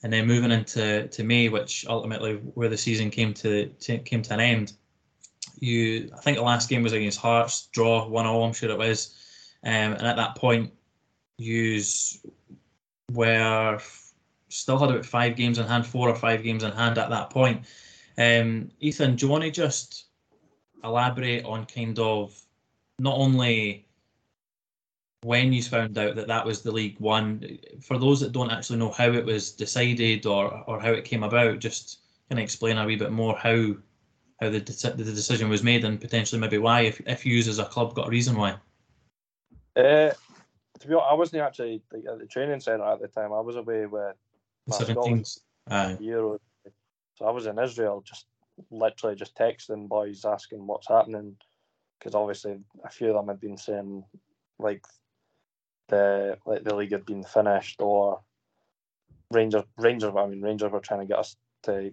And 0.02 0.10
then 0.10 0.26
moving 0.26 0.50
into 0.50 1.08
to 1.08 1.24
May, 1.24 1.50
which 1.50 1.84
ultimately 1.86 2.36
where 2.54 2.70
the 2.70 2.76
season 2.76 3.10
came 3.10 3.34
to, 3.34 3.66
to 3.66 3.98
came 3.98 4.22
to 4.22 4.34
an 4.34 4.40
end. 4.40 4.72
You, 5.58 6.10
I 6.16 6.20
think 6.20 6.38
the 6.38 6.42
last 6.42 6.70
game 6.70 6.82
was 6.82 6.94
against 6.94 7.20
Hearts, 7.20 7.68
draw 7.72 8.08
one 8.08 8.24
all. 8.24 8.44
I'm 8.44 8.54
sure 8.54 8.70
it 8.70 8.78
was. 8.78 9.14
Um, 9.62 9.92
and 9.92 10.06
at 10.06 10.16
that 10.16 10.36
point, 10.36 10.72
use 11.40 12.24
where 13.12 13.80
still 14.48 14.78
had 14.78 14.90
about 14.90 15.06
five 15.06 15.36
games 15.36 15.58
in 15.58 15.66
hand, 15.66 15.86
four 15.86 16.08
or 16.08 16.14
five 16.14 16.42
games 16.42 16.62
in 16.62 16.72
hand 16.72 16.98
at 16.98 17.10
that 17.10 17.30
point. 17.30 17.64
Um, 18.18 18.70
Ethan, 18.80 19.16
do 19.16 19.26
you 19.26 19.32
want 19.32 19.44
to 19.44 19.50
just 19.50 20.06
elaborate 20.84 21.44
on 21.44 21.66
kind 21.66 21.98
of 21.98 22.38
not 22.98 23.16
only 23.16 23.86
when 25.22 25.52
you 25.52 25.62
found 25.62 25.98
out 25.98 26.16
that 26.16 26.28
that 26.28 26.46
was 26.46 26.62
the 26.62 26.72
League 26.72 26.98
One. 26.98 27.58
For 27.82 27.98
those 27.98 28.20
that 28.20 28.32
don't 28.32 28.50
actually 28.50 28.78
know 28.78 28.90
how 28.90 29.12
it 29.12 29.24
was 29.24 29.52
decided 29.52 30.26
or 30.26 30.64
or 30.66 30.80
how 30.80 30.92
it 30.92 31.04
came 31.04 31.22
about, 31.22 31.58
just 31.58 31.98
kind 32.28 32.38
of 32.38 32.44
explain 32.44 32.78
a 32.78 32.86
wee 32.86 32.96
bit 32.96 33.12
more 33.12 33.36
how 33.36 33.74
how 34.40 34.48
the 34.48 34.60
deci- 34.60 34.96
the 34.96 35.04
decision 35.04 35.48
was 35.48 35.62
made 35.62 35.84
and 35.84 36.00
potentially 36.00 36.40
maybe 36.40 36.58
why, 36.58 36.82
if 36.82 37.00
if 37.06 37.26
you 37.26 37.38
as 37.38 37.58
a 37.58 37.64
club 37.66 37.94
got 37.94 38.08
a 38.08 38.10
reason 38.10 38.36
why. 38.36 38.56
Uh, 39.76 40.12
to 40.80 40.88
be 40.88 40.94
honest, 40.94 41.08
I 41.10 41.14
wasn't 41.14 41.42
actually 41.42 41.82
like, 41.92 42.04
at 42.10 42.18
the 42.18 42.26
training 42.26 42.60
centre 42.60 42.84
at 42.84 43.00
the 43.00 43.08
time. 43.08 43.32
I 43.32 43.40
was 43.40 43.56
away 43.56 43.86
with 43.86 44.16
My 44.66 44.76
Scotland. 44.76 45.24
17s. 45.24 45.40
Aye. 45.70 45.96
Euro. 46.00 46.40
So 47.14 47.26
I 47.26 47.30
was 47.30 47.46
in 47.46 47.58
Israel, 47.58 48.02
just 48.04 48.26
literally 48.70 49.14
just 49.14 49.36
texting 49.36 49.88
boys 49.88 50.24
asking 50.24 50.66
what's 50.66 50.88
happening, 50.88 51.36
because 51.98 52.14
obviously 52.14 52.58
a 52.84 52.90
few 52.90 53.08
of 53.08 53.14
them 53.14 53.28
had 53.28 53.40
been 53.40 53.56
saying 53.56 54.04
like 54.58 54.84
the 55.88 56.38
like 56.46 56.64
the 56.64 56.74
league 56.74 56.92
had 56.92 57.04
been 57.04 57.24
finished 57.24 57.80
or 57.80 58.20
Rangers 59.30 59.64
Rangers 59.76 60.12
I 60.16 60.26
mean 60.26 60.40
Rangers 60.40 60.72
were 60.72 60.80
trying 60.80 61.00
to 61.00 61.06
get 61.06 61.18
us 61.18 61.36
to 61.64 61.92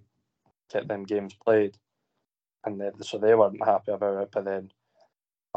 get 0.72 0.88
them 0.88 1.04
games 1.04 1.34
played, 1.34 1.78
and 2.66 2.80
they, 2.80 2.90
so 3.02 3.18
they 3.18 3.36
weren't 3.36 3.64
happy 3.64 3.92
about 3.92 4.24
it. 4.24 4.30
But 4.32 4.46
then 4.46 4.72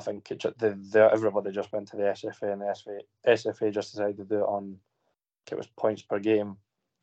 I 0.00 0.02
think 0.02 0.30
it, 0.30 0.38
ju- 0.38 0.54
the, 0.58 0.70
the, 0.92 1.10
everybody 1.12 1.50
just 1.52 1.70
went 1.72 1.88
to 1.88 1.96
the 1.96 2.04
SFA 2.04 2.52
and 2.52 2.62
the 2.62 2.66
SFA, 2.66 3.00
SFA 3.26 3.70
just 3.72 3.92
decided 3.92 4.16
to 4.16 4.24
do 4.24 4.36
it 4.38 4.42
on 4.46 4.76
it 5.50 5.56
was 5.56 5.66
points 5.76 6.02
per 6.02 6.18
game 6.18 6.56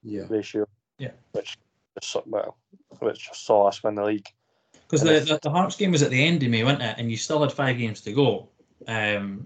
Yeah. 0.04 0.24
ratio. 0.30 0.66
Yeah. 0.98 1.12
Which 1.34 1.58
saw- 2.02 2.24
well, 2.26 2.58
which 3.00 3.28
just 3.28 3.46
saw 3.46 3.68
us 3.68 3.84
win 3.84 3.96
the 3.96 4.04
league. 4.04 4.28
Because 4.74 5.02
the, 5.02 5.18
if- 5.18 5.28
the, 5.28 5.40
the 5.44 5.50
Hearts 5.52 5.76
game 5.76 5.92
was 5.92 6.02
at 6.02 6.10
the 6.10 6.24
end 6.26 6.42
of 6.44 6.50
May, 6.50 6.64
wasn't 6.64 6.82
it? 6.84 6.96
And 6.98 7.12
you 7.12 7.18
still 7.18 7.42
had 7.42 7.52
five 7.52 7.78
games 7.78 8.02
to 8.02 8.14
go. 8.14 8.50
Um, 8.88 9.46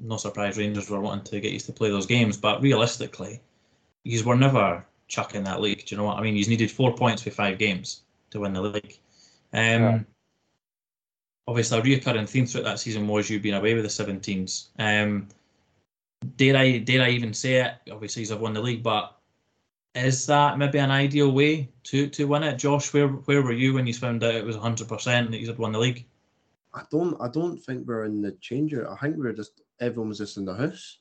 no 0.00 0.16
surprise 0.16 0.56
Rangers 0.58 0.88
were 0.90 1.00
wanting 1.00 1.24
to 1.24 1.40
get 1.40 1.52
used 1.52 1.66
to 1.66 1.72
play 1.72 1.88
those 1.90 2.06
games, 2.06 2.36
but 2.36 2.60
realistically, 2.62 3.40
you 4.04 4.22
were 4.24 4.36
never 4.36 4.84
chucking 5.08 5.42
that 5.44 5.60
league. 5.60 5.84
Do 5.86 5.94
you 5.94 5.96
know 5.96 6.04
what 6.04 6.18
I 6.18 6.22
mean? 6.22 6.36
You 6.36 6.46
needed 6.46 6.70
four 6.70 6.94
points 6.94 7.22
for 7.22 7.30
five 7.30 7.58
games 7.58 8.02
to 8.30 8.40
win 8.40 8.52
the 8.52 8.62
league. 8.62 8.98
Um, 9.52 9.60
Yeah. 9.82 10.00
Obviously, 11.50 11.78
a 11.78 11.82
recurring 11.82 12.26
theme 12.26 12.46
throughout 12.46 12.62
that 12.62 12.78
season 12.78 13.08
was 13.08 13.28
you 13.28 13.40
being 13.40 13.56
away 13.56 13.74
with 13.74 13.82
the 13.82 14.04
17s. 14.04 14.68
Um, 14.78 15.26
dare 16.36 16.56
I 16.56 16.78
dare 16.78 17.02
I 17.02 17.10
even 17.10 17.34
say 17.34 17.54
it? 17.54 17.74
Obviously, 17.90 18.22
you've 18.22 18.40
won 18.40 18.52
the 18.52 18.60
league, 18.60 18.84
but 18.84 19.16
is 19.96 20.26
that 20.26 20.58
maybe 20.58 20.78
an 20.78 20.92
ideal 20.92 21.32
way 21.32 21.68
to, 21.82 22.06
to 22.06 22.26
win 22.26 22.44
it? 22.44 22.56
Josh, 22.56 22.94
where 22.94 23.08
where 23.08 23.42
were 23.42 23.50
you 23.50 23.74
when 23.74 23.88
you 23.88 23.94
found 23.94 24.22
out 24.22 24.36
it 24.36 24.44
was 24.44 24.56
100% 24.56 25.04
that 25.04 25.40
you 25.40 25.46
had 25.48 25.58
won 25.58 25.72
the 25.72 25.80
league? 25.80 26.06
I 26.72 26.82
don't 26.88 27.20
I 27.20 27.26
don't 27.26 27.58
think 27.58 27.84
we're 27.84 28.04
in 28.04 28.22
the 28.22 28.30
changer. 28.40 28.88
I 28.88 28.96
think 28.98 29.16
we're 29.16 29.32
just 29.32 29.60
everyone 29.80 30.10
was 30.10 30.18
just 30.18 30.36
in 30.36 30.44
the 30.44 30.54
house. 30.54 30.98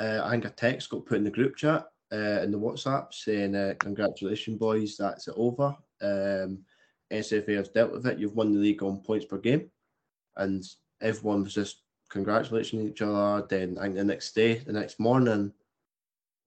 Uh, 0.00 0.22
I 0.24 0.32
think 0.32 0.46
a 0.46 0.50
text 0.50 0.90
got 0.90 1.06
put 1.06 1.18
in 1.18 1.24
the 1.24 1.30
group 1.30 1.54
chat 1.54 1.86
uh, 2.12 2.42
in 2.42 2.50
the 2.50 2.58
WhatsApp 2.58 3.14
saying, 3.14 3.54
uh, 3.54 3.74
"Congratulations, 3.78 4.58
boys, 4.58 4.96
that's 4.96 5.28
it 5.28 5.34
over. 5.36 5.76
Um, 6.02 6.64
SFA 7.10 7.56
has 7.56 7.68
dealt 7.68 7.92
with 7.92 8.06
it. 8.06 8.18
You've 8.18 8.36
won 8.36 8.52
the 8.52 8.58
league 8.58 8.82
on 8.82 9.02
points 9.02 9.26
per 9.26 9.38
game," 9.38 9.70
and 10.36 10.64
everyone 11.00 11.44
was 11.44 11.54
just 11.54 11.82
congratulating 12.08 12.80
each 12.80 13.02
other. 13.02 13.46
Then 13.48 13.78
I 13.78 13.84
think 13.84 13.96
the 13.96 14.04
next 14.04 14.34
day, 14.34 14.54
the 14.54 14.72
next 14.72 15.00
morning, 15.00 15.52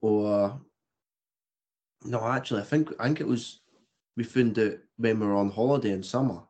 or 0.02 0.62
no, 2.04 2.28
actually, 2.28 2.62
I 2.62 2.66
think 2.66 2.94
I 3.00 3.06
think 3.06 3.22
it 3.22 3.28
was 3.28 3.62
we 4.16 4.24
found 4.24 4.60
out 4.60 4.78
when 4.98 5.20
we 5.20 5.28
were 5.28 5.36
on 5.36 5.50
holiday 5.50 5.92
in 5.92 6.04
summer, 6.04 6.42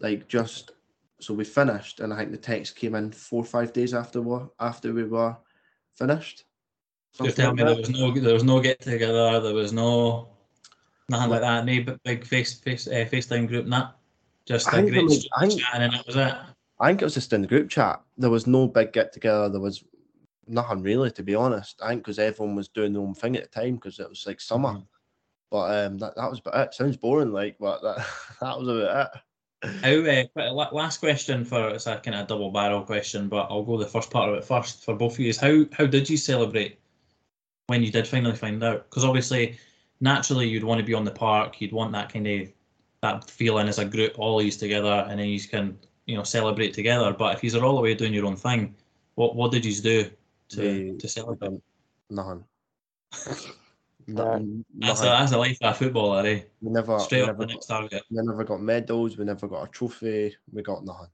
like 0.00 0.28
just 0.28 0.72
so 1.20 1.34
we 1.34 1.44
finished, 1.44 2.00
and 2.00 2.12
I 2.12 2.18
think 2.18 2.32
the 2.32 2.38
text 2.38 2.76
came 2.76 2.94
in 2.94 3.12
four 3.12 3.42
or 3.42 3.46
five 3.46 3.72
days 3.72 3.94
after 3.94 4.20
we 4.20 4.38
after 4.60 4.92
we 4.92 5.04
were 5.04 5.36
finished. 5.96 6.44
You're 7.20 7.30
Something 7.30 7.42
telling 7.44 7.56
me 7.56 7.62
like 7.62 7.72
there 7.72 7.80
was 7.80 7.90
no 7.90 8.20
there 8.20 8.34
was 8.34 8.44
no 8.44 8.60
get 8.60 8.80
together, 8.80 9.40
there 9.40 9.54
was 9.54 9.72
no 9.72 10.33
nothing 11.08 11.30
like 11.30 11.40
that, 11.40 11.64
no 11.64 11.82
big, 11.82 11.98
big 12.04 12.26
face 12.26 12.54
face 12.54 12.86
uh, 12.86 13.06
FaceTime 13.10 13.48
group, 13.48 13.64
and 13.64 13.72
that. 13.72 13.94
Just 14.46 14.68
a 14.68 14.82
great 14.82 14.94
I 15.36 15.46
think- 15.48 15.60
chatting, 15.62 15.82
and 15.82 15.92
that 15.94 16.06
was 16.06 16.16
it. 16.16 16.34
I 16.80 16.88
think 16.88 17.00
it 17.00 17.04
was 17.04 17.14
just 17.14 17.32
in 17.32 17.40
the 17.40 17.46
group 17.46 17.70
chat. 17.70 18.02
There 18.18 18.30
was 18.30 18.46
no 18.46 18.66
big 18.66 18.92
get 18.92 19.12
together. 19.12 19.48
There 19.48 19.60
was 19.60 19.84
nothing 20.46 20.82
really, 20.82 21.10
to 21.12 21.22
be 21.22 21.34
honest. 21.34 21.80
I 21.82 21.90
think 21.90 22.02
because 22.02 22.18
everyone 22.18 22.56
was 22.56 22.68
doing 22.68 22.92
their 22.92 23.00
own 23.00 23.14
thing 23.14 23.36
at 23.36 23.50
the 23.50 23.60
time 23.60 23.76
because 23.76 24.00
it 24.00 24.08
was 24.08 24.26
like 24.26 24.40
summer. 24.40 24.70
Mhm. 24.70 24.86
But 25.50 25.86
um, 25.86 25.98
that, 25.98 26.16
that 26.16 26.28
was 26.28 26.40
about 26.40 26.66
it. 26.68 26.74
Sounds 26.74 26.96
boring, 26.96 27.32
like, 27.32 27.56
but 27.58 27.80
that 27.82 28.06
that 28.40 28.58
was 28.58 28.68
about 28.68 29.10
it. 29.14 30.28
How 30.36 30.42
uh, 30.42 30.52
last 30.72 30.98
question 30.98 31.42
for 31.42 31.70
it's 31.70 31.86
a 31.86 31.96
kind 31.96 32.16
of 32.16 32.26
double 32.26 32.50
barrel 32.50 32.82
question, 32.82 33.28
but 33.28 33.46
I'll 33.48 33.62
go 33.62 33.78
the 33.78 33.86
first 33.86 34.10
part 34.10 34.28
of 34.28 34.34
it 34.34 34.44
first 34.44 34.84
for 34.84 34.94
both 34.94 35.14
of 35.14 35.20
you. 35.20 35.30
Is 35.30 35.38
how 35.38 35.64
how 35.72 35.86
did 35.86 36.10
you 36.10 36.18
celebrate 36.18 36.78
when 37.68 37.82
you 37.82 37.90
did 37.90 38.06
finally 38.06 38.36
find 38.36 38.62
out? 38.62 38.90
Because 38.90 39.04
obviously, 39.06 39.56
naturally, 40.04 40.46
you'd 40.48 40.62
want 40.64 40.78
to 40.78 40.84
be 40.84 40.94
on 40.94 41.04
the 41.04 41.10
park. 41.26 41.60
You'd 41.60 41.72
want 41.72 41.90
that 41.92 42.12
kind 42.12 42.26
of 42.28 42.52
that 43.02 43.28
feeling 43.30 43.68
as 43.68 43.78
a 43.78 43.84
group, 43.84 44.18
all 44.18 44.38
of 44.38 44.44
you 44.46 44.52
together, 44.52 45.06
and 45.08 45.18
then 45.18 45.28
you 45.28 45.40
can 45.40 45.76
you 46.06 46.16
know 46.16 46.22
celebrate 46.22 46.72
together. 46.74 47.12
But 47.12 47.34
if 47.34 47.42
you 47.42 47.58
are 47.58 47.64
all 47.64 47.76
the 47.76 47.82
way 47.82 47.94
doing 47.94 48.14
your 48.14 48.26
own 48.26 48.36
thing, 48.36 48.74
what 49.16 49.34
what 49.34 49.50
did 49.50 49.64
you 49.64 49.74
do 49.92 50.10
to 50.50 50.60
We- 50.60 50.98
to 50.98 51.08
celebrate? 51.08 51.60
Nothing. 52.10 52.44
Yeah. 54.06 54.14
nothing. 54.24 54.64
That's 54.80 55.00
a, 55.00 55.04
that's 55.04 55.32
a 55.32 55.38
life 55.38 55.56
of 55.62 55.74
a 55.74 55.78
footballer, 55.78 56.26
eh? 56.26 56.40
We 56.60 56.70
never, 56.70 56.98
Straight 56.98 57.22
we 57.22 57.28
up 57.30 57.38
the 57.38 57.46
never, 57.46 57.52
next 57.54 57.68
got, 57.68 57.80
target. 57.80 58.02
we 58.10 58.16
never 58.22 58.44
got 58.44 58.60
medals. 58.60 59.16
We 59.16 59.24
never 59.24 59.48
got 59.48 59.62
a 59.66 59.68
trophy. 59.68 60.36
We 60.52 60.62
got 60.62 60.84
nothing. 60.84 61.06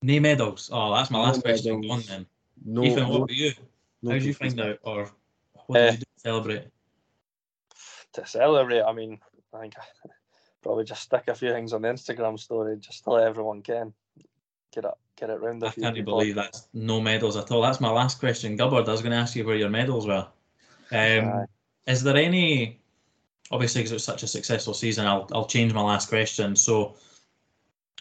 No 0.00 0.18
medals. 0.20 0.70
Oh, 0.72 0.94
that's 0.94 1.10
my 1.10 1.18
No 1.18 1.24
last 1.26 1.42
question. 1.42 1.80
medals. 1.82 2.06
Go 2.06 2.14
on 2.14 2.18
then. 2.18 2.26
No. 2.64 2.82
Ethan, 2.82 3.02
no, 3.02 3.08
what 3.10 3.16
about 3.24 3.30
you? 3.32 3.52
no 4.02 4.10
How 4.10 4.16
did 4.18 4.24
you 4.24 4.32
find 4.32 4.58
out, 4.58 4.78
or 4.84 5.10
what 5.66 5.76
did 5.76 5.88
Uh, 5.88 5.90
you 5.92 5.96
do 5.98 6.04
to 6.04 6.20
celebrate? 6.28 6.64
To 8.18 8.26
celebrate, 8.26 8.82
I 8.82 8.92
mean, 8.92 9.20
I 9.54 9.60
think 9.60 9.74
probably 10.62 10.84
just 10.84 11.02
stick 11.02 11.24
a 11.28 11.34
few 11.34 11.52
things 11.52 11.72
on 11.72 11.82
the 11.82 11.88
Instagram 11.88 12.38
story 12.38 12.76
just 12.78 13.04
to 13.04 13.10
let 13.10 13.26
everyone 13.28 13.62
can 13.62 13.92
get 14.72 14.84
it 14.84 14.90
get 15.16 15.30
it 15.30 15.40
round. 15.40 15.62
a 15.62 15.66
I 15.66 15.70
can't 15.70 15.94
people. 15.94 16.18
believe 16.18 16.34
that's 16.34 16.68
no 16.74 17.00
medals 17.00 17.36
at 17.36 17.50
all. 17.52 17.62
That's 17.62 17.80
my 17.80 17.90
last 17.90 18.18
question, 18.18 18.56
Gubbard. 18.56 18.88
I 18.88 18.92
was 18.92 19.02
going 19.02 19.12
to 19.12 19.18
ask 19.18 19.36
you 19.36 19.46
where 19.46 19.56
your 19.56 19.68
medals 19.68 20.06
were. 20.06 20.26
Um, 20.90 21.46
is 21.86 22.02
there 22.02 22.16
any? 22.16 22.80
Obviously, 23.50 23.80
because 23.80 23.92
it 23.92 23.96
was 23.96 24.04
such 24.04 24.22
a 24.24 24.26
successful 24.26 24.74
season, 24.74 25.06
I'll 25.06 25.28
I'll 25.32 25.46
change 25.46 25.72
my 25.72 25.82
last 25.82 26.08
question. 26.08 26.56
So, 26.56 26.96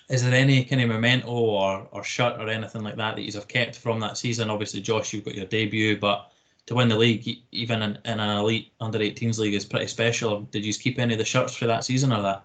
is 0.09 0.23
there 0.23 0.33
any 0.33 0.63
kind 0.65 0.81
of 0.81 0.89
memento 0.89 1.27
or 1.27 1.87
or 1.91 2.03
shirt 2.03 2.39
or 2.39 2.49
anything 2.49 2.83
like 2.83 2.95
that 2.95 3.15
that 3.15 3.21
you 3.21 3.31
have 3.33 3.47
kept 3.47 3.75
from 3.75 3.99
that 3.99 4.17
season? 4.17 4.49
Obviously, 4.49 4.81
Josh, 4.81 5.13
you've 5.13 5.25
got 5.25 5.35
your 5.35 5.45
debut, 5.45 5.99
but 5.99 6.31
to 6.67 6.75
win 6.75 6.89
the 6.89 6.97
league, 6.97 7.39
even 7.51 7.81
in, 7.81 7.97
in 8.05 8.19
an 8.19 8.37
elite 8.37 8.71
under 8.79 8.99
18s 8.99 9.39
league, 9.39 9.53
is 9.53 9.65
pretty 9.65 9.87
special. 9.87 10.41
Did 10.41 10.65
you 10.65 10.73
keep 10.73 10.99
any 10.99 11.13
of 11.13 11.17
the 11.17 11.25
shirts 11.25 11.55
for 11.55 11.65
that 11.65 11.83
season 11.83 12.11
or 12.11 12.21
that? 12.21 12.43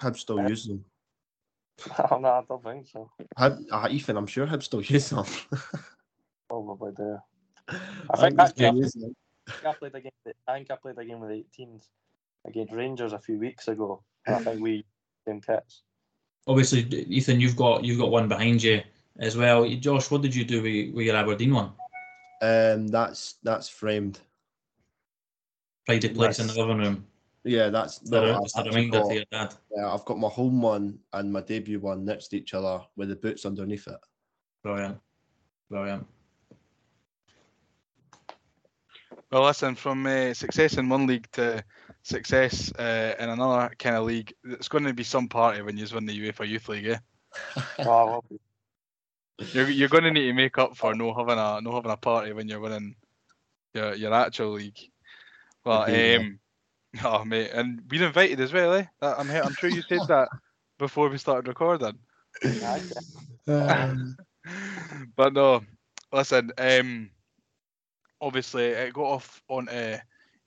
Hib 0.00 0.16
still 0.16 0.48
use 0.48 0.66
them. 0.66 0.84
no, 2.10 2.28
I 2.28 2.42
don't 2.48 2.62
think 2.62 2.86
so. 2.86 3.10
Hib, 3.38 3.58
uh, 3.70 3.88
Ethan, 3.90 4.16
I'm 4.16 4.26
sure 4.26 4.46
Hib 4.46 4.62
still 4.62 4.82
use 4.82 5.10
them. 5.10 5.26
Probably 6.48 6.92
do. 6.96 7.18
I 7.68 8.16
think 8.16 8.36
they 8.36 8.42
I- 8.44 8.48
still 8.48 8.76
use. 8.76 8.96
I 9.66 9.72
played 9.72 9.94
a 9.96 10.00
game. 10.00 10.12
I 10.46 10.54
think 10.54 10.70
I 10.70 10.76
played 10.76 10.98
a 10.98 11.04
game 11.04 11.18
with 11.18 11.30
the 11.30 11.44
18s 11.58 11.88
against 12.46 12.72
Rangers 12.72 13.12
a 13.12 13.18
few 13.18 13.38
weeks 13.38 13.66
ago, 13.66 14.02
and 14.26 14.36
I 14.36 14.38
think 14.38 14.60
we 14.60 14.84
same 15.26 15.40
kits. 15.40 15.82
Obviously, 16.46 16.82
Ethan, 16.82 17.40
you've 17.40 17.56
got 17.56 17.84
you've 17.84 17.98
got 17.98 18.12
one 18.12 18.28
behind 18.28 18.62
you 18.62 18.82
as 19.18 19.36
well. 19.36 19.68
Josh, 19.68 20.08
what 20.10 20.22
did 20.22 20.34
you 20.34 20.44
do 20.44 20.62
with, 20.62 20.94
with 20.94 21.06
your 21.06 21.16
Aberdeen 21.16 21.52
one? 21.52 21.72
Um, 22.40 22.88
that's 22.88 23.34
that's 23.42 23.68
framed. 23.68 24.20
Pride 25.86 26.04
of 26.04 26.14
place 26.14 26.38
in 26.38 26.46
the 26.46 26.54
living 26.54 26.78
room. 26.78 27.06
Yeah, 27.44 27.70
that's 27.70 27.98
Just 28.00 28.12
a, 28.12 28.20
well, 28.20 28.42
just 28.42 28.56
a 28.56 28.60
I've 28.60 28.66
reminder 28.66 28.98
got- 29.00 29.08
to 29.08 29.14
your 29.14 29.24
dad. 29.30 29.54
Yeah, 29.74 29.92
I've 29.92 30.04
got 30.04 30.18
my 30.18 30.28
home 30.28 30.60
one 30.60 30.98
and 31.12 31.32
my 31.32 31.40
debut 31.40 31.80
one 31.80 32.04
next 32.04 32.28
to 32.28 32.36
each 32.36 32.52
other 32.54 32.80
with 32.96 33.08
the 33.08 33.16
boots 33.16 33.46
underneath 33.46 33.86
it. 33.88 33.98
Brilliant, 34.62 34.98
brilliant. 35.70 36.06
Well, 39.32 39.44
listen, 39.44 39.74
from 39.76 40.06
uh, 40.06 40.34
success 40.34 40.76
in 40.76 40.88
one 40.88 41.06
league 41.06 41.28
to 41.32 41.62
success 42.02 42.72
uh, 42.72 43.14
in 43.18 43.28
another 43.28 43.70
kind 43.78 43.96
of 43.96 44.04
league, 44.04 44.34
it's 44.44 44.68
going 44.68 44.84
to 44.84 44.92
be 44.92 45.04
some 45.04 45.28
party 45.28 45.62
when 45.62 45.76
you 45.76 45.86
win 45.94 46.04
the 46.04 46.18
UEFA 46.32 46.48
Youth 46.48 46.68
League. 46.68 46.86
Eh? 46.88 46.98
Oh, 47.80 48.06
well, 48.06 48.24
You're, 49.52 49.70
you're 49.70 49.88
going 49.88 50.04
to 50.04 50.10
need 50.10 50.26
to 50.26 50.32
make 50.32 50.58
up 50.58 50.76
for 50.76 50.94
no 50.94 51.14
having 51.14 51.38
a 51.38 51.60
no 51.60 51.74
having 51.74 51.90
a 51.90 51.96
party 51.96 52.32
when 52.32 52.48
you're 52.48 52.60
winning 52.60 52.94
your 53.74 53.94
your 53.94 54.14
actual 54.14 54.50
league. 54.50 54.78
Well, 55.64 55.82
Agreed, 55.82 56.16
um, 56.16 56.38
oh 57.04 57.24
mate, 57.24 57.50
and 57.52 57.86
being 57.88 58.02
invited 58.02 58.40
as 58.40 58.52
well, 58.52 58.74
eh? 58.74 58.84
That, 59.00 59.18
I'm 59.18 59.30
I'm 59.30 59.54
sure 59.54 59.70
you 59.70 59.82
said 59.88 60.00
that 60.08 60.28
before 60.78 61.08
we 61.08 61.18
started 61.18 61.48
recording. 61.48 61.98
aye, 62.44 62.82
but 65.16 65.32
no, 65.32 65.62
listen. 66.12 66.52
Um, 66.58 67.10
obviously 68.20 68.64
it 68.64 68.92
got 68.92 69.02
off 69.02 69.42
on 69.48 69.68
a 69.70 69.92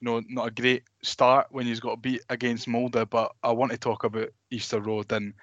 you 0.00 0.04
know 0.04 0.22
not 0.28 0.48
a 0.48 0.50
great 0.50 0.84
start 1.02 1.46
when 1.50 1.66
he's 1.66 1.80
got 1.80 2.02
beat 2.02 2.22
against 2.28 2.68
Molde, 2.68 3.08
but 3.10 3.32
I 3.42 3.52
want 3.52 3.72
to 3.72 3.78
talk 3.78 4.04
about 4.04 4.28
Easter 4.50 4.80
Road 4.80 5.12
and 5.12 5.34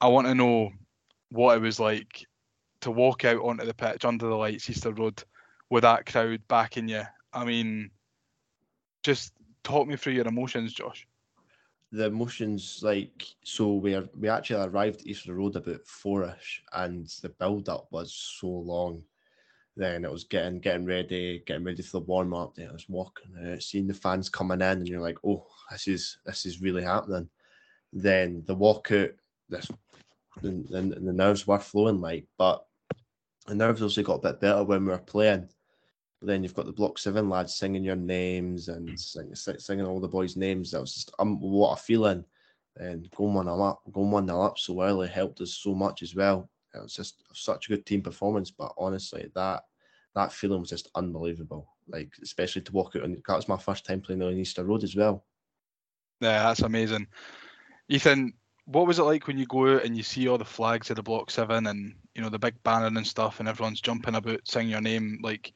I 0.00 0.08
want 0.08 0.26
to 0.26 0.34
know 0.34 0.70
what 1.30 1.56
it 1.56 1.60
was 1.60 1.80
like 1.80 2.26
to 2.82 2.90
walk 2.90 3.24
out 3.24 3.40
onto 3.42 3.64
the 3.64 3.74
pitch 3.74 4.04
under 4.04 4.26
the 4.26 4.36
lights, 4.36 4.68
Easter 4.68 4.92
Road, 4.92 5.22
with 5.70 5.82
that 5.82 6.06
crowd 6.06 6.40
backing 6.48 6.88
you. 6.88 7.02
I 7.32 7.44
mean, 7.44 7.90
just 9.02 9.32
talk 9.64 9.88
me 9.88 9.96
through 9.96 10.12
your 10.14 10.28
emotions, 10.28 10.74
Josh. 10.74 11.06
the 11.92 12.06
emotions 12.06 12.80
like 12.82 13.24
so 13.44 13.74
we 13.74 13.94
are, 13.94 14.08
we 14.18 14.28
actually 14.28 14.64
arrived 14.64 15.00
at 15.00 15.06
Easter 15.06 15.34
Road 15.34 15.56
about 15.56 15.86
four-ish 15.86 16.62
and 16.72 17.06
the 17.22 17.28
build 17.28 17.68
up 17.68 17.86
was 17.90 18.12
so 18.12 18.48
long. 18.48 19.02
Then 19.76 20.04
it 20.04 20.12
was 20.12 20.24
getting 20.24 20.60
getting 20.60 20.84
ready, 20.84 21.42
getting 21.46 21.64
ready 21.64 21.82
for 21.82 22.00
the 22.00 22.06
warm 22.06 22.34
up. 22.34 22.54
Then 22.54 22.68
I 22.68 22.72
was 22.72 22.88
walking 22.88 23.32
out, 23.46 23.62
seeing 23.62 23.86
the 23.86 23.94
fans 23.94 24.28
coming 24.28 24.60
in, 24.60 24.78
and 24.78 24.88
you're 24.88 25.00
like, 25.00 25.18
oh, 25.24 25.46
this 25.70 25.88
is 25.88 26.18
this 26.26 26.44
is 26.44 26.60
really 26.60 26.82
happening. 26.82 27.28
Then 27.92 28.42
the 28.46 28.56
walkout, 28.56 29.12
this 29.48 29.70
the, 30.40 30.50
the, 30.68 30.82
the 31.00 31.12
nerves 31.12 31.46
were 31.46 31.58
flowing 31.58 32.00
like, 32.00 32.26
but 32.38 32.66
the 33.46 33.54
nerves 33.54 33.82
also 33.82 34.02
got 34.02 34.24
a 34.24 34.32
bit 34.32 34.40
better 34.40 34.64
when 34.64 34.84
we 34.84 34.92
were 34.92 34.98
playing. 34.98 35.48
But 36.20 36.28
then 36.28 36.42
you've 36.42 36.54
got 36.54 36.66
the 36.66 36.72
block 36.72 36.98
seven 36.98 37.28
lads 37.28 37.56
singing 37.56 37.82
your 37.82 37.96
names 37.96 38.68
and 38.68 38.98
sing, 38.98 39.34
sing- 39.34 39.58
singing 39.58 39.86
all 39.86 40.00
the 40.00 40.08
boys' 40.08 40.36
names. 40.36 40.70
That 40.70 40.80
was 40.80 40.94
just 40.94 41.12
um, 41.18 41.40
what 41.40 41.78
a 41.78 41.82
feeling. 41.82 42.24
And 42.76 43.10
going 43.10 43.34
one 43.34 43.48
up, 43.48 43.82
going 43.92 44.10
one 44.10 44.30
up 44.30 44.58
so 44.58 44.82
early 44.82 45.08
helped 45.08 45.40
us 45.40 45.54
so 45.54 45.74
much 45.74 46.02
as 46.02 46.14
well. 46.14 46.48
It 46.74 46.82
was 46.82 46.94
just 46.94 47.22
such 47.34 47.66
a 47.66 47.70
good 47.70 47.84
team 47.84 48.02
performance. 48.02 48.50
But 48.50 48.72
honestly, 48.78 49.30
that 49.34 49.64
that 50.14 50.32
feeling 50.32 50.60
was 50.60 50.70
just 50.70 50.90
unbelievable. 50.94 51.68
Like 51.88 52.12
especially 52.22 52.62
to 52.62 52.72
walk 52.72 52.94
out 52.96 53.02
and 53.02 53.16
that 53.26 53.36
was 53.36 53.48
my 53.48 53.58
first 53.58 53.84
time 53.84 54.00
playing 54.00 54.22
on 54.22 54.32
Easter 54.32 54.64
Road 54.64 54.84
as 54.84 54.94
well. 54.94 55.24
Yeah, 56.20 56.44
that's 56.44 56.60
amazing. 56.60 57.08
Ethan, 57.88 58.32
what 58.66 58.86
was 58.86 58.98
it 58.98 59.04
like 59.04 59.26
when 59.26 59.38
you 59.38 59.46
go 59.46 59.74
out 59.74 59.84
and 59.84 59.96
you 59.96 60.02
see 60.02 60.28
all 60.28 60.38
the 60.38 60.44
flags 60.44 60.90
of 60.90 60.96
the 60.96 61.02
Block 61.02 61.30
Seven 61.30 61.66
and 61.66 61.94
you 62.14 62.22
know 62.22 62.28
the 62.28 62.38
big 62.38 62.60
banner 62.62 62.86
and 62.86 63.06
stuff, 63.06 63.40
and 63.40 63.48
everyone's 63.48 63.80
jumping 63.80 64.14
about, 64.14 64.40
singing 64.46 64.70
your 64.70 64.80
name? 64.80 65.18
Like, 65.22 65.52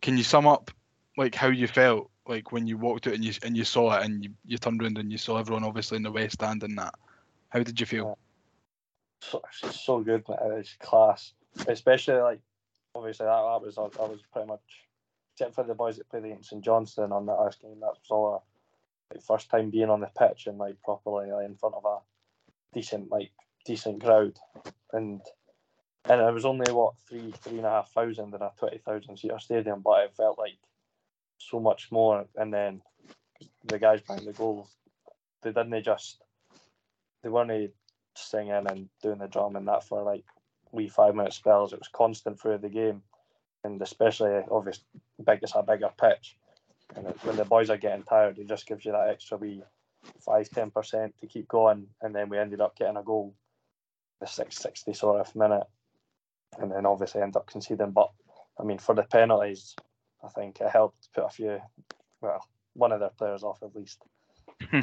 can 0.00 0.16
you 0.16 0.24
sum 0.24 0.46
up 0.46 0.70
like 1.16 1.34
how 1.34 1.48
you 1.48 1.66
felt 1.66 2.10
like 2.26 2.52
when 2.52 2.66
you 2.66 2.78
walked 2.78 3.06
out 3.06 3.14
and 3.14 3.24
you 3.24 3.32
and 3.42 3.56
you 3.56 3.64
saw 3.64 3.96
it 3.96 4.04
and 4.04 4.24
you, 4.24 4.30
you 4.44 4.58
turned 4.58 4.82
around 4.82 4.98
and 4.98 5.12
you 5.12 5.18
saw 5.18 5.38
everyone 5.38 5.64
obviously 5.64 5.96
in 5.96 6.02
the 6.02 6.12
West 6.12 6.34
Stand 6.34 6.62
and 6.62 6.78
that? 6.78 6.94
How 7.50 7.62
did 7.62 7.78
you 7.78 7.86
feel? 7.86 8.18
so, 9.20 9.42
so 9.70 10.00
good. 10.00 10.24
It's 10.28 10.76
class, 10.80 11.32
especially 11.66 12.16
like 12.16 12.40
obviously 12.94 13.26
that, 13.26 13.32
that 13.32 13.62
was 13.62 13.74
that 13.74 14.10
was 14.10 14.20
pretty 14.32 14.48
much 14.48 14.60
except 15.34 15.54
for 15.54 15.64
the 15.64 15.74
boys 15.74 15.96
that 15.96 16.08
played 16.08 16.24
against 16.24 16.50
St 16.50 16.64
Johnstone 16.64 17.12
on 17.12 17.26
that 17.26 17.34
last 17.34 17.60
game. 17.60 17.78
That 17.80 17.86
was 17.86 18.10
all 18.10 18.44
a 19.12 19.14
like, 19.14 19.22
first 19.22 19.50
time 19.50 19.70
being 19.70 19.90
on 19.90 20.00
the 20.00 20.10
pitch 20.18 20.46
and 20.46 20.58
like 20.58 20.80
properly 20.82 21.30
like, 21.30 21.46
in 21.46 21.56
front 21.56 21.74
of 21.74 21.84
a 21.84 21.98
decent 22.72 23.10
like 23.10 23.30
decent 23.64 24.02
crowd, 24.02 24.36
and 24.92 25.20
and 26.04 26.20
it 26.20 26.34
was 26.34 26.44
only 26.44 26.72
what 26.72 26.94
three 27.08 27.32
three 27.42 27.58
and 27.58 27.66
a 27.66 27.70
half 27.70 27.92
thousand 27.92 28.34
in 28.34 28.42
a 28.42 28.50
twenty 28.58 28.78
thousand 28.78 29.16
seater 29.16 29.38
stadium, 29.38 29.82
but 29.82 30.04
it 30.04 30.14
felt 30.16 30.38
like 30.38 30.58
so 31.38 31.60
much 31.60 31.90
more. 31.90 32.26
And 32.36 32.52
then 32.52 32.82
the 33.64 33.78
guys 33.78 34.00
behind 34.00 34.26
the 34.26 34.32
goal, 34.32 34.68
they 35.42 35.52
didn't 35.52 35.82
just 35.82 36.22
they 37.22 37.28
weren't 37.28 37.72
singing 38.16 38.52
and 38.52 38.88
doing 39.02 39.18
the 39.18 39.28
drum 39.28 39.56
and 39.56 39.68
that 39.68 39.84
for 39.84 40.02
like 40.02 40.24
wee 40.72 40.88
five 40.88 41.14
minute 41.14 41.32
spells. 41.32 41.72
It 41.72 41.78
was 41.78 41.88
constant 41.88 42.40
through 42.40 42.58
the 42.58 42.68
game, 42.68 43.02
and 43.64 43.80
especially 43.80 44.42
obviously 44.50 44.84
big 45.24 45.40
it's 45.42 45.52
a 45.54 45.62
bigger 45.62 45.90
pitch, 46.00 46.36
and 46.96 47.06
when 47.22 47.36
the 47.36 47.44
boys 47.44 47.70
are 47.70 47.76
getting 47.76 48.02
tired, 48.02 48.38
it 48.38 48.48
just 48.48 48.66
gives 48.66 48.84
you 48.84 48.92
that 48.92 49.08
extra 49.08 49.36
wee 49.36 49.62
five 50.20 50.48
ten 50.50 50.70
percent 50.70 51.14
to 51.20 51.26
keep 51.26 51.48
going. 51.48 51.86
And 52.02 52.14
then 52.14 52.28
we 52.28 52.38
ended 52.38 52.60
up 52.60 52.76
getting 52.76 52.96
a 52.96 53.02
goal 53.02 53.34
the 54.20 54.26
six 54.26 54.56
sixty 54.56 54.92
sort 54.92 55.20
of 55.20 55.34
minute, 55.36 55.66
and 56.58 56.70
then 56.70 56.86
obviously 56.86 57.22
end 57.22 57.36
up 57.36 57.46
conceding. 57.46 57.92
But 57.92 58.10
I 58.58 58.64
mean, 58.64 58.78
for 58.78 58.94
the 58.94 59.04
penalties, 59.04 59.74
I 60.24 60.28
think 60.28 60.60
it 60.60 60.70
helped 60.70 61.12
put 61.14 61.24
a 61.24 61.30
few, 61.30 61.60
well, 62.20 62.44
one 62.74 62.92
of 62.92 63.00
their 63.00 63.10
players 63.10 63.42
off 63.42 63.62
at 63.62 63.74
least. 63.74 64.02
well, 64.72 64.82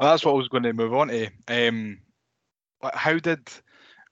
that's 0.00 0.24
what 0.24 0.32
I 0.32 0.36
was 0.36 0.48
going 0.48 0.62
to 0.62 0.72
move 0.72 0.94
on 0.94 1.08
to. 1.08 1.28
Um, 1.48 1.98
how 2.92 3.18
did? 3.18 3.48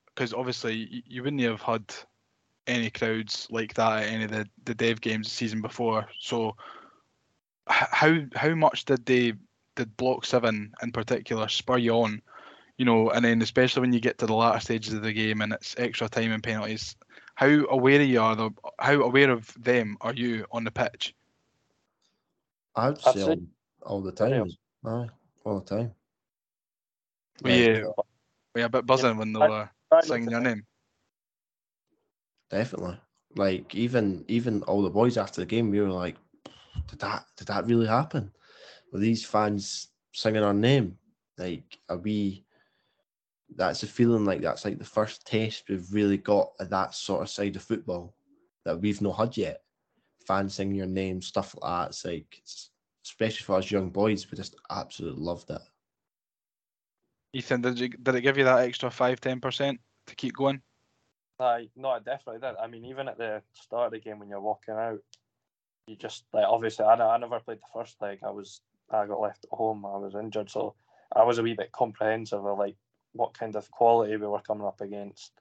Because 0.07 0.33
obviously 0.33 1.05
you 1.07 1.23
wouldn't 1.23 1.43
have 1.43 1.63
had 1.63 1.85
any 2.67 2.91
crowds 2.91 3.47
like 3.51 3.75
that 3.75 4.05
at 4.05 4.09
any 4.09 4.25
of 4.25 4.31
the 4.31 4.49
the 4.65 4.75
Dev 4.75 5.01
games 5.01 5.29
the 5.29 5.35
season 5.35 5.61
before. 5.61 6.07
So, 6.21 6.57
how 7.67 8.19
how 8.35 8.55
much 8.55 8.85
did 8.85 9.05
they 9.07 9.35
did 9.77 9.97
Block 9.97 10.25
Seven 10.25 10.73
in 10.83 10.93
particular 10.93 11.49
spur 11.49 11.79
you 11.79 11.93
on? 11.93 12.23
You 12.77 12.85
know, 12.85 13.11
and 13.11 13.25
then 13.25 13.41
especially 13.43 13.83
when 13.83 13.93
you 13.93 14.01
get 14.01 14.19
to 14.19 14.27
the 14.27 14.35
latter 14.35 14.61
stages 14.61 14.95
of 14.95 15.03
the 15.03 15.13
game 15.13 15.41
and 15.43 15.53
it's 15.53 15.75
extra 15.79 16.09
time 16.09 16.33
and 16.33 16.43
penalties. 16.43 16.97
How 17.37 17.47
aware 17.47 18.03
you 18.03 18.21
are? 18.21 18.35
The, 18.37 18.51
how 18.79 18.95
aware 19.03 19.31
of 19.31 19.53
them 19.63 19.97
are 20.01 20.13
you 20.15 20.47
on 20.51 20.65
the 20.65 20.71
pitch? 20.71 21.15
I 22.75 22.89
would 22.91 22.99
I'd 23.07 23.15
say 23.15 23.21
say- 23.21 23.31
all, 23.31 23.39
all 23.83 24.01
the 24.01 24.13
time. 24.13 24.51
Aye, 24.85 25.09
all 25.45 25.61
the 25.61 25.65
time. 25.77 25.95
Were 27.43 27.51
Like, 27.51 27.59
you, 27.61 27.95
were 28.55 28.61
you 28.61 28.65
a 28.67 28.69
bit 28.69 28.87
buzzing 28.87 29.17
when 29.17 29.33
they 29.33 29.41
were 29.41 29.69
Right, 29.91 30.05
singing 30.05 30.31
your 30.31 30.41
name? 30.41 30.65
Definitely. 32.51 32.99
Like 33.37 33.75
even 33.75 34.25
even 34.29 34.63
all 34.65 34.83
the 34.83 34.91
boys 34.91 35.17
after 35.17 35.41
the 35.41 35.47
game, 35.47 35.71
we 35.71 35.81
were 35.81 35.91
like, 35.91 36.17
did 36.89 37.01
that 37.01 37.25
did 37.37 37.49
that 37.49 37.67
really 37.67 37.87
happen? 37.87 38.31
Were 38.95 39.01
these 39.01 39.27
fans 39.27 39.89
singing 40.13 40.45
our 40.45 40.55
name? 40.55 40.97
Like, 41.37 41.79
are 41.89 41.99
we? 41.99 42.45
That's 43.57 43.83
a 43.83 43.89
feeling 43.89 44.25
like 44.25 44.41
that's 44.41 44.65
like 44.65 44.79
the 44.79 44.85
first 44.85 45.27
taste 45.27 45.65
we've 45.69 45.93
really 45.93 46.17
got 46.17 46.53
of 46.61 46.71
that 46.71 46.95
sort 46.95 47.23
of 47.23 47.29
side 47.29 47.57
of 47.57 47.63
football 47.63 48.15
that 48.65 48.81
we've 48.81 49.03
not 49.03 49.19
had 49.19 49.37
yet. 49.37 49.63
Fans 50.29 50.55
singing 50.55 50.77
your 50.77 50.87
name, 50.87 51.21
stuff 51.21 51.57
like 51.61 51.71
that. 51.71 51.89
It's 51.89 52.05
like, 52.05 52.39
it's, 52.39 52.71
especially 53.05 53.45
for 53.45 53.57
us 53.57 53.71
young 53.71 53.91
boys, 53.91 54.31
we 54.31 54.37
just 54.37 54.55
absolutely 54.71 55.23
loved 55.23 55.51
it. 55.51 55.61
Ethan, 57.33 57.63
did 57.63 57.81
you 57.81 57.89
did 57.89 58.15
it 58.15 58.21
give 58.21 58.39
you 58.39 58.45
that 58.45 58.61
extra 58.61 58.93
five 58.93 59.21
ten 59.21 59.41
percent 59.41 59.81
to 60.07 60.15
keep 60.15 60.37
going? 60.37 60.63
Aye, 61.41 61.69
no, 61.75 61.95
it 61.97 62.05
definitely 62.05 62.41
did. 62.41 62.55
I 62.63 62.69
mean, 62.69 62.85
even 62.85 63.09
at 63.09 63.19
the 63.19 63.43
start 63.55 63.87
of 63.87 63.93
the 63.93 63.99
game 63.99 64.21
when 64.21 64.29
you're 64.29 64.41
walking 64.41 64.75
out, 64.75 65.01
you 65.89 65.97
just 65.97 66.25
like 66.33 66.47
obviously 66.47 66.85
I, 66.85 66.95
I 66.95 67.19
never 67.19 67.41
played 67.41 67.59
the 67.59 67.81
first 67.81 68.01
leg. 68.01 68.21
I 68.25 68.31
was 68.31 68.61
I 68.91 69.07
got 69.07 69.21
left 69.21 69.45
at 69.45 69.57
home. 69.57 69.85
I 69.87 69.97
was 69.97 70.15
injured, 70.15 70.51
so 70.51 70.75
I 71.15 71.25
was 71.25 71.39
a 71.39 71.43
wee 71.43 71.55
bit 71.55 71.73
comprehensive 71.73 72.45
of 72.45 72.59
like 72.59 72.77
what 73.13 73.39
kind 73.39 73.57
of 73.57 73.71
quality 73.71 74.17
we 74.17 74.27
were 74.27 74.41
coming 74.41 74.67
up 74.67 74.81
against. 74.81 75.33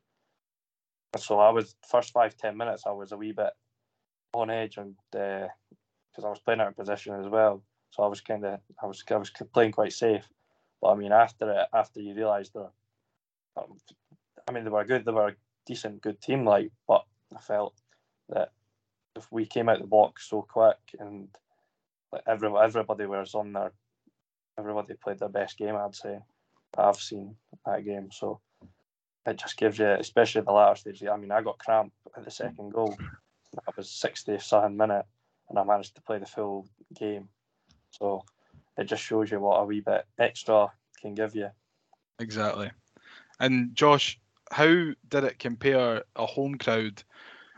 So 1.18 1.40
I 1.40 1.50
was 1.50 1.76
first 1.88 2.12
five 2.12 2.36
ten 2.38 2.58
minutes. 2.58 2.84
I 2.86 2.92
was 2.92 3.12
a 3.12 3.18
wee 3.18 3.32
bit 3.32 3.54
on 4.34 4.50
edge 4.50 4.78
and 4.78 4.96
because 5.12 6.26
I 6.26 6.30
was 6.30 6.40
playing 6.40 6.62
out 6.62 6.70
of 6.70 6.78
position 6.78 7.16
as 7.20 7.28
well. 7.28 7.64
So 7.92 8.04
I 8.04 8.08
was 8.08 8.22
kind 8.22 8.46
of 8.46 8.60
I 8.82 8.86
was 8.86 9.04
I 9.10 9.16
was 9.16 9.32
playing 9.54 9.74
quite 9.74 9.94
safe. 9.94 10.28
But 10.82 10.90
I 10.90 10.96
mean, 10.96 11.12
after 11.12 11.50
it, 11.52 11.68
after 11.74 12.02
you 12.02 12.14
realise 12.14 12.50
they're, 12.50 12.72
um, 13.56 13.78
I 14.48 14.52
mean, 14.52 14.64
they 14.64 14.70
were 14.70 14.84
good. 14.84 15.06
They 15.06 15.12
were 15.12 15.30
a 15.30 15.36
decent, 15.66 16.02
good 16.02 16.22
team. 16.22 16.44
Like, 16.46 16.72
but 16.88 17.06
I 17.36 17.40
felt 17.40 17.76
that 18.30 18.52
if 19.16 19.32
we 19.32 19.46
came 19.46 19.70
out 19.70 19.80
the 19.80 19.88
box 19.88 20.30
so 20.30 20.42
quick 20.42 20.78
and 21.00 21.30
like 22.14 22.24
every, 22.28 22.50
everybody 22.56 23.06
was 23.08 23.34
on 23.34 23.54
their, 23.54 23.72
everybody 24.58 24.94
played 24.94 25.20
their 25.20 25.30
best 25.30 25.58
game. 25.58 25.76
I'd 25.76 25.96
say 25.96 26.20
I've 26.78 26.98
seen 26.98 27.36
that 27.66 27.84
game. 27.84 28.10
So 28.12 28.40
it 29.26 29.38
just 29.38 29.58
gives 29.58 29.80
you, 29.80 29.88
especially 29.88 30.42
the 30.42 30.52
latter 30.52 30.76
stage. 30.76 31.04
I 31.04 31.18
mean, 31.18 31.32
I 31.32 31.42
got 31.42 31.58
cramp 31.58 31.92
at 32.16 32.24
the 32.24 32.32
second 32.32 32.72
goal. 32.72 32.96
That 33.54 33.76
was 33.76 33.90
60 33.90 34.38
something 34.40 34.78
minute, 34.78 35.06
and 35.50 35.58
I 35.58 35.64
managed 35.64 35.96
to 35.96 36.02
play 36.02 36.20
the 36.20 36.26
full 36.26 36.68
game. 36.94 37.30
So 37.90 38.24
it 38.78 38.86
just 38.86 39.04
shows 39.04 39.32
you 39.32 39.40
what 39.40 39.58
a 39.58 39.66
wee 39.66 39.82
bit 39.82 40.06
extra 40.20 40.72
can 41.02 41.16
give 41.16 41.36
you. 41.36 41.50
Exactly. 42.20 42.72
And 43.40 43.74
Josh, 43.76 44.20
how 44.52 44.66
did 44.66 45.24
it 45.24 45.40
compare 45.40 46.04
a 46.16 46.26
home 46.26 46.56
crowd? 46.56 47.04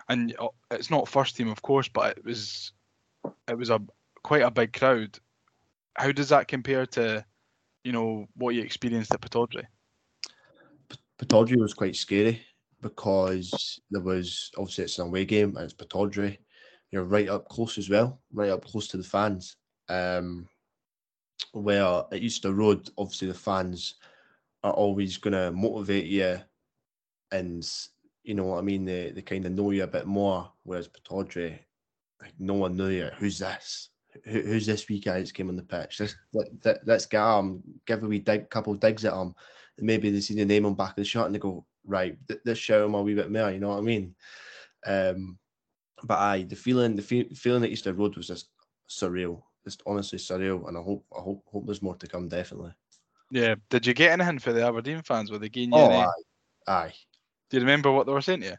And 0.07 0.33
uh, 0.39 0.47
it's 0.71 0.89
not 0.89 1.09
first 1.09 1.35
team, 1.35 1.49
of 1.49 1.61
course, 1.61 1.89
but 1.89 2.17
it 2.17 2.23
was 2.23 2.71
it 3.47 3.57
was 3.57 3.69
a 3.69 3.81
quite 4.25 4.41
a 4.41 4.49
big 4.49 4.73
crowd. 4.73 5.19
How 5.95 6.11
does 6.11 6.29
that 6.29 6.47
compare 6.47 6.87
to, 6.87 7.23
you 7.83 7.91
know, 7.91 8.25
what 8.35 8.55
you 8.55 8.63
experienced 8.63 9.13
at 9.13 9.21
Pittodrie? 9.21 9.67
Pittodrie 11.19 11.61
was 11.61 11.75
quite 11.75 11.95
scary 11.95 12.41
because 12.81 13.79
there 13.91 14.01
was 14.01 14.49
obviously 14.57 14.85
it's 14.85 14.97
an 14.97 15.07
away 15.07 15.25
game 15.25 15.55
and 15.55 15.65
it's 15.65 15.75
Pittodrie. 15.75 16.39
You're 16.89 17.03
right 17.03 17.29
up 17.29 17.47
close 17.49 17.77
as 17.77 17.87
well, 17.87 18.19
right 18.33 18.49
up 18.49 18.65
close 18.65 18.87
to 18.89 18.97
the 18.97 19.03
fans. 19.03 19.57
Um, 19.89 20.49
where 21.51 21.83
at 22.11 22.13
Easter 22.13 22.51
Road, 22.51 22.89
obviously 22.97 23.27
the 23.27 23.33
fans 23.35 23.95
are 24.63 24.73
always 24.73 25.17
going 25.17 25.33
to 25.33 25.51
motivate 25.51 26.05
you, 26.05 26.41
and 27.31 27.69
you 28.23 28.33
know 28.33 28.45
what 28.45 28.57
I 28.57 28.61
mean. 28.61 28.85
They 28.85 29.11
they 29.11 29.21
kind 29.21 29.45
of 29.45 29.51
know 29.51 29.69
you 29.69 29.83
a 29.83 29.87
bit 29.87 30.07
more. 30.07 30.51
Whereas 30.63 30.87
Pittodrie, 30.87 31.59
like 32.21 32.33
no 32.39 32.55
one 32.55 32.75
knew 32.75 32.89
you. 32.89 33.09
Who's 33.17 33.37
this? 33.37 33.89
Who, 34.23 34.41
who's 34.41 34.65
this 34.65 34.87
wee 34.87 34.99
guy 34.99 35.19
that's 35.19 35.31
came 35.31 35.49
on 35.49 35.55
the 35.55 35.63
pitch? 35.63 35.97
This 35.97 36.15
let, 36.33 36.85
let's 36.85 37.05
get 37.05 37.21
him. 37.21 37.63
Give 37.85 38.03
a 38.03 38.07
wee 38.07 38.19
dig, 38.19 38.49
couple 38.49 38.73
digs 38.75 39.05
at 39.05 39.13
him. 39.13 39.35
And 39.77 39.85
maybe 39.85 40.09
they 40.09 40.21
see 40.21 40.35
the 40.35 40.45
name 40.45 40.65
on 40.65 40.73
back 40.73 40.91
of 40.91 40.95
the 40.95 41.03
shirt 41.03 41.25
and 41.25 41.35
they 41.35 41.39
go, 41.39 41.65
right, 41.85 42.17
th- 42.27 42.41
this 42.45 42.57
show 42.57 42.85
him 42.85 42.93
a 42.93 43.01
wee 43.01 43.13
bit 43.13 43.31
more. 43.31 43.51
You 43.51 43.59
know 43.59 43.69
what 43.69 43.79
I 43.79 43.81
mean? 43.81 44.15
Um, 44.85 45.37
but 46.03 46.19
aye, 46.19 46.45
the 46.47 46.55
feeling, 46.55 46.95
the 46.95 47.01
fe- 47.01 47.33
feeling 47.33 47.63
at 47.63 47.71
Easter 47.71 47.93
Road 47.93 48.15
was 48.15 48.27
just 48.27 48.49
surreal. 48.89 49.41
Just 49.63 49.81
honestly 49.87 50.19
surreal, 50.19 50.67
and 50.67 50.77
I 50.77 50.81
hope, 50.81 51.03
I 51.17 51.21
hope, 51.21 51.43
hope 51.51 51.65
there's 51.65 51.81
more 51.81 51.95
to 51.95 52.07
come. 52.07 52.29
Definitely. 52.29 52.73
Yeah. 53.31 53.55
Did 53.69 53.87
you 53.87 53.93
get 53.93 54.11
anything 54.11 54.39
for 54.39 54.53
the 54.53 54.65
Aberdeen 54.65 55.01
fans? 55.01 55.31
Were 55.31 55.39
they 55.39 55.49
giving 55.49 55.73
you 55.73 55.79
Oh, 55.79 55.89
aye, 55.89 56.07
aye. 56.67 56.93
Do 57.49 57.57
you 57.57 57.61
remember 57.61 57.91
what 57.91 58.05
they 58.05 58.13
were 58.13 58.21
saying 58.21 58.41
to 58.41 58.47
you? 58.47 58.55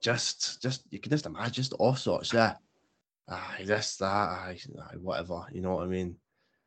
Just, 0.00 0.60
just 0.60 0.82
you 0.90 0.98
can 0.98 1.10
just 1.10 1.26
imagine 1.26 1.54
just 1.54 1.72
all 1.74 1.94
sorts. 1.94 2.32
Yeah. 2.32 2.54
Aye, 3.28 3.62
this, 3.64 3.96
that, 3.96 4.06
aye, 4.06 4.58
aye, 4.80 4.96
whatever. 5.00 5.46
You 5.52 5.60
know 5.62 5.74
what 5.76 5.84
I 5.84 5.86
mean? 5.88 6.16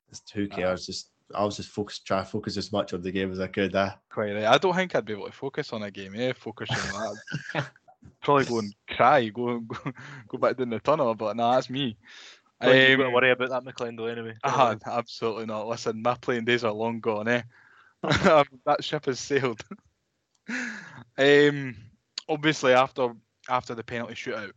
Just 0.10 0.30
who 0.32 0.48
cares? 0.48 0.86
Just 0.86 1.12
I 1.36 1.44
was 1.44 1.58
just 1.58 1.70
focused, 1.70 2.06
try 2.06 2.20
to 2.20 2.26
focus 2.26 2.56
as 2.58 2.72
much 2.72 2.94
on 2.94 3.02
the 3.02 3.12
game 3.12 3.32
as 3.32 3.40
I 3.40 3.48
could. 3.48 3.76
Uh. 3.76 3.94
Quite 4.10 4.34
right. 4.34 4.46
I 4.46 4.58
don't 4.58 4.74
think 4.76 4.96
I'd 4.96 5.06
be 5.06 5.14
able 5.14 5.26
to 5.26 5.32
focus 5.32 5.74
on 5.74 5.84
a 5.84 5.92
game. 5.92 6.16
Yeah, 6.16 6.32
focus 6.34 6.70
on 6.72 7.18
that. 7.54 7.66
Probably 8.24 8.46
go 8.46 8.60
and 8.60 8.74
cry, 8.90 9.28
go 9.30 9.60
go, 9.60 9.92
go 10.30 10.38
back 10.38 10.56
down 10.58 10.70
the 10.70 10.80
tunnel. 10.80 11.14
But 11.16 11.36
nah, 11.36 11.56
that's 11.56 11.70
me. 11.70 11.98
Don't 12.62 12.76
you 12.76 12.94
Um, 12.94 12.98
gotta 13.02 13.10
worry 13.12 13.32
about 13.32 13.50
that 13.50 13.64
McClendon 13.64 14.12
anyway. 14.12 14.36
Ah, 14.44 14.76
absolutely 14.86 15.46
not. 15.46 15.68
Listen, 15.68 16.02
my 16.02 16.16
playing 16.16 16.46
days 16.46 16.64
are 16.64 16.72
long 16.72 17.00
gone, 17.02 17.28
eh? 17.28 17.42
That 18.04 18.78
ship 18.84 19.06
has 19.06 19.20
sailed. 19.20 19.62
um, 21.18 21.76
obviously, 22.30 22.74
after 22.74 23.10
after 23.50 23.76
the 23.76 23.84
penalty 23.84 24.14
shootout, 24.14 24.52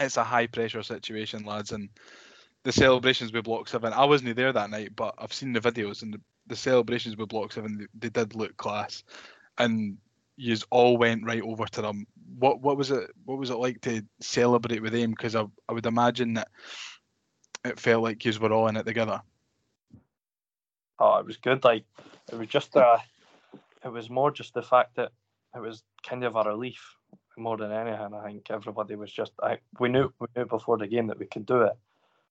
it's 0.00 0.16
a 0.16 0.24
high 0.24 0.46
pressure 0.46 0.82
situation, 0.82 1.44
lads, 1.44 1.72
and 1.72 1.88
the 2.64 2.72
celebrations 2.72 3.32
with 3.32 3.44
Block 3.44 3.68
Seven. 3.68 3.92
I 3.92 4.04
wasn't 4.04 4.36
there 4.36 4.52
that 4.52 4.70
night, 4.70 4.94
but 4.96 5.14
I've 5.18 5.32
seen 5.32 5.52
the 5.52 5.60
videos, 5.60 6.02
and 6.02 6.14
the, 6.14 6.20
the 6.46 6.56
celebrations 6.56 7.16
with 7.16 7.28
Block 7.28 7.52
Seven, 7.52 7.78
they, 7.78 8.08
they 8.08 8.08
did 8.08 8.34
look 8.34 8.56
class, 8.56 9.02
and 9.58 9.98
you 10.36 10.56
all 10.70 10.96
went 10.96 11.24
right 11.24 11.42
over 11.42 11.66
to 11.66 11.82
them. 11.82 12.06
What 12.38 12.60
what 12.60 12.76
was 12.76 12.90
it? 12.90 13.10
What 13.24 13.38
was 13.38 13.50
it 13.50 13.58
like 13.58 13.80
to 13.82 14.02
celebrate 14.20 14.82
with 14.82 14.92
them? 14.92 15.10
Because 15.10 15.36
I 15.36 15.44
I 15.68 15.72
would 15.72 15.86
imagine 15.86 16.34
that 16.34 16.48
it 17.64 17.78
felt 17.78 18.02
like 18.02 18.24
you 18.24 18.32
were 18.40 18.52
all 18.52 18.68
in 18.68 18.76
it 18.76 18.86
together. 18.86 19.20
Oh, 20.98 21.18
it 21.18 21.26
was 21.26 21.36
good. 21.36 21.62
Like 21.64 21.84
it 22.30 22.36
was 22.36 22.48
just 22.48 22.76
uh 22.76 22.98
it 23.84 23.88
was 23.88 24.08
more 24.08 24.30
just 24.30 24.54
the 24.54 24.62
fact 24.62 24.96
that 24.96 25.12
it 25.54 25.60
was 25.60 25.82
kind 26.02 26.24
of 26.24 26.36
a 26.36 26.44
relief 26.44 26.96
more 27.36 27.56
than 27.56 27.72
anything. 27.72 28.14
I 28.14 28.26
think 28.26 28.50
everybody 28.50 28.94
was 28.96 29.12
just 29.12 29.32
I 29.42 29.58
we 29.78 29.88
knew 29.88 30.12
we 30.18 30.26
knew 30.36 30.46
before 30.46 30.78
the 30.78 30.86
game 30.86 31.06
that 31.08 31.18
we 31.18 31.26
could 31.26 31.46
do 31.46 31.62
it, 31.62 31.72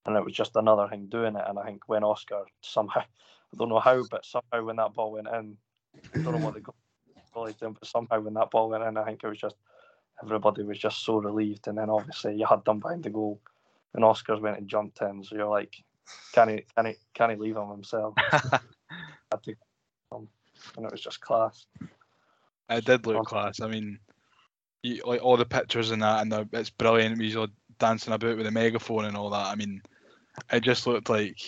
and 0.06 0.16
it 0.16 0.24
was 0.24 0.34
just 0.34 0.56
another 0.56 0.88
thing 0.88 1.08
doing 1.08 1.36
it. 1.36 1.44
And 1.48 1.58
I 1.60 1.66
think 1.66 1.88
when 1.88 2.04
Oscar 2.04 2.44
somehow 2.62 3.02
I 3.02 3.58
don't 3.58 3.70
know 3.70 3.80
how, 3.80 4.04
but 4.10 4.26
somehow 4.26 4.64
when 4.64 4.78
that 4.78 4.94
ball 4.94 5.12
went 5.12 5.28
in, 5.28 5.58
I 6.16 6.22
don't 6.22 6.40
know 6.40 6.46
what 6.46 6.54
the 6.54 6.62
goalie 7.36 7.60
doing, 7.60 7.74
but 7.74 7.88
somehow 7.88 8.20
when 8.20 8.34
that 8.36 8.52
ball 8.52 8.70
went 8.70 8.84
in, 8.84 8.98
I 8.98 9.04
think 9.06 9.24
it 9.24 9.28
was 9.28 9.40
just 9.40 9.56
everybody 10.24 10.64
was 10.64 10.80
just 10.80 11.04
so 11.04 11.18
relieved. 11.18 11.68
And 11.68 11.78
then 11.78 11.90
obviously 11.90 12.36
you 12.36 12.46
had 12.46 12.64
them 12.66 12.80
behind 12.80 13.04
the 13.04 13.10
goal, 13.10 13.42
and 13.94 14.04
Oscar's 14.04 14.40
went 14.40 14.58
and 14.58 14.68
jumped 14.68 15.02
in, 15.02 15.24
so 15.24 15.36
you're 15.36 15.48
like, 15.48 15.76
can 16.34 16.50
he 16.50 16.66
can 16.76 16.86
he 16.86 16.94
can 17.14 17.30
he 17.32 17.36
leave 17.36 17.58
him 17.58 17.70
himself? 17.70 18.14
um, 20.12 20.28
and 20.78 20.86
it 20.86 20.92
was 20.92 21.02
just 21.02 21.22
class. 21.22 21.66
It 22.70 22.86
did 22.86 23.06
look 23.06 23.18
Oh. 23.18 23.24
class. 23.24 23.60
I 23.60 23.68
mean, 23.68 24.00
you, 24.84 25.02
like 25.06 25.22
all 25.22 25.38
the 25.38 25.46
pictures 25.46 25.92
and 25.92 26.02
that, 26.02 26.22
and 26.22 26.32
the, 26.32 26.48
it's 26.54 26.70
brilliant. 26.70 27.22
He's 27.22 27.36
all 27.36 27.48
dancing 27.80 28.14
about 28.14 28.38
with 28.38 28.48
a 28.48 28.52
megaphone 28.52 29.06
and 29.06 29.18
all 29.18 29.30
that. 29.32 29.48
I 29.48 29.56
mean, 29.56 29.82
it 30.52 30.62
just 30.62 30.88
looked 30.88 31.10
like 31.10 31.40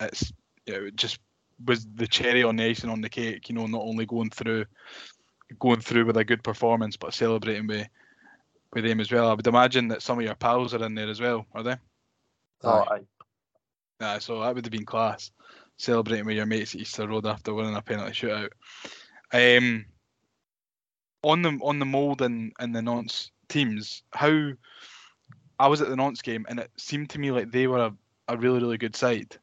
it's 0.00 0.32
you 0.66 0.74
know, 0.74 0.84
it 0.86 0.96
just 0.96 1.18
was 1.66 1.86
the 1.94 2.06
cherry 2.06 2.42
on 2.42 2.56
the 2.56 2.64
icing 2.64 2.90
on 2.90 3.00
the 3.00 3.08
cake. 3.08 3.48
You 3.48 3.54
know, 3.54 3.66
not 3.66 3.82
only 3.82 4.06
going 4.06 4.30
through 4.30 4.64
going 5.58 5.80
through 5.80 6.06
with 6.06 6.16
a 6.16 6.24
good 6.24 6.42
performance, 6.42 6.96
but 6.96 7.14
celebrating 7.14 7.66
with 7.66 7.86
with 8.72 8.84
him 8.84 9.00
as 9.00 9.10
well. 9.10 9.28
I 9.28 9.34
would 9.34 9.46
imagine 9.46 9.88
that 9.88 10.02
some 10.02 10.18
of 10.18 10.24
your 10.24 10.34
pals 10.34 10.74
are 10.74 10.84
in 10.84 10.94
there 10.94 11.08
as 11.08 11.20
well, 11.20 11.46
are 11.52 11.62
they? 11.62 11.76
Oh, 12.64 12.80
Aye. 12.80 12.96
I, 12.96 13.00
Yeah, 14.00 14.18
so 14.18 14.40
that 14.40 14.54
would 14.54 14.64
have 14.64 14.72
been 14.72 14.84
class. 14.84 15.30
Celebrating 15.76 16.26
with 16.26 16.36
your 16.36 16.46
mates 16.46 16.74
at 16.74 16.80
Easter 16.80 17.06
Road 17.06 17.26
after 17.26 17.54
winning 17.54 17.76
a 17.76 17.82
penalty 17.82 18.12
shootout. 18.12 18.50
Um, 19.32 19.86
on 21.24 21.42
the 21.42 21.58
on 21.62 21.78
the 21.78 21.86
Molde 21.86 22.20
and, 22.20 22.52
and 22.58 22.74
the 22.74 22.82
Nantes 22.82 23.30
teams, 23.48 24.02
how 24.12 24.52
I 25.58 25.68
was 25.68 25.80
at 25.80 25.88
the 25.88 25.96
Nantes 25.96 26.22
game 26.22 26.46
and 26.48 26.60
it 26.60 26.70
seemed 26.76 27.10
to 27.10 27.18
me 27.18 27.30
like 27.30 27.50
they 27.50 27.66
were 27.66 27.86
a, 27.86 27.94
a 28.28 28.36
really 28.36 28.60
really 28.60 28.78
good 28.78 28.94
side. 28.94 29.36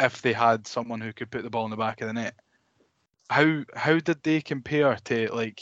If 0.00 0.22
they 0.22 0.32
had 0.32 0.66
someone 0.66 1.00
who 1.00 1.12
could 1.12 1.30
put 1.30 1.42
the 1.44 1.50
ball 1.50 1.64
in 1.64 1.70
the 1.70 1.76
back 1.76 2.00
of 2.00 2.08
the 2.08 2.14
net, 2.14 2.34
how 3.30 3.62
how 3.74 3.98
did 3.98 4.22
they 4.22 4.40
compare 4.40 4.96
to 5.04 5.28
like 5.32 5.60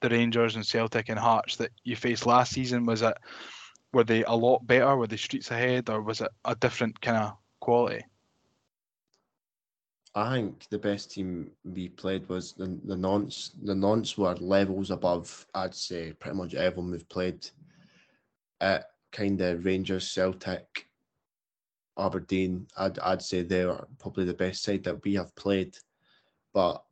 the 0.00 0.10
Rangers 0.10 0.54
and 0.54 0.66
Celtic 0.66 1.08
and 1.08 1.18
Hearts 1.18 1.56
that 1.56 1.70
you 1.82 1.96
faced 1.96 2.26
last 2.26 2.52
season? 2.52 2.86
Was 2.86 3.02
it 3.02 3.16
were 3.92 4.04
they 4.04 4.24
a 4.24 4.32
lot 4.32 4.66
better? 4.66 4.96
Were 4.96 5.06
they 5.06 5.16
streets 5.16 5.50
ahead, 5.50 5.88
or 5.88 6.02
was 6.02 6.20
it 6.20 6.30
a 6.44 6.54
different 6.54 7.00
kind 7.00 7.16
of 7.16 7.36
quality? 7.60 8.04
I 10.16 10.36
think 10.36 10.68
the 10.70 10.78
best 10.78 11.10
team 11.10 11.50
we 11.64 11.88
played 11.88 12.28
was 12.28 12.52
the 12.52 12.78
the 12.84 12.96
Nantes. 12.96 13.50
The 13.62 13.74
Nantes 13.74 14.16
were 14.16 14.36
levels 14.36 14.90
above. 14.90 15.46
I'd 15.54 15.74
say 15.74 16.12
pretty 16.12 16.36
much 16.36 16.54
everyone 16.54 16.92
we've 16.92 17.08
played. 17.08 17.48
At 18.60 18.90
kind 19.10 19.40
of 19.40 19.64
Rangers, 19.64 20.08
Celtic, 20.10 20.88
Aberdeen. 21.98 22.68
I'd 22.76 22.98
I'd 23.00 23.22
say 23.22 23.42
they 23.42 23.64
are 23.64 23.88
probably 23.98 24.24
the 24.24 24.34
best 24.34 24.62
side 24.62 24.84
that 24.84 25.02
we 25.04 25.14
have 25.14 25.34
played. 25.34 25.76
But 26.52 26.84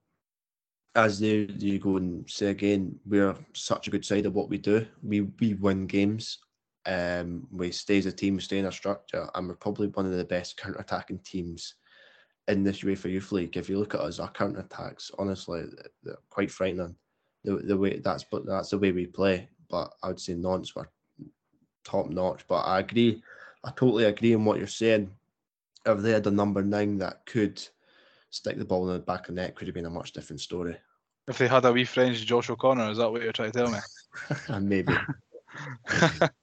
as 0.96 1.22
you 1.22 1.48
you 1.58 1.78
go 1.78 1.98
and 1.98 2.28
say 2.28 2.46
again, 2.46 2.98
we're 3.06 3.36
such 3.52 3.86
a 3.86 3.90
good 3.90 4.04
side 4.04 4.26
of 4.26 4.34
what 4.34 4.48
we 4.48 4.58
do. 4.58 4.84
We 5.04 5.20
we 5.20 5.54
win 5.54 5.86
games. 5.86 6.38
Um, 6.86 7.46
we 7.52 7.70
stay 7.70 7.98
as 7.98 8.06
a 8.06 8.12
team, 8.12 8.34
we 8.34 8.40
stay 8.40 8.58
in 8.58 8.64
our 8.64 8.72
structure, 8.72 9.30
and 9.36 9.46
we're 9.46 9.54
probably 9.54 9.86
one 9.86 10.06
of 10.06 10.12
the 10.12 10.24
best 10.24 10.56
counter 10.56 10.80
attacking 10.80 11.20
teams 11.20 11.76
in 12.48 12.64
this 12.64 12.80
UEFA 12.80 13.10
Youth 13.10 13.32
League, 13.32 13.56
if 13.56 13.68
you 13.68 13.78
look 13.78 13.94
at 13.94 14.00
us, 14.00 14.18
our 14.18 14.30
counter 14.30 14.60
attacks, 14.60 15.10
honestly, 15.18 15.64
they're 16.02 16.16
quite 16.30 16.50
frightening. 16.50 16.96
The, 17.44 17.56
the 17.56 17.76
way 17.76 17.98
that's 17.98 18.24
but 18.24 18.46
that's 18.46 18.70
the 18.70 18.78
way 18.78 18.92
we 18.92 19.06
play. 19.06 19.48
But 19.68 19.92
I 20.02 20.08
would 20.08 20.20
say 20.20 20.34
Nantes 20.34 20.74
were 20.76 20.90
top 21.84 22.08
notch. 22.08 22.46
But 22.46 22.60
I 22.60 22.80
agree, 22.80 23.22
I 23.64 23.70
totally 23.70 24.04
agree 24.04 24.34
on 24.34 24.44
what 24.44 24.58
you're 24.58 24.66
saying. 24.66 25.10
If 25.84 25.98
they 25.98 26.12
had 26.12 26.26
a 26.26 26.30
number 26.30 26.62
nine 26.62 26.98
that 26.98 27.26
could 27.26 27.60
stick 28.30 28.58
the 28.58 28.64
ball 28.64 28.88
in 28.88 28.94
the 28.94 29.00
back 29.00 29.28
of 29.28 29.34
the 29.34 29.40
net, 29.40 29.56
could 29.56 29.66
have 29.66 29.74
been 29.74 29.86
a 29.86 29.90
much 29.90 30.12
different 30.12 30.40
story. 30.40 30.76
If 31.26 31.38
they 31.38 31.48
had 31.48 31.64
a 31.64 31.72
wee 31.72 31.84
French 31.84 32.24
Josh 32.24 32.50
O'Connor, 32.50 32.90
is 32.90 32.98
that 32.98 33.10
what 33.10 33.22
you're 33.22 33.32
trying 33.32 33.52
to 33.52 33.58
tell 33.58 33.70
me? 33.70 33.78
and 34.48 34.68
maybe 34.68 34.94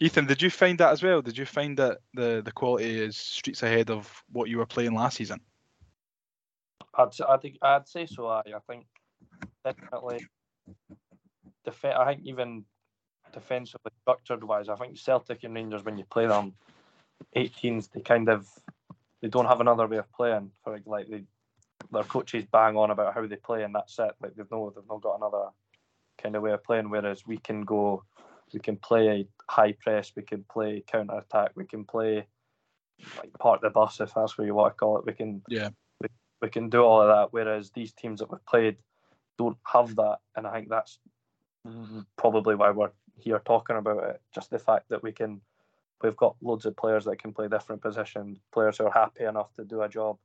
Ethan, 0.00 0.26
did 0.26 0.42
you 0.42 0.50
find 0.50 0.78
that 0.78 0.92
as 0.92 1.02
well? 1.02 1.22
Did 1.22 1.36
you 1.36 1.46
find 1.46 1.78
that 1.78 1.98
the, 2.14 2.42
the 2.44 2.52
quality 2.52 3.00
is 3.00 3.16
streets 3.16 3.62
ahead 3.62 3.90
of 3.90 4.22
what 4.32 4.48
you 4.48 4.58
were 4.58 4.66
playing 4.66 4.94
last 4.94 5.16
season? 5.16 5.40
I'd 6.96 7.08
I 7.28 7.36
think 7.38 7.58
I'd 7.62 7.88
say 7.88 8.06
so. 8.06 8.28
I 8.28 8.40
I 8.40 8.60
think 8.68 8.86
definitely. 9.64 10.26
Def- 11.64 11.84
I 11.84 12.04
think 12.06 12.26
even 12.26 12.64
defensively 13.32 13.90
structured 14.02 14.44
wise, 14.44 14.68
I 14.68 14.76
think 14.76 14.98
Celtic 14.98 15.44
and 15.44 15.54
Rangers 15.54 15.84
when 15.84 15.98
you 15.98 16.04
play 16.04 16.26
them, 16.26 16.54
18s 17.36 17.90
they 17.90 18.00
kind 18.00 18.28
of 18.28 18.48
they 19.20 19.28
don't 19.28 19.46
have 19.46 19.60
another 19.60 19.86
way 19.86 19.96
of 19.96 20.12
playing. 20.12 20.50
For 20.62 20.78
like 20.86 21.08
they, 21.08 21.24
their 21.90 22.04
coaches 22.04 22.44
bang 22.50 22.76
on 22.76 22.90
about 22.90 23.14
how 23.14 23.26
they 23.26 23.36
play 23.36 23.64
and 23.64 23.74
that's 23.74 23.98
it. 23.98 24.12
Like 24.22 24.34
they've 24.36 24.50
no 24.50 24.72
they've 24.74 24.84
not 24.88 25.02
got 25.02 25.16
another 25.16 25.48
kind 26.22 26.36
of 26.36 26.42
way 26.42 26.52
of 26.52 26.62
playing. 26.62 26.90
Whereas 26.90 27.26
we 27.26 27.38
can 27.38 27.62
go, 27.62 28.04
we 28.54 28.60
can 28.60 28.76
play 28.76 29.26
high 29.50 29.72
press, 29.72 30.12
we 30.16 30.22
can 30.22 30.44
play 30.50 30.82
counter 30.86 31.18
attack, 31.18 31.50
we 31.54 31.66
can 31.66 31.84
play 31.84 32.26
like 33.18 33.32
park 33.38 33.60
the 33.60 33.70
bus 33.70 34.00
if 34.00 34.14
that's 34.14 34.38
what 34.38 34.46
you 34.46 34.54
want 34.54 34.72
to 34.72 34.78
call 34.78 34.98
it. 34.98 35.04
We 35.04 35.12
can 35.12 35.42
Yeah. 35.48 35.70
we, 36.00 36.08
we 36.40 36.48
can 36.48 36.70
do 36.70 36.82
all 36.82 37.02
of 37.02 37.08
that. 37.08 37.32
Whereas 37.32 37.70
these 37.72 37.92
teams 37.92 38.20
that 38.20 38.30
we've 38.30 38.46
played 38.46 38.76
don't 39.36 39.58
have 39.64 39.96
that, 39.96 40.18
and 40.36 40.46
I 40.46 40.52
think 40.52 40.68
that's 40.68 40.98
probably 42.16 42.54
why 42.54 42.70
we're 42.70 42.92
here 43.16 43.40
talking 43.44 43.76
about 43.76 44.04
it. 44.04 44.20
Just 44.34 44.50
the 44.50 44.58
fact 44.58 44.88
that 44.90 45.02
we 45.02 45.12
can, 45.12 45.40
we've 46.02 46.16
got 46.16 46.36
loads 46.40 46.66
of 46.66 46.76
players 46.76 47.04
that 47.06 47.18
can 47.18 47.32
play 47.32 47.48
different 47.48 47.82
positions, 47.82 48.38
players 48.52 48.78
who 48.78 48.84
are 48.84 48.92
happy 48.92 49.24
enough 49.24 49.52
to 49.54 49.64
do 49.64 49.82
a 49.82 49.88
job. 49.88 50.18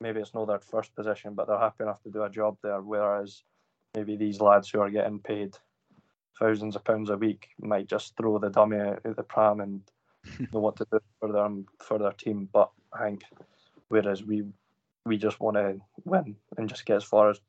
Maybe 0.00 0.20
it's 0.20 0.34
not 0.34 0.46
their 0.48 0.58
first 0.58 0.94
position, 0.96 1.34
but 1.34 1.46
they're 1.46 1.58
happy 1.58 1.84
enough 1.84 2.02
to 2.02 2.10
do 2.10 2.24
a 2.24 2.30
job 2.30 2.56
there. 2.62 2.80
Whereas 2.80 3.44
maybe 3.94 4.16
these 4.16 4.40
lads 4.40 4.70
who 4.70 4.80
are 4.80 4.90
getting 4.90 5.20
paid 5.20 5.56
thousands 6.38 6.76
of 6.76 6.84
pounds 6.84 7.10
a 7.10 7.16
week 7.16 7.48
might 7.60 7.88
just 7.88 8.16
throw 8.16 8.38
the 8.38 8.50
dummy 8.50 8.78
out 8.78 9.04
of 9.04 9.16
the 9.16 9.22
pram 9.22 9.60
and 9.60 9.82
know 10.52 10.60
what 10.60 10.76
to 10.76 10.86
do 10.90 11.00
for 11.20 11.32
their 11.32 11.48
for 11.78 11.98
their 11.98 12.12
team. 12.12 12.48
But 12.52 12.70
I 12.92 13.04
think 13.04 13.24
whereas 13.88 14.24
we 14.24 14.44
we 15.04 15.18
just 15.18 15.40
want 15.40 15.56
to 15.56 15.80
win 16.04 16.36
and 16.56 16.68
just 16.68 16.86
get 16.86 16.96
as 16.96 17.04
far 17.04 17.30
as 17.30 17.40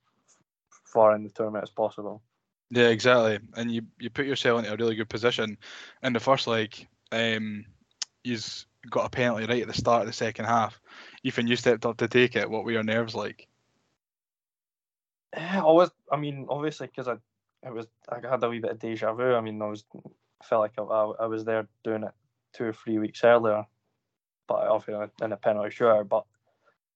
far 0.85 1.15
in 1.15 1.23
the 1.23 1.29
tournament 1.29 1.63
as 1.63 1.69
possible. 1.69 2.21
Yeah, 2.69 2.87
exactly. 2.87 3.39
And 3.55 3.71
you, 3.71 3.83
you 3.99 4.09
put 4.09 4.25
yourself 4.25 4.59
into 4.59 4.73
a 4.73 4.77
really 4.77 4.95
good 4.95 5.09
position. 5.09 5.57
In 6.01 6.13
the 6.13 6.19
first 6.19 6.47
leg, 6.47 6.87
um, 7.11 7.65
you've 8.23 8.65
got 8.89 9.05
a 9.05 9.09
penalty 9.09 9.45
right 9.45 9.61
at 9.61 9.67
the 9.67 9.73
start 9.73 10.01
of 10.01 10.07
the 10.07 10.13
second 10.13 10.45
half. 10.45 10.79
Ethan, 11.23 11.47
you 11.47 11.55
stepped 11.55 11.85
up 11.85 11.97
to 11.97 12.07
take 12.07 12.35
it. 12.35 12.49
What 12.49 12.63
were 12.65 12.71
your 12.71 12.83
nerves 12.83 13.13
like? 13.13 13.47
Yeah, 15.35 15.61
I 15.61 15.71
was. 15.71 15.91
I 16.11 16.17
mean, 16.17 16.47
obviously, 16.49 16.87
because 16.87 17.07
I, 17.07 17.15
it 17.65 17.73
was, 17.73 17.87
I 18.09 18.19
had 18.27 18.43
a 18.43 18.49
wee 18.49 18.59
bit 18.59 18.71
of 18.71 18.79
deja 18.79 19.13
vu. 19.13 19.33
I 19.33 19.41
mean, 19.41 19.61
I 19.61 19.67
was, 19.67 19.83
I 19.95 20.45
felt 20.45 20.61
like 20.61 20.73
I, 20.77 20.81
I, 20.81 21.25
was 21.25 21.45
there 21.45 21.67
doing 21.83 22.03
it 22.03 22.11
two 22.53 22.65
or 22.65 22.73
three 22.73 22.99
weeks 22.99 23.23
earlier, 23.23 23.65
but 24.47 24.67
obviously 24.67 25.07
in 25.21 25.31
a 25.31 25.37
penalty 25.37 25.75
shootout. 25.75 26.09
But 26.09 26.25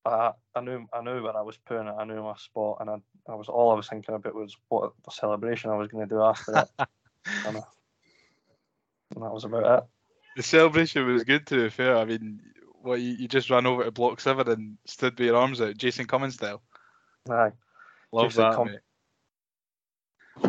I, 0.05 0.31
I 0.55 0.61
knew, 0.61 0.85
I 0.93 1.01
knew 1.01 1.23
where 1.23 1.37
I 1.37 1.41
was 1.41 1.57
putting 1.57 1.87
it. 1.87 1.95
I 1.97 2.05
knew 2.05 2.21
my 2.21 2.35
spot, 2.35 2.77
and 2.81 2.89
I, 2.89 2.95
I 3.29 3.35
was 3.35 3.47
all 3.47 3.71
I 3.71 3.75
was 3.75 3.87
thinking 3.87 4.15
about 4.15 4.35
was 4.35 4.55
what 4.69 4.91
the 5.05 5.11
celebration 5.11 5.69
I 5.69 5.77
was 5.77 5.89
going 5.89 6.07
to 6.07 6.15
do 6.15 6.21
after 6.21 6.57
it, 6.57 6.69
and, 7.45 7.57
and 7.57 9.23
that 9.23 9.33
was 9.33 9.45
about 9.45 9.79
it. 9.79 9.83
The 10.35 10.43
celebration 10.43 11.05
was 11.07 11.23
good 11.23 11.47
to 11.47 11.63
be 11.63 11.69
fair. 11.69 11.97
I 11.97 12.05
mean, 12.05 12.41
what 12.81 13.01
you, 13.01 13.13
you 13.13 13.27
just 13.27 13.49
ran 13.49 13.65
over 13.65 13.83
to 13.83 13.91
block 13.91 14.19
seven 14.19 14.49
and 14.49 14.77
stood 14.85 15.17
with 15.17 15.27
your 15.27 15.37
arms 15.37 15.61
out, 15.61 15.77
Jason 15.77 16.05
Cummings 16.05 16.35
style. 16.35 16.61
Aye. 17.29 17.51
Love 18.11 18.29
Jason 18.29 18.43
that, 18.43 18.53
Cum- 18.53 18.67
mate. 18.67 18.79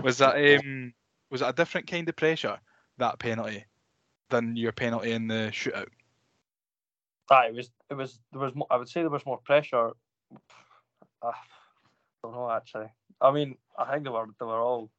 Was 0.02 0.18
that 0.18 0.36
um 0.36 0.92
was 1.30 1.42
it 1.42 1.48
a 1.48 1.52
different 1.52 1.86
kind 1.86 2.08
of 2.08 2.16
pressure 2.16 2.58
that 2.98 3.18
penalty 3.18 3.64
than 4.30 4.56
your 4.56 4.72
penalty 4.72 5.12
in 5.12 5.28
the 5.28 5.50
shootout? 5.52 5.88
Aye, 7.30 7.48
it 7.48 7.54
was. 7.54 7.70
It 7.90 7.94
was. 7.94 8.20
There 8.32 8.40
was. 8.40 8.54
More, 8.54 8.66
I 8.70 8.76
would 8.76 8.88
say 8.88 9.00
there 9.00 9.10
was 9.10 9.26
more 9.26 9.38
pressure. 9.38 9.90
I 11.22 11.32
don't 12.22 12.32
know 12.32 12.50
actually. 12.50 12.88
I 13.20 13.30
mean, 13.30 13.56
I 13.78 13.90
think 13.90 14.04
they 14.04 14.10
were. 14.10 14.26
They 14.38 14.46
were 14.46 14.60
all 14.60 14.90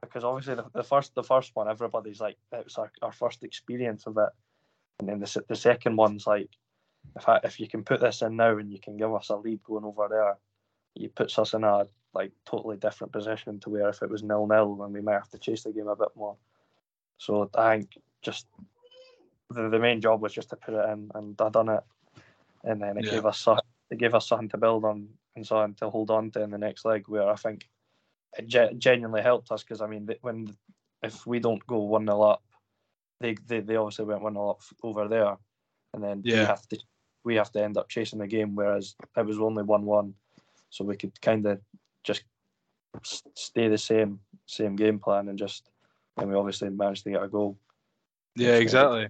because 0.00 0.24
obviously 0.24 0.54
the, 0.54 0.64
the 0.74 0.82
first 0.82 1.14
the 1.14 1.22
first 1.22 1.50
one 1.54 1.68
everybody's 1.68 2.20
like 2.20 2.36
it 2.52 2.64
was 2.64 2.76
our, 2.76 2.92
our 3.02 3.12
first 3.12 3.42
experience 3.42 4.06
of 4.06 4.16
it, 4.18 4.28
and 5.00 5.08
then 5.08 5.20
the 5.20 5.44
the 5.48 5.56
second 5.56 5.96
one's 5.96 6.26
like 6.26 6.50
if 7.16 7.28
I, 7.28 7.40
if 7.44 7.60
you 7.60 7.68
can 7.68 7.84
put 7.84 8.00
this 8.00 8.22
in 8.22 8.36
now 8.36 8.56
and 8.56 8.72
you 8.72 8.78
can 8.78 8.96
give 8.96 9.12
us 9.14 9.28
a 9.28 9.36
lead 9.36 9.62
going 9.62 9.84
over 9.84 10.08
there, 10.08 10.36
it 10.94 11.14
puts 11.14 11.38
us 11.38 11.54
in 11.54 11.64
a 11.64 11.86
like 12.14 12.32
totally 12.46 12.76
different 12.76 13.12
position 13.12 13.58
to 13.60 13.70
where 13.70 13.88
if 13.88 14.02
it 14.02 14.10
was 14.10 14.22
nil 14.22 14.46
nil 14.46 14.76
then 14.76 14.92
we 14.92 15.00
might 15.00 15.14
have 15.14 15.28
to 15.30 15.38
chase 15.38 15.64
the 15.64 15.72
game 15.72 15.88
a 15.88 15.96
bit 15.96 16.08
more. 16.14 16.36
So 17.18 17.50
I 17.54 17.76
think 17.76 17.98
just 18.22 18.46
the, 19.50 19.68
the 19.68 19.78
main 19.78 20.00
job 20.00 20.20
was 20.22 20.32
just 20.32 20.50
to 20.50 20.56
put 20.56 20.74
it 20.74 20.88
in 20.90 21.10
and 21.14 21.40
I 21.40 21.48
done 21.48 21.68
it, 21.68 21.84
and 22.62 22.80
then 22.80 22.96
it 22.98 23.04
Yeah. 23.06 23.12
gave 23.12 23.26
us 23.26 23.46
it 23.90 23.98
gave 23.98 24.14
us 24.14 24.28
something 24.28 24.48
to 24.50 24.58
build 24.58 24.84
on 24.84 25.08
and 25.36 25.46
something 25.46 25.74
to 25.74 25.90
hold 25.90 26.10
on 26.10 26.30
to 26.32 26.42
in 26.42 26.50
the 26.50 26.58
next 26.58 26.84
leg 26.84 27.04
where 27.08 27.28
I 27.28 27.36
think 27.36 27.68
it 28.38 28.46
ge- 28.46 28.78
genuinely 28.78 29.22
helped 29.22 29.50
us 29.50 29.62
because 29.62 29.80
I 29.80 29.86
mean 29.86 30.08
when 30.22 30.56
if 31.02 31.26
we 31.26 31.38
don't 31.38 31.64
go 31.66 31.78
one 31.78 32.06
0 32.06 32.20
up, 32.22 32.42
they, 33.20 33.34
they 33.46 33.60
they 33.60 33.76
obviously 33.76 34.06
went 34.06 34.22
one 34.22 34.34
0 34.34 34.50
up 34.50 34.62
over 34.82 35.08
there, 35.08 35.36
and 35.92 36.02
then 36.02 36.22
we 36.24 36.30
Yeah. 36.30 36.46
have 36.46 36.66
to 36.68 36.78
we 37.24 37.36
have 37.36 37.50
to 37.52 37.62
end 37.62 37.76
up 37.76 37.88
chasing 37.88 38.18
the 38.18 38.26
game 38.26 38.54
whereas 38.54 38.94
it 39.16 39.26
was 39.26 39.38
only 39.38 39.62
one 39.62 39.84
one, 39.84 40.14
so 40.74 40.84
we 40.84 40.96
could 40.96 41.20
kind 41.20 41.46
of 41.46 41.60
just 42.02 42.24
stay 43.04 43.68
the 43.68 43.78
same 43.78 44.18
same 44.46 44.74
game 44.74 44.98
plan 44.98 45.28
and 45.28 45.38
just 45.38 45.70
and 46.16 46.28
we 46.28 46.34
obviously 46.34 46.68
managed 46.68 47.04
to 47.04 47.10
get 47.10 47.22
a 47.22 47.28
goal. 47.28 47.56
Yeah, 48.34 48.56
exactly. 48.56 49.08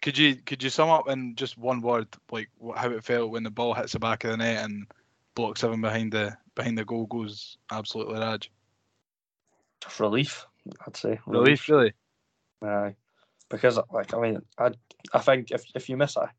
Could 0.00 0.18
you 0.18 0.34
could 0.34 0.60
you 0.60 0.68
sum 0.68 0.90
up 0.90 1.08
in 1.08 1.36
just 1.36 1.56
one 1.56 1.80
word 1.80 2.08
like 2.32 2.48
how 2.74 2.90
it 2.90 3.04
felt 3.04 3.30
when 3.30 3.44
the 3.44 3.50
ball 3.50 3.72
hits 3.72 3.92
the 3.92 4.00
back 4.00 4.24
of 4.24 4.32
the 4.32 4.36
net 4.36 4.64
and 4.64 4.86
block 5.36 5.58
seven 5.58 5.80
behind 5.80 6.12
the 6.12 6.36
behind 6.56 6.76
the 6.76 6.84
goal 6.84 7.06
goes 7.06 7.56
absolutely 7.70 8.18
raj? 8.18 8.50
Just 9.80 10.00
relief, 10.00 10.44
I'd 10.84 10.96
say. 10.96 11.20
Relief, 11.24 11.68
really. 11.68 11.92
Aye, 12.64 12.96
because 13.48 13.78
like 13.92 14.12
I 14.12 14.20
mean, 14.20 14.42
I 14.58 14.72
I 15.12 15.20
think 15.20 15.52
if 15.52 15.62
if 15.76 15.88
you 15.88 15.96
miss 15.96 16.16
a, 16.16 16.32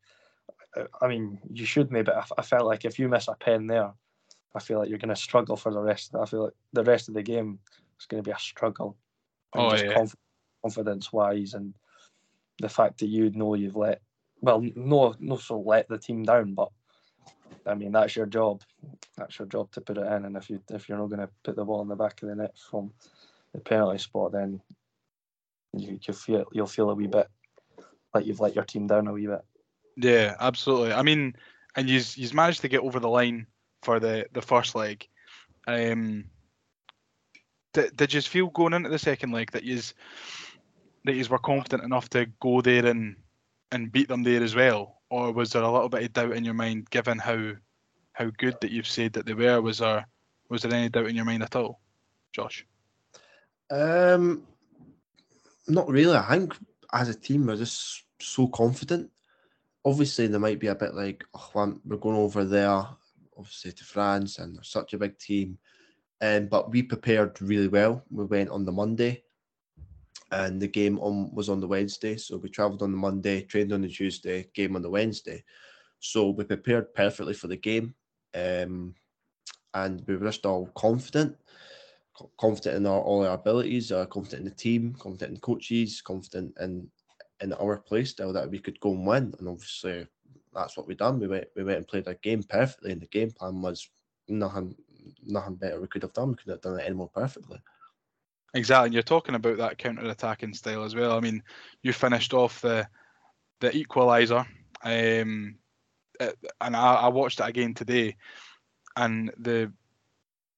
I 1.01 1.07
mean 1.07 1.39
you 1.51 1.65
should 1.65 1.91
maybe. 1.91 2.11
I, 2.11 2.24
I 2.38 2.41
felt 2.41 2.65
like 2.65 2.86
if 2.86 2.97
you 2.97 3.07
miss 3.07 3.28
a 3.28 3.36
pen 3.36 3.67
there, 3.67 3.91
I 4.55 4.59
feel 4.59 4.80
like 4.80 4.89
you're 4.89 4.99
going 4.99 5.09
to 5.09 5.15
struggle 5.15 5.55
for 5.55 5.71
the 5.71 5.82
rest. 5.82 6.15
I 6.15 6.26
feel 6.26 6.45
like 6.45 6.53
the 6.74 6.84
rest 6.84 7.07
of 7.07 7.13
the 7.13 7.24
game 7.24 7.59
is 7.99 8.05
going 8.05 8.24
to 8.24 8.28
be 8.28 8.34
a 8.34 8.39
struggle. 8.39 8.97
And 9.53 9.63
Oh, 9.63 9.71
just 9.71 9.86
yeah. 9.86 9.93
conf- 9.93 10.15
confidence 10.63 11.13
wise, 11.13 11.53
and 11.53 11.74
the 12.59 12.69
fact 12.69 12.99
that 12.99 13.07
you 13.07 13.30
know 13.32 13.53
you've 13.55 13.76
let 13.76 14.01
well, 14.41 14.61
no, 14.76 15.15
no, 15.19 15.38
so 15.38 15.59
let 15.59 15.88
the 15.88 15.97
team 15.97 16.24
down, 16.24 16.53
but 16.53 16.69
I 17.65 17.76
mean 17.76 17.91
that's 17.91 18.15
your 18.15 18.26
job. 18.26 18.61
That's 19.15 19.39
your 19.39 19.47
job 19.47 19.71
to 19.71 19.82
put 19.82 19.97
it 19.97 20.05
in, 20.05 20.26
and 20.26 20.36
if 20.36 20.49
you 20.49 20.59
if 20.69 20.89
you're 20.89 20.97
not 20.97 21.07
going 21.07 21.21
to 21.21 21.30
put 21.43 21.55
the 21.55 21.65
ball 21.65 21.82
in 21.82 21.88
the 21.88 21.95
back 21.95 22.21
of 22.21 22.30
the 22.30 22.36
net 22.36 22.55
from 22.69 22.91
the 23.53 23.59
penalty 23.61 23.99
spot, 23.99 24.32
then 24.34 24.59
you 25.74 25.99
you 26.05 26.13
feel 26.13 26.45
you'll 26.51 26.67
feel 26.67 26.89
a 26.89 26.95
wee 26.95 27.07
bit 27.07 27.28
like 28.13 28.26
you've 28.26 28.39
let 28.39 28.55
your 28.55 28.63
team 28.63 28.88
down 28.88 29.07
a 29.07 29.13
wee 29.13 29.28
bit. 29.28 29.43
Yeah, 29.95 30.35
absolutely. 30.39 30.93
I 30.93 31.01
mean, 31.01 31.35
and 31.75 31.89
you've 31.89 32.33
managed 32.33 32.61
to 32.61 32.67
get 32.67 32.81
over 32.81 32.99
the 32.99 33.09
line 33.09 33.47
for 33.81 33.99
the 33.99 34.25
the 34.33 34.41
first 34.41 34.75
leg. 34.75 35.07
Um, 35.67 36.25
did, 37.73 37.95
did 37.95 38.13
you 38.13 38.21
feel 38.21 38.47
going 38.47 38.73
into 38.73 38.89
the 38.89 38.99
second 38.99 39.31
leg 39.31 39.51
that 39.51 39.63
you 39.63 39.81
that 41.05 41.15
you 41.15 41.25
were 41.29 41.39
confident 41.39 41.83
enough 41.83 42.09
to 42.09 42.27
go 42.39 42.61
there 42.61 42.85
and 42.85 43.15
and 43.71 43.91
beat 43.91 44.07
them 44.07 44.23
there 44.23 44.43
as 44.43 44.55
well, 44.55 45.01
or 45.09 45.31
was 45.31 45.51
there 45.51 45.63
a 45.63 45.71
little 45.71 45.89
bit 45.89 46.03
of 46.03 46.13
doubt 46.13 46.33
in 46.33 46.45
your 46.45 46.53
mind 46.53 46.89
given 46.89 47.17
how 47.17 47.53
how 48.13 48.29
good 48.37 48.55
that 48.61 48.71
you've 48.71 48.87
said 48.87 49.13
that 49.13 49.25
they 49.25 49.33
were? 49.33 49.61
Was 49.61 49.79
there 49.79 50.05
was 50.49 50.61
there 50.61 50.73
any 50.73 50.89
doubt 50.89 51.07
in 51.07 51.15
your 51.15 51.25
mind 51.25 51.43
at 51.43 51.55
all, 51.55 51.79
Josh? 52.31 52.65
Um, 53.71 54.43
not 55.67 55.89
really. 55.89 56.15
I 56.15 56.37
think 56.37 56.55
as 56.93 57.09
a 57.09 57.15
team 57.15 57.47
we're 57.47 57.57
just 57.57 58.03
so 58.19 58.47
confident. 58.47 59.09
Obviously, 59.86 60.27
there 60.27 60.39
might 60.39 60.59
be 60.59 60.67
a 60.67 60.75
bit 60.75 60.95
like, 60.95 61.23
oh, 61.34 61.79
we're 61.86 61.97
going 61.97 62.15
over 62.15 62.45
there, 62.45 62.86
obviously 63.38 63.71
to 63.71 63.84
France, 63.84 64.39
and 64.39 64.55
they're 64.55 64.63
such 64.63 64.93
a 64.93 64.97
big 64.97 65.17
team. 65.17 65.57
Um, 66.21 66.47
but 66.47 66.71
we 66.71 66.84
prepared 66.84 67.41
really 67.41 67.67
well. 67.67 68.03
We 68.09 68.25
went 68.25 68.49
on 68.49 68.65
the 68.65 68.71
Monday, 68.71 69.23
and 70.31 70.61
the 70.61 70.67
game 70.67 70.99
on 70.99 71.34
was 71.34 71.49
on 71.49 71.59
the 71.59 71.67
Wednesday. 71.67 72.15
So 72.15 72.38
we 72.38 72.49
travelled 72.49 72.81
on 72.81 72.91
the 72.91 72.97
Monday, 72.97 73.41
trained 73.41 73.73
on 73.73 73.81
the 73.81 73.89
Tuesday, 73.89 74.47
game 74.53 74.75
on 74.75 74.81
the 74.81 74.89
Wednesday. 74.89 75.43
So 75.99 76.29
we 76.29 76.45
prepared 76.45 76.93
perfectly 76.93 77.34
for 77.34 77.47
the 77.47 77.57
game, 77.57 77.93
um, 78.34 78.95
and 79.73 80.01
we 80.07 80.15
were 80.15 80.27
just 80.27 80.45
all 80.45 80.67
confident 80.75 81.36
confident 82.38 82.77
in 82.77 82.86
our, 82.86 83.01
all 83.01 83.25
our 83.25 83.34
abilities, 83.34 83.91
uh, 83.91 84.05
confident 84.05 84.41
in 84.41 84.45
the 84.45 84.55
team, 84.55 84.95
confident 84.99 85.29
in 85.29 85.36
the 85.36 85.41
coaches, 85.41 86.01
confident 86.01 86.53
in 86.59 86.89
in 87.43 87.53
our 87.53 87.77
play 87.77 88.05
style 88.05 88.33
that 88.33 88.49
we 88.49 88.59
could 88.59 88.79
go 88.79 88.91
and 88.91 89.05
win. 89.05 89.35
And 89.37 89.47
obviously, 89.47 90.07
that's 90.53 90.77
what 90.77 90.87
we 90.87 90.95
done. 90.95 91.19
We 91.19 91.27
went 91.27 91.47
we 91.55 91.63
went 91.63 91.77
and 91.77 91.87
played 91.87 92.07
our 92.07 92.15
game 92.15 92.43
perfectly, 92.43 92.91
and 92.91 93.01
the 93.01 93.07
game 93.07 93.31
plan 93.31 93.61
was 93.61 93.89
nothing 94.27 94.75
nothing 95.21 95.55
better 95.55 95.79
we 95.79 95.87
could 95.87 96.03
have 96.03 96.13
done. 96.13 96.29
We 96.29 96.35
could 96.35 96.51
have 96.51 96.61
done 96.61 96.79
it 96.79 96.85
any 96.85 96.95
more 96.95 97.09
perfectly. 97.09 97.59
Exactly, 98.55 98.85
and 98.87 98.93
you're 98.93 99.03
talking 99.03 99.35
about 99.35 99.57
that 99.57 99.77
counter-attacking 99.77 100.53
style 100.53 100.83
as 100.83 100.95
well. 100.95 101.17
I 101.17 101.19
mean, 101.19 101.43
you 101.81 101.91
finished 101.91 102.33
off 102.33 102.61
the 102.61 102.87
the 103.59 103.71
equaliser, 103.71 104.45
um, 104.83 105.55
and 106.19 106.75
I, 106.75 106.93
I 106.95 107.07
watched 107.07 107.39
it 107.39 107.47
again 107.47 107.73
today, 107.73 108.15
and 108.95 109.31
the 109.37 109.71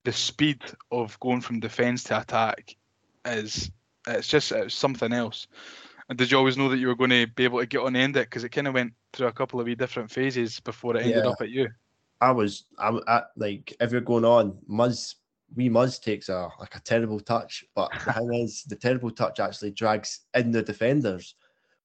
the 0.03 0.13
speed 0.13 0.61
of 0.91 1.19
going 1.19 1.41
from 1.41 1.59
defence 1.59 2.03
to 2.05 2.19
attack 2.21 2.75
is 3.25 3.71
it's 4.07 4.27
just 4.27 4.51
it's 4.51 4.75
something 4.75 5.13
else. 5.13 5.47
And 6.09 6.17
did 6.17 6.31
you 6.31 6.37
always 6.37 6.57
know 6.57 6.69
that 6.69 6.77
you 6.77 6.87
were 6.87 6.95
going 6.95 7.09
to 7.09 7.25
be 7.27 7.43
able 7.45 7.59
to 7.59 7.65
get 7.65 7.81
on 7.81 7.93
the 7.93 7.99
end 7.99 8.15
it 8.15 8.29
because 8.29 8.43
it 8.43 8.49
kind 8.49 8.67
of 8.67 8.73
went 8.73 8.93
through 9.13 9.27
a 9.27 9.33
couple 9.33 9.59
of 9.59 9.65
wee 9.65 9.75
different 9.75 10.11
phases 10.11 10.59
before 10.59 10.95
it 10.95 11.03
ended 11.03 11.25
Yeah. 11.25 11.31
up 11.31 11.41
at 11.41 11.49
you? 11.49 11.67
I 12.21 12.31
was 12.31 12.65
at 12.79 13.27
like 13.37 13.75
if 13.79 13.91
you're 13.91 14.01
going 14.01 14.25
on, 14.25 14.59
Muzz 14.69 15.15
wee 15.55 15.69
Muzz 15.69 16.01
takes 16.01 16.29
a 16.29 16.49
like 16.59 16.75
a 16.75 16.81
terrible 16.81 17.19
touch, 17.19 17.65
but 17.75 17.93
the 18.05 18.11
thing 18.11 18.33
is 18.45 18.63
the 18.65 18.75
terrible 18.77 19.11
touch 19.11 19.39
actually 19.39 19.71
drags 19.71 20.27
in 20.35 20.51
the 20.51 20.63
defenders, 20.63 21.35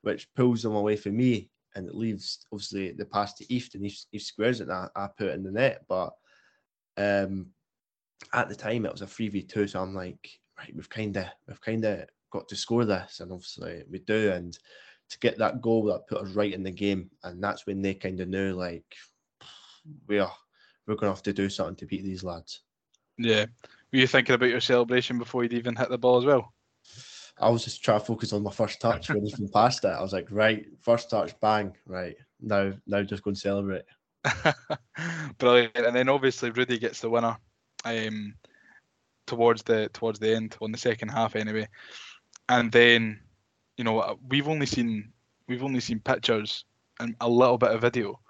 which 0.02 0.32
pulls 0.34 0.62
them 0.62 0.74
away 0.76 0.96
from 0.96 1.16
me 1.18 1.50
and 1.74 1.88
it 1.88 1.94
leaves 1.96 2.46
obviously 2.52 2.92
the 2.92 3.06
pass 3.06 3.34
to 3.34 3.52
East 3.52 3.74
and 3.76 3.86
East, 3.86 4.08
East 4.12 4.28
squares 4.28 4.60
it 4.60 4.64
and 4.64 4.72
I, 4.72 4.88
I 4.96 5.08
put 5.08 5.28
it 5.28 5.34
in 5.36 5.44
the 5.44 5.52
net. 5.52 5.84
But 5.88 6.14
um 6.98 7.52
at 8.32 8.48
the 8.48 8.56
time 8.56 8.86
it 8.86 8.92
was 8.92 9.02
a 9.02 9.06
3v2, 9.06 9.68
so 9.68 9.82
I'm 9.82 9.94
like, 9.94 10.30
right, 10.58 10.74
we've 10.74 10.90
kinda 10.90 11.32
we've 11.48 11.62
kinda 11.62 12.06
got 12.30 12.48
to 12.48 12.56
score 12.56 12.84
this 12.84 13.20
and 13.20 13.32
obviously 13.32 13.82
we 13.90 13.98
do 14.00 14.32
and 14.32 14.58
to 15.08 15.18
get 15.18 15.38
that 15.38 15.60
goal 15.60 15.84
that 15.84 16.06
put 16.06 16.22
us 16.22 16.34
right 16.34 16.54
in 16.54 16.62
the 16.62 16.70
game 16.70 17.10
and 17.24 17.42
that's 17.42 17.66
when 17.66 17.82
they 17.82 17.94
kind 17.94 18.20
of 18.20 18.28
knew 18.28 18.52
like 18.52 18.84
we 20.06 20.18
are 20.18 20.32
we're 20.86 20.96
gonna 20.96 21.12
have 21.12 21.22
to 21.22 21.32
do 21.32 21.48
something 21.48 21.76
to 21.76 21.86
beat 21.86 22.02
these 22.02 22.24
lads. 22.24 22.62
Yeah. 23.16 23.46
Were 23.92 23.98
you 23.98 24.06
thinking 24.06 24.34
about 24.34 24.50
your 24.50 24.60
celebration 24.60 25.18
before 25.18 25.42
you'd 25.42 25.52
even 25.52 25.76
hit 25.76 25.88
the 25.88 25.98
ball 25.98 26.18
as 26.18 26.24
well? 26.24 26.52
I 27.38 27.48
was 27.48 27.64
just 27.64 27.82
trying 27.82 28.00
to 28.00 28.04
focus 28.04 28.32
on 28.32 28.42
my 28.42 28.50
first 28.50 28.80
touch 28.80 29.08
when 29.08 29.24
he's 29.24 29.36
been 29.36 29.48
past 29.54 29.84
it. 29.84 29.88
I 29.88 30.02
was 30.02 30.12
like, 30.12 30.28
right, 30.30 30.66
first 30.82 31.10
touch, 31.10 31.38
bang, 31.40 31.74
right. 31.86 32.16
Now 32.40 32.72
now 32.86 33.02
just 33.02 33.22
go 33.22 33.28
and 33.28 33.38
celebrate. 33.38 33.84
Brilliant. 35.38 35.76
And 35.76 35.96
then 35.96 36.08
obviously 36.08 36.50
Rudy 36.50 36.78
gets 36.78 37.00
the 37.00 37.10
winner 37.10 37.36
um, 37.84 38.34
towards 39.26 39.62
the 39.62 39.88
towards 39.92 40.18
the 40.18 40.34
end 40.34 40.56
on 40.60 40.72
the 40.72 40.78
second 40.78 41.10
half 41.10 41.36
anyway. 41.36 41.68
And 42.50 42.70
then, 42.72 43.20
you 43.78 43.84
know, 43.84 44.18
we've 44.28 44.48
only 44.48 44.66
seen 44.66 45.12
we've 45.48 45.64
only 45.64 45.80
seen 45.80 46.00
pictures 46.00 46.66
and 46.98 47.16
a 47.20 47.28
little 47.28 47.56
bit 47.58 47.70
of 47.70 47.80
video. 47.80 48.20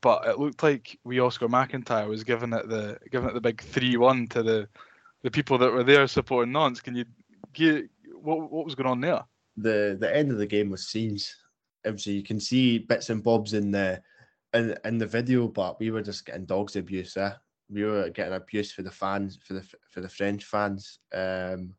but 0.00 0.26
it 0.26 0.38
looked 0.38 0.62
like 0.62 0.98
we 1.04 1.20
Oscar 1.20 1.48
McIntyre 1.48 2.08
was 2.08 2.24
giving 2.24 2.52
it 2.52 2.68
the 2.68 2.98
giving 3.10 3.28
it 3.28 3.34
the 3.34 3.40
big 3.40 3.62
three 3.62 3.96
one 3.96 4.26
to 4.28 4.42
the 4.42 4.68
the 5.22 5.30
people 5.30 5.58
that 5.58 5.72
were 5.72 5.84
there 5.84 6.06
supporting 6.06 6.52
Nantes. 6.52 6.80
Can 6.80 6.96
you 6.96 7.04
get 7.52 7.88
what 8.20 8.50
what 8.50 8.64
was 8.64 8.74
going 8.74 8.90
on 8.90 9.00
there? 9.00 9.22
the 9.56 9.96
the 10.00 10.16
end 10.16 10.30
of 10.30 10.38
the 10.38 10.46
game 10.46 10.70
was 10.70 10.88
scenes. 10.88 11.36
Obviously, 11.86 12.14
you 12.14 12.22
can 12.22 12.40
see 12.40 12.78
bits 12.78 13.10
and 13.10 13.22
bobs 13.22 13.54
in 13.54 13.70
the 13.70 14.02
in, 14.54 14.76
in 14.84 14.98
the 14.98 15.06
video, 15.06 15.48
but 15.48 15.78
we 15.80 15.90
were 15.90 16.02
just 16.02 16.26
getting 16.26 16.44
dogs 16.44 16.76
abuse. 16.76 17.16
Eh? 17.16 17.32
We 17.70 17.84
were 17.84 18.10
getting 18.10 18.34
abuse 18.34 18.72
for 18.72 18.82
the 18.82 18.90
fans, 18.90 19.38
for 19.44 19.54
the 19.54 19.64
for 19.90 20.00
the 20.00 20.08
French 20.08 20.44
fans, 20.44 20.98
um, 21.12 21.74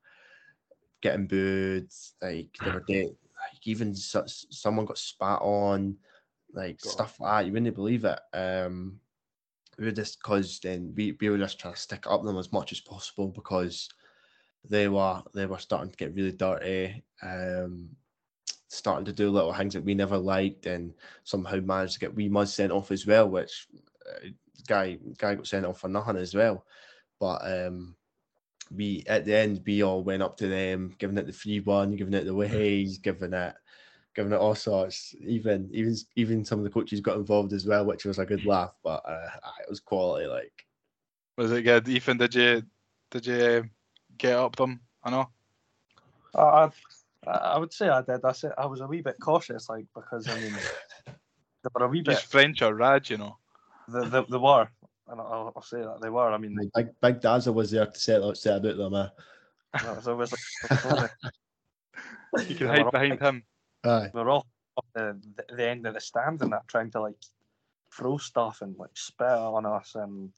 getting 1.04 1.28
booed. 1.28 1.89
Like 2.22 2.58
they 2.64 2.72
were 2.72 2.86
dead. 2.88 3.06
Like 3.06 3.68
even 3.68 3.93
so, 3.93 4.24
someone 4.26 4.86
got 4.86 4.97
spat 4.97 5.39
on, 5.41 5.97
like 6.54 6.82
God. 6.82 6.91
stuff 6.91 7.20
like 7.20 7.32
that. 7.32 7.45
You 7.45 7.54
wouldn't 7.54 7.76
believe 7.76 8.06
it. 8.06 8.20
Um, 8.34 8.99
we 9.78 9.86
were 9.86 9.91
just 9.91 10.20
because 10.20 10.60
then 10.60 10.93
we, 10.95 11.18
we 11.20 11.30
were 11.30 11.38
just 11.38 11.60
trying 11.60 11.74
to 11.74 11.80
stick 11.80 12.06
up 12.08 12.24
them 12.24 12.38
as 12.38 12.51
much 12.51 12.72
as 12.72 12.80
possible 12.80 13.28
because 13.28 13.89
they 14.68 14.88
were 14.88 15.22
they 15.34 15.45
were 15.45 15.60
starting 15.60 15.91
to 15.91 15.97
get 15.97 16.16
really 16.16 16.32
dirty, 16.32 17.04
um, 17.22 17.89
starting 18.70 19.06
to 19.06 19.14
do 19.14 19.30
little 19.30 19.54
things 19.54 19.74
that 19.74 19.84
we 19.84 19.93
never 19.93 20.18
liked, 20.18 20.66
and 20.68 20.93
somehow 21.24 21.58
managed 21.58 21.95
to 21.95 21.99
get 21.99 22.16
wee 22.16 22.30
Muzz 22.30 22.47
sent 22.47 22.72
off 22.72 22.91
as 22.91 23.06
well, 23.06 23.30
which 23.30 23.68
uh, 24.10 24.30
guy 24.68 24.97
guy 25.18 25.36
got 25.36 25.47
sent 25.47 25.66
off 25.66 25.82
for 25.82 25.89
nothing 25.89 26.18
as 26.18 26.34
well. 26.34 26.66
But 27.20 27.41
um, 27.45 27.95
we 28.76 29.04
at 29.08 29.26
the 29.26 29.36
end 29.36 29.62
we 29.66 29.84
all 29.84 30.04
went 30.04 30.24
up 30.24 30.38
to 30.38 30.48
them, 30.48 30.96
giving 30.98 31.18
it 31.18 31.28
the 31.28 31.34
free 31.34 31.60
one, 31.60 31.96
giving 31.96 32.14
it 32.14 32.26
the 32.26 32.34
ways, 32.34 32.98
giving 32.98 33.34
it 33.34 33.56
giving 34.16 34.32
it 34.32 34.40
all 34.40 34.56
sorts. 34.56 35.16
Even 35.20 35.70
even 35.72 35.96
even 36.16 36.46
some 36.46 36.60
of 36.60 36.66
the 36.66 36.70
coaches 36.70 37.02
got 37.02 37.18
involved 37.18 37.54
as 37.54 37.66
well, 37.66 37.86
which 37.86 38.06
was 38.06 38.20
a 38.20 38.26
good 38.26 38.46
laugh. 38.46 38.74
But 38.84 39.04
uh, 39.08 39.30
it 39.62 39.70
was 39.70 39.80
quality, 39.80 40.28
like. 40.28 40.66
Was 41.38 41.52
it 41.52 41.64
good? 41.64 41.88
Ethan, 41.90 42.18
did 42.18 42.36
you 42.36 42.64
did 43.10 43.26
you 43.26 43.36
uh, 43.36 43.62
get 44.18 44.38
up 44.38 44.56
them? 44.56 44.80
I 45.04 45.10
know. 45.10 45.30
I, 46.36 46.70
I, 47.28 47.32
I 47.32 47.58
would 47.58 47.74
say 47.74 47.90
I 47.90 48.02
did. 48.02 48.24
I 48.24 48.32
said 48.32 48.52
I 48.58 48.66
was 48.66 48.82
a 48.82 48.88
wee 48.88 49.02
bit 49.02 49.18
cautious, 49.20 49.70
like 49.70 49.86
because 49.96 50.28
I 50.28 50.40
mean 50.40 50.54
they 51.06 51.70
were 51.74 51.86
a 51.86 51.90
wee 51.90 52.02
bit. 52.02 52.12
Just 52.12 52.28
French 52.28 52.62
or 52.62 52.76
Rad, 52.76 53.10
you 53.10 53.18
know. 53.18 53.38
The 53.88 54.06
they, 54.06 54.26
they 54.30 54.38
were, 54.38 54.70
and 55.08 55.20
I'll, 55.20 55.51
I'll 55.56 55.62
say 55.62 55.82
that 55.82 56.01
they 56.01 56.10
were. 56.10 56.32
I 56.32 56.38
mean, 56.38 56.58
Big 56.76 56.89
Big 57.01 57.20
Dazza 57.22 57.54
was 57.54 57.72
there 57.72 57.86
to 57.86 57.99
set 57.99 58.22
out 58.24 58.38
set 58.38 58.58
about 58.58 58.78
them. 58.78 58.93
Uh. 58.93 59.10
it 59.76 59.95
was 59.95 60.08
always 60.08 60.34
like 60.86 61.12
You 62.47 62.56
can 62.56 62.68
hide 62.68 62.91
behind 62.91 63.22
all- 63.22 63.30
him. 63.30 63.43
Aye. 63.86 64.10
We're 64.14 64.30
all 64.30 64.47
up 64.78 64.86
the, 64.95 65.20
the, 65.36 65.56
the 65.56 65.68
end 65.70 65.86
of 65.86 65.93
the 65.93 66.01
stand 66.01 66.41
and 66.41 66.51
that, 66.54 66.68
trying 66.68 66.89
to 66.91 67.01
like 67.01 67.16
throw 67.95 68.18
stuff 68.18 68.62
and 68.62 68.76
like 68.78 68.95
spit 68.95 69.28
on 69.28 69.66
us, 69.66 69.95
and 69.95 70.32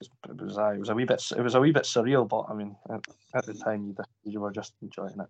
it 0.00 0.08
was 0.26 0.38
it 0.38 0.42
was, 0.44 0.58
aye, 0.58 0.74
it 0.74 0.80
was 0.80 0.88
a 0.88 0.94
wee 0.94 1.04
bit 1.04 1.22
it 1.36 1.42
was 1.42 1.54
a 1.54 1.60
wee 1.60 1.72
bit 1.72 1.84
surreal. 1.84 2.28
But 2.28 2.46
I 2.48 2.54
mean, 2.54 2.76
at, 2.90 3.04
at 3.34 3.46
the 3.46 3.54
time 3.54 3.86
you, 3.86 3.96
you 4.24 4.40
were 4.40 4.52
just 4.52 4.74
enjoying 4.82 5.20
it. 5.20 5.28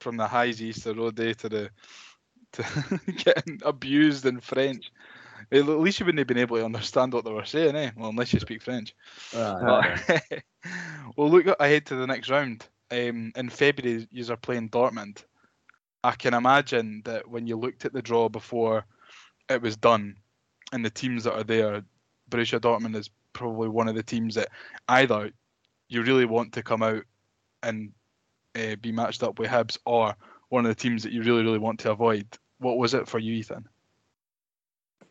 From 0.00 0.16
the 0.16 0.26
highs 0.26 0.62
Easter 0.62 0.94
Road 0.94 1.14
day 1.16 1.34
to 1.34 1.48
the 1.48 1.70
to 2.52 3.00
getting 3.24 3.60
abused 3.64 4.26
in 4.26 4.40
French. 4.40 4.90
At 5.52 5.66
least 5.66 5.98
you 5.98 6.06
wouldn't 6.06 6.20
have 6.20 6.28
been 6.28 6.38
able 6.38 6.58
to 6.58 6.64
understand 6.64 7.12
what 7.12 7.24
they 7.24 7.32
were 7.32 7.44
saying, 7.44 7.74
eh? 7.74 7.90
Well, 7.96 8.10
unless 8.10 8.32
you 8.32 8.38
speak 8.38 8.62
French. 8.62 8.94
But, 9.60 10.22
well, 11.16 11.28
look 11.28 11.46
ahead 11.58 11.86
to 11.86 11.96
the 11.96 12.06
next 12.06 12.30
round. 12.30 12.66
Um, 12.92 13.32
in 13.34 13.48
February, 13.48 14.06
you 14.10 14.32
are 14.32 14.36
playing 14.36 14.68
Dortmund. 14.68 15.24
I 16.04 16.12
can 16.12 16.34
imagine 16.34 17.02
that 17.04 17.28
when 17.28 17.46
you 17.46 17.56
looked 17.56 17.84
at 17.84 17.92
the 17.92 18.02
draw 18.02 18.28
before 18.28 18.84
it 19.48 19.60
was 19.60 19.76
done, 19.76 20.16
and 20.72 20.84
the 20.84 20.90
teams 20.90 21.24
that 21.24 21.34
are 21.34 21.44
there, 21.44 21.82
Borussia 22.30 22.60
Dortmund 22.60 22.96
is 22.96 23.10
probably 23.32 23.68
one 23.68 23.88
of 23.88 23.96
the 23.96 24.02
teams 24.02 24.36
that 24.36 24.48
either 24.88 25.32
you 25.88 26.02
really 26.02 26.24
want 26.24 26.52
to 26.52 26.62
come 26.62 26.82
out 26.82 27.02
and 27.62 27.90
uh, 28.56 28.76
be 28.76 28.92
matched 28.92 29.22
up 29.22 29.38
with 29.38 29.50
Hibs, 29.50 29.78
or 29.84 30.14
one 30.48 30.64
of 30.64 30.68
the 30.68 30.80
teams 30.80 31.02
that 31.02 31.12
you 31.12 31.22
really, 31.22 31.42
really 31.42 31.58
want 31.58 31.80
to 31.80 31.90
avoid. 31.90 32.26
What 32.58 32.78
was 32.78 32.94
it 32.94 33.08
for 33.08 33.18
you, 33.18 33.34
Ethan? 33.34 33.68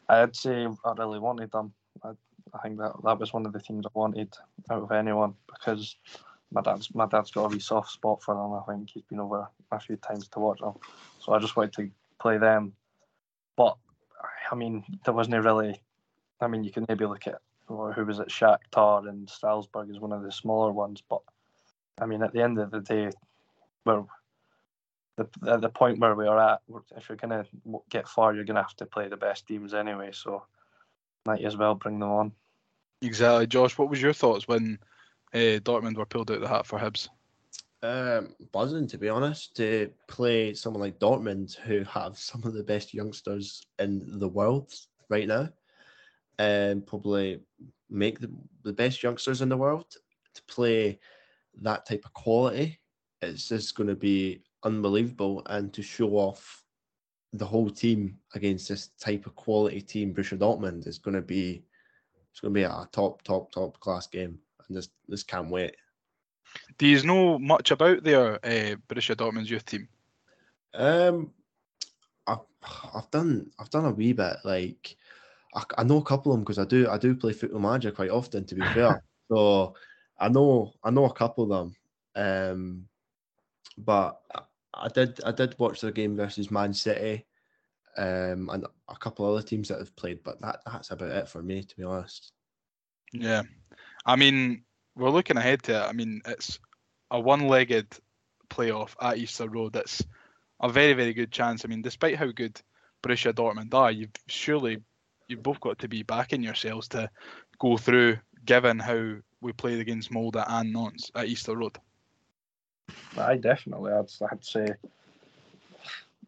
I'd 0.10 0.36
say 0.36 0.68
I 0.86 0.94
really 0.98 1.20
wanted 1.20 1.52
them. 1.52 1.74
I, 2.04 2.10
I 2.54 2.60
think 2.64 2.80
that 2.80 2.94
that 3.04 3.20
was 3.20 3.32
one 3.32 3.46
of 3.46 3.54
the 3.54 3.60
things 3.60 3.86
I 3.86 3.90
wanted 3.94 4.34
out 4.70 4.84
of 4.84 4.92
anyone 4.92 5.36
because 5.48 5.96
my 6.52 6.62
dad's 6.62 6.94
my 6.96 7.06
dad's 7.06 7.32
got 7.32 7.46
a 7.46 7.50
wee 7.50 7.60
soft 7.60 7.92
spot 7.92 8.24
for 8.24 8.34
them. 8.34 8.54
I 8.54 8.76
think 8.76 8.90
he's 8.90 9.04
been 9.04 9.20
over 9.20 9.48
a 9.72 9.80
few 9.80 9.98
times 9.98 10.28
to 10.30 10.40
watch 10.40 10.60
them, 10.60 10.74
so 11.20 11.34
I 11.34 11.40
just 11.40 11.56
wanted 11.56 11.74
to 11.74 11.90
play 12.20 12.38
them. 12.38 12.74
But 13.56 13.78
I 14.52 14.56
mean, 14.56 14.84
there 15.06 15.14
wasn't 15.14 15.44
really. 15.44 15.80
I 16.42 16.48
mean, 16.48 16.64
you 16.64 16.72
can 16.72 16.86
maybe 16.88 17.06
look 17.06 17.28
at 17.28 17.42
or 17.70 17.94
who 17.94 18.06
was 18.06 18.20
it, 18.20 18.30
Shakhtar 18.30 19.08
and 19.08 19.30
Strasbourg 19.30 19.90
is 19.90 20.00
one 20.00 20.12
of 20.12 20.24
the 20.24 20.32
smaller 20.32 20.72
ones, 20.72 21.04
but 21.08 21.22
I 22.02 22.06
mean, 22.06 22.24
at 22.24 22.34
the 22.34 22.42
end 22.42 22.58
of 22.58 22.72
the 22.72 22.80
day, 22.80 23.12
we're 23.86 24.04
the 25.20 25.52
at 25.52 25.62
the 25.62 25.70
point 25.70 26.00
where 26.00 26.16
we 26.16 26.28
are 26.28 26.54
at. 26.54 26.62
If 26.96 27.10
you're 27.10 27.18
gonna 27.18 27.46
get 27.90 28.08
far, 28.08 28.34
you're 28.34 28.46
gonna 28.46 28.62
have 28.62 28.76
to 28.78 28.86
play 28.86 29.08
the 29.08 29.18
best 29.18 29.48
teams 29.48 29.74
anyway. 29.74 30.10
So 30.14 30.44
might 31.26 31.44
as 31.44 31.58
well 31.58 31.76
bring 31.76 32.00
them 32.00 32.10
on. 32.10 32.32
Exactly, 33.02 33.48
Josh. 33.48 33.78
What 33.78 33.90
was 33.90 34.02
your 34.02 34.14
thoughts 34.14 34.48
when 34.48 34.80
uh, 35.34 35.60
Dortmund 35.64 35.96
were 35.96 36.06
pulled 36.06 36.32
out 36.32 36.42
the 36.42 36.48
hat 36.48 36.66
for 36.66 36.80
Hibs? 36.80 37.08
Um, 37.82 38.36
buzzing 38.52 38.88
to 38.88 38.98
be 38.98 39.08
honest 39.08 39.56
to 39.56 39.90
play 40.08 40.54
someone 40.54 40.82
like 40.82 41.00
Dortmund 41.00 41.56
who 41.56 41.84
have 41.86 42.18
some 42.18 42.44
of 42.44 42.54
the 42.54 42.64
best 42.64 42.94
youngsters 42.94 43.66
in 43.80 44.20
the 44.20 44.28
world 44.28 44.74
right 45.08 45.28
now, 45.28 45.50
and 46.38 46.86
probably 46.86 47.40
make 47.90 48.20
the, 48.20 48.30
the 48.64 48.74
best 48.74 49.02
youngsters 49.02 49.42
in 49.42 49.50
the 49.50 49.58
world 49.58 49.86
to 50.34 50.44
play 50.44 51.00
that 51.62 51.86
type 51.86 52.04
of 52.06 52.14
quality. 52.14 52.80
It's 53.22 53.50
just 53.50 53.76
going 53.76 53.90
to 53.90 53.96
be 53.96 54.44
unbelievable, 54.64 55.44
and 55.48 55.74
to 55.74 55.82
show 55.82 56.12
off 56.12 56.64
the 57.34 57.46
whole 57.46 57.70
team 57.70 58.18
against 58.34 58.70
this 58.70 58.90
type 59.00 59.26
of 59.26 59.36
quality 59.36 59.82
team, 59.82 60.14
Borussia 60.14 60.38
Dortmund 60.38 60.88
is 60.88 60.98
going 60.98 61.16
to 61.16 61.22
be 61.22 61.64
it's 62.32 62.40
going 62.40 62.54
to 62.54 62.60
be 62.60 62.64
a 62.64 62.88
top, 62.92 63.22
top, 63.24 63.52
top 63.52 63.80
class 63.80 64.08
game, 64.08 64.40
and 64.68 64.78
just 64.78 64.92
just 65.10 65.28
can't 65.28 65.50
wait. 65.50 65.76
Do 66.78 66.88
you 66.88 67.02
know 67.04 67.38
much 67.38 67.72
about 67.72 68.04
their 68.04 68.36
uh, 68.36 68.76
Borussia 68.88 69.16
Dortmund's 69.16 69.50
youth 69.50 69.66
team? 69.66 69.88
Um, 70.74 71.32
I've 72.28 72.40
I've 72.94 73.12
done 73.12 73.52
I've 73.60 73.70
done 73.70 73.86
a 73.86 73.92
wee 73.92 74.14
bit. 74.14 74.38
Like 74.44 74.96
I, 75.56 75.64
I 75.78 75.84
know 75.84 75.98
a 75.98 76.04
couple 76.04 76.32
of 76.32 76.38
them 76.38 76.44
because 76.44 76.60
I 76.60 76.66
do 76.66 76.90
I 76.90 76.98
do 76.98 77.16
play 77.16 77.34
Football 77.34 77.62
Manager 77.62 77.92
quite 77.92 78.12
often. 78.12 78.46
To 78.46 78.56
be 78.56 78.62
fair, 78.74 79.04
so 79.30 79.76
I 80.20 80.30
know 80.30 80.74
I 80.84 80.92
know 80.92 81.06
a 81.06 81.14
couple 81.14 81.44
of 81.44 81.50
them. 81.50 81.76
Um, 82.16 82.86
but 83.78 84.22
I, 84.74 84.88
did 84.88 85.20
I 85.24 85.32
did 85.32 85.56
watch 85.58 85.82
their 85.82 85.92
game 85.92 86.16
versus 86.16 86.52
Man 86.52 86.74
City, 86.74 87.26
um, 87.98 88.50
and 88.52 88.66
a 88.88 88.96
couple 88.96 89.26
of 89.26 89.34
other 89.34 89.46
teams 89.46 89.68
that 89.70 89.80
have 89.80 89.96
played. 89.96 90.24
But 90.24 90.40
that 90.42 90.62
that's 90.66 90.92
about 90.92 91.12
it 91.12 91.28
for 91.28 91.42
me, 91.42 91.64
to 91.64 91.78
be 91.78 91.84
honest. 91.84 92.32
Yeah, 93.12 93.44
I 94.06 94.16
mean, 94.16 94.64
we're 94.96 95.10
looking 95.10 95.38
ahead 95.38 95.64
to 95.64 95.74
it. 95.74 95.88
I 95.88 95.94
mean, 95.94 96.22
it's 96.26 96.60
a 97.12 97.20
one-legged 97.20 97.88
playoff 98.50 98.96
at 99.02 99.18
Easter 99.18 99.50
Road. 99.50 99.76
It's 99.76 100.04
a 100.62 100.70
very, 100.70 100.94
very 100.94 101.14
good 101.14 101.32
chance. 101.32 101.66
I 101.66 101.68
mean, 101.68 101.82
despite 101.82 102.18
how 102.18 102.28
good 102.28 102.62
Borussia 103.02 103.34
Dortmund 103.34 103.74
are, 103.74 103.92
you've 103.92 104.12
surely 104.28 104.82
you've 105.28 105.44
both 105.44 105.60
got 105.60 105.80
to 105.80 105.88
be 105.88 106.04
backing 106.04 106.44
yourselves 106.44 106.88
to 106.90 107.10
go 107.60 107.78
through, 107.78 108.18
given 108.46 108.80
how 108.80 109.16
we 109.42 109.54
played 109.54 109.80
against 109.80 110.12
Molde 110.12 110.44
and 110.48 110.74
Nantes 110.74 111.12
at 111.16 111.28
Easter 111.28 111.56
Road. 111.56 111.78
I 113.18 113.38
definitely, 113.38 113.92
I'd, 113.92 114.10
I'd 114.32 114.46
say. 114.46 114.68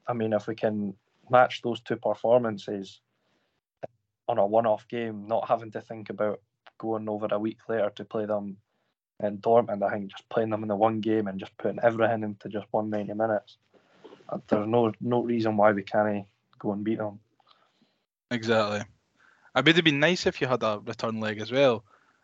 I 0.08 0.14
mean, 0.14 0.34
if 0.34 0.48
we 0.48 0.56
can 0.56 0.96
match 1.30 1.62
those 1.62 1.80
two 1.82 1.96
performances 1.96 3.00
on 4.28 4.38
a 4.38 4.46
one-off 4.46 4.88
game, 4.88 5.28
not 5.28 5.48
having 5.48 5.72
to 5.72 5.82
think 5.82 6.10
about 6.10 6.42
going 6.78 7.08
over 7.08 7.28
a 7.32 7.40
week 7.40 7.60
later 7.70 7.92
to 7.96 8.06
play 8.06 8.26
them 8.26 8.58
in 9.22 9.38
Dortmund, 9.38 9.84
I 9.84 9.92
think 9.92 10.12
just 10.12 10.28
playing 10.30 10.50
them 10.50 10.64
in 10.64 10.70
the 10.70 10.76
one 10.76 11.00
game 11.00 11.28
and 11.28 11.40
just 11.40 11.56
putting 11.58 11.80
everything 11.84 12.24
into 12.24 12.50
just 12.50 12.68
one 12.72 12.90
ninety 12.90 13.14
minutes, 13.14 13.58
uh, 14.30 14.40
there's 14.48 14.68
no 14.68 14.92
no 15.00 15.24
reason 15.24 15.58
why 15.58 15.72
we 15.72 15.84
can't 15.84 16.26
go 16.58 16.72
and 16.72 16.84
beat 16.84 16.98
them. 16.98 17.20
Exactly. 18.32 18.80
I 19.54 19.62
mean, 19.62 19.64
It 19.64 19.66
would 19.66 19.76
have 19.76 19.86
been 19.86 20.00
nice 20.00 20.26
if 20.26 20.42
you 20.42 20.48
had 20.48 20.64
a 20.64 20.82
return 20.84 21.20
leg 21.20 21.40
as 21.40 21.52
well. 21.52 21.84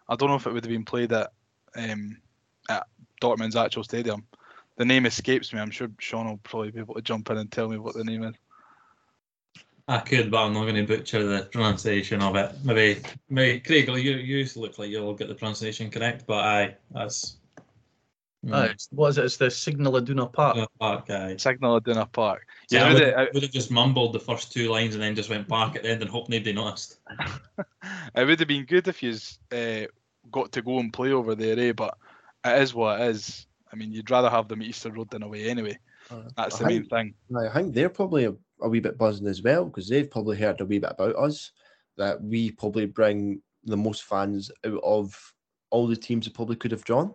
I 0.09 0.15
don't 0.15 0.29
know 0.29 0.35
if 0.35 0.47
it 0.47 0.53
would 0.53 0.63
have 0.63 0.71
been 0.71 0.85
played 0.85 1.11
at 1.11 1.31
um, 1.75 2.17
at 2.69 2.87
Dortmund's 3.21 3.55
actual 3.55 3.83
stadium. 3.83 4.25
The 4.77 4.85
name 4.85 5.05
escapes 5.05 5.53
me. 5.53 5.59
I'm 5.59 5.71
sure 5.71 5.89
Shaun 5.99 6.27
will 6.27 6.37
probably 6.37 6.71
be 6.71 6.79
able 6.79 6.95
to 6.95 7.01
jump 7.01 7.29
in 7.29 7.37
and 7.37 7.51
tell 7.51 7.67
me 7.67 7.77
what 7.77 7.95
the 7.95 8.03
name 8.03 8.23
is. 8.23 8.35
I 9.87 9.99
could, 9.99 10.29
but 10.29 10.43
I'm 10.43 10.53
not 10.53 10.63
going 10.63 10.75
to 10.75 10.83
butcher 10.85 11.23
the 11.23 11.43
pronunciation 11.45 12.21
of 12.21 12.35
it. 12.35 12.53
Maybe, 12.63 13.01
maybe 13.29 13.59
Craig, 13.61 13.87
you 13.87 14.15
you 14.17 14.45
look 14.57 14.77
like 14.77 14.89
you'll 14.89 15.13
get 15.13 15.29
the 15.29 15.35
pronunciation 15.35 15.89
correct, 15.89 16.25
but 16.27 16.43
aye, 16.45 16.75
that's 16.91 17.37
Mm. 18.45 18.53
Aye, 18.53 18.65
it's- 18.65 18.87
what 18.91 19.09
is 19.09 19.17
it? 19.17 19.25
It's 19.25 19.37
the 19.37 19.49
Signal 19.49 19.93
Iduna 19.97 20.27
Park. 20.31 20.69
Park, 20.79 21.09
aye. 21.09 21.35
Signal 21.37 21.81
Iduna 21.81 22.05
Park. 22.11 22.45
See, 22.69 22.75
Yeah, 22.77 22.83
I 22.85 22.87
would 22.87 22.93
would, 22.93 23.03
it- 23.03 23.15
I- 23.15 23.27
would 23.33 23.41
have 23.43 23.51
just 23.51 23.71
mumbled 23.71 24.13
the 24.13 24.19
first 24.19 24.53
two 24.53 24.69
lines 24.69 24.93
and 24.93 25.03
then 25.03 25.15
just 25.15 25.29
went 25.29 25.47
back 25.47 25.75
at 25.75 25.81
the 25.83 25.89
end 25.89 26.01
and 26.03 26.09
hoped 26.11 26.29
nobody 26.29 26.53
noticed. 26.53 26.99
It 28.15 28.25
would 28.27 28.39
have 28.39 28.47
been 28.47 28.65
good 28.65 28.87
if 28.87 29.01
you 29.01 29.15
uh, 29.51 29.87
got 30.31 30.51
to 30.51 30.61
go 30.61 30.79
and 30.79 30.93
play 30.93 31.11
over 31.11 31.33
there, 31.35 31.57
eh? 31.59 31.71
But 31.71 31.97
it 32.45 32.61
is 32.61 32.73
what 32.73 33.01
it 33.01 33.07
is. 33.09 33.45
I 33.71 33.75
mean, 33.75 33.91
you'd 33.91 34.09
rather 34.11 34.29
have 34.29 34.47
them 34.47 34.61
at 34.61 34.67
Easter 34.67 34.91
Road 34.91 35.09
than 35.09 35.23
away 35.23 35.49
anyway. 35.49 35.77
Uh, 36.09 36.21
That's 36.37 36.55
I 36.55 36.59
the 36.59 36.65
main 36.65 36.85
think- 36.85 37.15
thing. 37.29 37.37
I 37.37 37.53
think 37.53 37.73
they're 37.75 37.89
probably 37.89 38.25
a, 38.25 38.33
a 38.61 38.69
wee 38.69 38.79
bit 38.79 38.97
buzzing 38.97 39.27
as 39.27 39.41
well 39.41 39.65
because 39.65 39.89
they've 39.89 40.09
probably 40.09 40.37
heard 40.37 40.61
a 40.61 40.65
wee 40.65 40.79
bit 40.79 40.91
about 40.91 41.15
us 41.15 41.51
that 41.97 42.21
we 42.23 42.51
probably 42.51 42.85
bring 42.85 43.41
the 43.65 43.75
most 43.77 44.03
fans 44.03 44.49
out 44.65 44.79
of 44.83 45.33
all 45.71 45.87
the 45.87 45.95
teams 45.95 46.25
that 46.25 46.33
probably 46.33 46.55
could 46.55 46.71
have 46.71 46.85
drawn, 46.85 47.13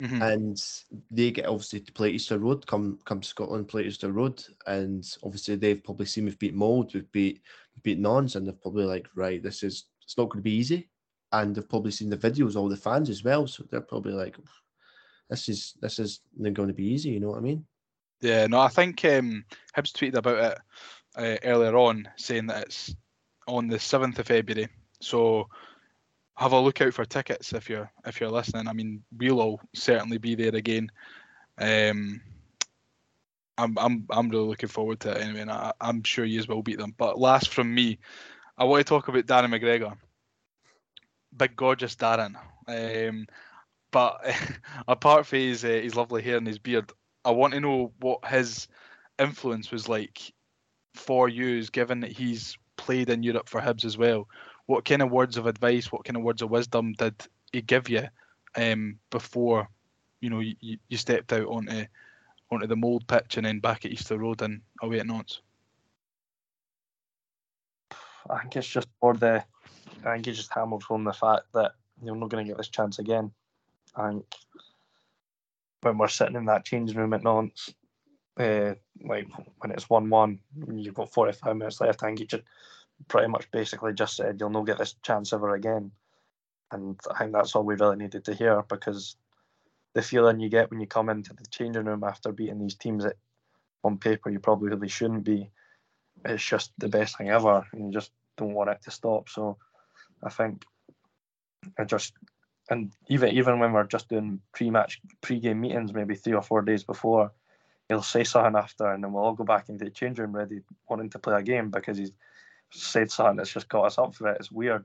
Mhm. 0.00 0.34
and 0.34 0.62
they 1.10 1.30
get 1.32 1.46
obviously 1.46 1.80
to 1.80 1.92
play 1.92 2.10
Easter 2.10 2.38
Road, 2.38 2.64
come 2.66 2.98
come 3.06 3.20
to 3.20 3.28
Scotland, 3.28 3.66
play 3.66 3.86
Easter 3.86 4.12
Road, 4.12 4.44
and 4.66 5.04
obviously 5.24 5.56
they've 5.56 5.82
probably 5.82 6.06
seen 6.06 6.26
we've 6.26 6.38
beat 6.38 6.54
Molde, 6.54 6.92
we've 6.94 7.10
beat 7.10 7.40
we've 7.74 7.82
beat 7.82 7.98
Nantes, 7.98 8.36
and 8.36 8.46
they're 8.46 8.52
probably 8.52 8.84
like, 8.84 9.08
right, 9.16 9.42
this 9.42 9.62
is 9.64 9.86
it's 10.04 10.16
not 10.16 10.28
going 10.28 10.38
to 10.40 10.44
be 10.44 10.52
easy, 10.54 10.88
and 11.42 11.54
they've 11.54 11.68
probably 11.68 11.90
seen 11.90 12.10
the 12.10 12.16
videos, 12.16 12.56
all 12.56 12.68
the 12.68 12.76
fans 12.76 13.10
as 13.10 13.24
well, 13.24 13.46
so 13.46 13.64
they're 13.70 13.80
probably 13.80 14.12
like, 14.12 14.36
this 15.28 15.48
is 15.48 15.74
this 15.80 15.98
is 15.98 16.20
not 16.36 16.54
going 16.54 16.68
to 16.68 16.74
be 16.74 16.86
easy, 16.86 17.10
you 17.10 17.20
know 17.20 17.30
what 17.30 17.38
I 17.38 17.42
mean? 17.42 17.64
Yeah, 18.20 18.46
no, 18.46 18.60
I 18.60 18.68
think 18.68 19.04
um, 19.04 19.44
Hibs 19.76 19.92
tweeted 19.92 20.14
about 20.14 20.52
it 20.52 20.58
uh, 21.16 21.48
earlier 21.48 21.76
on, 21.76 22.08
saying 22.16 22.46
that 22.46 22.64
it's 22.64 22.94
on 23.46 23.68
the 23.68 23.78
seventh 23.78 24.18
of 24.18 24.26
February. 24.26 24.68
So 25.00 25.48
have 26.36 26.52
a 26.52 26.60
look 26.60 26.80
out 26.80 26.94
for 26.94 27.04
tickets 27.04 27.52
if 27.52 27.68
you're 27.68 27.90
if 28.06 28.20
you're 28.20 28.30
listening. 28.30 28.68
I 28.68 28.72
mean, 28.72 29.02
we'll 29.16 29.40
all 29.40 29.60
certainly 29.74 30.18
be 30.18 30.34
there 30.34 30.54
again. 30.54 30.90
Um, 31.58 32.20
I'm 33.58 33.76
I'm 33.78 34.06
I'm 34.10 34.28
really 34.28 34.46
looking 34.46 34.68
forward 34.68 35.00
to 35.00 35.12
it 35.12 35.22
anyway, 35.22 35.40
and 35.40 35.50
I, 35.50 35.72
I'm 35.80 36.02
sure 36.02 36.24
you 36.24 36.42
will 36.48 36.62
beat 36.62 36.78
them. 36.78 36.94
But 36.96 37.18
last 37.18 37.48
from 37.48 37.74
me, 37.74 37.98
I 38.58 38.64
want 38.64 38.84
to 38.86 38.88
talk 38.88 39.08
about 39.08 39.26
Darren 39.26 39.54
McGregor, 39.54 39.96
big 41.36 41.56
gorgeous 41.56 41.96
Darren. 41.96 42.36
Um, 42.68 43.26
but 43.90 44.20
apart 44.88 45.26
from 45.26 45.38
his 45.38 45.64
uh, 45.64 45.68
his 45.68 45.94
lovely 45.94 46.22
hair 46.22 46.36
and 46.36 46.46
his 46.46 46.58
beard, 46.58 46.92
I 47.24 47.30
want 47.30 47.54
to 47.54 47.60
know 47.60 47.92
what 48.00 48.24
his 48.26 48.68
influence 49.18 49.70
was 49.70 49.88
like 49.88 50.32
for 50.94 51.28
you, 51.28 51.62
given 51.66 52.00
that 52.00 52.12
he's 52.12 52.56
played 52.76 53.10
in 53.10 53.22
Europe 53.22 53.48
for 53.48 53.60
Hibs 53.60 53.84
as 53.84 53.98
well. 53.98 54.28
What 54.66 54.84
kind 54.84 55.02
of 55.02 55.10
words 55.10 55.36
of 55.36 55.46
advice, 55.46 55.92
what 55.92 56.04
kind 56.04 56.16
of 56.16 56.22
words 56.22 56.42
of 56.42 56.50
wisdom 56.50 56.92
did 56.94 57.14
he 57.52 57.62
give 57.62 57.88
you 57.88 58.08
um, 58.56 58.98
before 59.10 59.68
you 60.20 60.30
know 60.30 60.40
you, 60.40 60.78
you 60.88 60.96
stepped 60.96 61.32
out 61.32 61.46
onto 61.46 61.84
onto 62.50 62.66
the 62.66 62.76
Molde 62.76 63.06
pitch 63.06 63.36
and 63.36 63.46
then 63.46 63.60
back 63.60 63.84
at 63.84 63.90
Easter 63.90 64.18
Road 64.18 64.42
and 64.42 64.60
away 64.82 65.00
at 65.00 65.06
Nantes? 65.06 65.40
I 68.28 68.40
think 68.40 68.56
it's 68.56 68.68
just 68.68 68.88
for 69.00 69.14
the. 69.14 69.44
I 70.04 70.14
think 70.14 70.26
he 70.26 70.32
just 70.32 70.52
hammered 70.52 70.82
home 70.82 71.04
the 71.04 71.12
fact 71.12 71.44
that 71.54 71.72
you're 72.02 72.16
not 72.16 72.28
going 72.28 72.44
to 72.44 72.48
get 72.48 72.58
this 72.58 72.68
chance 72.68 72.98
again. 72.98 73.32
I 73.94 74.10
think 74.10 74.24
when 75.82 75.98
we're 75.98 76.08
sitting 76.08 76.36
in 76.36 76.46
that 76.46 76.64
changing 76.64 76.96
room 76.96 77.14
at 77.14 77.24
Nantes, 77.24 77.74
uh, 78.38 78.74
like 79.02 79.26
when 79.58 79.70
it's 79.70 79.88
one-one, 79.88 80.40
you've 80.72 80.94
got 80.94 81.12
forty-five 81.12 81.56
minutes 81.56 81.80
left. 81.80 82.02
I 82.02 82.06
think 82.06 82.18
he 82.18 82.26
just 82.26 82.42
pretty 83.08 83.28
much 83.28 83.50
basically 83.50 83.94
just 83.94 84.16
said 84.16 84.36
you'll 84.38 84.50
not 84.50 84.66
get 84.66 84.78
this 84.78 84.96
chance 85.02 85.32
ever 85.32 85.54
again, 85.54 85.90
and 86.70 86.98
I 87.10 87.18
think 87.18 87.32
that's 87.32 87.54
all 87.54 87.64
we 87.64 87.74
really 87.74 87.96
needed 87.96 88.24
to 88.26 88.34
hear 88.34 88.62
because 88.68 89.16
the 89.94 90.02
feeling 90.02 90.40
you 90.40 90.50
get 90.50 90.70
when 90.70 90.80
you 90.80 90.86
come 90.86 91.08
into 91.08 91.32
the 91.32 91.46
changing 91.50 91.84
room 91.84 92.04
after 92.04 92.32
beating 92.32 92.58
these 92.58 92.74
teams 92.74 93.04
that 93.04 93.16
on 93.82 93.96
paper 93.96 94.28
you 94.28 94.38
probably 94.38 94.68
really 94.68 94.88
shouldn't 94.88 95.24
be 95.24 95.50
it's 96.24 96.44
just 96.44 96.72
the 96.78 96.88
best 96.88 97.18
thing 97.18 97.30
ever, 97.30 97.66
and 97.72 97.86
you 97.86 97.92
just 97.92 98.10
don't 98.36 98.54
want 98.54 98.70
it 98.70 98.82
to 98.82 98.90
stop. 98.90 99.28
So, 99.28 99.58
I 100.22 100.30
think 100.30 100.64
I 101.78 101.84
just 101.84 102.12
and 102.70 102.92
even 103.08 103.30
even 103.30 103.58
when 103.58 103.72
we're 103.72 103.84
just 103.84 104.08
doing 104.08 104.40
pre-match, 104.52 105.00
pre-game 105.20 105.60
meetings, 105.60 105.92
maybe 105.92 106.14
three 106.14 106.34
or 106.34 106.42
four 106.42 106.62
days 106.62 106.82
before, 106.84 107.32
he'll 107.88 108.02
say 108.02 108.24
something 108.24 108.56
after, 108.56 108.90
and 108.90 109.02
then 109.04 109.12
we'll 109.12 109.22
all 109.22 109.34
go 109.34 109.44
back 109.44 109.68
into 109.68 109.84
the 109.84 109.90
change 109.90 110.18
room 110.18 110.34
ready, 110.34 110.60
wanting 110.88 111.10
to 111.10 111.18
play 111.18 111.38
a 111.38 111.42
game 111.42 111.70
because 111.70 111.98
he's 111.98 112.12
said 112.70 113.10
something 113.10 113.36
that's 113.36 113.52
just 113.52 113.68
got 113.68 113.84
us 113.84 113.98
up 113.98 114.14
for 114.14 114.28
it. 114.28 114.38
It's 114.40 114.50
weird. 114.50 114.84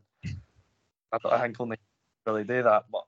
I, 1.11 1.17
I 1.29 1.41
think 1.41 1.59
only 1.59 1.77
really 2.25 2.43
do 2.43 2.63
that, 2.63 2.85
but 2.91 3.05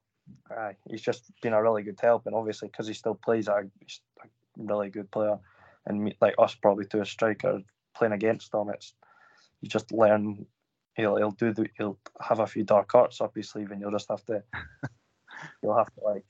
aye, 0.51 0.76
he's 0.89 1.01
just 1.01 1.24
been 1.41 1.53
a 1.53 1.61
really 1.61 1.84
good 1.84 1.99
help, 2.01 2.26
and 2.26 2.36
obviously 2.36 2.67
because 2.69 2.88
he 2.88 2.93
still 2.93 3.15
plays, 3.15 3.47
a, 3.47 3.51
a 3.51 4.28
really 4.57 4.89
good 4.89 5.11
player, 5.11 5.38
and 5.86 6.13
like 6.19 6.36
us 6.39 6.55
probably 6.55 6.86
to 6.86 7.01
a 7.01 7.05
striker 7.05 7.61
playing 7.95 8.13
against 8.13 8.53
him, 8.53 8.69
it's 8.69 8.93
you 9.61 9.69
just 9.69 9.91
learn. 9.91 10.45
He'll 10.96 11.18
he'll 11.18 11.32
do 11.32 11.54
the, 11.54 11.68
he'll 11.78 11.98
have 12.22 12.39
a 12.39 12.48
few 12.48 12.64
dark 12.64 12.94
arts 12.94 13.22
up 13.22 13.36
his 13.36 13.50
sleeve, 13.50 13.72
and 13.72 13.82
you'll 13.82 13.91
just 13.91 14.10
have 14.10 14.24
to 14.26 14.44
you'll 15.64 15.78
have 15.78 15.94
to 15.94 16.02
like 16.04 16.26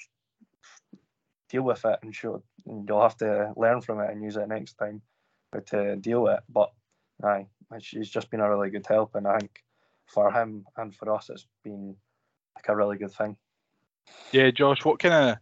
deal 1.49 1.64
with 1.64 1.84
it 1.86 1.99
and 2.01 2.16
show. 2.16 2.43
And 2.66 2.88
you'll 2.88 3.01
have 3.01 3.18
to 3.18 3.53
learn 3.57 3.82
from 3.82 3.99
it 3.99 4.09
and 4.09 4.24
use 4.24 4.38
it 4.38 4.47
next 4.47 4.76
time 4.76 5.01
to 5.68 5.95
deal 5.97 6.24
with 6.24 6.36
it. 6.36 6.43
But 6.49 6.72
aye, 7.24 7.47
he's 7.80 8.09
just 8.09 8.32
been 8.32 8.39
a 8.39 8.49
really 8.49 8.70
good 8.70 8.86
help, 8.88 9.16
and 9.16 9.28
I 9.28 9.38
think 9.38 9.64
for 10.05 10.32
him 10.32 10.66
and 10.78 10.93
for 10.95 11.14
us, 11.14 11.30
it's 11.30 11.47
been 11.64 11.95
like 12.55 12.70
a 12.70 12.76
really 12.76 12.97
good 12.97 13.11
thing. 13.11 13.36
Yeah, 14.32 14.51
Josh, 14.51 14.86
what 14.86 14.99
kind 14.99 15.14
of 15.14 15.38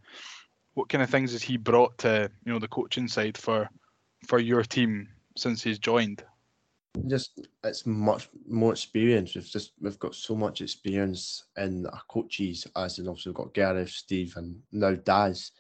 what 0.74 0.90
kind 0.90 1.04
of 1.04 1.10
things 1.10 1.32
has 1.34 1.42
he 1.42 1.58
brought 1.58 1.98
to 2.00 2.32
you 2.46 2.54
know 2.54 2.60
the 2.60 2.68
coaching 2.68 3.08
side 3.08 3.38
for 3.38 3.70
for 4.28 4.40
your 4.40 4.64
team 4.64 5.10
since 5.38 5.64
he's 5.64 5.80
joined? 5.80 6.24
Just 7.08 7.48
it's 7.64 7.86
much 7.86 8.30
more 8.48 8.72
experience. 8.72 9.36
We've 9.36 9.46
just 9.46 9.74
we've 9.80 10.00
got 10.00 10.16
so 10.16 10.36
much 10.36 10.62
experience 10.62 11.46
in 11.58 11.86
our 11.88 12.02
coaches, 12.08 12.68
as 12.76 13.00
in 13.00 13.08
also 13.08 13.30
we've 13.30 13.36
got 13.36 13.54
Gareth, 13.54 13.90
Steve, 13.90 14.34
and 14.38 14.62
now 14.72 14.96
Daz. 14.96 15.52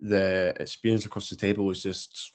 The 0.00 0.54
experience 0.60 1.06
across 1.06 1.30
the 1.30 1.36
table 1.36 1.70
is 1.70 1.82
just 1.82 2.32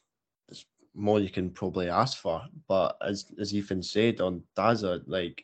more 0.96 1.20
you 1.20 1.30
can 1.30 1.50
probably 1.50 1.90
ask 1.90 2.18
for. 2.18 2.42
But 2.68 2.98
as 3.02 3.32
as 3.40 3.54
Ethan 3.54 3.84
said 3.84 4.22
on 4.22 4.44
Daza, 4.56 5.00
uh, 5.00 5.04
like 5.08 5.44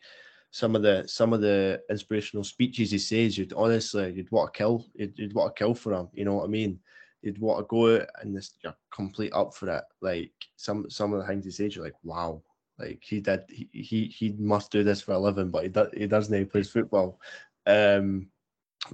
some 0.52 0.76
of 0.76 0.82
the 0.82 1.04
some 1.08 1.34
of 1.34 1.42
the 1.42 1.82
inspirational 1.90 2.44
speeches 2.44 2.92
he 2.92 2.98
says, 2.98 3.38
you'd 3.38 3.54
honestly 3.54 4.14
you'd 4.14 4.32
want 4.32 4.54
to 4.54 4.58
kill 4.58 4.86
you'd, 4.96 5.18
you'd 5.18 5.34
want 5.34 5.56
to 5.56 5.60
kill 5.60 5.74
for 5.74 5.94
him. 5.94 6.08
You 6.14 6.26
know 6.26 6.36
what 6.36 6.46
I 6.46 6.48
mean? 6.48 6.80
You'd 7.22 7.40
want 7.40 7.60
to 7.60 7.66
go 7.68 8.06
and 8.22 8.36
just 8.36 8.58
you're 8.64 8.76
complete 8.92 9.34
up 9.34 9.54
for 9.54 9.70
it. 9.70 9.84
Like 10.02 10.32
some 10.56 10.90
some 10.90 11.14
of 11.14 11.22
the 11.22 11.28
things 11.28 11.46
he 11.46 11.52
says, 11.52 11.76
you're 11.76 11.86
like, 11.86 11.96
wow, 12.04 12.42
like 12.78 13.02
he 13.04 13.22
did, 13.22 13.44
he 13.50 13.70
he, 13.72 14.06
he 14.06 14.36
must 14.38 14.72
do 14.72 14.84
this 14.84 15.02
for 15.02 15.14
a 15.14 15.20
living, 15.20 15.50
but 15.50 15.64
he 15.64 15.70
does 15.70 15.90
he 15.96 16.08
doesn't. 16.08 16.38
He 16.38 16.46
plays 16.46 16.70
football, 16.70 17.20
um, 17.66 18.28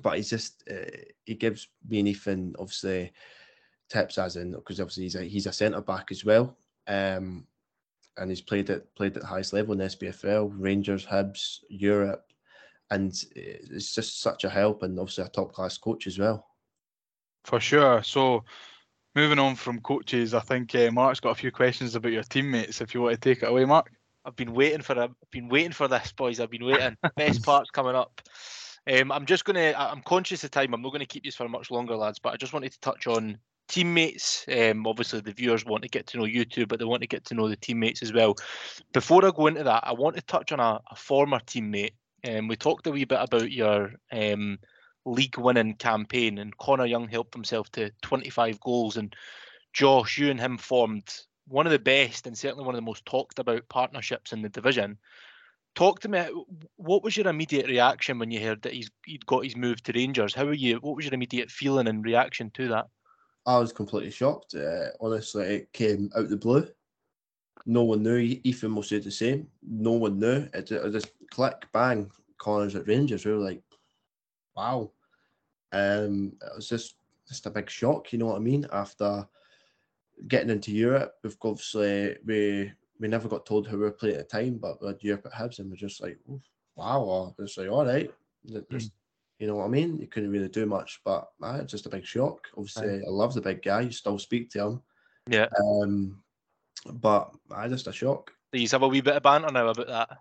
but 0.01 0.17
he's 0.17 0.29
just 0.29 0.63
uh, 0.69 0.91
he 1.25 1.35
gives 1.35 1.67
me 1.87 2.01
Ethan 2.01 2.55
obviously 2.59 3.11
tips 3.89 4.17
as 4.17 4.35
in 4.35 4.51
because 4.51 4.79
obviously 4.79 5.03
he's 5.03 5.15
a 5.15 5.23
he's 5.23 5.47
a 5.47 5.53
centre 5.53 5.81
back 5.81 6.11
as 6.11 6.23
well, 6.23 6.57
um, 6.87 7.45
and 8.17 8.29
he's 8.29 8.41
played 8.41 8.69
at 8.69 8.93
played 8.95 9.15
at 9.15 9.23
the 9.23 9.27
highest 9.27 9.53
level 9.53 9.73
in 9.73 9.79
the 9.79 9.85
SPFL, 9.85 10.51
Rangers, 10.55 11.05
Hibs, 11.05 11.59
Europe, 11.69 12.31
and 12.91 13.11
it's 13.35 13.95
just 13.95 14.21
such 14.21 14.43
a 14.43 14.49
help 14.49 14.83
and 14.83 14.99
obviously 14.99 15.23
a 15.23 15.29
top 15.29 15.53
class 15.53 15.77
coach 15.77 16.07
as 16.07 16.19
well. 16.19 16.45
For 17.45 17.59
sure. 17.59 18.03
So, 18.03 18.43
moving 19.15 19.39
on 19.39 19.55
from 19.55 19.81
coaches, 19.81 20.33
I 20.33 20.39
think 20.39 20.73
uh, 20.75 20.91
Marc's 20.91 21.19
got 21.19 21.31
a 21.31 21.35
few 21.35 21.51
questions 21.51 21.95
about 21.95 22.11
your 22.11 22.23
teammates. 22.23 22.81
If 22.81 22.93
you 22.93 23.01
want 23.01 23.13
to 23.15 23.19
take 23.19 23.43
it 23.43 23.49
away, 23.49 23.65
Mark. 23.65 23.91
I've 24.23 24.35
been 24.35 24.53
waiting 24.53 24.81
for 24.81 24.93
a, 24.93 25.05
I've 25.05 25.31
been 25.31 25.49
waiting 25.49 25.71
for 25.71 25.87
this, 25.87 26.11
boys. 26.11 26.39
I've 26.39 26.51
been 26.51 26.65
waiting. 26.65 26.95
Best 27.15 27.43
part's 27.43 27.71
coming 27.71 27.95
up. 27.95 28.21
Um, 28.91 29.11
I'm 29.11 29.25
just 29.25 29.45
gonna. 29.45 29.73
I'm 29.75 30.01
conscious 30.01 30.43
of 30.43 30.51
time. 30.51 30.73
I'm 30.73 30.81
not 30.81 30.89
going 30.89 30.99
to 30.99 31.07
keep 31.07 31.23
this 31.23 31.35
for 31.35 31.49
much 31.49 31.71
longer, 31.71 31.95
lads. 31.95 32.19
But 32.19 32.33
I 32.33 32.37
just 32.37 32.53
wanted 32.53 32.71
to 32.71 32.79
touch 32.81 33.07
on 33.07 33.37
teammates. 33.67 34.45
Um, 34.51 34.85
obviously 34.85 35.21
the 35.21 35.31
viewers 35.31 35.65
want 35.65 35.83
to 35.83 35.89
get 35.89 36.05
to 36.07 36.17
know 36.17 36.25
you 36.25 36.45
two, 36.45 36.67
but 36.67 36.77
they 36.77 36.85
want 36.85 37.01
to 37.01 37.07
get 37.07 37.25
to 37.25 37.33
know 37.33 37.47
the 37.47 37.55
teammates 37.55 38.03
as 38.03 38.11
well. 38.11 38.35
Before 38.93 39.25
I 39.25 39.31
go 39.31 39.47
into 39.47 39.63
that, 39.63 39.83
I 39.87 39.93
want 39.93 40.17
to 40.17 40.21
touch 40.21 40.51
on 40.51 40.59
a, 40.59 40.79
a 40.91 40.95
former 40.95 41.39
teammate. 41.39 41.93
Um, 42.27 42.47
we 42.47 42.55
talked 42.55 42.85
a 42.85 42.91
wee 42.91 43.05
bit 43.05 43.19
about 43.21 43.51
your 43.51 43.93
um, 44.11 44.59
league 45.05 45.37
winning 45.37 45.75
campaign, 45.75 46.37
and 46.37 46.57
Connor 46.57 46.85
Young 46.85 47.07
helped 47.07 47.33
himself 47.33 47.71
to 47.73 47.91
25 48.01 48.59
goals. 48.59 48.97
And 48.97 49.15
Josh, 49.73 50.17
you 50.17 50.29
and 50.29 50.39
him 50.39 50.57
formed 50.57 51.13
one 51.47 51.65
of 51.65 51.71
the 51.71 51.79
best 51.79 52.27
and 52.27 52.37
certainly 52.37 52.65
one 52.65 52.75
of 52.75 52.77
the 52.77 52.85
most 52.85 53.05
talked 53.05 53.39
about 53.39 53.67
partnerships 53.69 54.31
in 54.31 54.41
the 54.41 54.49
division. 54.49 54.97
Talk 55.73 56.01
to 56.01 56.09
me. 56.09 56.25
What 56.75 57.03
was 57.03 57.15
your 57.15 57.27
immediate 57.27 57.67
reaction 57.67 58.19
when 58.19 58.29
you 58.29 58.41
heard 58.41 58.61
that 58.63 58.73
he's 58.73 58.91
he'd 59.05 59.25
got 59.25 59.45
his 59.45 59.55
move 59.55 59.81
to 59.83 59.93
Rangers? 59.93 60.33
How 60.33 60.45
were 60.45 60.53
you? 60.53 60.77
What 60.77 60.97
was 60.97 61.05
your 61.05 61.13
immediate 61.13 61.49
feeling 61.49 61.87
and 61.87 62.03
reaction 62.03 62.51
to 62.55 62.67
that? 62.69 62.87
I 63.45 63.57
was 63.57 63.71
completely 63.71 64.11
shocked. 64.11 64.53
Uh, 64.53 64.89
honestly, 64.99 65.45
it 65.45 65.73
came 65.73 66.09
out 66.15 66.29
the 66.29 66.37
blue. 66.37 66.67
No 67.65 67.83
one 67.83 68.03
knew. 68.03 68.39
Ethan 68.43 68.75
will 68.75 68.83
say 68.83 68.99
the 68.99 69.11
same. 69.11 69.47
No 69.65 69.91
one 69.91 70.19
knew. 70.19 70.47
It, 70.53 70.71
it 70.71 70.91
just 70.91 71.11
click, 71.29 71.65
bang, 71.71 72.11
Connors 72.37 72.75
at 72.75 72.87
Rangers. 72.87 73.25
We 73.25 73.31
were 73.31 73.37
like, 73.37 73.61
wow. 74.55 74.91
Um, 75.71 76.33
it 76.41 76.55
was 76.55 76.67
just 76.67 76.95
just 77.27 77.45
a 77.45 77.51
big 77.51 77.69
shock. 77.69 78.11
You 78.11 78.19
know 78.19 78.27
what 78.27 78.37
I 78.37 78.39
mean? 78.39 78.67
After 78.71 79.27
getting 80.27 80.49
into 80.49 80.71
Europe, 80.71 81.15
we've 81.23 81.37
obviously 81.41 82.17
we 82.25 82.71
we 82.99 83.07
never 83.07 83.27
got 83.27 83.45
told 83.45 83.67
who 83.67 83.77
we 83.77 83.83
were 83.83 83.91
playing 83.91 84.17
at 84.17 84.29
the 84.29 84.37
time, 84.37 84.57
but 84.57 84.81
we 84.81 84.87
had 84.87 85.03
Europe 85.03 85.25
at 85.25 85.33
Hibs, 85.33 85.59
and 85.59 85.69
we're 85.69 85.75
just 85.75 86.01
like, 86.01 86.17
"Oof, 86.31 86.41
wow, 86.75 87.33
it's 87.39 87.57
like 87.57 87.69
all 87.69 87.85
right. 87.85 88.11
Th- 88.47 88.63
Just, 88.71 88.91
you 89.39 89.47
know 89.47 89.55
what 89.55 89.65
I 89.65 89.69
mean? 89.69 89.99
You 89.99 90.07
couldn't 90.07 90.31
really 90.31 90.49
do 90.49 90.65
much, 90.65 91.01
but 91.03 91.29
it's 91.41 91.71
just 91.71 91.85
a 91.85 91.89
big 91.89 92.05
shock. 92.05 92.47
Obviously, 92.55 93.01
I 93.05 93.09
love 93.09 93.33
the 93.33 93.41
big 93.41 93.63
guy. 93.63 93.81
You 93.81 93.91
still 93.91 94.19
speak 94.19 94.49
to 94.51 94.61
him. 94.61 94.81
Yeah. 95.27 95.47
Um, 95.59 96.21
but 96.93 97.31
I 97.51 97.67
just 97.67 97.87
a 97.87 97.93
shock. 97.93 98.31
Do 98.51 98.59
you 98.59 98.67
have 98.69 98.83
a 98.83 98.87
wee 98.87 99.01
bit 99.01 99.15
of 99.15 99.23
banter 99.23 99.51
now 99.51 99.67
about 99.67 99.87
that? 99.87 100.17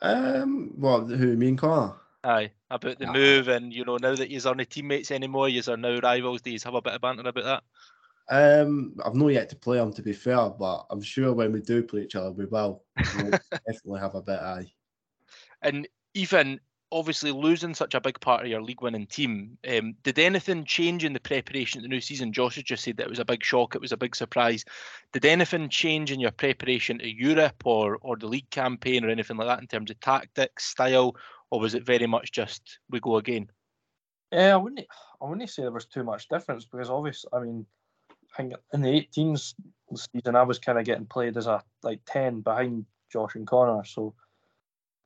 Um, 0.00 0.72
well, 0.76 1.06
Who? 1.06 1.36
Me 1.36 1.48
and 1.48 1.58
Connor? 1.58 1.94
Aye, 2.24 2.52
about 2.70 2.98
the 2.98 3.06
move, 3.06 3.48
and 3.48 3.72
you 3.72 3.84
know 3.84 3.98
now 3.98 4.14
that 4.14 4.30
you 4.30 4.40
aren't 4.46 4.70
teammates 4.70 5.10
anymore, 5.10 5.50
you 5.50 5.62
are 5.68 5.76
now 5.76 6.00
rivals. 6.00 6.40
Do 6.40 6.50
you 6.50 6.58
have 6.64 6.74
a 6.74 6.80
bit 6.80 6.94
of 6.94 7.02
banter 7.02 7.28
about 7.28 7.44
that? 7.44 7.62
Um, 8.30 8.96
I've 9.04 9.14
not 9.14 9.28
yet 9.28 9.50
to 9.50 9.56
play 9.56 9.78
him 9.78 9.92
to 9.92 10.02
be 10.02 10.14
fair, 10.14 10.48
but 10.48 10.86
I'm 10.90 11.02
sure 11.02 11.34
when 11.34 11.52
we 11.52 11.60
do 11.60 11.82
play 11.82 12.02
each 12.02 12.14
other, 12.14 12.32
we 12.32 12.46
will. 12.46 12.82
We'll 13.16 13.30
definitely 13.66 14.00
have 14.00 14.14
a 14.14 14.22
bit. 14.22 14.40
Aye. 14.40 14.72
And 15.60 15.86
even 16.14 16.60
obviously 16.90 17.32
losing 17.32 17.74
such 17.74 17.94
a 17.94 18.00
big 18.00 18.20
part 18.20 18.42
of 18.42 18.46
your 18.46 18.62
league 18.62 18.80
winning 18.80 19.06
team, 19.06 19.58
um, 19.68 19.94
did 20.04 20.18
anything 20.18 20.64
change 20.64 21.04
in 21.04 21.12
the 21.12 21.20
preparation 21.20 21.78
of 21.78 21.82
the 21.82 21.88
new 21.88 22.00
season? 22.00 22.32
Josh 22.32 22.54
has 22.54 22.64
just 22.64 22.84
said 22.84 22.96
that 22.96 23.06
it 23.06 23.10
was 23.10 23.18
a 23.18 23.24
big 23.24 23.42
shock, 23.42 23.74
it 23.74 23.80
was 23.80 23.92
a 23.92 23.96
big 23.96 24.14
surprise. 24.14 24.64
Did 25.12 25.24
anything 25.26 25.68
change 25.68 26.10
in 26.12 26.20
your 26.20 26.30
preparation 26.30 26.98
to 27.00 27.08
Europe 27.08 27.66
or 27.66 27.98
or 28.00 28.16
the 28.16 28.28
league 28.28 28.48
campaign 28.50 29.04
or 29.04 29.10
anything 29.10 29.36
like 29.36 29.48
that 29.48 29.60
in 29.60 29.66
terms 29.66 29.90
of 29.90 30.00
tactics, 30.00 30.64
style, 30.64 31.16
or 31.50 31.60
was 31.60 31.74
it 31.74 31.86
very 31.86 32.06
much 32.06 32.32
just 32.32 32.78
we 32.90 33.00
go 33.00 33.16
again? 33.16 33.48
Yeah, 34.32 34.54
I 34.54 34.56
wouldn't. 34.56 34.86
I 35.20 35.28
wouldn't 35.28 35.48
say 35.50 35.62
there 35.62 35.70
was 35.70 35.86
too 35.86 36.04
much 36.04 36.28
difference 36.28 36.64
because 36.64 36.90
obviously, 36.90 37.30
I 37.32 37.40
mean, 37.40 37.66
in 38.38 38.82
the 38.82 38.88
18s 38.88 39.54
season, 39.94 40.36
I 40.36 40.42
was 40.42 40.58
kind 40.58 40.78
of 40.78 40.84
getting 40.84 41.06
played 41.06 41.36
as 41.36 41.46
a 41.46 41.62
like 41.82 42.00
10 42.06 42.40
behind 42.40 42.86
Josh 43.12 43.36
and 43.36 43.46
Connor, 43.46 43.84
so 43.84 44.14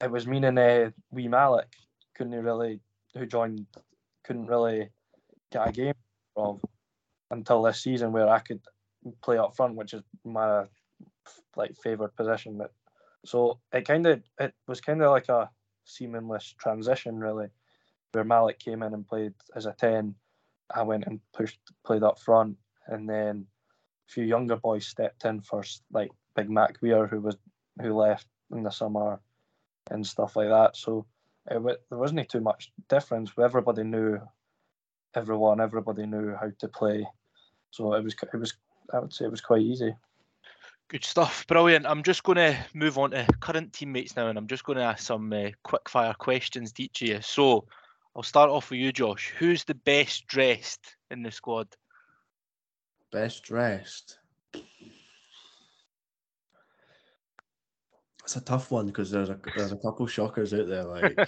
it 0.03 0.11
was 0.11 0.27
meaning 0.27 0.57
uh, 0.57 0.91
wee 1.11 1.29
Malik 1.29 1.69
couldn't 2.15 2.43
really, 2.43 2.81
who 3.15 3.27
joined, 3.27 3.67
couldn't 4.25 4.47
really 4.47 4.89
get 5.53 5.69
a 5.69 5.73
game 5.73 5.95
of 6.37 6.61
until 7.31 7.63
this 7.63 7.83
season 7.83 8.13
where 8.13 8.29
I 8.29 8.39
could 8.39 8.61
play 9.23 9.39
up 9.39 9.57
front, 9.57 9.75
which 9.75 9.93
is 9.93 10.03
my 10.25 10.65
like 11.57 11.77
favoured 11.77 12.17
position. 12.17 12.57
But 12.57 12.73
so 13.25 13.59
it 13.73 13.87
kind 13.87 14.07
of 14.07 14.23
it 14.41 14.55
was 14.67 14.81
kind 14.81 15.03
of 15.03 15.11
like 15.11 15.29
a 15.29 15.51
seamless 15.89 16.55
transition 16.59 17.19
really 17.19 17.49
where 18.13 18.25
Malik 18.25 18.59
came 18.59 18.83
in 18.83 18.95
and 18.95 19.07
played 19.07 19.35
as 19.55 19.67
a 19.67 19.73
10. 19.73 20.15
I 20.75 20.83
went 20.83 21.05
and 21.07 21.21
pushed, 21.33 21.61
played 21.85 22.03
up 22.03 22.19
front, 22.19 22.57
and 22.87 23.09
then 23.09 23.47
a 24.09 24.13
few 24.13 24.25
younger 24.25 24.57
boys 24.57 24.87
stepped 24.87 25.25
in 25.25 25.41
first, 25.41 25.83
like 25.93 26.11
Big 26.37 26.51
Mac 26.51 26.77
Weir, 26.83 27.07
who 27.07 27.21
was 27.21 27.37
who 27.81 27.95
left 27.95 28.27
in 28.51 28.63
the 28.63 28.71
summer, 28.71 29.21
and 29.91 30.07
stuff 30.07 30.37
like 30.37 30.49
that. 30.49 30.77
So 30.77 31.07
it, 31.51 31.63
there 31.63 31.99
wasn't 31.99 32.29
too 32.29 32.41
much 32.41 32.73
difference. 32.89 33.33
Everybody 33.43 33.85
knew 33.85 34.21
everyone. 35.15 35.61
Everybody 35.61 36.07
knew 36.07 36.35
how 36.35 36.51
to 36.59 36.69
play. 36.69 37.07
So 37.71 37.95
it 37.95 38.05
was 38.05 38.15
it 38.33 38.37
was 38.37 38.55
I 38.93 39.01
would 39.01 39.13
say 39.13 39.25
it 39.25 39.31
was 39.31 39.41
quite 39.41 39.63
easy. 39.63 39.95
Good 40.89 41.05
stuff, 41.05 41.47
brilliant. 41.47 41.85
I'm 41.85 42.03
just 42.03 42.23
going 42.23 42.37
to 42.37 42.57
move 42.73 42.97
on 42.97 43.11
to 43.11 43.27
current 43.41 43.75
teammates 43.75 44.17
now, 44.17 44.29
and 44.29 44.39
I'm 44.39 44.47
just 44.47 44.65
going 44.65 44.79
to 44.79 44.85
ask 44.85 45.05
some 45.05 45.31
uh, 45.35 45.51
quick 45.63 45.87
fire 45.87 46.15
questions 46.15 46.73
to 46.73 46.85
each 46.85 47.03
of 47.03 47.09
you. 47.09 47.21
So 47.21 47.67
I'll 48.17 48.23
start 48.23 48.49
off 48.49 48.71
with 48.71 48.81
you, 48.81 48.91
Josh. 48.91 49.35
Who's 49.39 49.65
the 49.65 49.75
best 49.75 50.27
dressed 50.27 50.97
in 51.11 51.23
the 51.23 51.31
squad? 51.31 51.69
Best 53.13 53.43
dressed. 53.43 54.19
It's 58.25 58.37
a 58.37 58.41
tough 58.41 58.71
one 58.71 58.87
because 58.87 59.11
there's 59.11 59.31
a 59.31 59.39
there's 59.57 59.73
a 59.73 59.77
couple 59.77 60.07
shockers 60.07 60.55
out 60.55 60.69
there. 60.69 60.85
Like 60.85 61.19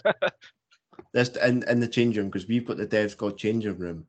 this 1.12 1.28
in 1.36 1.64
in 1.68 1.80
the 1.80 1.88
change 1.88 2.16
room 2.16 2.26
because 2.26 2.48
we've 2.48 2.66
got 2.66 2.78
the 2.78 2.86
Dev 2.86 3.10
Squad 3.10 3.36
changing 3.36 3.78
room. 3.78 4.06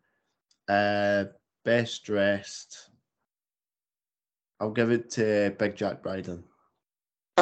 Uh, 0.68 1.26
best 1.66 2.04
dressed. 2.06 2.91
I'll 4.62 4.70
give 4.70 4.92
it 4.92 5.10
to 5.12 5.56
Big 5.58 5.76
Jack 5.76 6.04
Bryden. 6.04 6.44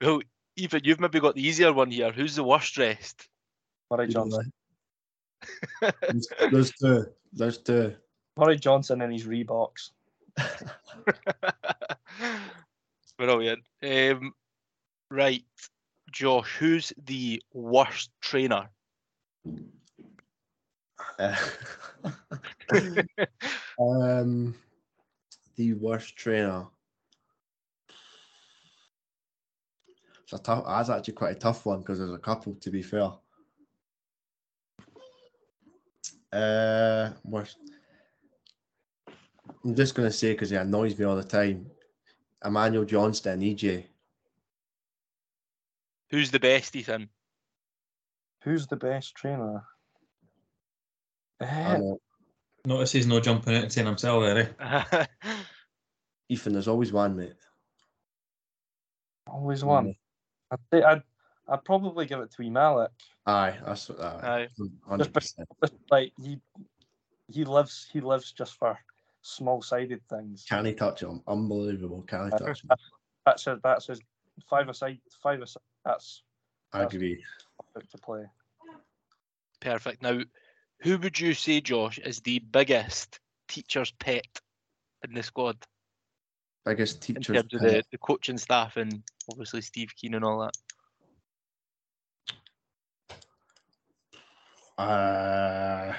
well, 0.00 0.20
even 0.54 0.80
you've 0.84 1.00
maybe 1.00 1.18
got 1.18 1.34
the 1.34 1.44
easier 1.44 1.72
one 1.72 1.90
here. 1.90 2.12
Who's 2.12 2.36
the 2.36 2.44
worst 2.44 2.72
dressed? 2.72 3.28
Murray 3.90 4.06
Johnson. 4.06 4.52
There's, 5.80 6.28
there's 6.52 6.72
two. 6.72 7.06
There's 7.32 7.58
two. 7.58 7.96
Murray 8.36 8.58
Johnson 8.58 9.02
and 9.02 9.12
his 9.12 9.26
Reeboks. 9.26 9.90
Brilliant. 13.18 13.62
Um, 13.82 14.34
right, 15.10 15.42
Josh. 16.12 16.54
Who's 16.58 16.92
the 17.06 17.42
worst 17.52 18.10
trainer? 18.20 18.68
Uh, 21.18 21.36
um, 23.78 24.54
the 25.56 25.74
worst 25.74 26.16
trainer. 26.16 26.66
It's 30.22 30.32
a 30.32 30.38
tough. 30.38 30.64
That's 30.66 30.90
actually 30.90 31.14
quite 31.14 31.36
a 31.36 31.38
tough 31.38 31.66
one 31.66 31.80
because 31.80 31.98
there's 31.98 32.12
a 32.12 32.18
couple. 32.18 32.54
To 32.54 32.70
be 32.70 32.82
fair. 32.82 33.10
Uh, 36.32 37.10
worst. 37.24 37.58
I'm 39.64 39.74
just 39.74 39.94
gonna 39.94 40.10
say 40.10 40.32
because 40.32 40.50
he 40.50 40.56
annoys 40.56 40.98
me 40.98 41.04
all 41.04 41.16
the 41.16 41.24
time. 41.24 41.66
Emmanuel 42.44 42.84
Johnston, 42.84 43.40
EJ. 43.40 43.86
Who's 46.10 46.30
the 46.30 46.40
best, 46.40 46.76
Ethan? 46.76 47.08
Who's 48.42 48.66
the 48.66 48.76
best 48.76 49.14
trainer? 49.14 49.64
I 51.40 51.78
know. 51.78 52.00
Notice 52.66 52.90
he's 52.90 53.06
no 53.06 53.20
jumping 53.20 53.54
out 53.54 53.62
and 53.62 53.72
saying 53.72 53.86
himself 53.86 54.24
there. 54.24 54.56
Eh? 54.58 55.06
Ethan, 56.28 56.52
there's 56.52 56.66
always 56.66 56.92
one, 56.92 57.16
mate. 57.16 57.36
always 59.28 59.64
one. 59.64 59.94
I'd, 60.50 60.58
say 60.72 60.82
I'd, 60.82 61.02
I'd 61.48 61.64
probably 61.64 62.06
give 62.06 62.18
it 62.18 62.32
to 62.32 62.36
wee 62.42 62.50
Malik. 62.50 62.90
Aye, 63.24 63.56
that's 63.64 63.88
what. 63.88 64.00
Aye. 64.00 64.48
Hundred 64.88 65.14
percent. 65.14 65.48
Just 65.62 65.74
like 65.92 66.12
he 66.20 66.40
he 67.28 67.44
lives 67.44 67.86
he 67.92 68.00
lives 68.00 68.32
just 68.32 68.58
for 68.58 68.76
small 69.22 69.62
sided 69.62 70.00
things. 70.08 70.44
Can 70.48 70.64
he 70.64 70.74
touch 70.74 71.02
him? 71.04 71.22
Unbelievable. 71.28 72.02
Can 72.02 72.24
he 72.24 72.30
touch 72.36 72.64
him? 72.64 72.70
That's 73.24 73.44
his 73.44 73.58
that's 73.62 73.86
his 73.88 74.00
five 74.48 74.68
aside 74.68 75.00
five 75.20 75.42
aside 75.42 75.62
that's 75.84 76.22
I 76.72 76.84
agree. 76.84 77.24
perfect 77.74 77.90
to 77.90 77.98
play. 77.98 78.22
Perfect. 79.58 80.00
Now, 80.00 80.20
who 80.80 80.98
would 80.98 81.18
you 81.18 81.34
say, 81.34 81.60
Josh, 81.60 81.98
is 81.98 82.20
the 82.20 82.38
biggest 82.38 83.18
teacher's 83.48 83.90
pet 83.92 84.26
in 85.06 85.14
the 85.14 85.22
squad 85.22 85.56
Biggest 86.66 87.08
in 87.08 87.16
teacher's 87.16 87.36
terms 87.36 87.54
of 87.54 87.60
the, 87.60 87.82
the 87.92 87.98
coaching 87.98 88.36
staff 88.36 88.76
and 88.76 89.02
obviously 89.30 89.60
Steve 89.60 89.92
Kean 89.96 90.14
and 90.14 90.24
all 90.24 90.40
that. 90.40 90.56
Uh, 94.82 95.94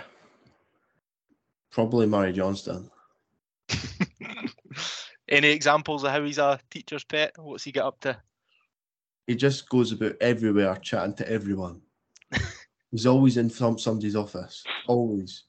probably 1.71 2.05
Murray 2.05 2.33
Johnson. 2.33 2.91
Any 5.29 5.49
examples 5.49 6.03
of 6.03 6.11
how 6.11 6.23
he's 6.23 6.37
a 6.37 6.59
teacher's 6.69 7.05
pet? 7.05 7.31
What's 7.37 7.63
he 7.63 7.71
get 7.71 7.85
up 7.85 8.01
to? 8.01 8.17
He 9.25 9.35
just 9.35 9.69
goes 9.69 9.93
about 9.93 10.15
everywhere 10.19 10.75
chatting 10.75 11.15
to 11.15 11.31
everyone. 11.31 11.81
He's 12.91 13.05
always 13.05 13.37
in 13.37 13.49
some 13.49 13.77
somebody's 13.77 14.15
office. 14.15 14.63
Always. 14.87 15.43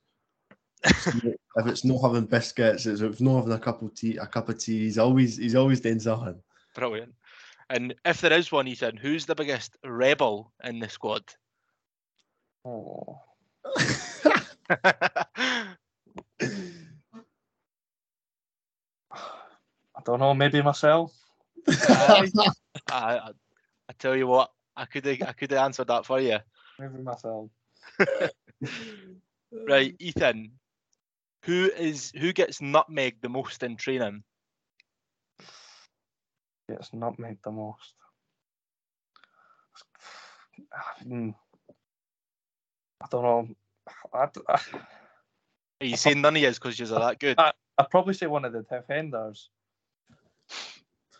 if 0.84 1.66
it's 1.66 1.84
not 1.84 2.02
having 2.02 2.26
biscuits, 2.26 2.86
it's 2.86 3.00
if 3.00 3.12
it's 3.12 3.20
not 3.20 3.38
having 3.38 3.52
a 3.52 3.58
cup 3.58 3.82
of 3.82 3.94
tea, 3.94 4.16
a 4.16 4.26
cup 4.26 4.48
of 4.48 4.58
tea. 4.58 4.80
He's 4.80 4.98
always 4.98 5.36
he's 5.36 5.54
always 5.54 5.80
doing 5.80 6.00
something. 6.00 6.40
Brilliant. 6.74 7.14
And 7.70 7.94
if 8.04 8.20
there 8.20 8.32
is 8.32 8.50
one, 8.50 8.66
Ethan, 8.66 8.96
who's 8.96 9.26
the 9.26 9.34
biggest 9.34 9.76
rebel 9.84 10.52
in 10.64 10.78
the 10.78 10.88
squad? 10.88 11.22
Oh. 12.64 13.20
I 14.70 15.76
don't 20.04 20.20
know, 20.20 20.34
maybe 20.34 20.62
myself. 20.62 21.12
I, 21.68 22.30
I, 22.90 23.30
I 23.88 23.92
tell 23.98 24.16
you 24.16 24.26
what, 24.26 24.50
I 24.76 24.86
could 24.86 25.06
I 25.06 25.32
could 25.32 25.50
have 25.50 25.64
answered 25.64 25.88
that 25.88 26.06
for 26.06 26.20
you. 26.20 26.38
Maybe 26.78 27.02
myself. 27.02 27.50
Right, 29.66 29.96
Ethan. 29.98 30.50
Who 31.44 31.70
is 31.76 32.12
who 32.18 32.32
gets 32.34 32.60
nutmegged 32.60 33.22
the 33.22 33.28
most 33.30 33.62
in 33.62 33.76
training? 33.76 34.22
Not 36.92 37.18
made 37.18 37.38
the 37.42 37.50
most. 37.50 37.94
I 43.00 43.06
don't 43.10 43.22
know. 43.22 43.48
I, 44.12 44.28
I, 44.48 44.60
Are 45.80 45.86
you 45.86 45.96
saying 45.96 46.20
none 46.20 46.36
of 46.36 46.42
you 46.42 46.50
because 46.50 46.78
you're 46.78 46.88
that 46.88 47.18
good? 47.18 47.38
I- 47.38 47.52
I'd 47.78 47.90
probably 47.90 48.14
say 48.14 48.26
one 48.26 48.44
of 48.44 48.52
the 48.52 48.62
defenders. 48.62 49.50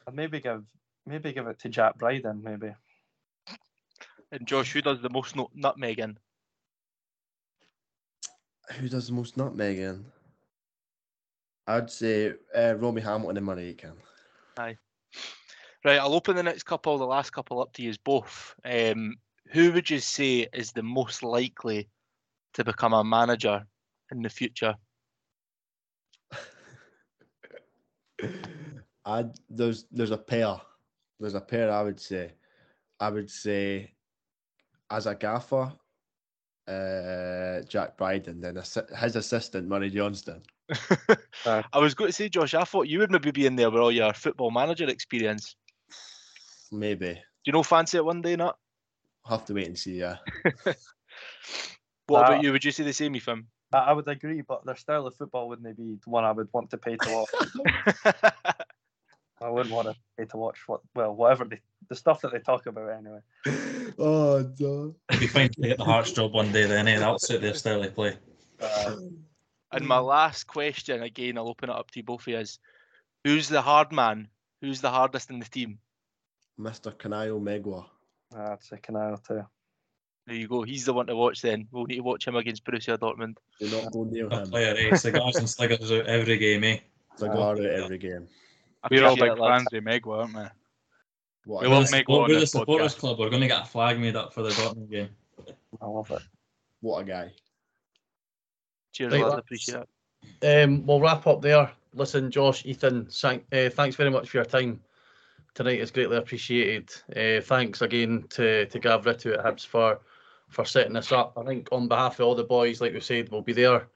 I'd 0.07 0.15
maybe 0.15 0.41
give 0.41 0.65
maybe 1.07 1.33
give 1.33 1.47
it 1.47 1.61
to 1.61 1.69
Jack 1.69 1.97
Bryden, 1.97 2.43
maybe. 2.43 2.75
And 4.31 4.47
Josh, 4.47 4.73
who 4.73 4.83
does 4.83 5.01
the 5.01 5.09
most 5.09 5.37
no- 5.37 5.51
nutmegging? 5.57 6.17
Who 8.79 8.89
does 8.89 9.07
the 9.07 9.15
most 9.15 9.37
nutmegging? 9.37 10.05
I'd 11.67 11.91
say 11.91 12.35
uh, 12.57 12.75
Romy 12.77 13.01
Hamilton 13.01 13.37
and 13.39 13.47
Murray 13.47 13.69
Aiken. 13.69 13.95
Hi. 14.59 14.77
Right, 15.85 15.99
I'll 15.99 16.15
open 16.15 16.37
the 16.37 16.43
next 16.43 16.65
couple, 16.65 16.99
the 16.99 17.07
last 17.07 17.31
couple 17.31 17.61
up 17.61 17.73
to 17.75 17.83
you 17.83 17.95
both. 18.05 18.55
Um, 18.65 19.17
who 19.53 19.73
would 19.73 19.89
you 19.89 20.01
say 20.01 20.49
is 20.53 20.73
the 20.73 20.83
most 20.83 21.23
likely 21.23 21.89
to 22.55 22.65
become 22.65 22.93
a 22.93 23.05
manager 23.05 23.65
in 24.11 24.23
the 24.23 24.29
future? 24.29 24.75
I 29.05 29.27
there's 29.49 29.87
there's 29.91 30.11
a 30.11 30.19
pair. 30.19 30.61
There's 31.21 31.35
a 31.35 31.41
pair 31.41 31.71
I 31.71 31.83
would 31.83 32.01
say. 32.01 32.33
I 33.01 33.11
would 33.11 33.31
say 33.31 33.93
as 34.91 35.07
a 35.07 35.15
gaffer, 35.15 35.73
uh, 36.67 37.61
Jack 37.69 37.97
Bryden, 37.97 38.41
then 38.41 38.55
assi- 38.55 38.97
his 38.97 39.17
assistant 39.17 39.69
Murray 39.69 39.91
Johnson. 39.91 40.43
I 41.47 41.79
was 41.79 41.95
going 41.95 42.09
to 42.09 42.13
say, 42.13 42.29
Josh, 42.29 42.55
I 42.55 42.65
thought 42.65 42.89
you 42.89 42.99
would 42.99 43.11
maybe 43.11 43.31
be 43.31 43.47
in 43.47 43.57
there 43.57 43.71
with 43.71 43.81
all 43.81 43.93
your 43.93 44.13
football 44.13 44.51
manager 44.51 44.89
experience. 44.89 45.57
Maybe. 46.71 47.15
Do 47.15 47.21
you 47.47 47.53
know 47.53 47.63
fancy 47.63 47.97
it 47.97 48.05
one 48.05 48.21
day, 48.21 48.37
not? 48.37 48.59
I'll 49.25 49.39
have 49.39 49.47
to 49.47 49.55
wait 49.55 49.67
and 49.67 49.79
see. 49.79 49.99
Yeah. 49.99 50.17
What 52.09 52.21
Uh, 52.21 52.33
about 52.33 52.43
you? 52.43 52.53
Would 52.53 52.65
you 52.65 52.73
say 52.73 52.85
the 52.85 52.93
same, 52.95 53.15
Ethan? 53.17 53.47
I, 53.73 53.79
I 53.79 53.93
would 53.93 54.09
agree, 54.09 54.41
but 54.41 54.65
their 54.65 54.77
style 54.77 55.07
of 55.07 55.15
football 55.15 55.47
wouldn't 55.49 55.77
be 55.77 55.99
the 56.03 56.11
one 56.11 56.25
I 56.25 56.33
would 56.33 56.49
want 56.55 56.71
to 56.71 56.79
pay 56.79 56.97
to 56.97 57.11
watch. 57.11 57.29
I 59.41 59.51
wouldn't 59.51 59.75
want 59.75 59.89
to 59.89 59.97
pay 60.17 60.25
to 60.27 60.37
watch 60.37 60.59
what 60.67 60.81
well 60.95 61.15
whatever 61.15 61.45
they, 61.45 61.61
the 61.89 61.95
stuff 61.95 62.21
that 62.23 62.33
they 62.33 62.41
talk 62.41 62.67
about 62.67 62.91
anyway. 62.91 63.21
oh 63.99 64.51
no. 64.59 64.95
It'd 65.11 65.21
be 65.21 65.27
fine 65.27 65.51
to 65.51 65.61
get 65.61 65.79
the 65.79 65.85
Hearts 65.85 66.13
job 66.13 66.33
one 66.33 66.53
day 66.53 66.65
then, 66.65 66.89
eh? 66.89 66.99
That'll 66.99 67.19
suit 67.19 67.41
their 67.41 67.55
style 67.55 67.83
of 67.83 67.95
play. 67.95 68.17
Uh, 68.61 68.97
and 69.73 69.87
my 69.87 69.99
last 69.99 70.47
question, 70.47 71.03
again, 71.03 71.39
I'll 71.39 71.49
open 71.49 71.71
it 71.71 71.77
up 71.77 71.91
to 71.93 72.01
you 72.01 72.05
both 72.05 72.23
of 72.23 72.29
you, 72.29 72.39
is 72.39 72.59
who's 73.25 73.49
the 73.49 73.63
hard 73.63 73.93
man? 73.93 74.29
Who's 74.61 74.81
the 74.81 74.91
hardest 74.91 75.31
in 75.31 75.39
the 75.39 75.47
team? 75.47 75.79
Mr. 76.59 76.93
Kanayo 76.93 77.41
Megwa. 77.41 77.85
that's 78.33 78.73
a 78.73 78.79
canal 78.79 79.19
too. 79.19 79.45
There 80.27 80.37
you 80.37 80.49
go. 80.49 80.63
He's 80.63 80.85
the 80.85 80.93
one 80.93 81.07
to 81.07 81.17
watch 81.17 81.41
then. 81.41 81.69
We'll 81.71 81.87
need 81.87 81.97
to 81.97 82.03
watch 82.03 82.27
him 82.27 82.37
against 82.37 82.65
Borussia 82.65 82.99
Dortmund. 82.99 83.37
Do 83.61 83.71
not 83.71 83.93
go 83.93 84.05
near 84.05 84.29
him. 84.29 84.51
player, 84.51 84.75
eh? 84.77 84.95
Cigars 84.97 85.37
and 85.37 85.47
sliggers 85.47 85.97
out 85.97 86.07
every 86.07 86.37
game, 86.37 86.65
eh? 86.65 86.79
Cigar 87.17 87.53
out 87.53 87.61
every 87.61 87.97
game. 87.97 88.29
We're 88.91 89.07
all 89.07 89.17
big 89.17 89.33
it, 89.33 89.39
fans 89.39 89.67
of 89.73 89.85
Megwa, 89.85 90.19
aren't 90.21 90.35
we? 90.37 90.43
What 91.53 91.63
We 91.63 91.67
a 91.69 91.71
love 91.71 91.91
guy. 91.91 91.91
We're 91.91 91.91
the, 91.91 91.97
Megwa 91.97 91.99
support- 91.99 92.23
on 92.23 92.29
we're 92.29 92.35
the 92.35 92.41
this 92.41 92.51
supporters 92.53 92.95
podcast. 92.95 92.99
club. 92.99 93.19
We're 93.19 93.31
going 93.31 93.43
to 93.43 93.49
get 93.49 93.63
a 93.63 93.67
flag 93.67 93.99
made 93.99 94.17
up 94.17 94.33
for 94.35 94.43
the 94.43 94.51
Dortmund 94.51 94.91
game. 94.91 95.09
I 95.81 95.87
love 95.87 96.11
it. 96.11 96.23
What 96.81 97.01
a 97.01 97.05
guy. 97.05 97.33
Cheers, 98.93 99.13
Right, 99.13 99.21
lads. 99.23 99.31
lads. 99.35 99.41
Appreciate 99.45 99.85
it. 100.43 100.65
Um, 100.65 100.87
we'll 100.87 101.01
wrap 101.01 101.27
up 101.27 101.43
there. 101.43 101.71
Listen, 101.95 102.31
Josh, 102.31 102.65
Ethan, 102.67 103.07
thank, 103.07 103.45
uh, 103.53 103.71
thanks 103.71 103.97
very 103.97 104.11
much 104.11 104.29
for 104.29 104.39
your 104.39 104.45
time 104.45 104.81
tonight. 105.55 105.81
It's 105.81 105.91
greatly 105.91 106.17
appreciated. 106.17 106.91
Uh, 107.17 107.41
thanks 107.41 107.83
again 107.83 108.25
to 108.31 108.67
to 108.67 108.79
Gav 108.79 109.05
Ritu 109.05 109.35
at 109.39 109.45
Hibs 109.45 109.67
for 109.67 110.01
for 110.49 110.65
setting 110.65 110.93
this 110.93 111.13
up. 111.13 111.33
I 111.37 111.45
think 111.45 111.69
on 111.73 111.89
behalf 111.89 112.21
of 112.21 112.27
all 112.27 112.35
the 112.35 112.45
boys, 112.45 112.81
like 112.81 112.93
we 112.93 113.01
said, 113.01 113.31
we'll 113.31 113.43
be 113.43 113.53
there. 113.53 113.89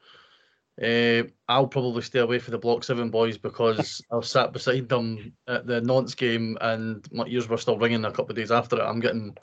Uh, 0.82 1.22
I'll 1.48 1.68
probably 1.68 2.02
stay 2.02 2.18
away 2.18 2.40
for 2.40 2.50
the 2.50 2.59
Block 2.59 2.82
Seven 2.82 3.10
boys 3.10 3.38
because 3.38 4.02
I 4.12 4.16
was 4.16 4.30
sat 4.30 4.52
beside 4.52 4.88
them 4.88 5.32
at 5.46 5.66
the 5.66 5.80
Nantes 5.80 6.14
game, 6.14 6.59
and 6.60 7.06
my 7.12 7.24
ears 7.26 7.48
were 7.48 7.59
still 7.59 7.78
ringing 7.78 8.04
a 8.04 8.10
couple 8.10 8.30
of 8.30 8.36
days 8.36 8.50
after 8.50 8.76
it. 8.76 8.84
I'm 8.84 9.00
getting 9.00 9.36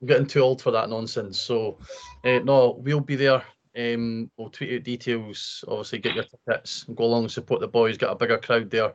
I'm 0.00 0.06
getting 0.06 0.26
too 0.26 0.40
old 0.40 0.62
for 0.62 0.70
that 0.70 0.88
nonsense. 0.88 1.38
So, 1.38 1.78
uh, 2.24 2.38
no, 2.38 2.80
we'll 2.82 3.00
be 3.00 3.16
there. 3.16 3.44
Um, 3.76 4.30
we'll 4.36 4.48
tweet 4.48 4.78
out 4.78 4.84
details. 4.84 5.62
Obviously, 5.68 5.98
get 5.98 6.14
your 6.14 6.24
tickets, 6.24 6.84
go 6.94 7.04
along 7.04 7.24
and 7.24 7.32
support 7.32 7.60
the 7.60 7.68
boys. 7.68 7.98
Get 7.98 8.10
a 8.10 8.14
bigger 8.14 8.38
crowd 8.38 8.70
there, 8.70 8.94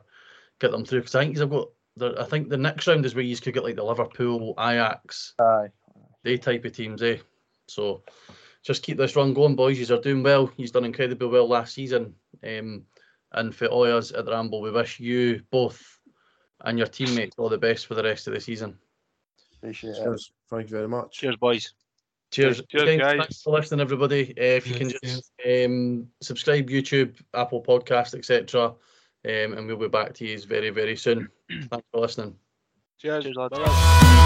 get 0.60 0.72
them 0.72 0.84
through. 0.84 1.00
Because 1.00 1.14
I 1.14 1.24
think 1.24 1.38
you've 1.38 1.50
got. 1.50 1.68
The, 1.98 2.14
I 2.20 2.24
think 2.24 2.50
the 2.50 2.58
next 2.58 2.86
round 2.86 3.06
is 3.06 3.14
where 3.14 3.24
you 3.24 3.36
could 3.36 3.54
get 3.54 3.64
like 3.64 3.76
the 3.76 3.82
Liverpool, 3.82 4.54
Ajax, 4.58 5.32
Aye. 5.40 5.68
they 6.24 6.36
type 6.36 6.64
of 6.66 6.72
teams, 6.72 7.02
eh? 7.02 7.18
So 7.68 8.02
just 8.66 8.82
keep 8.82 8.98
this 8.98 9.14
run 9.14 9.32
going, 9.32 9.54
boys. 9.54 9.78
You 9.78 9.94
are 9.94 10.00
doing 10.00 10.24
well. 10.24 10.50
You've 10.56 10.72
done 10.72 10.84
incredibly 10.84 11.28
well 11.28 11.48
last 11.48 11.72
season. 11.72 12.14
Um, 12.42 12.82
and 13.32 13.54
for 13.54 13.66
all 13.66 13.84
of 13.84 13.94
us 13.94 14.12
at 14.12 14.24
the 14.24 14.32
Ramble, 14.32 14.60
we 14.60 14.72
wish 14.72 14.98
you 14.98 15.42
both 15.50 16.00
and 16.64 16.76
your 16.76 16.88
teammates 16.88 17.36
all 17.38 17.48
the 17.48 17.58
best 17.58 17.86
for 17.86 17.94
the 17.94 18.02
rest 18.02 18.26
of 18.26 18.34
the 18.34 18.40
season. 18.40 18.76
Appreciate 19.58 19.96
it. 19.96 20.22
Thank 20.50 20.70
you 20.70 20.76
very 20.76 20.88
much. 20.88 21.18
Cheers, 21.18 21.36
boys. 21.36 21.74
Cheers, 22.32 22.60
Cheers, 22.68 22.82
Again, 22.82 22.98
guys. 22.98 23.18
Thanks 23.18 23.42
for 23.42 23.52
listening, 23.52 23.80
everybody. 23.80 24.30
Uh, 24.36 24.56
if 24.56 24.66
you 24.66 24.74
can 24.74 24.90
Cheers, 24.90 25.00
just 25.02 25.32
um, 25.64 26.08
subscribe, 26.20 26.68
YouTube, 26.68 27.20
Apple 27.34 27.62
Podcast, 27.62 28.14
etc. 28.14 28.66
Um, 28.66 28.74
and 29.24 29.66
we'll 29.66 29.76
be 29.76 29.88
back 29.88 30.12
to 30.14 30.26
you 30.26 30.40
very, 30.40 30.70
very 30.70 30.96
soon. 30.96 31.28
Thanks 31.70 31.86
for 31.92 32.00
listening. 32.00 32.34
Cheers. 32.98 33.24
Cheers, 33.24 33.36
lads. 33.36 34.25